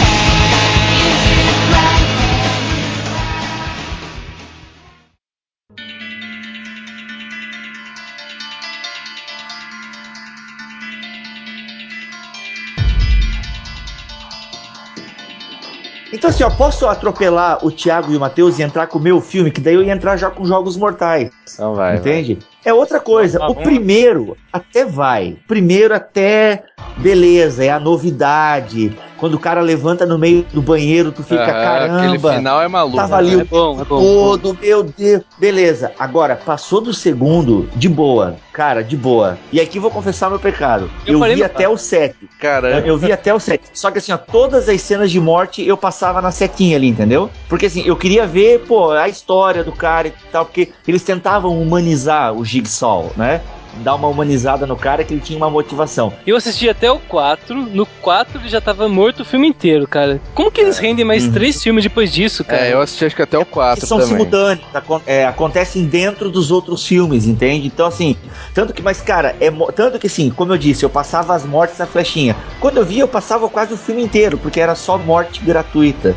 Então, 16.27 16.35
assim, 16.35 16.43
ó, 16.43 16.51
posso 16.51 16.89
atropelar 16.89 17.65
o 17.65 17.70
Thiago 17.70 18.11
e 18.11 18.16
o 18.16 18.20
Matheus 18.20 18.59
e 18.59 18.62
entrar 18.65 18.89
com 18.89 18.98
o 18.98 19.01
meu 19.01 19.20
filme, 19.20 19.48
que 19.48 19.61
daí 19.61 19.74
eu 19.74 19.82
ia 19.85 19.93
entrar 19.93 20.16
já 20.16 20.28
com 20.28 20.44
Jogos 20.44 20.77
Mortais. 20.77 21.31
Então 21.55 21.73
vai. 21.73 21.98
Entende? 21.98 22.40
É 22.65 22.74
outra 22.74 22.98
coisa. 22.98 23.39
Tá 23.39 23.47
o 23.47 23.55
primeiro 23.55 24.36
até 24.53 24.85
vai. 24.85 25.36
Primeiro 25.47 25.94
até. 25.94 26.65
Beleza, 26.97 27.65
é 27.65 27.70
a 27.70 27.78
novidade. 27.78 28.93
Quando 29.19 29.35
o 29.35 29.39
cara 29.39 29.61
levanta 29.61 30.05
no 30.05 30.19
meio 30.19 30.45
do 30.53 30.61
banheiro, 30.61 31.11
tu 31.13 31.23
fica, 31.23 31.43
Ah, 31.43 31.85
Aquele 31.85 32.19
caramba. 32.19 32.35
final 32.35 32.63
é 32.63 32.69
maluco. 32.69 32.97
Tava 32.97 33.17
ali 33.17 33.41
É 33.41 33.45
bom, 33.45 33.81
é 33.81 33.85
bom. 33.85 33.99
todo, 33.99 34.59
meu 34.61 34.83
Deus. 34.83 35.23
Beleza, 35.39 35.93
agora, 35.99 36.37
passou 36.37 36.81
do 36.81 36.93
segundo, 36.93 37.69
de 37.75 37.89
boa. 37.89 38.37
Cara, 38.53 38.83
de 38.83 38.97
boa. 38.97 39.39
E 39.53 39.61
aqui 39.61 39.79
vou 39.79 39.91
confessar 39.91 40.29
meu 40.31 40.39
pecado. 40.39 40.91
Eu 41.07 41.23
Eu, 41.25 41.35
vi 41.35 41.45
até 41.45 41.69
o 41.69 41.77
7. 41.77 42.15
Cara, 42.41 42.81
Eu 42.87 42.97
vi 42.99 43.13
até 43.13 43.33
o 43.35 43.41
7. 43.41 43.63
Só 43.73 43.91
que 43.91 43.99
assim, 43.99 44.13
ó, 44.13 44.17
todas 44.19 44.69
as 44.69 44.81
cenas 44.83 45.11
de 45.11 45.21
morte 45.21 45.67
eu 45.67 45.77
passava 45.77 46.21
na 46.23 46.31
setinha 46.31 46.77
ali, 46.77 46.89
entendeu? 46.89 47.31
Porque 47.49 47.67
assim, 47.67 47.83
eu 47.87 47.97
queria 47.97 48.27
ver, 48.27 48.61
pô, 48.67 48.91
a 48.93 49.09
história 49.09 49.63
do 49.65 49.73
cara 49.73 50.09
e 50.09 50.13
tal, 50.33 50.45
porque 50.47 50.71
eles 50.87 51.03
tentavam 51.03 51.61
humanizar 51.61 52.33
o 52.35 52.45
Jigsaw, 52.45 53.13
né? 53.17 53.41
Dar 53.82 53.94
uma 53.94 54.09
humanizada 54.09 54.66
no 54.66 54.77
cara 54.77 55.05
que 55.05 55.12
ele 55.15 55.20
tinha 55.20 55.36
uma 55.36 55.51
motivação. 55.51 56.12
Eu 56.27 56.36
assisti 56.36 56.69
até 56.69 56.90
o 56.90 56.98
4. 56.98 57.55
No 57.55 57.86
4 57.86 58.40
ele 58.40 58.48
já 58.48 58.61
tava 58.61 58.89
morto 58.89 59.20
o 59.20 59.24
filme 59.24 59.47
inteiro, 59.48 59.86
cara. 59.86 60.20
Como 60.35 60.51
que 60.51 60.61
eles 60.61 60.78
rendem 60.78 61.05
mais 61.05 61.24
Uhum. 61.27 61.32
três 61.32 61.62
filmes 61.62 61.85
depois 61.85 62.12
disso, 62.12 62.44
cara? 62.44 62.66
é, 62.66 62.73
eu 62.73 62.81
assisti 62.81 63.05
acho 63.05 63.16
que 63.16 63.23
até 63.23 63.39
o 63.39 63.44
4 63.44 63.81
que 63.81 63.86
são 63.86 63.98
também. 63.98 64.12
simultâneos, 64.12 64.66
é, 65.07 65.27
acontecem 65.27 65.85
dentro 65.85 66.31
dos 66.31 66.51
outros 66.51 66.86
filmes, 66.86 67.27
entende? 67.27 67.66
Então, 67.66 67.86
assim, 67.86 68.16
tanto 68.55 68.73
que, 68.73 68.82
mas, 68.82 69.01
cara, 69.01 69.35
é 69.40 69.51
tanto 69.74 69.98
que, 69.98 70.07
assim, 70.07 70.31
como 70.31 70.53
eu 70.53 70.59
disse, 70.59 70.85
eu 70.85 70.90
passava 70.90 71.35
as 71.35 71.44
mortes 71.44 71.78
na 71.78 71.86
flechinha. 71.86 72.36
Quando 72.61 72.78
eu 72.78 72.85
via, 72.85 73.03
eu 73.03 73.09
passava 73.09 73.48
quase 73.48 73.74
o 73.74 73.77
filme 73.77 74.03
inteiro, 74.03 74.39
porque 74.39 74.61
era 74.61 74.74
só 74.74 74.97
morte 74.98 75.40
gratuita. 75.43 76.15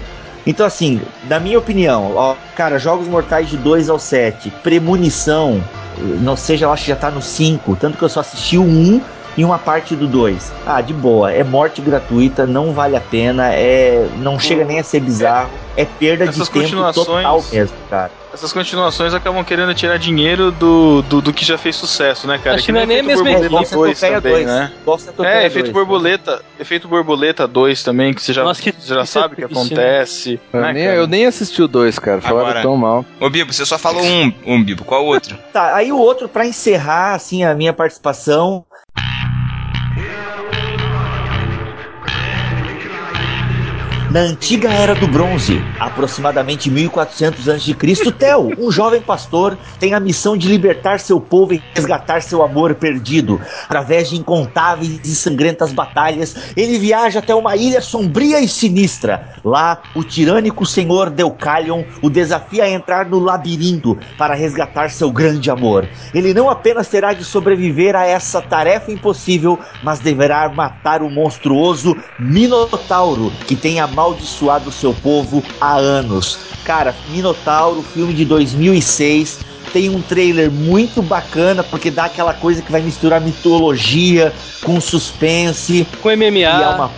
Então, 0.48 0.66
assim, 0.66 1.02
na 1.28 1.40
minha 1.40 1.60
opinião, 1.60 2.14
ó, 2.16 2.36
cara, 2.56 2.80
Jogos 2.80 3.08
Mortais 3.08 3.50
de 3.50 3.58
2 3.58 3.90
ao 3.90 4.00
7, 4.00 4.50
Premonição, 4.64 5.64
não 6.00 6.36
seja, 6.36 6.66
eu 6.66 6.72
acho 6.72 6.84
que 6.86 6.90
já 6.90 6.96
tá 6.96 7.12
no 7.12 7.22
5, 7.22 7.76
tanto 7.76 7.98
que 7.98 8.04
eu 8.04 8.10
só 8.10 8.20
assisti 8.22 8.58
o 8.58 8.64
1 8.64 9.02
e 9.38 9.46
uma 9.46 9.58
parte 9.60 9.96
do 9.96 10.08
2. 10.08 10.52
Ah, 10.66 10.82
de 10.82 10.94
boa, 10.94 11.32
é 11.32 11.44
morte 11.44 11.82
gratuita, 11.82 12.46
não 12.46 12.74
vale 12.74 12.96
a 12.96 13.02
pena, 13.02 13.54
é 13.54 14.08
não 14.18 14.40
chega 14.40 14.66
nem 14.66 14.80
a 14.80 14.84
ser 14.84 15.00
bizarro, 15.02 15.50
é 15.78 15.86
perda 15.86 16.26
de 16.26 16.32
Essas 16.32 16.50
tempo 16.50 16.62
continuações- 16.66 17.06
total 17.08 17.44
mesmo, 17.52 17.78
cara. 17.90 18.12
Essas 18.32 18.54
continuações 18.54 19.14
acabam 19.14 19.44
querendo 19.44 19.74
tirar 19.74 19.98
dinheiro 19.98 20.52
do, 20.52 21.02
do, 21.02 21.20
do 21.22 21.34
que 21.34 21.44
já 21.44 21.58
fez 21.58 21.76
sucesso, 21.76 22.28
né, 22.28 22.38
cara? 22.38 22.58
Acho 22.58 22.68
que 22.68 22.72
não 22.72 22.82
é 22.82 22.86
nem 22.86 23.02
mesma 23.02 23.24
Borboleta 23.24 23.50
Bossa 23.50 23.76
2 23.76 24.00
Topeia 24.00 24.22
também, 24.22 24.34
2, 24.34 24.46
né? 24.46 24.72
É, 25.26 25.46
efeito 25.48 25.72
2. 25.72 25.74
borboleta, 25.74 26.42
efeito 26.60 26.88
borboleta 26.88 27.48
2 27.48 27.82
também, 27.84 28.14
que 28.14 28.22
você 28.22 28.32
já, 28.32 28.44
Nossa, 28.44 28.62
que- 28.62 28.72
você 28.72 28.94
já 28.94 29.02
isso 29.02 29.18
é 29.18 29.22
sabe 29.22 29.34
o 29.34 29.36
que 29.36 29.42
né? 29.42 29.48
acontece. 29.52 30.40
Eu, 30.54 30.62
né, 30.62 30.74
nem, 30.74 30.84
eu 30.84 31.08
nem 31.08 31.26
assisti 31.26 31.62
o 31.64 31.68
2, 31.68 31.98
cara. 31.98 32.22
Falaram 32.22 32.46
Agora- 32.48 32.62
tão 32.62 32.78
mal. 32.78 33.04
Ô, 33.20 33.30
Bibo, 33.32 33.52
você 33.52 33.66
só 33.66 33.80
falou 33.80 34.04
um, 34.04 34.32
um 34.46 34.64
Bibo. 34.64 34.84
Qual 34.86 35.04
o 35.04 35.08
outro? 35.08 35.36
Tá, 35.52 35.76
aí 35.76 35.92
o 35.92 35.98
outro, 35.98 36.30
pra 36.30 36.46
encerrar, 36.46 37.16
assim, 37.16 37.44
a 37.44 37.56
minha 37.56 37.74
participação. 37.74 38.64
Na 44.12 44.22
antiga 44.22 44.74
era 44.74 44.96
do 44.96 45.08
bronze, 45.08 45.62
aproximadamente 45.80 46.68
1400 46.72 47.48
a.C., 47.48 48.12
Tel, 48.18 48.50
um 48.58 48.72
jovem 48.72 49.00
pastor, 49.00 49.56
tem 49.80 49.94
a 49.94 50.00
missão 50.00 50.36
de 50.36 50.48
libertar 50.48 51.00
seu 51.00 51.22
povo 51.22 51.54
e 51.54 51.62
resgatar 51.76 52.24
seu 52.24 52.42
amor 52.42 52.74
perdido. 52.74 53.40
Através 53.66 54.10
de 54.10 54.16
incontáveis 54.16 55.00
e 55.04 55.14
sangrentas 55.14 55.72
batalhas, 55.72 56.36
ele 56.58 56.80
viaja 56.80 57.20
até 57.20 57.36
uma 57.36 57.56
ilha 57.56 57.82
sombria 57.82 58.40
e 58.40 58.48
sinistra. 58.48 59.36
Lá, 59.46 59.84
o 59.94 60.04
tirânico 60.04 60.66
senhor 60.66 61.12
Deucalion 61.12 61.84
o 62.02 62.10
desafia 62.10 62.64
a 62.64 62.70
entrar 62.70 63.06
no 63.06 63.20
labirinto 63.20 63.96
para 64.18 64.34
resgatar 64.34 64.90
seu 64.90 65.12
grande 65.12 65.52
amor. 65.52 65.88
Ele 66.16 66.34
não 66.34 66.50
apenas 66.50 66.88
terá 66.88 67.14
de 67.14 67.24
sobreviver 67.24 67.96
a 67.96 68.08
essa 68.08 68.42
tarefa 68.42 68.92
impossível, 68.92 69.60
mas 69.84 70.00
deverá 70.00 70.50
matar 70.50 71.04
o 71.04 71.12
monstruoso 71.12 71.96
Minotauro, 72.18 73.32
que 73.46 73.56
tem 73.56 73.80
amaldiçoado 74.00 74.72
seu 74.72 74.94
povo 74.94 75.44
há 75.60 75.76
anos. 75.76 76.40
Cara, 76.64 76.96
Minotauro, 77.10 77.84
filme 77.84 78.14
de 78.14 78.24
2006, 78.24 79.40
tem 79.72 79.90
um 79.90 80.02
trailer 80.02 80.52
muito 80.52 81.02
bacana 81.02 81.64
porque 81.64 81.90
dá 81.92 82.06
aquela 82.06 82.34
coisa 82.34 82.62
que 82.62 82.72
vai 82.72 82.82
misturar 82.82 83.22
mitologia 83.22 84.34
com 84.64 84.80
suspense. 84.82 85.88
Com 86.02 86.10
MMA. 86.10 86.40
E 86.40 86.46
é 86.46 86.68
uma 86.70 86.92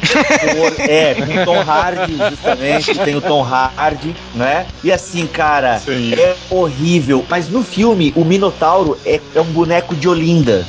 é, 0.80 1.16
com 1.16 1.46
Tom 1.46 1.62
Hardy, 1.62 2.18
justamente, 2.30 2.98
tem 3.00 3.16
o 3.16 3.22
Tom 3.22 3.44
Hardy, 3.44 4.16
né? 4.34 4.66
E 4.84 4.92
assim, 4.92 5.28
cara, 5.28 5.80
Sim. 5.80 6.14
é 6.14 6.36
horrível. 6.50 7.26
Mas 7.30 7.50
no 7.50 7.64
filme, 7.64 8.14
o 8.16 8.24
Minotauro 8.24 8.98
é, 9.06 9.20
é 9.36 9.42
um 9.42 9.46
boneco 9.46 9.96
de 9.96 10.08
Olinda. 10.08 10.66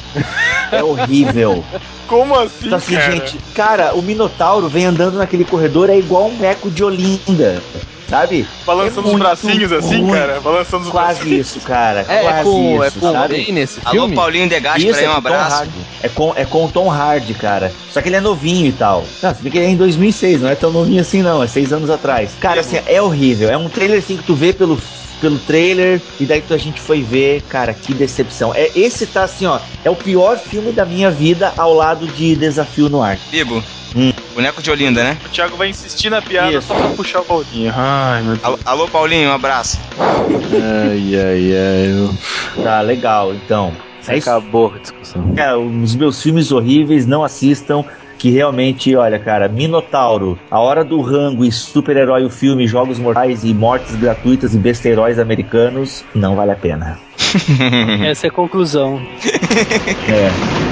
É 0.71 0.83
horrível. 0.83 1.65
Como 2.07 2.35
assim, 2.39 2.67
Então 2.67 2.79
assim, 2.79 2.95
cara? 2.95 3.13
gente, 3.13 3.39
cara, 3.55 3.95
o 3.95 4.03
Minotauro 4.03 4.69
vem 4.69 4.85
andando 4.85 5.17
naquele 5.17 5.45
corredor, 5.45 5.89
é 5.89 5.97
igual 5.97 6.27
um 6.27 6.37
boneco 6.37 6.71
de 6.71 6.85
Olinda. 6.85 7.63
Sabe? 8.13 8.47
Balançando 8.67 9.09
é 9.09 9.13
os 9.15 9.19
bracinhos 9.19 9.73
assim, 9.73 10.03
ruim. 10.03 10.13
cara? 10.13 10.39
Balançando 10.43 10.85
os 10.85 10.91
Quase 10.91 11.21
bracinhos. 11.21 11.47
isso, 11.47 11.61
cara. 11.61 12.05
É, 12.07 12.17
é 12.17 12.23
quase 12.23 12.43
com, 12.43 12.85
é 12.85 12.89
isso, 12.89 13.01
com 13.01 13.13
sabe? 13.13 13.35
alguém 13.37 13.53
nesse 13.53 13.81
Alô, 13.83 13.91
filme? 14.01 14.15
Paulinho 14.15 14.49
De 14.51 14.57
Isso, 14.57 14.99
aí, 14.99 15.05
é 15.07 15.09
um 15.09 15.15
com 15.15 15.23
Tom 15.23 15.29
abraço. 15.29 15.57
Hardy. 15.57 15.73
É 16.03 16.09
com, 16.11 16.33
é 16.37 16.45
com 16.45 16.65
o 16.67 16.69
Tom 16.69 16.91
Hardy, 16.91 17.33
cara. 17.33 17.73
Só 17.91 18.03
que 18.03 18.11
ele 18.11 18.17
é 18.17 18.21
novinho 18.21 18.67
e 18.67 18.73
tal. 18.73 19.07
Não, 19.23 19.35
se 19.35 19.41
bem 19.43 19.51
que 19.51 19.57
ele 19.57 19.65
é 19.65 19.71
em 19.71 19.77
2006, 19.79 20.43
não 20.43 20.51
é 20.51 20.55
tão 20.55 20.71
novinho 20.71 21.01
assim 21.01 21.23
não, 21.23 21.43
é 21.43 21.47
seis 21.47 21.73
anos 21.73 21.89
atrás. 21.89 22.33
Cara, 22.39 22.61
assim, 22.61 22.79
é 22.85 23.01
horrível. 23.01 23.49
É 23.49 23.57
um 23.57 23.71
trailer 23.71 24.01
assim 24.01 24.19
que 24.19 24.25
tu 24.25 24.35
vê 24.35 24.53
pelo, 24.53 24.79
pelo 25.23 25.39
trailer 25.39 26.03
e 26.19 26.27
daí 26.27 26.43
tu, 26.43 26.53
a 26.53 26.59
gente 26.59 26.81
foi 26.81 27.01
ver, 27.01 27.43
cara, 27.43 27.73
que 27.73 27.95
decepção. 27.95 28.53
É, 28.55 28.69
esse 28.75 29.07
tá 29.07 29.23
assim, 29.23 29.47
ó, 29.47 29.61
é 29.85 29.89
o 29.89 29.95
pior 29.95 30.37
filme 30.37 30.73
da 30.73 30.85
minha 30.85 31.11
vida 31.13 31.55
ao 31.57 31.73
lado 31.73 32.09
de 32.09 32.35
Desafio 32.35 32.89
no 32.89 33.01
Ar. 33.01 33.17
Bibo, 33.31 33.63
Hum. 33.95 34.11
boneco 34.35 34.61
de 34.63 34.71
Olinda, 34.71 35.05
né? 35.05 35.19
O 35.25 35.29
Thiago 35.29 35.57
vai 35.57 35.69
insistir 35.69 36.11
na 36.11 36.21
piada 36.21 36.51
Isso. 36.59 36.67
só 36.69 36.75
pra 36.75 36.89
puxar 36.89 37.21
o 37.21 37.25
Paulinho. 37.25 37.73
Ai, 37.77 38.23
meu 38.23 38.33
Deus. 38.33 38.43
Alô, 38.45 38.59
alô, 38.65 38.89
Paulinho, 38.89 39.29
um 39.29 39.33
abraço. 39.33 39.79
Ai, 39.99 41.15
ai, 41.15 41.53
ai. 41.55 42.65
Tá, 42.65 42.81
legal, 42.81 43.33
então. 43.35 43.73
É 44.09 44.17
Acabou 44.17 44.73
a 44.75 44.79
discussão. 44.79 45.33
cara, 45.37 45.57
os 45.61 45.95
meus 45.95 46.21
filmes 46.21 46.51
horríveis, 46.51 47.07
não 47.07 47.23
assistam. 47.23 47.85
Que 48.23 48.31
realmente, 48.31 48.95
olha, 48.95 49.19
cara, 49.19 49.49
Minotauro, 49.49 50.39
A 50.49 50.61
Hora 50.61 50.85
do 50.85 51.01
Rango 51.01 51.45
e 51.45 51.51
Super-Herói, 51.51 52.25
o 52.25 52.31
filme, 52.31 52.69
Jogos 52.69 52.97
Mortais 52.97 53.43
e 53.43 53.53
Mortes 53.53 53.97
Gratuitas 53.97 54.55
e 54.55 54.59
Besteróis 54.59 55.19
Americanos, 55.19 56.05
não 56.15 56.37
vale 56.37 56.53
a 56.53 56.55
pena. 56.55 57.01
Essa 58.07 58.29
é 58.29 58.31
a 58.31 58.33
conclusão. 58.33 59.03
É. 60.09 60.72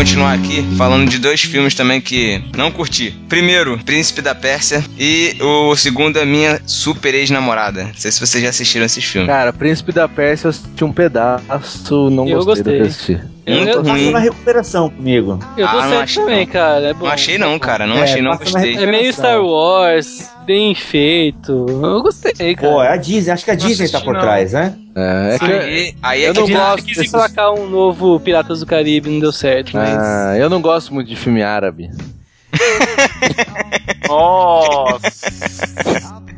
continuar 0.00 0.32
aqui 0.32 0.62
falando 0.78 1.10
de 1.10 1.18
dois 1.18 1.42
filmes 1.42 1.74
também 1.74 2.00
que 2.00 2.42
não 2.56 2.70
curti. 2.70 3.10
Primeiro, 3.28 3.78
Príncipe 3.84 4.22
da 4.22 4.34
Pérsia 4.34 4.82
e 4.98 5.36
o 5.42 5.76
segundo 5.76 6.18
é 6.18 6.24
minha 6.24 6.58
super 6.64 7.14
ex-namorada. 7.14 7.84
Não 7.84 7.94
sei 7.94 8.10
se 8.10 8.18
vocês 8.18 8.42
já 8.42 8.48
assistiram 8.48 8.86
esses 8.86 9.04
filmes. 9.04 9.28
Cara, 9.28 9.52
Príncipe 9.52 9.92
da 9.92 10.08
Pérsia 10.08 10.46
eu 10.46 10.50
assisti 10.50 10.84
um 10.84 10.90
pedaço, 10.90 12.08
não 12.08 12.26
Eu 12.26 12.42
gostei, 12.46 12.78
gostei. 12.78 12.80
assisti. 12.80 13.12
Muito 13.12 13.39
eu, 13.46 13.78
Passa 13.78 13.90
ruim. 13.92 14.10
na 14.10 14.18
recuperação 14.18 14.90
comigo. 14.90 15.38
eu 15.56 15.66
Ah, 15.66 15.72
não 15.72 15.80
gostei 15.80 15.98
achei 15.98 16.22
também, 16.24 16.46
não. 16.46 16.52
cara. 16.52 16.86
É 16.88 16.94
bom. 16.94 17.04
Não 17.06 17.12
achei 17.12 17.38
não, 17.38 17.58
cara. 17.58 17.86
Não 17.86 17.96
É, 17.98 18.02
achei, 18.02 18.22
não 18.22 18.36
gostei. 18.36 18.76
É 18.76 18.86
meio 18.86 19.12
Star 19.12 19.42
Wars, 19.42 20.28
bem 20.46 20.74
feito. 20.74 21.66
Eu 21.68 22.02
gostei, 22.02 22.54
cara. 22.54 22.72
Pô, 22.72 22.82
é 22.82 22.88
a 22.92 22.96
Disney, 22.96 23.30
acho 23.32 23.44
que 23.44 23.50
a 23.50 23.54
Não 23.56 23.66
Disney 23.66 23.88
tá 23.88 24.00
por 24.00 24.14
não. 24.14 24.20
trás, 24.20 24.52
né? 24.52 24.74
É, 24.96 25.34
é 25.34 25.38
que 25.38 25.44
Aí, 25.44 25.94
aí 26.02 26.24
é 26.24 26.28
eu 26.28 26.32
que 26.34 26.40
não 26.40 26.46
de- 26.46 26.52
gosto 26.54 26.84
quis 26.84 26.96
desses- 26.96 27.12
emplacar 27.14 27.52
um 27.52 27.68
novo 27.68 28.18
Piratas 28.20 28.60
do 28.60 28.66
Caribe, 28.66 29.08
não 29.10 29.20
deu 29.20 29.32
certo, 29.32 29.70
mas. 29.76 29.96
Ah, 29.98 30.36
eu 30.38 30.50
não 30.50 30.60
gosto 30.60 30.92
muito 30.92 31.08
de 31.08 31.16
filme 31.16 31.42
árabe. 31.42 31.88
Nossa! 34.08 35.00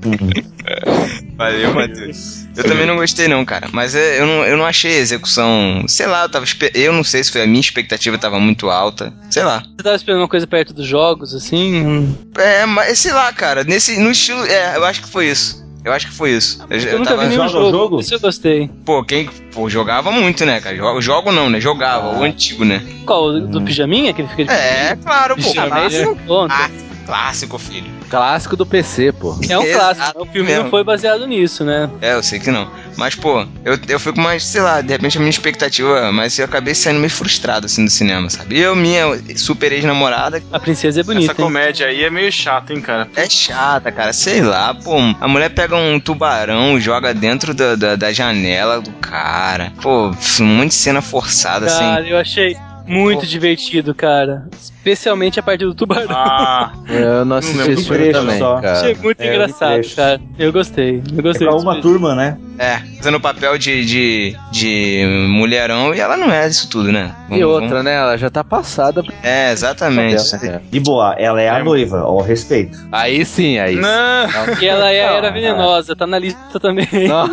Valeu, 1.36 1.74
Matheus. 1.74 2.46
Eu 2.56 2.64
também 2.64 2.86
não 2.86 2.96
gostei 2.96 3.28
não, 3.28 3.44
cara. 3.44 3.68
Mas 3.72 3.94
é, 3.94 4.20
eu, 4.20 4.26
não, 4.26 4.44
eu 4.44 4.56
não 4.56 4.64
achei 4.64 4.96
a 4.96 5.00
execução... 5.00 5.84
Sei 5.88 6.06
lá, 6.06 6.22
eu 6.22 6.28
tava... 6.28 6.44
Eu 6.74 6.92
não 6.92 7.02
sei 7.02 7.24
se 7.24 7.32
foi 7.32 7.42
a 7.42 7.46
minha 7.46 7.60
expectativa 7.60 8.18
tava 8.18 8.38
muito 8.38 8.68
alta. 8.68 9.12
Sei 9.30 9.42
lá. 9.42 9.60
Você 9.60 9.82
tava 9.82 9.96
esperando 9.96 10.20
uma 10.20 10.28
coisa 10.28 10.46
perto 10.46 10.72
dos 10.74 10.86
jogos, 10.86 11.34
assim? 11.34 12.16
É, 12.36 12.66
mas 12.66 12.98
sei 12.98 13.12
lá, 13.12 13.32
cara. 13.32 13.64
Nesse, 13.64 13.98
no 13.98 14.10
estilo... 14.10 14.44
É, 14.44 14.76
eu 14.76 14.84
acho 14.84 15.02
que 15.02 15.08
foi 15.08 15.28
isso. 15.28 15.62
Eu 15.84 15.92
acho 15.92 16.06
que 16.06 16.12
foi 16.14 16.30
isso. 16.32 16.64
Eu, 16.70 16.78
Eu, 16.78 16.98
nunca 16.98 17.10
tava... 17.10 17.22
vi 17.22 17.30
nenhum 17.36 17.48
jogo. 17.48 17.70
jogo? 17.70 18.00
Isso 18.00 18.14
eu 18.14 18.20
gostei. 18.20 18.70
Pô, 18.84 19.02
quem... 19.02 19.28
Pô, 19.52 19.68
jogava 19.68 20.12
muito, 20.12 20.44
né, 20.44 20.60
cara? 20.60 20.76
Jogo, 20.76 21.00
jogo 21.00 21.32
não, 21.32 21.50
né? 21.50 21.60
Jogava. 21.60 22.18
O 22.18 22.22
antigo, 22.22 22.64
né? 22.64 22.82
Qual? 23.04 23.24
o 23.24 23.40
Do 23.40 23.62
pijaminha? 23.62 24.12
Que 24.12 24.22
ele 24.22 24.28
fica 24.28 24.44
de 24.44 24.50
É, 24.52 24.96
claro, 25.02 25.34
pô. 25.36 25.52
Ah, 25.58 25.66
mas 25.68 25.92
esse 25.92 26.04
não 26.04 26.14
conta. 26.14 26.54
Ah, 26.54 26.70
Clássico, 27.06 27.58
filho. 27.58 27.90
Clássico 28.08 28.56
do 28.56 28.64
PC, 28.64 29.12
pô. 29.12 29.36
É 29.48 29.58
um 29.58 29.72
clássico. 29.72 30.22
O 30.22 30.26
filme 30.26 30.48
mesmo. 30.48 30.64
não 30.64 30.70
foi 30.70 30.84
baseado 30.84 31.26
nisso, 31.26 31.64
né? 31.64 31.90
É, 32.00 32.14
eu 32.14 32.22
sei 32.22 32.38
que 32.38 32.50
não. 32.50 32.68
Mas, 32.96 33.14
pô, 33.14 33.44
eu, 33.64 33.78
eu 33.88 33.98
fui 33.98 34.12
com 34.12 34.20
mais, 34.20 34.44
sei 34.44 34.60
lá, 34.60 34.80
de 34.80 34.92
repente 34.92 35.16
a 35.16 35.20
minha 35.20 35.30
expectativa, 35.30 36.12
mas 36.12 36.38
eu 36.38 36.44
acabei 36.44 36.74
saindo 36.74 36.98
meio 37.00 37.10
frustrado, 37.10 37.66
assim, 37.66 37.84
do 37.84 37.90
cinema, 37.90 38.28
sabe? 38.30 38.58
Eu, 38.58 38.76
minha 38.76 39.04
super 39.36 39.72
ex-namorada, 39.72 40.42
A 40.52 40.60
princesa 40.60 41.00
é 41.00 41.02
bonita. 41.02 41.32
Essa 41.32 41.40
hein? 41.40 41.46
comédia 41.46 41.86
aí 41.86 42.04
é 42.04 42.10
meio 42.10 42.30
chata, 42.30 42.72
hein, 42.72 42.80
cara? 42.80 43.08
é 43.16 43.28
chata, 43.28 43.90
cara, 43.90 44.12
sei 44.12 44.42
lá, 44.42 44.74
pô, 44.74 44.96
a 45.20 45.26
mulher 45.26 45.48
pega 45.50 45.74
um 45.76 45.98
tubarão, 45.98 46.78
joga 46.78 47.12
dentro 47.14 47.54
da, 47.54 47.74
da, 47.74 47.96
da 47.96 48.12
janela 48.12 48.80
do 48.80 48.92
cara. 48.92 49.72
Pô, 49.80 50.12
muita 50.40 50.74
cena 50.74 51.00
forçada, 51.00 51.66
Cara, 51.66 52.00
assim. 52.00 52.10
eu 52.10 52.18
achei 52.18 52.56
muito 52.92 53.26
divertido, 53.26 53.94
cara. 53.94 54.48
Especialmente 54.52 55.38
a 55.40 55.42
parte 55.42 55.64
do 55.64 55.74
tubarão. 55.74 56.06
Ah, 56.10 56.72
Eu 56.88 57.24
não 57.24 57.36
assisti 57.36 57.62
filme 57.62 57.84
trecho 57.84 58.12
também, 58.12 58.38
só. 58.38 58.56
achei 58.58 58.94
muito 58.96 59.20
é, 59.20 59.28
engraçado, 59.34 59.82
cara. 59.94 60.20
Eu 60.38 60.52
gostei. 60.52 61.02
Eu 61.12 61.18
É 61.18 61.22
gostei. 61.22 61.46
pra 61.46 61.56
desse 61.56 61.66
uma 61.66 61.80
turma, 61.80 62.14
né? 62.14 62.38
É, 62.62 62.78
fazendo 62.98 63.16
o 63.16 63.20
papel 63.20 63.58
de, 63.58 63.84
de, 63.84 64.36
de 64.52 65.04
mulherão 65.28 65.92
e 65.92 65.98
ela 66.00 66.16
não 66.16 66.30
é 66.32 66.46
isso 66.46 66.68
tudo, 66.70 66.92
né? 66.92 67.12
E 67.28 67.40
Vamos- 67.40 67.44
outra, 67.62 67.82
né? 67.82 67.94
Ela 67.94 68.16
já 68.16 68.30
tá 68.30 68.44
passada. 68.44 69.02
vamos- 69.02 69.16
É, 69.24 69.50
exatamente. 69.50 70.14
É. 70.46 70.60
De 70.70 70.78
boa, 70.78 71.14
ela 71.18 71.42
é 71.42 71.48
a 71.50 71.58
É. 71.58 71.62
noiva, 71.64 71.98
ao 72.02 72.20
respeito. 72.20 72.78
Aí 72.92 73.24
sim, 73.24 73.58
aí. 73.58 73.74
não. 73.74 74.28
E 74.60 74.66
ela 74.68 74.90
é, 74.92 74.96
era 74.98 75.26
Não, 75.28 75.32
venenosa, 75.34 75.96
tá 75.96 76.06
na 76.06 76.18
lista 76.20 76.60
também. 76.60 76.86
Não. 77.08 77.26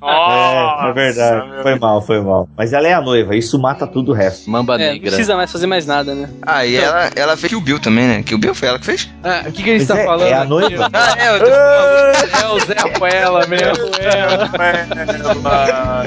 Nossa, 0.00 0.86
é, 0.86 0.90
é 0.90 0.92
verdade. 0.92 1.48
meu 1.50 1.62
Foi 1.62 1.78
mal, 1.78 2.02
foi 2.02 2.20
mal. 2.20 2.48
Mas 2.56 2.72
ela 2.74 2.86
é 2.86 2.92
a 2.92 3.00
noiva, 3.00 3.34
isso 3.34 3.58
mata 3.58 3.86
tudo 3.86 4.12
o 4.12 4.14
resto. 4.14 4.50
Mamba 4.50 4.74
É, 4.74 4.78
não 4.78 4.92
negra. 4.92 5.00
precisa 5.08 5.36
mais 5.36 5.50
fazer 5.50 5.66
mais 5.66 5.86
nada, 5.86 6.14
né? 6.14 6.28
Ah, 6.42 6.66
e 6.66 6.76
ela, 6.76 7.10
ela 7.16 7.36
fez 7.36 7.48
Kill 7.50 7.60
Bill 7.62 7.78
também, 7.80 8.06
né? 8.06 8.22
Kill 8.22 8.36
Bill 8.38 8.54
foi 8.54 8.68
ela 8.68 8.78
que 8.78 8.84
fez? 8.84 9.08
Ah, 9.24 9.44
o 9.46 9.52
que, 9.52 9.62
que 9.62 9.70
a 9.70 9.78
gente 9.78 9.88
Mas 9.88 9.96
tá 9.96 9.98
é, 9.98 10.04
falando? 10.04 10.28
é 10.28 10.34
a 10.34 10.44
noiva? 10.44 10.88
Ah, 10.92 11.14
é, 11.18 11.34
eu 11.34 11.38
tô, 11.38 11.46
É 12.40 12.48
o 12.52 12.58
Zé 12.60 12.74
Ruela 12.98 13.46
mesmo. 13.46 14.49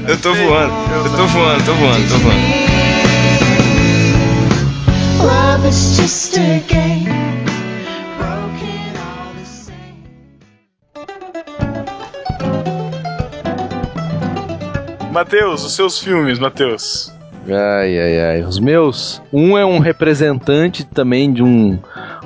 Eu 0.08 0.18
tô 0.20 0.34
voando, 0.34 0.74
eu 0.94 1.18
tô 1.18 1.28
voando, 1.28 1.66
tô 1.66 1.74
voando, 1.74 2.08
tô 2.10 2.18
voando. 2.18 2.64
Love 5.24 5.68
is 5.70 5.96
just 5.96 6.38
a 6.38 6.60
game, 6.68 7.06
broken 8.18 8.98
all 8.98 9.34
the 9.34 9.46
same. 9.46 10.04
Matheus, 15.12 15.64
os 15.64 15.74
seus 15.74 16.00
filmes, 16.00 16.40
Matheus. 16.40 17.14
Ai, 17.48 18.00
ai, 18.00 18.20
ai. 18.20 18.44
Os 18.44 18.60
meus. 18.60 19.22
Um 19.32 19.58
é 19.58 19.66
um 19.66 19.80
representante 19.80 20.86
também 20.86 21.32
de 21.32 21.44
um, 21.44 21.80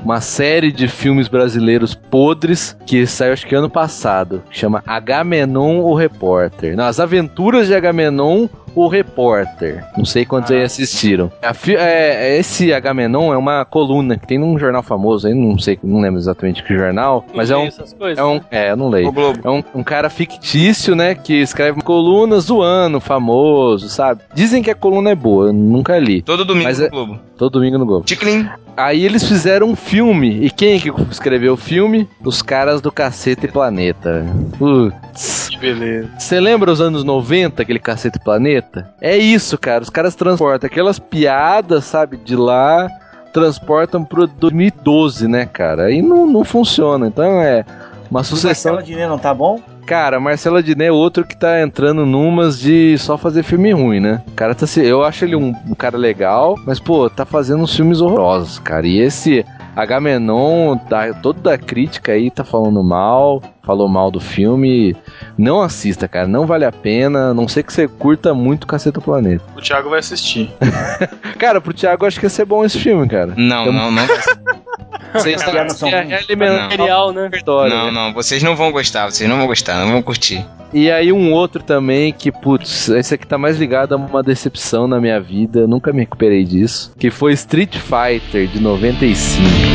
uma 0.03 0.21
série 0.21 0.71
de 0.71 0.87
filmes 0.87 1.27
brasileiros 1.27 1.93
podres 1.93 2.75
que 2.85 3.05
saiu 3.05 3.33
acho 3.33 3.45
que 3.45 3.55
ano 3.55 3.69
passado. 3.69 4.43
Que 4.49 4.57
chama 4.57 4.83
Agamenon 4.85 5.79
o 5.79 5.93
Repórter. 5.95 6.75
Não, 6.75 6.85
As 6.85 6.99
Aventuras 6.99 7.67
de 7.67 7.75
Agamenon 7.75 8.47
o 8.75 8.87
Repórter. 8.87 9.83
Não 9.97 10.05
sei 10.05 10.25
quantos 10.25 10.51
aí 10.51 10.63
assistiram. 10.63 11.31
A 11.41 11.53
fi- 11.53 11.75
é, 11.75 12.35
é, 12.35 12.37
esse 12.39 12.71
Agamenon 12.73 13.33
é 13.33 13.37
uma 13.37 13.65
coluna 13.65 14.17
que 14.17 14.27
tem 14.27 14.37
num 14.37 14.57
jornal 14.57 14.83
famoso 14.83 15.27
aí, 15.27 15.33
não 15.33 15.57
sei, 15.57 15.77
não 15.83 15.99
lembro 16.01 16.19
exatamente 16.19 16.63
que 16.63 16.73
jornal, 16.75 17.25
mas 17.33 17.49
é 17.51 17.57
um. 17.57 17.69
Coisas. 17.97 18.17
É, 18.17 18.23
um, 18.23 18.41
é, 18.51 18.71
eu 18.71 18.77
não 18.77 18.89
leio. 18.89 19.07
O 19.09 19.11
Globo. 19.11 19.39
É 19.43 19.49
um, 19.49 19.63
um 19.75 19.83
cara 19.83 20.09
fictício, 20.09 20.95
né? 20.95 21.15
Que 21.15 21.33
escreve 21.41 21.81
colunas 21.81 22.45
zoando, 22.45 22.99
famoso, 22.99 23.89
sabe? 23.89 24.21
Dizem 24.33 24.61
que 24.61 24.69
a 24.71 24.75
coluna 24.75 25.09
é 25.11 25.15
boa, 25.15 25.47
eu 25.47 25.53
nunca 25.53 25.97
li. 25.97 26.21
Todo 26.21 26.45
domingo 26.45 26.65
Mas 26.67 26.79
no 26.79 26.85
é- 26.85 26.89
Globo. 26.89 27.19
Todo 27.37 27.51
domingo 27.53 27.77
no 27.77 27.85
Globo. 27.85 28.03
Ticlin. 28.05 28.47
Aí 28.75 29.05
eles 29.05 29.27
fizeram 29.27 29.67
um 29.69 29.75
filme. 29.75 30.43
E 30.43 30.49
quem 30.49 30.79
que 30.79 30.91
escreveu 31.11 31.53
o 31.53 31.57
filme? 31.57 32.07
Os 32.23 32.41
caras 32.41 32.79
do 32.81 32.91
Cacete 32.91 33.47
Planeta. 33.47 34.25
Putz. 34.57 35.49
Que 35.49 35.57
beleza. 35.57 36.09
Você 36.17 36.39
lembra 36.39 36.71
os 36.71 36.81
anos 36.81 37.03
90, 37.03 37.61
aquele 37.61 37.79
Cacete 37.79 38.19
Planeta? 38.19 38.56
É 39.01 39.17
isso, 39.17 39.57
cara. 39.57 39.83
Os 39.83 39.89
caras 39.89 40.15
transportam 40.15 40.67
aquelas 40.67 40.99
piadas, 40.99 41.85
sabe, 41.85 42.17
de 42.17 42.35
lá, 42.35 42.87
transportam 43.33 44.03
pro 44.03 44.27
2012, 44.27 45.27
né, 45.27 45.45
cara? 45.45 45.85
Aí 45.85 46.01
não, 46.01 46.25
não 46.25 46.43
funciona. 46.43 47.07
Então 47.07 47.41
é 47.41 47.65
uma 48.09 48.23
sucessão. 48.23 48.73
Marcelo 48.73 48.83
Diné 48.83 49.07
não 49.07 49.19
tá 49.19 49.33
bom? 49.33 49.61
Cara, 49.87 50.19
Marcelo 50.19 50.57
Adnet 50.57 50.89
é 50.89 50.91
outro 50.91 51.23
que 51.23 51.35
tá 51.35 51.61
entrando 51.61 52.05
numas 52.05 52.59
de 52.59 52.97
só 52.97 53.17
fazer 53.17 53.41
filme 53.41 53.71
ruim, 53.71 54.01
né? 54.01 54.21
O 54.27 54.31
cara 54.31 54.53
tá 54.53 54.67
se. 54.67 54.85
Eu 54.85 55.01
acho 55.01 55.23
ele 55.23 55.37
um, 55.37 55.55
um 55.65 55.73
cara 55.73 55.97
legal, 55.97 56.55
mas, 56.65 56.77
pô, 56.77 57.09
tá 57.09 57.25
fazendo 57.25 57.63
uns 57.63 57.73
filmes 57.73 58.01
horrorosos, 58.01 58.59
cara. 58.59 58.85
E 58.85 58.99
esse 58.99 59.45
Agamenon, 59.77 60.75
da, 60.89 61.13
toda 61.13 61.39
da 61.39 61.57
crítica 61.57 62.13
aí 62.13 62.31
tá 62.31 62.43
falando 62.43 62.83
mal, 62.83 63.43
falou 63.63 63.87
mal 63.87 64.09
do 64.09 64.19
filme. 64.19 64.95
Não 65.37 65.61
assista, 65.61 66.07
cara, 66.07 66.27
não 66.27 66.47
vale 66.47 66.65
a 66.65 66.71
pena. 66.71 67.29
a 67.29 67.33
Não 67.33 67.47
sei 67.47 67.61
que 67.61 67.71
você 67.71 67.87
curta 67.87 68.33
muito 68.33 68.65
Caceta 68.65 68.99
Planeta. 68.99 69.43
O 69.55 69.61
Thiago 69.61 69.91
vai 69.91 69.99
assistir. 69.99 70.51
Cara, 71.37 71.61
pro 71.61 71.73
Thiago 71.73 72.07
acho 72.07 72.19
que 72.19 72.25
ia 72.25 72.29
ser 72.29 72.45
bom 72.45 72.65
esse 72.65 72.79
filme, 72.79 73.07
cara. 73.07 73.33
Não, 73.37 73.65
Eu- 73.67 73.73
não, 73.73 73.91
não. 73.91 74.07
Vocês 75.13 75.43
piadas 75.43 75.77
são 75.77 75.89
é, 75.89 76.19
é 76.27 76.35
Não. 76.35 76.63
Material, 76.63 77.11
né? 77.11 77.29
Não, 77.45 77.85
né? 77.85 77.91
não, 77.91 78.13
vocês 78.13 78.43
não 78.43 78.55
vão 78.55 78.71
gostar, 78.71 79.09
vocês 79.09 79.27
não 79.29 79.37
vão 79.37 79.47
gostar, 79.47 79.79
não 79.85 79.93
vão 79.93 80.01
curtir. 80.01 80.45
E 80.73 80.91
aí 80.91 81.11
um 81.13 81.31
outro 81.31 81.63
também 81.63 82.11
que, 82.11 82.31
putz, 82.31 82.89
esse 82.89 83.13
aqui 83.15 83.25
tá 83.25 83.37
mais 83.37 83.57
ligado 83.57 83.93
a 83.93 83.95
uma 83.97 84.21
decepção 84.21 84.87
na 84.87 84.99
minha 84.99 85.19
vida, 85.19 85.59
eu 85.61 85.67
nunca 85.67 85.93
me 85.93 85.99
recuperei 85.99 86.43
disso, 86.43 86.93
que 86.99 87.09
foi 87.09 87.33
Street 87.33 87.77
Fighter 87.77 88.47
de 88.47 88.59
95. 88.59 89.66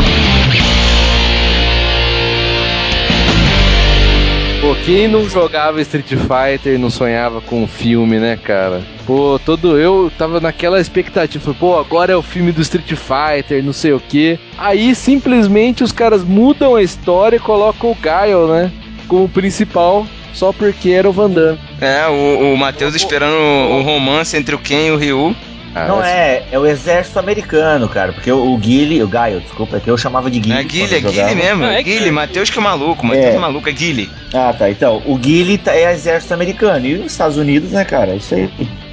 Quem 4.76 5.08
não 5.08 5.28
jogava 5.28 5.80
Street 5.80 6.08
Fighter 6.08 6.78
não 6.78 6.90
sonhava 6.90 7.40
com 7.40 7.62
um 7.62 7.66
filme, 7.66 8.18
né, 8.18 8.36
cara? 8.36 8.82
Pô, 9.06 9.40
todo 9.44 9.78
eu 9.78 10.10
tava 10.16 10.40
naquela 10.40 10.80
expectativa, 10.80 11.54
pô, 11.54 11.78
agora 11.78 12.12
é 12.12 12.16
o 12.16 12.22
filme 12.22 12.52
do 12.52 12.62
Street 12.62 12.92
Fighter, 12.94 13.62
não 13.62 13.72
sei 13.72 13.92
o 13.92 14.00
que. 14.00 14.38
Aí 14.56 14.94
simplesmente 14.94 15.82
os 15.82 15.92
caras 15.92 16.24
mudam 16.24 16.74
a 16.74 16.82
história 16.82 17.36
e 17.36 17.40
colocam 17.40 17.90
o 17.90 17.94
Gaio, 17.94 18.46
né, 18.48 18.72
como 19.08 19.28
principal, 19.28 20.06
só 20.32 20.52
porque 20.52 20.90
era 20.90 21.08
o 21.08 21.12
Van 21.12 21.30
Damme. 21.30 21.58
É, 21.80 22.06
o, 22.08 22.52
o 22.52 22.56
Matheus 22.56 22.94
esperando 22.94 23.36
o 23.36 23.82
romance 23.82 24.36
entre 24.36 24.54
o 24.54 24.58
Ken 24.58 24.86
e 24.86 24.90
o 24.90 24.96
Ryu. 24.96 25.36
Ah, 25.74 25.86
Não 25.88 26.04
é, 26.04 26.42
é 26.52 26.58
o 26.58 26.66
exército 26.66 27.18
americano, 27.18 27.88
cara. 27.88 28.12
Porque 28.12 28.30
o, 28.30 28.52
o 28.52 28.58
Guile, 28.58 29.02
o 29.02 29.08
Gaio, 29.08 29.40
desculpa, 29.40 29.78
é 29.78 29.80
que 29.80 29.90
eu 29.90 29.96
chamava 29.96 30.30
de 30.30 30.38
Guile. 30.38 30.58
É 30.58 30.62
Guile, 30.64 30.94
é 30.96 31.00
Guile 31.00 31.34
mesmo, 31.34 31.64
é 31.64 31.80
é 31.80 31.82
Guile, 31.82 32.10
Matheus 32.10 32.50
que 32.50 32.58
é 32.58 32.62
maluco, 32.62 33.06
Matheus 33.06 33.26
É. 33.26 33.36
é 33.36 33.38
maluco, 33.38 33.68
é 33.68 33.72
Guile. 33.72 34.10
Ah, 34.34 34.52
tá. 34.56 34.70
Então, 34.70 35.02
o 35.06 35.16
Guile 35.16 35.56
tá- 35.58 35.74
é 35.74 35.92
exército 35.92 36.34
americano. 36.34 36.84
E 36.86 36.94
os 36.96 37.12
Estados 37.12 37.36
Unidos, 37.38 37.70
né, 37.72 37.84
cara? 37.84 38.14
Isso 38.14 38.34
aí. 38.34 38.50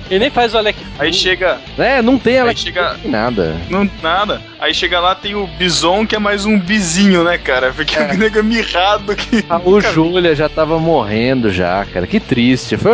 Ele 0.09 0.19
nem 0.19 0.29
faz 0.29 0.53
o 0.53 0.57
Alec 0.57 0.79
Aí 0.97 1.13
chega. 1.13 1.57
É, 1.77 2.01
não 2.01 2.17
tem 2.17 2.35
ela 2.35 2.49
Aí 2.49 2.57
chega. 2.57 2.95
nada. 3.05 3.55
Não, 3.69 3.89
nada. 4.01 4.41
Aí 4.59 4.73
chega 4.73 4.99
lá, 4.99 5.15
tem 5.15 5.35
o 5.35 5.45
Bison, 5.47 6.05
que 6.05 6.15
é 6.15 6.19
mais 6.19 6.45
um 6.45 6.59
bizinho, 6.59 7.23
né, 7.23 7.37
cara? 7.37 7.71
Porque 7.73 7.97
o 7.97 8.17
nego 8.17 8.39
é 8.39 8.43
mirrado 8.43 9.15
que. 9.15 9.45
Ah, 9.49 9.61
O 9.63 9.79
Júlia 9.79 10.35
já 10.35 10.49
tava 10.49 10.77
morrendo 10.79 11.49
já, 11.51 11.85
cara. 11.85 12.05
Que 12.07 12.19
triste. 12.19 12.75
Foi, 12.75 12.91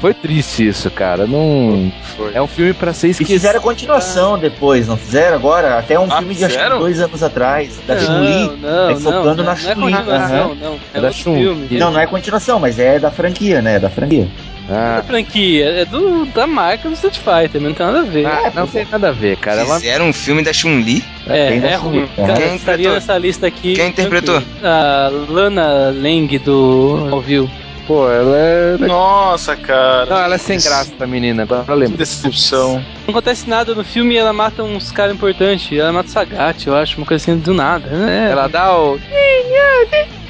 foi 0.00 0.14
triste 0.14 0.66
isso, 0.66 0.90
cara. 0.90 1.26
Não. 1.26 1.92
É 2.34 2.40
um 2.42 2.46
filme 2.46 2.72
pra 2.72 2.92
ser 2.92 3.08
E 3.08 3.10
esquecido. 3.10 3.34
fizeram 3.34 3.60
continuação 3.60 4.38
depois, 4.38 4.88
não 4.88 4.96
fizeram 4.96 5.36
agora? 5.36 5.78
Até 5.78 5.98
um 5.98 6.10
Ah, 6.10 6.18
filme 6.18 6.34
de 6.34 6.44
acho 6.44 6.58
que 6.58 6.68
dois 6.70 7.00
anos 7.00 7.22
atrás, 7.22 7.78
da 7.86 7.94
Não, 7.94 8.00
Chun-Li. 8.02 8.56
não, 8.60 8.86
aí 8.88 8.94
não, 8.94 9.00
focando 9.00 9.26
não, 9.26 9.36
na 9.36 9.42
não 9.44 9.52
é 9.52 9.56
Chun-Li. 9.56 9.92
continuação, 9.94 10.54
não. 10.54 10.72
É 10.72 10.78
É 10.94 11.00
da 11.00 11.06
outro 11.08 11.22
Chun. 11.22 11.34
filme. 11.36 11.68
Não, 11.78 11.90
não 11.92 12.00
é 12.00 12.06
continuação, 12.06 12.58
mas 12.58 12.78
é 12.78 12.98
da 12.98 13.10
franquia, 13.10 13.60
né? 13.62 13.76
É 13.76 13.78
da 13.78 13.90
franquia. 13.90 14.26
Ah, 14.68 14.96
Da 14.96 15.02
franquia, 15.04 15.64
é 15.66 15.84
do, 15.84 16.24
da 16.26 16.46
marca 16.46 16.88
do 16.88 16.94
Street 16.94 17.16
Fighter, 17.18 17.60
mas 17.60 17.62
não 17.62 17.74
tem 17.74 17.86
nada 17.86 17.98
a 18.00 18.02
ver. 18.02 18.26
ah, 18.26 18.52
não 18.54 18.66
tem 18.66 18.86
nada 18.90 19.08
a 19.08 19.12
ver, 19.12 19.36
cara. 19.36 19.60
Ela 19.60 19.76
Fizeram 19.80 20.08
um 20.08 20.12
filme 20.12 20.42
da 20.42 20.52
Chun-Li. 20.52 21.04
é, 21.28 21.56
é 21.56 21.74
ruim. 21.76 22.08
Cara, 22.16 22.32
Quem 22.34 22.56
estaria 22.56 22.88
interpretou? 22.88 22.92
nessa 22.94 23.18
lista 23.18 23.46
aqui. 23.46 23.74
Quem 23.74 23.88
interpretou? 23.88 24.42
A 24.62 25.08
Lana 25.28 25.90
Lang 25.94 26.38
do 26.40 27.08
Alvio. 27.12 27.50
Pô, 27.86 28.10
ela 28.10 28.36
é. 28.36 28.76
Nossa, 28.80 29.54
cara. 29.54 30.06
Não, 30.06 30.16
ela 30.18 30.34
é 30.34 30.38
sem 30.38 30.58
graça, 30.58 30.92
essa 30.92 31.06
menina. 31.06 31.44
Agora 31.44 31.72
lembro. 31.72 31.96
decepção. 31.96 32.84
Não 33.06 33.10
acontece 33.12 33.48
nada 33.48 33.76
no 33.76 33.84
filme 33.84 34.14
e 34.14 34.18
ela 34.18 34.32
mata 34.32 34.64
uns 34.64 34.90
caras 34.90 35.14
importantes. 35.14 35.78
Ela 35.78 35.92
mata 35.92 36.08
o 36.08 36.10
Sagat, 36.12 36.66
eu 36.66 36.74
acho, 36.74 36.96
uma 36.98 37.06
coisa 37.06 37.22
assim 37.22 37.38
do 37.38 37.54
nada. 37.54 37.88
É, 37.88 38.32
Ela 38.32 38.48
dá 38.48 38.76
o. 38.76 38.98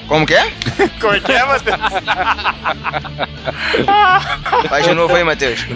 Como 0.08 0.24
que 0.24 0.34
é? 0.34 0.50
Como 1.00 1.14
é 1.14 1.20
que 1.20 1.32
é, 1.32 1.44
Matheus? 1.44 1.76
Faz 4.68 4.86
de 4.86 4.94
novo 4.94 5.14
aí, 5.14 5.24
Matheus. 5.24 5.66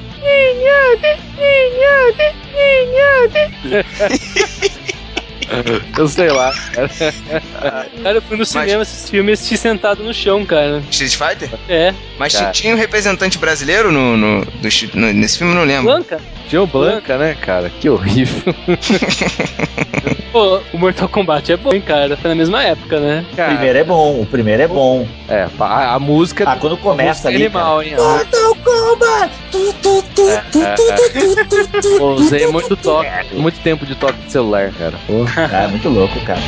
Eu 5.98 6.08
sei 6.08 6.28
lá. 6.30 6.52
Cara, 8.02 8.16
eu 8.18 8.22
fui 8.22 8.36
no 8.36 8.44
cinema 8.46 8.82
assistir 8.82 9.10
filme 9.10 9.30
e 9.30 9.34
assisti 9.34 9.56
sentado 9.56 10.02
no 10.02 10.14
chão, 10.14 10.44
cara. 10.46 10.82
Street 10.90 11.14
Fighter? 11.16 11.50
É. 11.68 11.92
Mas 12.18 12.34
Cara. 12.34 12.52
tinha 12.52 12.74
um 12.74 12.78
representante 12.78 13.36
brasileiro 13.38 13.90
no, 13.92 14.16
no- 14.16 14.40
no- 14.94 15.12
nesse 15.12 15.38
filme, 15.38 15.54
não 15.54 15.64
lembro. 15.64 15.84
Blanca? 15.92 16.20
Tinha 16.48 16.62
o 16.62 16.66
Blanca, 16.66 17.16
né, 17.18 17.36
cara? 17.40 17.70
Que 17.80 17.88
horrível. 17.88 18.54
Pô, 20.32 20.60
o 20.72 20.78
Mortal 20.78 21.08
Kombat 21.08 21.52
é 21.52 21.56
bom, 21.56 21.72
hein, 21.72 21.80
cara? 21.80 22.16
Foi 22.16 22.28
na 22.28 22.34
mesma 22.36 22.62
época, 22.62 23.00
né? 23.00 23.24
O 23.32 23.36
primeiro 23.36 23.78
é 23.78 23.84
bom, 23.84 24.20
o 24.20 24.26
primeiro 24.26 24.62
é 24.62 24.68
bom. 24.68 25.06
É, 25.28 25.48
a, 25.58 25.94
a 25.94 25.98
música. 25.98 26.44
Ah, 26.48 26.56
quando 26.56 26.76
começa 26.76 27.28
ali, 27.28 27.44
animal, 27.46 27.82
hein? 27.82 27.96
Mortal 27.96 28.54
Kombat! 28.56 29.30
Tu, 29.50 29.72
tu, 29.82 30.04
tu, 30.14 30.28
É, 30.28 30.44
tu, 30.52 30.62
é, 30.62 30.74
tu, 30.74 30.82
é. 30.82 30.94
tu, 30.94 31.10
tu, 31.10 31.46
tu, 31.46 31.80
tu. 31.82 31.98
Pô, 31.98 32.12
usei 32.14 32.46
muito 32.46 32.76
toque, 32.76 33.08
muito 33.32 33.58
tempo 33.60 33.84
de 33.84 33.94
toque 33.96 34.18
de 34.20 34.30
celular, 34.30 34.70
cara. 34.78 34.94
Pô. 35.06 35.24
Ah, 35.42 35.62
é 35.64 35.68
muito 35.68 35.88
louco, 35.88 36.20
cara. 36.20 36.40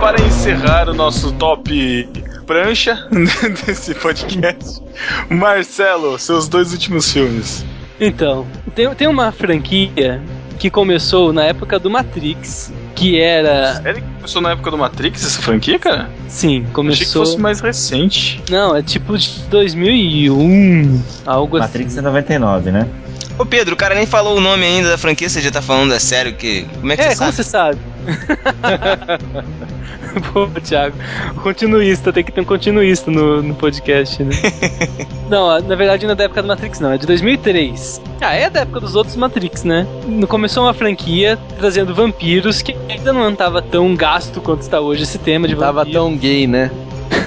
Para 0.00 0.22
encerrar 0.22 0.88
o 0.88 0.94
nosso 0.94 1.32
top 1.32 2.08
prancha 2.46 3.08
desse 3.66 3.92
podcast, 3.94 4.80
Marcelo, 5.28 6.16
seus 6.16 6.46
dois 6.46 6.72
últimos 6.72 7.12
filmes. 7.12 7.64
Então, 8.00 8.46
tem, 8.74 8.92
tem 8.94 9.08
uma 9.08 9.32
franquia 9.32 10.20
que 10.62 10.70
começou 10.70 11.32
na 11.32 11.46
época 11.46 11.76
do 11.76 11.90
Matrix, 11.90 12.72
que 12.94 13.20
era. 13.20 13.82
Ele 13.84 14.00
começou 14.00 14.40
na 14.40 14.52
época 14.52 14.70
do 14.70 14.78
Matrix, 14.78 15.26
essa 15.26 15.42
franquia, 15.42 15.76
cara? 15.76 16.08
Sim, 16.28 16.64
começou. 16.72 16.92
Achei 16.92 17.06
que 17.06 17.12
fosse 17.12 17.36
mais 17.36 17.58
recente. 17.58 18.40
Não, 18.48 18.76
é 18.76 18.80
tipo 18.80 19.18
de 19.18 19.40
2001, 19.50 21.02
algo 21.26 21.58
Matrix 21.58 21.96
é 21.96 22.00
99, 22.00 22.70
né? 22.70 22.88
Ô 23.36 23.44
Pedro, 23.44 23.74
o 23.74 23.76
cara 23.76 23.96
nem 23.96 24.06
falou 24.06 24.36
o 24.36 24.40
nome 24.40 24.64
ainda 24.64 24.90
da 24.90 24.96
franquia, 24.96 25.28
você 25.28 25.40
já 25.40 25.50
tá 25.50 25.60
falando, 25.60 25.94
é 25.94 25.98
sério 25.98 26.32
que. 26.36 26.64
Como 26.78 26.92
é 26.92 26.96
que 26.96 27.02
assim. 27.02 27.24
É, 27.24 27.32
você 27.32 27.42
como 27.42 27.50
sabe? 27.50 27.78
você 28.06 28.22
sabe? 28.70 29.62
Pô, 30.32 30.48
Thiago, 30.60 30.96
o 31.36 31.40
continuista, 31.40 32.12
tem 32.12 32.24
que 32.24 32.32
ter 32.32 32.40
um 32.40 32.44
continuista 32.44 33.10
no, 33.10 33.42
no 33.42 33.54
podcast, 33.54 34.22
né? 34.22 34.34
não, 35.28 35.48
na 35.60 35.74
verdade 35.74 36.06
não 36.06 36.12
é 36.12 36.16
da 36.16 36.24
época 36.24 36.42
do 36.42 36.48
Matrix, 36.48 36.80
não, 36.80 36.92
é 36.92 36.98
de 36.98 37.06
2003. 37.06 38.00
Ah, 38.20 38.34
é 38.34 38.48
da 38.48 38.60
época 38.60 38.80
dos 38.80 38.94
outros 38.94 39.16
Matrix, 39.16 39.64
né? 39.64 39.86
Começou 40.28 40.64
uma 40.64 40.74
franquia 40.74 41.38
trazendo 41.58 41.94
vampiros 41.94 42.62
que 42.62 42.76
ainda 42.88 43.12
não 43.12 43.34
tava 43.34 43.60
tão 43.62 43.94
gasto 43.94 44.40
quanto 44.40 44.62
está 44.62 44.80
hoje 44.80 45.02
esse 45.02 45.18
tema 45.18 45.48
de 45.48 45.56
Tava 45.56 45.84
vampiro. 45.84 45.98
tão 45.98 46.16
gay, 46.16 46.46
né? 46.46 46.70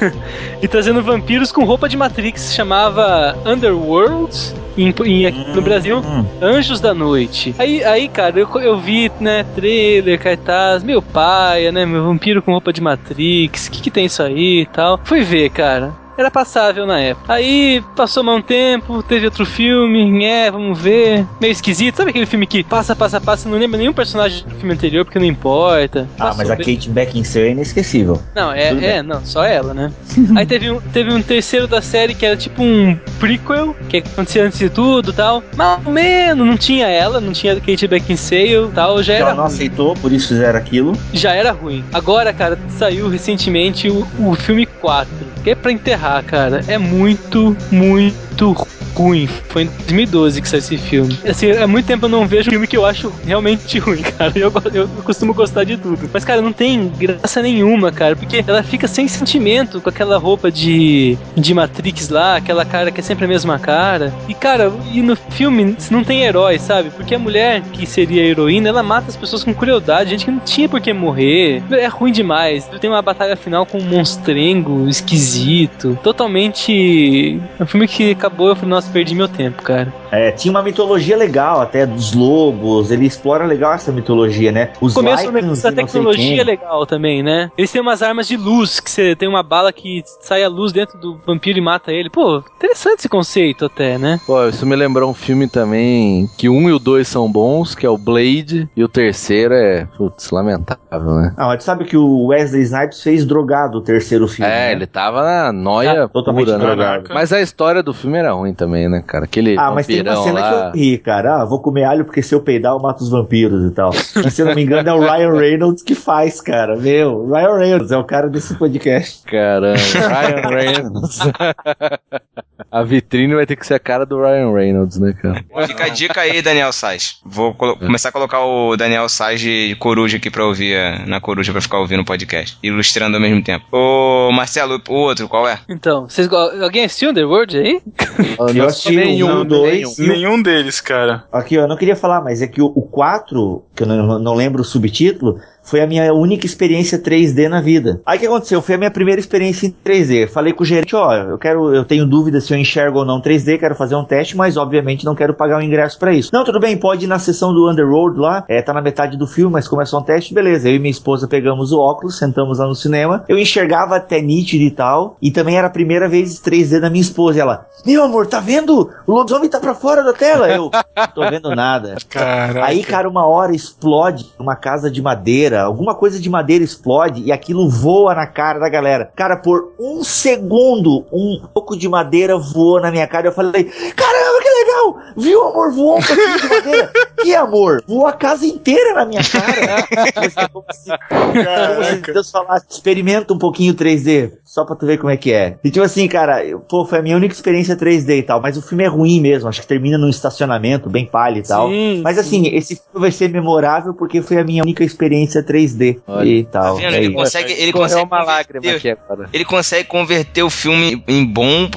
e 0.61 0.67
trazendo 0.67 1.01
vampiros 1.01 1.51
com 1.51 1.63
roupa 1.63 1.87
de 1.87 1.97
Matrix, 1.97 2.53
chamava 2.53 3.37
Underworld, 3.45 4.35
em, 4.77 4.93
em- 5.05 5.25
aqui 5.25 5.39
no 5.53 5.61
Brasil, 5.61 6.01
Anjos 6.41 6.79
da 6.79 6.93
Noite. 6.93 7.55
Aí, 7.57 7.83
aí 7.83 8.07
cara, 8.07 8.39
eu, 8.39 8.47
eu 8.61 8.77
vi, 8.77 9.11
né, 9.19 9.43
trailer, 9.55 10.19
cartaz, 10.19 10.83
meu 10.83 11.01
pai, 11.01 11.71
né, 11.71 11.85
meu 11.85 12.03
vampiro 12.03 12.41
com 12.41 12.51
roupa 12.51 12.71
de 12.73 12.81
Matrix, 12.81 13.67
o 13.67 13.71
que 13.71 13.81
que 13.81 13.91
tem 13.91 14.05
isso 14.05 14.21
aí 14.21 14.61
e 14.61 14.65
tal. 14.65 14.99
Fui 15.03 15.21
ver, 15.21 15.49
cara. 15.49 16.04
Era 16.17 16.31
passável 16.31 16.85
na 16.85 16.99
época. 16.99 17.33
Aí 17.33 17.83
passou 17.95 18.23
mais 18.23 18.39
um 18.39 18.41
tempo, 18.41 19.03
teve 19.03 19.25
outro 19.25 19.45
filme, 19.45 20.23
é, 20.23 20.49
vamos 20.49 20.79
ver. 20.79 21.25
Meio 21.41 21.51
esquisito. 21.51 21.97
Sabe 21.97 22.11
aquele 22.11 22.25
filme 22.25 22.47
que 22.47 22.63
passa, 22.63 22.95
passa, 22.95 23.19
passa, 23.19 23.49
não 23.49 23.57
lembra 23.57 23.77
nenhum 23.77 23.93
personagem 23.93 24.45
do 24.47 24.55
filme 24.55 24.73
anterior 24.73 25.03
porque 25.03 25.19
não 25.19 25.25
importa? 25.25 26.07
Ah, 26.17 26.25
mas 26.27 26.37
Passou 26.37 26.53
a 26.53 26.55
bem. 26.55 26.75
Kate 26.75 26.89
Beckinsale 26.89 27.47
é 27.47 27.51
inesquecível. 27.51 28.21
Não, 28.33 28.51
é, 28.51 28.69
Tudo 28.69 28.85
é, 28.85 29.03
não, 29.03 29.25
só 29.25 29.43
ela, 29.43 29.73
né? 29.73 29.91
Aí 30.35 30.45
teve 30.45 30.71
um, 30.71 30.79
teve 30.79 31.11
um 31.11 31.21
terceiro 31.21 31.67
da 31.67 31.81
série 31.81 32.13
que 32.13 32.25
era 32.25 32.37
tipo 32.37 32.63
um 32.63 32.97
prequel, 33.19 33.75
que 33.89 33.97
acontecia 33.97 34.45
antes 34.45 34.59
de 34.59 34.69
tudo 34.69 35.11
e 35.11 35.13
tal. 35.13 35.43
Mais 35.55 35.85
ou 35.85 35.91
menos, 35.91 36.47
não 36.47 36.57
tinha 36.57 36.87
ela, 36.87 37.19
não 37.19 37.33
tinha 37.33 37.55
Kate 37.59 37.87
Beckinsale 37.87 38.67
e 38.67 38.71
tal, 38.73 39.03
já 39.03 39.13
era 39.13 39.25
Ela 39.25 39.35
não 39.35 39.45
aceitou, 39.45 39.93
por 39.95 40.11
isso 40.11 40.29
fizeram 40.29 40.57
aquilo. 40.57 40.97
Já 41.13 41.33
era 41.33 41.51
ruim. 41.51 41.83
Agora, 41.93 42.31
cara, 42.31 42.57
saiu 42.69 43.09
recentemente 43.09 43.89
o, 43.89 44.07
o 44.19 44.35
filme 44.35 44.65
4, 44.65 45.09
que 45.43 45.49
é 45.49 45.55
pra 45.55 45.71
enterrar, 45.71 46.04
cara. 46.23 46.61
É 46.67 46.77
muito, 46.77 47.57
muito 47.71 48.53
ruim. 48.95 49.27
Foi 49.49 49.63
em 49.63 49.65
2012 49.65 50.41
que 50.41 50.49
saiu 50.49 50.59
esse 50.59 50.77
filme. 50.77 51.17
Assim, 51.27 51.51
há 51.51 51.67
muito 51.67 51.85
tempo 51.85 52.05
eu 52.05 52.09
não 52.09 52.27
vejo 52.27 52.49
um 52.49 52.51
filme 52.51 52.67
que 52.67 52.77
eu 52.77 52.85
acho 52.85 53.11
realmente 53.25 53.77
ruim, 53.79 54.01
cara. 54.01 54.31
Eu, 54.35 54.51
eu 54.73 54.87
costumo 55.03 55.33
gostar 55.33 55.63
de 55.63 55.77
tudo. 55.77 56.09
Mas, 56.11 56.23
cara, 56.23 56.41
não 56.41 56.53
tem 56.53 56.87
graça 56.87 57.41
nenhuma, 57.41 57.91
cara, 57.91 58.15
porque 58.15 58.43
ela 58.47 58.63
fica 58.63 58.87
sem 58.87 59.07
sentimento 59.07 59.81
com 59.81 59.89
aquela 59.89 60.17
roupa 60.17 60.51
de, 60.51 61.17
de 61.35 61.53
Matrix 61.53 62.09
lá, 62.09 62.37
aquela 62.37 62.65
cara 62.65 62.91
que 62.91 62.99
é 62.99 63.03
sempre 63.03 63.25
a 63.25 63.27
mesma 63.27 63.59
cara. 63.59 64.13
E, 64.27 64.33
cara, 64.33 64.71
e 64.91 65.01
no 65.01 65.15
filme 65.15 65.75
não 65.91 66.03
tem 66.03 66.23
herói, 66.23 66.57
sabe? 66.57 66.89
Porque 66.89 67.15
a 67.15 67.19
mulher 67.19 67.61
que 67.73 67.85
seria 67.85 68.23
a 68.23 68.25
heroína, 68.25 68.69
ela 68.69 68.83
mata 68.83 69.09
as 69.09 69.15
pessoas 69.15 69.43
com 69.43 69.53
crueldade, 69.53 70.11
gente 70.11 70.25
que 70.25 70.31
não 70.31 70.39
tinha 70.39 70.69
por 70.69 70.79
que 70.79 70.93
morrer. 70.93 71.61
É 71.71 71.87
ruim 71.87 72.11
demais. 72.11 72.67
Tem 72.79 72.89
uma 72.89 73.01
batalha 73.01 73.35
final 73.35 73.65
com 73.65 73.77
um 73.77 73.83
monstrengo 73.83 74.87
esquisito. 74.87 75.97
Totalmente. 76.03 77.39
É 77.59 77.63
um 77.63 77.65
filme 77.65 77.87
que 77.87 78.11
acabou, 78.11 78.49
eu 78.49 78.55
falei, 78.55 78.69
nossa, 78.69 78.84
perdi 78.89 79.15
meu 79.15 79.27
tempo, 79.27 79.61
cara. 79.61 79.93
É, 80.11 80.31
tinha 80.31 80.51
uma 80.51 80.63
mitologia 80.63 81.17
legal 81.17 81.61
até 81.61 81.85
dos 81.85 82.13
lobos, 82.13 82.91
ele 82.91 83.05
explora 83.05 83.45
legal 83.45 83.73
essa 83.73 83.91
mitologia, 83.91 84.51
né? 84.51 84.71
Os 84.81 84.95
No 84.95 85.01
começo 85.03 85.25
Lycans 85.29 85.59
essa 85.59 85.71
sei 85.71 85.83
tecnologia 85.83 86.41
é 86.41 86.43
legal 86.43 86.85
também, 86.85 87.21
né? 87.23 87.51
Eles 87.57 87.71
têm 87.71 87.81
umas 87.81 88.01
armas 88.01 88.27
de 88.27 88.37
luz, 88.37 88.79
que 88.79 88.89
você 88.89 89.15
tem 89.15 89.27
uma 89.27 89.43
bala 89.43 89.71
que 89.71 90.03
sai 90.21 90.43
a 90.43 90.49
luz 90.49 90.71
dentro 90.71 90.97
do 90.97 91.19
vampiro 91.25 91.57
e 91.57 91.61
mata 91.61 91.91
ele. 91.91 92.09
Pô, 92.09 92.43
interessante 92.57 92.99
esse 92.99 93.09
conceito 93.09 93.65
até, 93.65 93.97
né? 93.97 94.19
Pô, 94.25 94.47
isso 94.47 94.65
me 94.65 94.75
lembrou 94.75 95.09
um 95.09 95.13
filme 95.13 95.47
também 95.47 96.29
que 96.37 96.49
um 96.49 96.69
e 96.69 96.73
o 96.73 96.79
dois 96.79 97.07
são 97.07 97.31
bons, 97.31 97.75
que 97.75 97.85
é 97.85 97.89
o 97.89 97.97
Blade, 97.97 98.69
e 98.75 98.83
o 98.83 98.87
terceiro 98.87 99.53
é, 99.53 99.85
putz, 99.97 100.31
lamentável, 100.31 101.15
né? 101.15 101.33
Ah, 101.37 101.47
mas 101.47 101.57
tu 101.59 101.63
sabe 101.63 101.85
que 101.85 101.97
o 101.97 102.27
Wesley 102.27 102.63
Snipes 102.63 103.01
fez 103.01 103.25
drogado 103.25 103.77
o 103.77 103.81
terceiro 103.81 104.27
filme. 104.27 104.49
É, 104.51 104.67
né? 104.67 104.71
ele 104.71 104.85
tava 104.87 105.23
na 105.23 105.51
noia 105.51 106.03
Ah, 106.03 106.07
totalmente 106.07 106.45
pura, 106.45 106.57
né? 106.57 106.65
drogado. 106.65 107.09
Mas 107.13 107.31
a 107.33 107.41
história 107.41 107.81
do 107.83 107.93
filme 107.93 108.17
era 108.17 108.33
ruim 108.33 108.53
também, 108.53 108.74
né, 108.89 109.03
cara? 109.05 109.25
Aquele 109.25 109.57
Ah, 109.57 109.71
mas 109.71 109.87
tem 109.87 110.01
uma 110.01 110.23
cena 110.23 110.39
lá... 110.39 110.49
que 110.71 110.77
eu 110.77 110.81
ri, 110.81 110.97
cara. 110.97 111.41
Ah, 111.41 111.45
vou 111.45 111.59
comer 111.59 111.83
alho 111.83 112.05
porque 112.05 112.21
se 112.21 112.33
eu 112.35 112.41
peidar 112.41 112.73
eu 112.73 112.79
mato 112.79 113.01
os 113.01 113.09
vampiros 113.09 113.71
e 113.71 113.73
tal. 113.73 113.91
E 113.93 114.29
se 114.29 114.41
eu 114.41 114.45
não 114.45 114.55
me 114.55 114.63
engano 114.63 114.89
é 114.89 114.93
o 114.93 114.99
Ryan 114.99 115.31
Reynolds 115.31 115.83
que 115.83 115.95
faz, 115.95 116.41
cara. 116.41 116.75
Meu, 116.75 117.27
Ryan 117.27 117.57
Reynolds 117.57 117.91
é 117.91 117.97
o 117.97 118.03
cara 118.03 118.29
desse 118.29 118.53
podcast. 118.55 119.23
Caramba, 119.25 119.77
Ryan 119.77 120.47
Reynolds. 120.49 121.19
a 122.71 122.83
vitrine 122.83 123.35
vai 123.35 123.45
ter 123.45 123.55
que 123.55 123.65
ser 123.65 123.73
a 123.75 123.79
cara 123.79 124.05
do 124.05 124.21
Ryan 124.21 124.53
Reynolds, 124.53 124.97
né, 124.97 125.13
cara? 125.21 125.43
Fica 125.67 125.85
a 125.85 125.89
dica 125.89 126.21
aí, 126.21 126.41
Daniel 126.41 126.71
Sais. 126.71 127.17
Vou 127.25 127.53
colo- 127.53 127.77
começar 127.77 128.09
a 128.09 128.11
colocar 128.11 128.39
o 128.45 128.75
Daniel 128.77 129.07
Sais 129.09 129.39
de 129.41 129.75
coruja 129.79 130.17
aqui 130.17 130.29
pra 130.31 130.45
ouvir 130.45 130.73
eh, 130.73 131.03
na 131.05 131.19
coruja 131.19 131.51
pra 131.51 131.61
ficar 131.61 131.79
ouvindo 131.79 132.01
o 132.01 132.05
podcast, 132.05 132.57
ilustrando 132.63 133.17
ao 133.17 133.21
mesmo 133.21 133.43
tempo. 133.43 133.65
Ô, 133.71 134.31
Marcelo, 134.31 134.81
o 134.87 134.93
outro, 134.93 135.27
qual 135.27 135.47
é? 135.47 135.59
Então, 135.69 136.07
vocês, 136.09 136.27
go- 136.27 136.35
alguém 136.37 136.85
assistiu 136.85 137.09
Underworld 137.09 137.57
aí? 137.57 137.81
Eu 138.55 138.65
assisti 138.65 138.95
nenhum, 138.95 139.41
um, 139.41 139.45
dois. 139.45 139.97
o- 139.97 140.03
Nenhum 140.03 140.41
deles, 140.41 140.79
cara. 140.81 141.23
Aqui, 141.31 141.55
eu 141.55 141.67
não 141.67 141.75
queria 141.77 141.95
falar, 141.95 142.21
mas 142.21 142.41
é 142.41 142.47
que 142.47 142.61
o, 142.61 142.65
o 142.67 142.81
4, 142.81 143.63
que 143.75 143.83
eu 143.83 143.87
não, 143.87 144.19
não 144.19 144.33
lembro 144.33 144.61
o 144.61 144.65
subtítulo, 144.65 145.39
foi 145.65 145.81
a 145.81 145.87
minha 145.87 146.13
única 146.13 146.45
experiência 146.45 146.97
3D 146.97 147.49
na 147.49 147.59
vida. 147.59 148.01
Aí 148.05 148.17
o 148.17 148.19
que 148.21 148.27
aconteceu? 148.27 148.61
Foi 148.61 148.75
a 148.75 148.77
minha 148.77 148.91
primeira 148.91 149.19
experiência 149.19 149.67
em 149.67 149.75
3D. 149.83 150.27
Falei 150.29 150.53
com 150.53 150.63
o 150.63 150.65
gerente, 150.65 150.95
ó, 150.95 151.13
eu 151.13 151.37
quero, 151.37 151.73
eu 151.73 151.83
tenho 151.83 152.05
dúvida 152.05 152.39
se 152.39 152.53
eu 152.53 152.57
enxergo 152.57 152.99
ou 152.99 153.05
não 153.05 153.21
3D, 153.21 153.59
quero 153.59 153.75
fazer 153.75 153.95
um 153.95 154.05
teste, 154.05 154.37
mas 154.37 154.57
obviamente 154.57 155.05
não 155.05 155.15
quero 155.15 155.33
pagar 155.33 155.59
o 155.59 155.63
ingresso 155.63 155.97
pra 155.97 156.13
isso. 156.13 156.29
Não, 156.31 156.43
tudo 156.43 156.59
bem, 156.59 156.77
pode 156.77 157.05
ir 157.05 157.07
na 157.07 157.19
sessão 157.19 157.53
do 157.53 157.69
Underworld 157.69 158.19
lá, 158.19 158.45
é, 158.47 158.61
tá 158.61 158.73
na 158.73 158.81
metade 158.81 159.17
do 159.17 159.27
filme, 159.27 159.53
mas 159.53 159.67
como 159.67 159.81
é 159.81 159.85
só 159.85 159.99
um 159.99 160.03
teste, 160.03 160.33
beleza. 160.33 160.69
Eu 160.69 160.75
e 160.75 160.79
minha 160.79 160.91
esposa 160.91 161.27
pegamos 161.27 161.71
o 161.71 161.79
óculos, 161.79 162.17
sentamos 162.17 162.59
lá 162.59 162.67
no 162.67 162.75
cinema, 162.75 163.25
eu 163.27 163.37
enxergava 163.37 163.95
até 163.95 164.21
nítido 164.21 164.63
e 164.63 164.71
tal, 164.71 165.17
e 165.21 165.31
também 165.31 165.57
era 165.57 165.67
a 165.67 165.71
primeira 165.71 166.07
vez 166.07 166.39
3D 166.39 166.79
da 166.79 166.89
minha 166.89 167.01
esposa, 167.01 167.37
e 167.37 167.41
ela, 167.41 167.65
meu 167.85 168.03
amor, 168.03 168.27
tá 168.27 168.39
vendo? 168.39 168.89
O 169.05 169.11
lobisomem 169.13 169.49
tá 169.49 169.59
pra 169.59 169.73
fora 169.73 170.03
da 170.03 170.13
tela. 170.13 170.49
Eu, 170.49 170.69
não 170.95 171.07
tô 171.07 171.29
vendo 171.29 171.49
nada. 171.55 171.95
Caraca. 172.09 172.65
Aí, 172.65 172.83
cara, 172.83 173.09
uma 173.09 173.25
hora 173.25 173.55
explode 173.55 174.31
uma 174.39 174.55
casa 174.55 174.89
de 174.89 175.01
madeira, 175.01 175.54
alguma 175.63 175.95
coisa 175.95 176.19
de 176.19 176.29
madeira 176.29 176.63
explode 176.63 177.21
e 177.23 177.31
aquilo 177.31 177.69
voa 177.69 178.13
na 178.13 178.27
cara 178.27 178.59
da 178.59 178.69
galera. 178.69 179.11
Cara, 179.15 179.37
por 179.37 179.73
um 179.79 180.03
segundo, 180.03 181.05
um 181.11 181.41
pouco 181.53 181.77
de 181.77 181.87
madeira 181.87 182.37
voou 182.37 182.79
na 182.79 182.91
minha 182.91 183.07
cara. 183.07 183.27
Eu 183.27 183.33
falei, 183.33 183.63
caramba, 183.63 184.41
que 184.41 184.49
legal! 184.49 184.97
Viu, 185.15 185.43
amor? 185.43 185.71
Voou 185.71 185.97
um 185.97 186.01
pouquinho 186.01 186.39
de 186.39 186.49
madeira. 186.49 186.91
que, 187.25 187.35
amor? 187.35 187.83
Voou 187.87 188.07
a 188.07 188.13
casa 188.13 188.45
inteira 188.45 188.93
na 188.93 189.05
minha 189.05 189.21
cara. 189.23 189.85
É 189.95 190.47
como 190.51 190.65
se, 190.71 190.89
como 191.09 192.03
se 192.05 192.13
Deus 192.13 192.31
falasse, 192.31 192.65
experimenta 192.69 193.33
um 193.33 193.37
pouquinho 193.37 193.73
3D, 193.73 194.31
só 194.43 194.63
pra 194.65 194.75
tu 194.75 194.85
ver 194.85 194.97
como 194.97 195.09
é 195.11 195.17
que 195.17 195.31
é. 195.31 195.57
E 195.63 195.69
tipo 195.71 195.83
assim, 195.85 196.07
cara, 196.07 196.43
eu- 196.45 196.59
pô, 196.59 196.85
foi 196.85 196.99
a 196.99 197.01
minha 197.01 197.15
única 197.15 197.33
experiência 197.33 197.75
3D 197.75 198.17
e 198.19 198.23
tal, 198.23 198.41
mas 198.41 198.57
o 198.57 198.61
filme 198.61 198.83
é 198.83 198.87
ruim 198.87 199.19
mesmo, 199.19 199.49
acho 199.49 199.61
que 199.61 199.67
termina 199.67 199.97
num 199.97 200.09
estacionamento, 200.09 200.89
bem 200.89 201.05
palha 201.05 201.39
e 201.39 201.43
tal. 201.43 201.69
Sim, 201.69 202.01
mas 202.03 202.17
assim, 202.17 202.47
esse 202.47 202.75
filme 202.75 202.99
vai 203.01 203.11
ser 203.11 203.29
memorável 203.29 203.93
porque 203.93 204.21
foi 204.21 204.37
a 204.37 204.43
minha 204.43 204.63
única 204.63 204.83
experiência 204.83 205.43
3D 205.43 206.01
Olha. 206.07 206.27
e 206.29 206.43
tal. 206.45 206.75
vendo? 206.77 206.93
É 206.93 206.97
Ele 206.97 207.13
consegue, 207.13 207.53
ele 207.53 207.71
Correu 207.71 207.87
consegue 207.89 208.05
uma 208.05 208.23
lágrima 208.23 208.61
converter- 208.63 208.91
aqui 208.93 209.01
agora. 209.11 209.29
Ele 209.33 209.45
consegue 209.45 209.87
converter 209.89 210.43
o 210.43 210.49
filme 210.49 211.03
em 211.07 211.25
bom. 211.25 211.69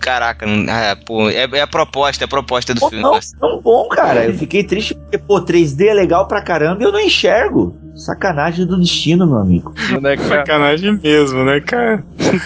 Caraca, 0.00 0.46
não- 0.46 0.72
ah, 0.72 0.96
pô, 1.04 1.28
é, 1.28 1.44
é 1.52 1.60
a 1.60 1.66
proposta, 1.66 2.24
é 2.24 2.26
a 2.26 2.28
proposta 2.28 2.74
do 2.74 2.80
Pô, 2.80 2.88
filme. 2.88 3.02
não, 3.02 3.18
tão 3.40 3.60
bom, 3.60 3.88
cara. 3.88 4.24
Eu 4.26 4.34
fiquei 4.34 4.64
triste 4.64 4.93
pô, 5.26 5.40
3D 5.40 5.86
é 5.86 5.94
legal 5.94 6.26
pra 6.26 6.42
caramba 6.42 6.82
e 6.82 6.84
eu 6.84 6.92
não 6.92 7.00
enxergo. 7.00 7.76
Sacanagem 7.96 8.66
do 8.66 8.78
destino, 8.78 9.26
meu 9.26 9.38
amigo. 9.38 9.72
Né, 10.00 10.16
cara? 10.16 10.28
Sacanagem 10.28 11.00
mesmo, 11.02 11.44
né, 11.44 11.60
cara? 11.60 12.02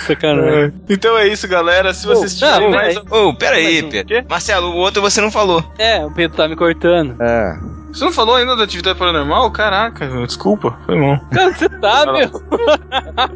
Sacanagem. 0.06 0.64
É. 0.64 0.72
Então 0.92 1.16
é 1.16 1.26
isso, 1.28 1.48
galera. 1.48 1.92
Se 1.94 2.06
vocês 2.06 2.38
não, 2.40 2.48
tiverem 2.52 2.70
peraí. 2.70 2.94
mais. 2.94 3.12
Ô, 3.12 3.34
peraí, 3.34 3.64
Mais 3.74 3.84
um. 3.84 3.88
Pedro. 3.88 4.24
Marcelo, 4.28 4.68
o 4.70 4.76
outro 4.76 5.00
você 5.00 5.20
não 5.20 5.30
falou. 5.30 5.64
É, 5.78 6.04
o 6.04 6.10
Pedro 6.10 6.36
tá 6.36 6.46
me 6.46 6.56
cortando. 6.56 7.16
É. 7.20 7.58
Você 7.92 8.04
não 8.04 8.12
falou 8.12 8.34
ainda 8.36 8.54
da 8.54 8.64
atividade 8.64 8.98
paranormal? 8.98 9.50
Caraca, 9.50 10.06
desculpa, 10.26 10.76
foi 10.84 10.94
mal. 10.96 11.18
Cara, 11.32 11.52
você 11.54 11.68
tá, 11.70 12.04
Vai 12.04 12.06
lá. 12.06 12.12
meu. 12.12 12.30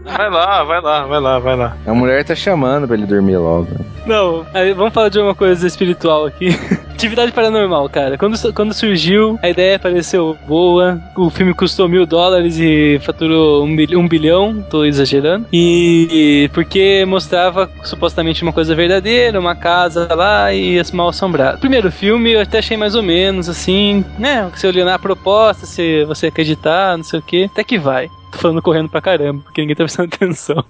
Vai 0.04 0.30
lá, 0.30 0.64
vai 0.64 0.80
lá, 0.80 1.06
vai 1.06 1.20
lá, 1.20 1.38
vai 1.38 1.56
lá. 1.56 1.76
A 1.86 1.94
mulher 1.94 2.22
tá 2.24 2.34
chamando 2.34 2.86
pra 2.86 2.94
ele 2.94 3.06
dormir 3.06 3.38
logo. 3.38 3.68
Não, 4.06 4.44
aí 4.52 4.72
vamos 4.74 4.92
falar 4.92 5.08
de 5.08 5.18
uma 5.18 5.34
coisa 5.34 5.66
espiritual 5.66 6.26
aqui. 6.26 6.48
Atividade 6.92 7.32
paranormal, 7.32 7.88
cara. 7.88 8.18
Quando, 8.18 8.52
quando 8.52 8.74
surgiu, 8.74 9.38
a 9.42 9.48
ideia 9.48 9.78
pareceu 9.78 10.36
boa. 10.46 11.00
O 11.16 11.30
filme 11.30 11.54
custou 11.54 11.88
mil 11.88 12.01
dólares 12.06 12.58
e 12.58 12.98
faturou 13.02 13.64
um, 13.64 13.74
bil- 13.76 13.98
um 13.98 14.08
bilhão, 14.08 14.62
tô 14.70 14.84
exagerando. 14.84 15.46
E 15.52 16.50
porque 16.52 17.04
mostrava 17.06 17.70
supostamente 17.84 18.42
uma 18.42 18.52
coisa 18.52 18.74
verdadeira, 18.74 19.38
uma 19.40 19.54
casa 19.54 20.08
lá 20.14 20.52
e 20.52 20.78
as 20.78 20.90
mal 20.90 21.08
assombradas. 21.08 21.60
Primeiro 21.60 21.90
filme 21.90 22.32
eu 22.32 22.40
até 22.40 22.58
achei 22.58 22.76
mais 22.76 22.94
ou 22.94 23.02
menos 23.02 23.48
assim, 23.48 24.04
né? 24.18 24.50
Se 24.54 24.66
olhar 24.66 24.88
a 24.92 24.98
proposta, 24.98 25.66
se 25.66 26.04
você 26.04 26.26
acreditar, 26.28 26.96
não 26.96 27.04
sei 27.04 27.18
o 27.18 27.22
que, 27.22 27.44
até 27.44 27.62
que 27.64 27.78
vai. 27.78 28.08
Tô 28.32 28.38
falando 28.38 28.62
correndo 28.62 28.88
pra 28.88 29.00
caramba, 29.02 29.42
porque 29.42 29.60
ninguém 29.60 29.76
tá 29.76 29.84
prestando 29.84 30.08
atenção. 30.14 30.64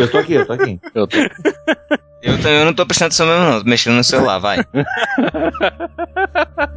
Eu 0.00 0.10
tô 0.10 0.18
aqui, 0.18 0.34
eu 0.34 0.46
tô 0.46 0.52
aqui. 0.54 0.80
Eu 0.94 1.06
tô... 1.06 1.16
Eu, 2.22 2.36
também- 2.38 2.58
eu 2.58 2.64
não 2.64 2.74
tô 2.74 2.84
prestando 2.84 3.06
atenção 3.08 3.26
mesmo, 3.26 3.44
não. 3.44 3.62
Tô 3.62 3.68
mexendo 3.68 3.94
no 3.94 4.04
celular, 4.04 4.38
vai. 4.38 4.58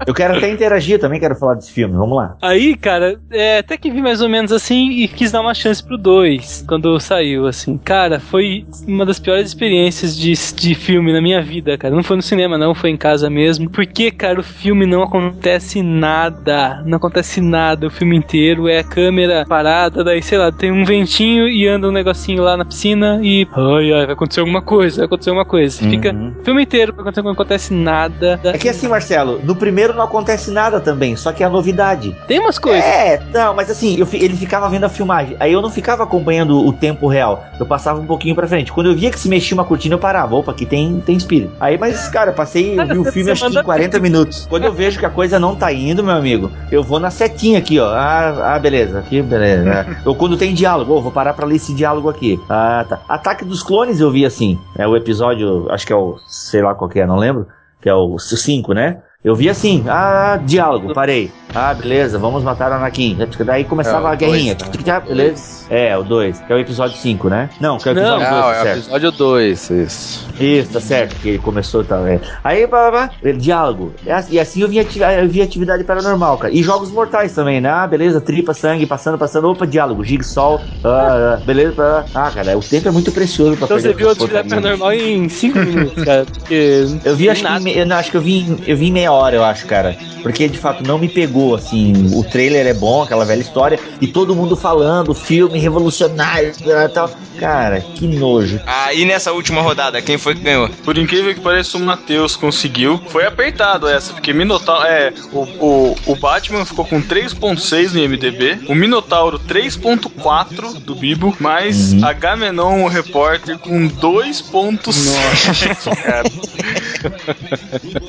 Eu 0.05 0.13
quero 0.13 0.35
até 0.37 0.49
interagir, 0.49 0.99
também 0.99 1.19
quero 1.19 1.35
falar 1.35 1.55
desse 1.55 1.71
filme. 1.71 1.95
Vamos 1.95 2.15
lá. 2.17 2.35
Aí, 2.41 2.75
cara, 2.75 3.19
é, 3.31 3.59
até 3.59 3.77
que 3.77 3.89
vi 3.91 4.01
mais 4.01 4.21
ou 4.21 4.29
menos 4.29 4.51
assim 4.51 4.89
e 4.91 5.07
quis 5.07 5.31
dar 5.31 5.41
uma 5.41 5.53
chance 5.53 5.83
pro 5.83 5.97
2 5.97 6.65
quando 6.67 6.99
saiu, 6.99 7.47
assim. 7.47 7.77
Cara, 7.77 8.19
foi 8.19 8.65
uma 8.87 9.05
das 9.05 9.19
piores 9.19 9.47
experiências 9.47 10.15
de, 10.17 10.33
de 10.55 10.75
filme 10.75 11.13
na 11.13 11.21
minha 11.21 11.41
vida, 11.41 11.77
cara. 11.77 11.95
Não 11.95 12.03
foi 12.03 12.15
no 12.15 12.21
cinema, 12.21 12.57
não, 12.57 12.73
foi 12.75 12.89
em 12.89 12.97
casa 12.97 13.29
mesmo. 13.29 13.69
Porque, 13.69 14.11
cara, 14.11 14.39
o 14.39 14.43
filme 14.43 14.85
não 14.85 15.03
acontece 15.03 15.81
nada. 15.81 16.81
Não 16.85 16.97
acontece 16.97 17.41
nada 17.41 17.87
o 17.87 17.91
filme 17.91 18.15
inteiro. 18.15 18.67
É 18.67 18.79
a 18.79 18.83
câmera 18.83 19.45
parada, 19.47 20.03
daí, 20.03 20.21
sei 20.21 20.37
lá, 20.37 20.51
tem 20.51 20.71
um 20.71 20.83
ventinho 20.85 21.47
e 21.47 21.67
anda 21.67 21.87
um 21.87 21.91
negocinho 21.91 22.43
lá 22.43 22.55
na 22.57 22.65
piscina 22.65 23.19
e. 23.23 23.47
Ai, 23.53 23.91
ai, 23.93 24.05
vai 24.05 24.13
acontecer 24.13 24.39
alguma 24.41 24.61
coisa, 24.61 24.97
vai 24.97 25.05
acontecer 25.05 25.30
alguma 25.31 25.45
coisa. 25.45 25.77
Fica 25.77 26.11
Uhum. 26.11 26.33
o 26.39 26.43
filme 26.43 26.63
inteiro 26.63 26.93
não 27.23 27.31
acontece 27.31 27.73
nada. 27.73 28.39
É 28.43 28.57
que 28.57 28.69
assim, 28.69 28.87
Marcelo, 28.87 29.39
no 29.43 29.55
primeiro 29.55 29.93
não 29.93 30.03
acontece 30.03 30.51
nada 30.51 30.79
também, 30.79 31.15
só 31.15 31.31
que 31.31 31.43
é 31.43 31.45
a 31.45 31.49
novidade. 31.49 32.15
Tem 32.27 32.39
umas 32.39 32.57
coisas. 32.57 32.83
É, 32.83 33.21
não, 33.33 33.53
mas 33.53 33.69
assim, 33.69 33.97
eu 33.97 34.07
ele 34.13 34.35
ficava 34.35 34.69
vendo 34.69 34.83
a 34.83 34.89
filmagem. 34.89 35.35
Aí 35.39 35.53
eu 35.53 35.61
não 35.61 35.69
ficava 35.69 36.03
acompanhando 36.03 36.65
o 36.65 36.73
tempo 36.73 37.07
real. 37.07 37.45
Eu 37.59 37.65
passava 37.65 37.99
um 37.99 38.05
pouquinho 38.05 38.35
pra 38.35 38.47
frente. 38.47 38.71
Quando 38.71 38.87
eu 38.87 38.95
via 38.95 39.09
que 39.09 39.19
se 39.19 39.29
mexia 39.29 39.55
uma 39.55 39.63
cortina, 39.63 39.95
eu 39.95 39.99
parava. 39.99 40.35
Opa, 40.35 40.51
aqui 40.51 40.65
tem, 40.65 40.99
tem 41.01 41.15
espírito. 41.15 41.51
Aí, 41.59 41.77
mas, 41.77 42.07
cara, 42.09 42.31
eu 42.31 42.33
passei, 42.33 42.79
eu 42.79 42.87
vi 42.87 42.97
o 42.97 43.05
filme 43.11 43.31
acho 43.31 43.49
que 43.49 43.59
em 43.59 43.63
40 43.63 43.99
minutos. 43.99 44.47
Quando 44.49 44.65
eu 44.65 44.73
vejo 44.73 44.99
que 44.99 45.05
a 45.05 45.09
coisa 45.09 45.39
não 45.39 45.55
tá 45.55 45.71
indo, 45.71 46.03
meu 46.03 46.15
amigo, 46.15 46.51
eu 46.71 46.83
vou 46.83 46.99
na 46.99 47.09
setinha 47.09 47.59
aqui, 47.59 47.79
ó. 47.79 47.87
Ah, 47.87 48.55
ah 48.55 48.59
beleza, 48.59 48.99
aqui, 48.99 49.21
beleza. 49.21 49.85
Ou 50.05 50.15
quando 50.15 50.37
tem 50.37 50.53
diálogo, 50.53 50.93
oh, 50.93 51.01
vou 51.01 51.11
parar 51.11 51.33
pra 51.33 51.45
ler 51.45 51.55
esse 51.55 51.73
diálogo 51.73 52.09
aqui. 52.09 52.39
Ah, 52.49 52.85
tá. 52.87 52.99
Ataque 53.07 53.45
dos 53.45 53.63
Clones 53.63 53.99
eu 53.99 54.11
vi 54.11 54.25
assim. 54.25 54.59
É 54.77 54.87
o 54.87 54.95
episódio, 54.95 55.20
acho 55.69 55.85
que 55.85 55.93
é 55.93 55.95
o, 55.95 56.17
sei 56.27 56.61
lá 56.61 56.75
qual 56.75 56.89
que 56.89 56.99
é, 56.99 57.05
não 57.05 57.17
lembro. 57.17 57.47
Que 57.81 57.89
é 57.89 57.93
o 57.93 58.17
5, 58.19 58.73
né? 58.73 59.01
Eu 59.23 59.35
vi 59.35 59.49
assim, 59.49 59.83
ah, 59.87 60.39
diálogo, 60.43 60.93
parei. 60.93 61.31
Ah, 61.53 61.73
beleza, 61.73 62.17
vamos 62.17 62.43
matar 62.43 62.71
o 62.71 62.75
Anakin. 62.75 63.17
Daí 63.45 63.65
começava 63.65 64.09
É, 64.09 64.11
a 64.13 64.15
guerrinha. 64.15 64.55
dois, 64.55 64.69
tic, 64.71 64.83
tic, 64.83 65.07
beleza? 65.07 65.65
É, 65.69 65.97
o 65.97 66.03
2, 66.03 66.39
que 66.39 66.51
é 66.51 66.55
o 66.55 66.59
episódio 66.59 66.97
5, 66.97 67.29
né? 67.29 67.49
Não, 67.59 67.77
que 67.77 67.89
é 67.89 67.91
o 67.91 67.95
episódio 67.97 68.19
2, 68.19 68.31
Não, 68.31 68.41
tá 68.41 68.47
é 68.47 68.51
o 68.51 68.63
certo. 68.63 68.77
episódio 68.77 69.11
2, 69.11 69.69
isso. 69.69 70.31
Isso, 70.39 70.71
tá 70.71 70.79
certo, 70.79 71.15
que 71.21 71.29
ele 71.29 71.37
começou 71.39 71.81
e 71.81 71.85
tal. 71.85 72.05
É. 72.07 72.19
Aí, 72.43 72.65
blá, 72.65 72.89
blá, 72.89 73.09
blá, 73.21 73.31
diálogo. 73.33 73.93
E 74.05 74.09
assim- 74.09 74.33
E 74.35 74.39
assim 74.39 74.61
eu 74.61 74.67
vi, 74.69 74.79
ati- 74.79 74.99
eu 75.01 75.27
vi 75.27 75.41
atividade 75.41 75.83
paranormal, 75.83 76.37
cara. 76.37 76.53
E 76.53 76.63
jogos 76.63 76.89
mortais 76.91 77.33
também, 77.33 77.59
né? 77.59 77.69
Ah, 77.69 77.85
beleza, 77.85 78.21
tripa, 78.21 78.53
sangue, 78.53 78.85
passando, 78.85 79.17
passando. 79.17 79.49
Opa, 79.49 79.67
diálogo, 79.67 80.03
jigsaw. 80.05 80.61
Ah, 80.83 81.35
ah, 81.35 81.41
beleza, 81.45 81.73
blá, 81.73 81.85
blá. 81.85 82.05
Ah, 82.13 82.31
cara, 82.31 82.57
o 82.57 82.61
tempo 82.61 82.87
é 82.87 82.91
muito 82.91 83.11
precioso 83.11 83.57
pra 83.57 83.65
Então 83.65 83.77
perder 83.77 83.89
você 83.89 83.93
viu 83.97 84.09
atividade 84.09 84.47
paranormal 84.49 84.93
em 84.93 85.27
5 85.29 85.59
minutos, 85.59 86.03
cara. 86.03 86.25
Porque. 86.25 86.85
Eu 87.03 87.15
vi, 87.15 87.29
acho 87.29 87.43
que, 87.43 87.69
eu, 87.79 87.85
não, 87.85 87.95
acho 87.97 88.09
que 88.11 88.17
eu 88.17 88.21
vi, 88.21 88.39
em- 88.39 88.59
eu 88.65 88.77
vi 88.77 88.87
em 88.87 88.91
meia 88.91 89.11
hora, 89.11 89.35
eu 89.35 89.43
acho, 89.43 89.65
cara. 89.67 89.95
Porque 90.23 90.47
de 90.47 90.57
fato 90.59 90.83
não 90.83 90.97
me 90.99 91.09
pegou, 91.09 91.40
assim. 91.55 91.93
O 92.15 92.23
trailer 92.23 92.67
é 92.67 92.73
bom, 92.73 93.03
aquela 93.03 93.25
velha 93.25 93.41
história, 93.41 93.79
e 93.99 94.07
todo 94.07 94.35
mundo 94.35 94.55
falando, 94.55 95.13
filme 95.13 95.59
revolucionário 95.59 96.51
e 96.59 96.89
tal. 96.89 97.09
Cara, 97.39 97.81
que 97.81 98.07
nojo. 98.07 98.59
Ah, 98.67 98.93
e 98.93 99.03
nessa 99.03 99.31
última 99.31 99.61
rodada, 99.61 100.01
quem 100.01 100.17
foi 100.17 100.35
que 100.35 100.41
ganhou? 100.41 100.69
Por 100.83 100.97
incrível 100.97 101.33
que 101.33 101.41
pareça, 101.41 101.77
o 101.77 101.81
Matheus 101.81 102.35
conseguiu. 102.35 103.01
Foi 103.07 103.25
apertado 103.25 103.87
essa, 103.87 104.13
porque 104.13 104.31
Minotauro. 104.31 104.85
É, 104.85 105.11
o, 105.31 105.39
o, 105.41 105.95
o 106.05 106.15
Batman 106.15 106.65
ficou 106.65 106.85
com 106.85 107.01
3,6 107.01 107.93
no 107.93 107.99
IMDB, 107.99 108.59
o 108.67 108.75
Minotauro 108.75 109.39
3,4 109.39 110.79
do 110.79 110.93
Bibo, 110.95 111.35
mais 111.39 111.93
Uhum. 111.93 112.05
Agamenon, 112.05 112.83
o 112.83 112.87
repórter, 112.87 113.57
com 113.57 113.87
2,7. 113.87 115.95
cara. 116.03 116.29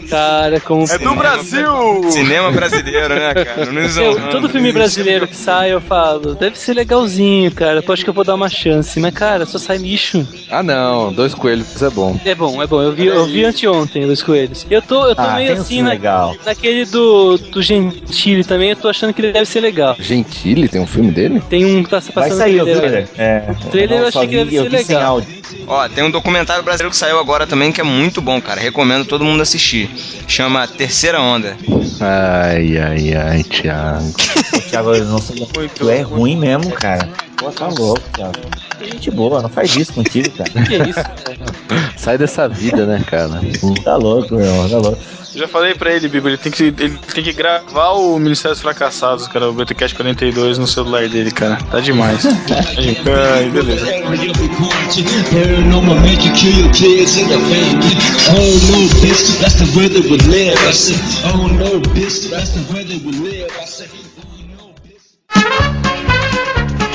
Cara, 0.08 0.60
como. 0.60 0.84
É 0.84 0.98
do 0.98 1.14
Brasil! 1.14 2.10
Cinema 2.10 2.50
brasileiro, 2.52 3.14
né, 3.14 3.21
cara? 3.34 3.66
Não 3.72 3.80
Eu, 3.80 3.86
isonando. 3.86 4.30
todo 4.30 4.48
filme 4.48 4.72
brasileiro 4.72 5.26
que 5.28 5.36
sai, 5.36 5.72
eu 5.72 5.80
falo, 5.80 6.34
deve 6.34 6.58
ser 6.58 6.74
legalzinho, 6.74 7.50
cara. 7.52 7.82
Eu 7.86 7.92
acho 7.92 8.04
que 8.04 8.10
eu 8.10 8.14
vou 8.14 8.24
dar 8.24 8.34
uma 8.34 8.48
chance. 8.48 8.98
Mas, 9.00 9.14
cara, 9.14 9.46
só 9.46 9.58
sai 9.58 9.78
lixo. 9.78 10.26
Ah, 10.50 10.62
não, 10.62 11.12
dois 11.12 11.34
coelhos 11.34 11.80
é 11.82 11.90
bom. 11.90 12.18
É 12.24 12.34
bom, 12.34 12.62
é 12.62 12.66
bom. 12.66 12.82
Eu 12.82 12.92
vi, 12.92 13.06
eu 13.06 13.26
vi 13.26 13.44
anteontem 13.44 14.04
os 14.04 14.22
coelhos. 14.22 14.66
Eu 14.70 14.82
tô, 14.82 15.06
eu 15.06 15.14
tô 15.14 15.22
Ah, 15.22 15.34
meio 15.36 15.52
assim 15.52 15.82
na, 15.82 15.90
legal. 15.90 16.34
naquele 16.44 16.84
do, 16.84 17.38
do 17.38 17.62
Gentili 17.62 18.44
também. 18.44 18.70
Eu 18.70 18.76
tô 18.76 18.88
achando 18.88 19.12
que 19.14 19.20
ele 19.22 19.32
deve 19.32 19.46
ser 19.46 19.60
legal. 19.60 19.96
Gentile, 19.98 20.68
tem 20.68 20.80
um 20.80 20.86
filme 20.86 21.10
dele? 21.10 21.40
Tem 21.48 21.64
um 21.64 21.82
que 21.82 21.90
tá 21.90 22.00
se 22.00 22.12
Vai 22.12 22.24
passando 22.24 22.38
sair 22.38 22.60
o 22.60 22.64
trailer. 22.64 22.80
trailer. 22.82 23.08
É, 23.18 23.44
O 23.66 23.70
trailer 23.70 23.98
eu 24.00 24.12
só 24.12 24.18
achei 24.20 24.28
que 24.30 24.36
vi- 24.36 24.44
deve 24.44 24.56
eu 24.56 24.62
ser 24.64 24.68
legal. 24.70 25.22
Ó, 25.66 25.88
tem 25.88 26.04
um 26.04 26.10
documentário 26.10 26.62
brasileiro 26.62 26.90
que 26.90 26.96
saiu 26.96 27.18
agora 27.18 27.46
também 27.46 27.70
que 27.72 27.80
é 27.80 27.84
muito 27.84 28.20
bom, 28.20 28.40
cara. 28.40 28.60
Recomendo 28.60 29.04
todo 29.04 29.24
mundo 29.24 29.40
assistir. 29.42 29.88
Chama 30.26 30.66
Terceira 30.66 31.20
Onda. 31.20 31.56
Ai, 32.00 32.76
ai, 32.78 33.11
ai, 33.11 33.11
Thiago. 33.44 34.12
Ô, 34.54 34.60
Thiago, 34.60 34.94
eu 34.94 35.04
não 35.04 35.18
sei. 35.18 35.46
Tu 35.74 35.90
é 35.90 36.02
ruim 36.02 36.36
mesmo, 36.36 36.70
cara. 36.72 37.08
Pô, 37.36 37.50
tá 37.50 37.68
louco, 37.68 38.02
Thiago. 38.14 38.34
Gente 38.80 39.10
boa, 39.10 39.42
não 39.42 39.48
faz 39.48 39.74
isso 39.76 39.92
contigo, 39.92 40.30
cara. 40.30 40.50
Que 40.50 40.74
é 40.74 40.88
isso? 40.88 41.00
Sai 41.96 42.18
dessa 42.18 42.48
vida, 42.48 42.86
né, 42.86 43.02
cara? 43.06 43.40
Tá 43.84 43.96
louco, 43.96 44.34
meu, 44.34 44.68
tá 44.68 44.78
louco. 44.78 44.98
Eu 45.34 45.40
já 45.40 45.48
falei 45.48 45.74
pra 45.74 45.90
ele, 45.90 46.08
Bibo, 46.08 46.28
ele 46.28 46.36
tem 46.36 46.52
que, 46.52 46.64
ele 46.64 46.98
tem 47.14 47.24
que 47.24 47.32
gravar 47.32 47.92
o 47.92 48.18
Ministério 48.18 48.54
dos 48.54 48.60
Fracassados, 48.60 49.26
cara, 49.26 49.48
o 49.48 49.54
BTCast 49.54 49.96
42 49.96 50.58
no 50.58 50.66
celular 50.66 51.08
dele, 51.08 51.30
cara. 51.30 51.56
Tá 51.70 51.80
demais. 51.80 52.26
Ai, 52.26 53.48
beleza. 53.48 53.86
Oh 58.28 58.34
no, 58.68 58.88
bitch, 59.00 59.40
that's 59.40 59.54
the 59.54 59.64
way 59.74 59.88
that 59.88 60.06
we 60.06 60.18
live. 60.28 60.58
I 60.68 60.72
said, 60.72 61.00
oh 61.32 61.48
no, 61.48 61.80
bitch, 61.94 62.28
that's 62.28 62.50
the 62.50 62.60
way 62.70 62.84
that 62.84 63.01
we 63.01 63.01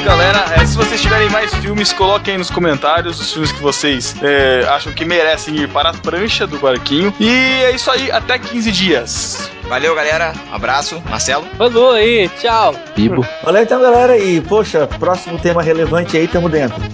Galera, 0.05 0.45
é, 0.55 0.65
se 0.65 0.77
vocês 0.77 1.01
tiverem 1.01 1.29
mais 1.29 1.53
filmes, 1.55 1.91
coloquem 1.91 2.33
aí 2.33 2.37
nos 2.37 2.49
comentários 2.49 3.19
os 3.19 3.33
filmes 3.33 3.51
que 3.51 3.61
vocês 3.61 4.15
é, 4.23 4.65
acham 4.69 4.93
que 4.93 5.03
merecem 5.03 5.57
ir 5.57 5.67
para 5.67 5.89
a 5.89 5.93
prancha 5.93 6.47
do 6.47 6.57
barquinho. 6.59 7.13
E 7.19 7.29
é 7.29 7.71
isso 7.71 7.91
aí, 7.91 8.09
até 8.09 8.39
15 8.39 8.71
dias. 8.71 9.51
Valeu, 9.63 9.93
galera. 9.93 10.31
Abraço. 10.49 11.03
Marcelo. 11.09 11.45
Falou 11.57 11.91
aí, 11.91 12.29
tchau. 12.39 12.73
Bibo. 12.95 13.27
Valeu 13.43 13.63
então, 13.63 13.81
galera. 13.81 14.17
E, 14.17 14.39
poxa, 14.39 14.87
próximo 14.87 15.37
tema 15.39 15.61
relevante 15.61 16.15
aí, 16.15 16.25
tamo 16.25 16.47
dentro. 16.47 16.77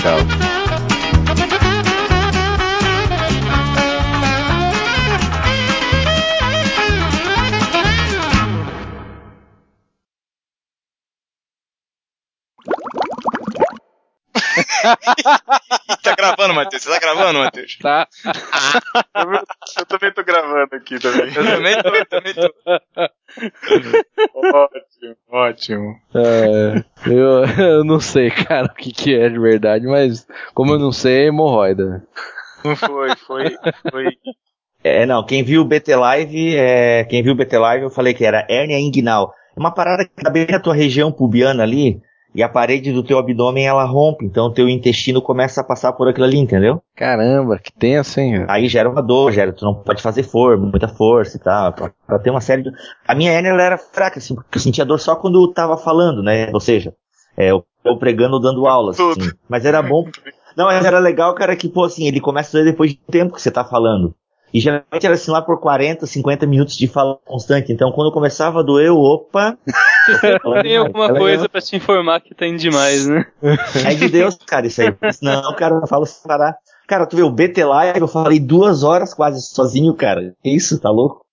Tchau. 0.00 0.18
tá 16.02 16.14
gravando, 16.16 16.54
Matheus? 16.54 16.82
Você 16.82 16.90
tá 16.90 16.98
gravando, 16.98 17.38
Matheus? 17.38 17.78
Tá. 17.78 18.08
Eu 19.78 19.86
também 19.86 20.12
tô 20.12 20.24
gravando 20.24 20.74
aqui 20.74 20.98
também. 20.98 21.32
Eu 21.34 21.44
também 21.44 21.82
tô, 21.82 21.88
eu 21.88 22.06
também 22.06 22.34
tô. 22.34 22.54
ótimo, 24.34 25.16
ótimo. 25.28 26.00
É, 26.14 26.84
eu, 27.06 27.44
eu 27.64 27.84
não 27.84 28.00
sei, 28.00 28.30
cara, 28.30 28.66
o 28.66 28.74
que, 28.74 28.92
que 28.92 29.14
é 29.14 29.28
de 29.28 29.38
verdade, 29.38 29.86
mas 29.86 30.26
como 30.54 30.72
eu 30.72 30.78
não 30.78 30.92
sei, 30.92 31.24
é 31.24 31.26
hemorroida. 31.26 32.06
Não 32.64 32.76
foi, 32.76 33.16
foi, 33.16 33.56
foi. 33.90 34.18
É, 34.82 35.04
não, 35.04 35.24
quem 35.24 35.42
viu 35.42 35.62
o 35.62 35.64
BT 35.64 35.96
Live, 35.96 36.56
é, 36.56 37.04
quem 37.04 37.22
viu 37.22 37.32
o 37.32 37.36
BT 37.36 37.58
Live, 37.58 37.84
eu 37.84 37.90
falei 37.90 38.14
que 38.14 38.24
era 38.24 38.46
hérnia 38.48 38.78
inguinal. 38.78 39.32
É 39.56 39.60
uma 39.60 39.72
parada 39.72 40.04
que 40.04 40.22
tá 40.22 40.30
bem 40.30 40.46
na 40.46 40.60
tua 40.60 40.74
região 40.74 41.10
pubiana 41.10 41.62
ali, 41.62 42.00
e 42.36 42.42
a 42.42 42.48
parede 42.50 42.92
do 42.92 43.02
teu 43.02 43.18
abdômen 43.18 43.66
ela 43.66 43.84
rompe, 43.84 44.26
então 44.26 44.46
o 44.46 44.52
teu 44.52 44.68
intestino 44.68 45.22
começa 45.22 45.62
a 45.62 45.64
passar 45.64 45.94
por 45.94 46.06
aquilo 46.06 46.26
ali, 46.26 46.36
entendeu? 46.36 46.82
Caramba, 46.94 47.58
que 47.58 47.72
tenso, 47.72 48.20
hein? 48.20 48.44
Aí 48.46 48.68
gera 48.68 48.90
uma 48.90 49.02
dor, 49.02 49.32
gera, 49.32 49.54
tu 49.54 49.64
não 49.64 49.74
pode 49.74 50.02
fazer 50.02 50.22
força, 50.22 50.62
muita 50.62 50.86
força 50.86 51.38
e 51.38 51.40
tal, 51.40 51.72
pra, 51.72 51.90
pra 52.06 52.18
ter 52.18 52.28
uma 52.28 52.42
série 52.42 52.62
de... 52.62 52.70
A 53.08 53.14
minha 53.14 53.32
hérnia 53.32 53.48
ela 53.48 53.62
era 53.62 53.78
fraca, 53.78 54.18
assim, 54.18 54.34
porque 54.34 54.58
eu 54.58 54.60
sentia 54.60 54.84
dor 54.84 55.00
só 55.00 55.16
quando 55.16 55.42
eu 55.42 55.50
tava 55.50 55.78
falando, 55.78 56.22
né? 56.22 56.50
Ou 56.52 56.60
seja, 56.60 56.92
é, 57.38 57.50
eu, 57.50 57.64
eu 57.82 57.96
pregando, 57.96 58.38
dando 58.38 58.66
aulas, 58.66 59.00
assim. 59.00 59.30
Mas 59.48 59.64
era 59.64 59.80
bom. 59.80 60.04
Não, 60.54 60.66
mas 60.66 60.84
era 60.84 60.98
legal, 60.98 61.34
cara, 61.34 61.56
que, 61.56 61.70
pô, 61.70 61.84
assim, 61.84 62.06
ele 62.06 62.20
começa 62.20 62.50
a 62.50 62.52
doer 62.60 62.70
depois 62.70 62.90
de 62.90 62.98
tempo 63.10 63.34
que 63.34 63.40
você 63.40 63.50
tá 63.50 63.64
falando. 63.64 64.14
E 64.52 64.60
geralmente 64.60 65.04
era 65.04 65.14
assim 65.14 65.30
lá 65.30 65.42
por 65.42 65.60
40, 65.60 66.06
50 66.06 66.46
minutos 66.46 66.76
de 66.76 66.86
fala 66.86 67.18
constante. 67.24 67.72
Então 67.72 67.92
quando 67.92 68.12
começava 68.12 68.60
a 68.60 68.62
doer, 68.62 68.86
eu, 68.86 68.98
opa. 68.98 69.58
Tem 70.62 70.76
alguma 70.76 71.12
coisa 71.14 71.48
pra 71.48 71.60
te 71.60 71.76
informar 71.76 72.20
que 72.20 72.34
tem 72.34 72.56
demais, 72.56 73.06
né? 73.06 73.26
É 73.84 73.94
de 73.94 74.08
Deus, 74.08 74.36
cara, 74.46 74.66
isso 74.66 74.80
aí. 74.82 74.94
Não, 75.22 75.54
cara, 75.54 75.74
eu 75.82 75.86
falo 75.86 76.06
sem 76.06 76.22
parar. 76.26 76.56
Cara, 76.86 77.06
tu 77.06 77.16
vê, 77.16 77.22
o 77.22 77.30
BT 77.30 77.64
Live, 77.64 78.00
eu 78.00 78.08
falei 78.08 78.38
duas 78.38 78.82
horas 78.84 79.12
quase 79.12 79.40
sozinho, 79.42 79.92
cara. 79.94 80.34
Que 80.42 80.50
isso, 80.50 80.80
tá 80.80 80.90
louco? 80.90 81.24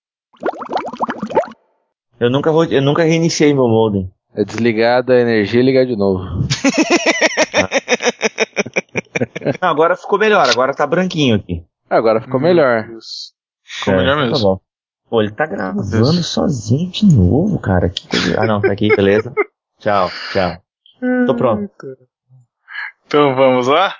Eu 2.18 2.28
nunca, 2.30 2.50
vou, 2.50 2.64
eu 2.64 2.82
nunca 2.82 3.04
reiniciei 3.04 3.54
meu 3.54 3.68
modem. 3.68 4.10
É 4.34 4.44
desligar 4.44 5.02
da 5.04 5.14
energia 5.16 5.60
e 5.60 5.64
ligar 5.64 5.86
de 5.86 5.94
novo. 5.96 6.24
Não, 9.62 9.68
agora 9.68 9.96
ficou 9.96 10.18
melhor, 10.18 10.48
agora 10.48 10.74
tá 10.74 10.86
branquinho 10.86 11.36
aqui. 11.36 11.62
Agora 11.88 12.20
ficou 12.20 12.40
melhor. 12.40 12.88
Ficou 13.62 13.94
melhor 13.94 14.16
Tá 14.16 14.26
mesmo. 14.26 14.42
bom. 14.42 14.60
Pô, 15.14 15.22
ele 15.22 15.30
tá 15.30 15.46
gravando 15.46 16.24
sozinho 16.24 16.90
de 16.90 17.06
novo, 17.06 17.56
cara. 17.60 17.88
Que 17.88 18.08
coisa... 18.08 18.40
Ah, 18.42 18.46
não, 18.48 18.60
tá 18.60 18.72
aqui, 18.72 18.88
beleza. 18.96 19.32
Tchau, 19.78 20.10
tchau. 20.32 20.60
Tô 21.24 21.36
pronto. 21.36 21.70
Então 23.06 23.32
vamos 23.36 23.68
lá? 23.68 23.94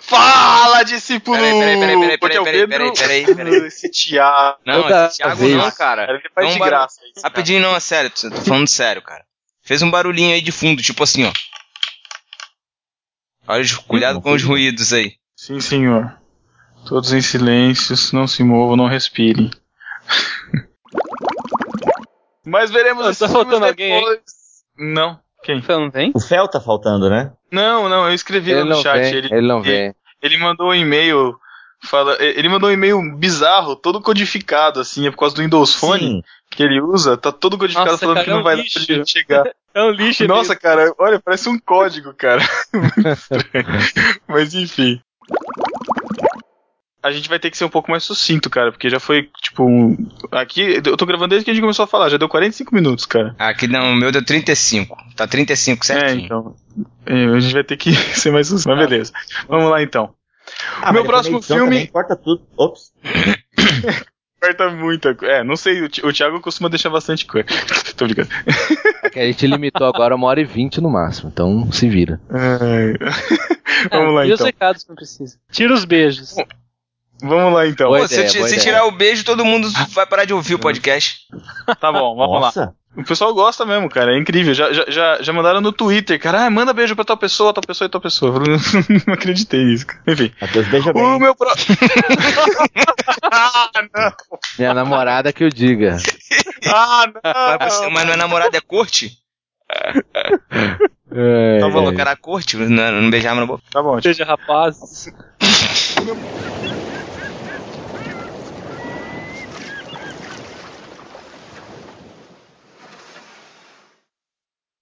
Fala, 0.00 0.82
discípulo! 0.82 1.36
Peraí, 1.36 1.52
peraí, 1.58 1.78
peraí, 1.78 2.18
peraí, 2.18 2.18
peraí, 2.18 2.18
Pedro, 2.18 2.68
peraí, 2.70 2.94
peraí, 2.96 3.26
peraí. 3.36 3.66
Esse 3.66 3.90
Thiago. 3.90 4.58
Não, 4.64 4.82
Toda 4.84 5.06
esse 5.08 5.16
Thiago 5.18 5.36
vez. 5.36 5.56
não, 5.56 5.70
cara. 5.72 6.10
Ele 6.10 6.22
faz 6.34 6.48
um 6.48 6.52
de 6.54 6.58
graça 6.58 7.00
isso. 7.14 7.22
Rapidinho, 7.22 7.60
não, 7.60 7.76
é 7.76 7.80
sério, 7.80 8.08
tô 8.10 8.30
tô 8.30 8.36
falando 8.40 8.66
sério, 8.68 9.02
cara. 9.02 9.26
Fez 9.62 9.82
um 9.82 9.90
barulhinho 9.90 10.32
aí 10.32 10.40
de 10.40 10.52
fundo, 10.52 10.80
tipo 10.80 11.02
assim, 11.02 11.26
ó. 11.26 11.32
Olha, 13.46 13.60
os- 13.60 13.74
cuidado 13.74 14.22
com 14.22 14.32
os 14.32 14.42
ruídos 14.42 14.94
aí. 14.94 15.16
Sim, 15.36 15.60
senhor. 15.60 16.16
Todos 16.86 17.12
em 17.12 17.20
silêncios, 17.20 18.12
não 18.12 18.26
se 18.26 18.42
movam, 18.44 18.76
não 18.76 18.86
respirem. 18.86 19.50
Mas 22.44 22.70
veremos 22.70 23.04
Tá 23.04 23.10
esses 23.10 23.26
filmes 23.26 23.42
faltando 23.44 23.66
alguém 23.66 23.94
depois. 23.98 24.20
Não. 24.78 25.18
Quem? 25.42 25.60
Você 25.60 25.72
não 25.72 25.90
tem? 25.90 26.12
O 26.14 26.20
Fel 26.20 26.48
tá 26.48 26.60
faltando, 26.60 27.10
né? 27.10 27.32
Não, 27.50 27.88
não, 27.88 28.06
eu 28.08 28.14
escrevi 28.14 28.52
lá 28.54 28.60
Ele 28.60 28.68
no 28.70 28.76
chat. 28.82 28.98
vem, 29.00 29.14
ele, 29.14 29.28
ele 29.34 29.46
não 29.46 29.62
vem. 29.62 29.94
ele 30.22 30.38
mandou 30.38 30.70
um 30.70 30.74
e-mail. 30.74 31.36
Fala, 31.84 32.16
ele 32.20 32.48
mandou 32.48 32.70
um 32.70 32.72
e-mail 32.72 33.00
bizarro, 33.16 33.76
todo 33.76 34.00
codificado, 34.00 34.80
assim, 34.80 35.06
é 35.06 35.10
por 35.10 35.18
causa 35.18 35.36
do 35.36 35.42
Windows 35.42 35.74
Phone 35.74 36.00
Sim. 36.00 36.22
que 36.50 36.62
ele 36.62 36.80
usa, 36.80 37.16
tá 37.18 37.30
todo 37.30 37.58
codificado 37.58 37.90
Nossa, 37.92 37.98
falando 38.00 38.14
cara, 38.16 38.24
que 38.24 38.30
é 38.30 38.32
não 38.32 38.40
um 38.40 38.44
vai 38.44 38.56
dar 38.56 38.62
lixo. 38.62 38.86
pra 38.86 38.94
gente 38.96 39.10
chegar. 39.10 39.44
É 39.74 39.82
um 39.82 39.90
lixo 39.90 40.26
Nossa, 40.26 40.56
cara, 40.56 40.90
olha, 40.98 41.20
parece 41.20 41.50
um 41.50 41.58
código, 41.58 42.14
cara. 42.14 42.40
Muito 42.72 43.06
estranho. 43.10 43.66
Mas 44.26 44.54
enfim. 44.54 44.98
A 47.06 47.12
gente 47.12 47.28
vai 47.28 47.38
ter 47.38 47.50
que 47.50 47.56
ser 47.56 47.64
um 47.64 47.68
pouco 47.68 47.90
mais 47.90 48.02
sucinto, 48.04 48.50
cara, 48.50 48.70
porque 48.72 48.90
já 48.90 48.98
foi, 49.00 49.28
tipo, 49.42 49.64
um- 49.64 49.96
aqui, 50.32 50.80
eu 50.84 50.96
tô 50.96 51.06
gravando 51.06 51.28
desde 51.30 51.44
que 51.44 51.50
a 51.50 51.54
gente 51.54 51.62
começou 51.62 51.84
a 51.84 51.86
falar, 51.86 52.08
já 52.08 52.16
deu 52.16 52.28
45 52.28 52.74
minutos, 52.74 53.06
cara. 53.06 53.34
Aqui 53.38 53.66
não, 53.66 53.92
o 53.92 53.96
meu 53.96 54.10
deu 54.12 54.24
35. 54.24 54.96
Tá 55.14 55.26
35 55.26 55.82
É, 55.82 55.86
certinho. 55.86 56.24
então. 56.24 56.54
é, 57.06 57.24
a 57.26 57.40
gente 57.40 57.52
vai 57.54 57.64
ter 57.64 57.76
que 57.76 57.92
ser 58.14 58.30
mais 58.32 58.48
sucinto, 58.48 58.68
mas 58.74 58.88
beleza. 58.88 59.12
Vamos 59.48 59.70
lá 59.70 59.82
então. 59.82 60.12
Ah, 60.80 60.92
Meu 60.92 61.02
mas 61.02 61.10
próximo 61.10 61.38
edição 61.38 61.56
filme- 61.58 61.86
Corta 61.88 62.14
tudo. 62.16 62.42
Ops. 62.56 62.92
Corta 64.40 64.70
muita 64.70 65.14
coisa. 65.14 65.34
É, 65.36 65.44
não 65.44 65.56
sei, 65.56 65.82
o 65.82 65.88
Thi- 65.88 66.04
o 66.06 66.12
Thiago 66.12 66.40
costuma 66.40 66.68
deixar 66.68 66.90
bastante 66.90 67.24
coisa. 67.24 67.48
tô 67.96 68.04
brincando. 68.04 68.28
É 69.14 69.22
a 69.22 69.26
gente 69.26 69.46
limitou 69.46 69.86
agora 69.86 70.14
uma 70.14 70.26
hora 70.26 70.40
e 70.40 70.44
vinte 70.44 70.80
no 70.80 70.90
máximo, 70.90 71.30
então 71.32 71.70
se 71.72 71.88
vira. 71.88 72.20
É. 72.30 72.92
Vamos 73.90 74.14
lá 74.14 74.22
Tira 74.22 74.34
os 74.34 74.40
então. 74.40 74.46
recados 74.46 74.82
que 74.84 74.88
não 74.90 74.96
precisa. 74.96 75.36
Tira 75.50 75.72
os 75.74 75.84
beijos. 75.84 76.34
Vamos 77.22 77.54
lá 77.54 77.66
então. 77.66 77.88
Boa 77.88 78.00
Pô, 78.00 78.08
se, 78.08 78.14
ideia, 78.14 78.28
se 78.28 78.38
ideia. 78.38 78.58
tirar 78.60 78.84
o 78.86 78.90
beijo, 78.90 79.24
todo 79.24 79.44
mundo 79.44 79.68
vai 79.92 80.06
parar 80.06 80.24
de 80.24 80.34
ouvir 80.34 80.54
o 80.54 80.58
podcast. 80.58 81.20
Tá 81.80 81.90
bom, 81.90 82.14
vamos 82.14 82.34
lá. 82.34 82.40
Nossa. 82.46 82.74
O 82.96 83.04
pessoal 83.04 83.34
gosta 83.34 83.66
mesmo, 83.66 83.90
cara. 83.90 84.14
É 84.14 84.18
incrível. 84.18 84.54
Já, 84.54 84.72
já, 84.72 85.20
já, 85.22 85.32
mandaram 85.32 85.60
no 85.60 85.70
Twitter, 85.70 86.18
cara. 86.18 86.46
Ah, 86.46 86.50
manda 86.50 86.72
beijo 86.72 86.96
pra 86.96 87.04
tal 87.04 87.16
pessoa, 87.18 87.52
tal 87.52 87.62
pessoa 87.62 87.86
e 87.86 87.90
tal 87.90 88.00
pessoa. 88.00 88.34
Eu 88.36 88.40
não 89.06 89.12
acreditei 89.14 89.64
nisso. 89.64 89.86
cara. 89.86 90.00
Enfim. 90.06 90.32
Matheus, 90.40 90.66
beija 90.68 90.90
O 90.90 90.94
bem. 90.94 91.18
meu 91.18 91.34
pro... 91.34 91.48
ah, 93.30 93.70
não. 93.94 94.12
Minha 94.58 94.72
namorada 94.74 95.30
que 95.32 95.44
eu 95.44 95.50
diga. 95.50 95.98
Ah, 96.72 97.04
não. 97.06 97.90
mas 97.90 98.06
não 98.06 98.14
é 98.14 98.16
namorada, 98.16 98.56
é 98.56 98.60
corte? 98.60 99.12
É, 101.08 101.56
Então 101.58 101.68
é. 101.68 101.72
falou 101.72 101.94
que 101.94 102.00
era 102.00 102.16
corte, 102.16 102.56
não, 102.56 102.90
não 103.00 103.10
beijava 103.10 103.38
na 103.38 103.46
boca. 103.46 103.62
Tá 103.70 103.80
bom. 103.80 104.02
Seja 104.02 104.24
rapazes. 104.24 105.06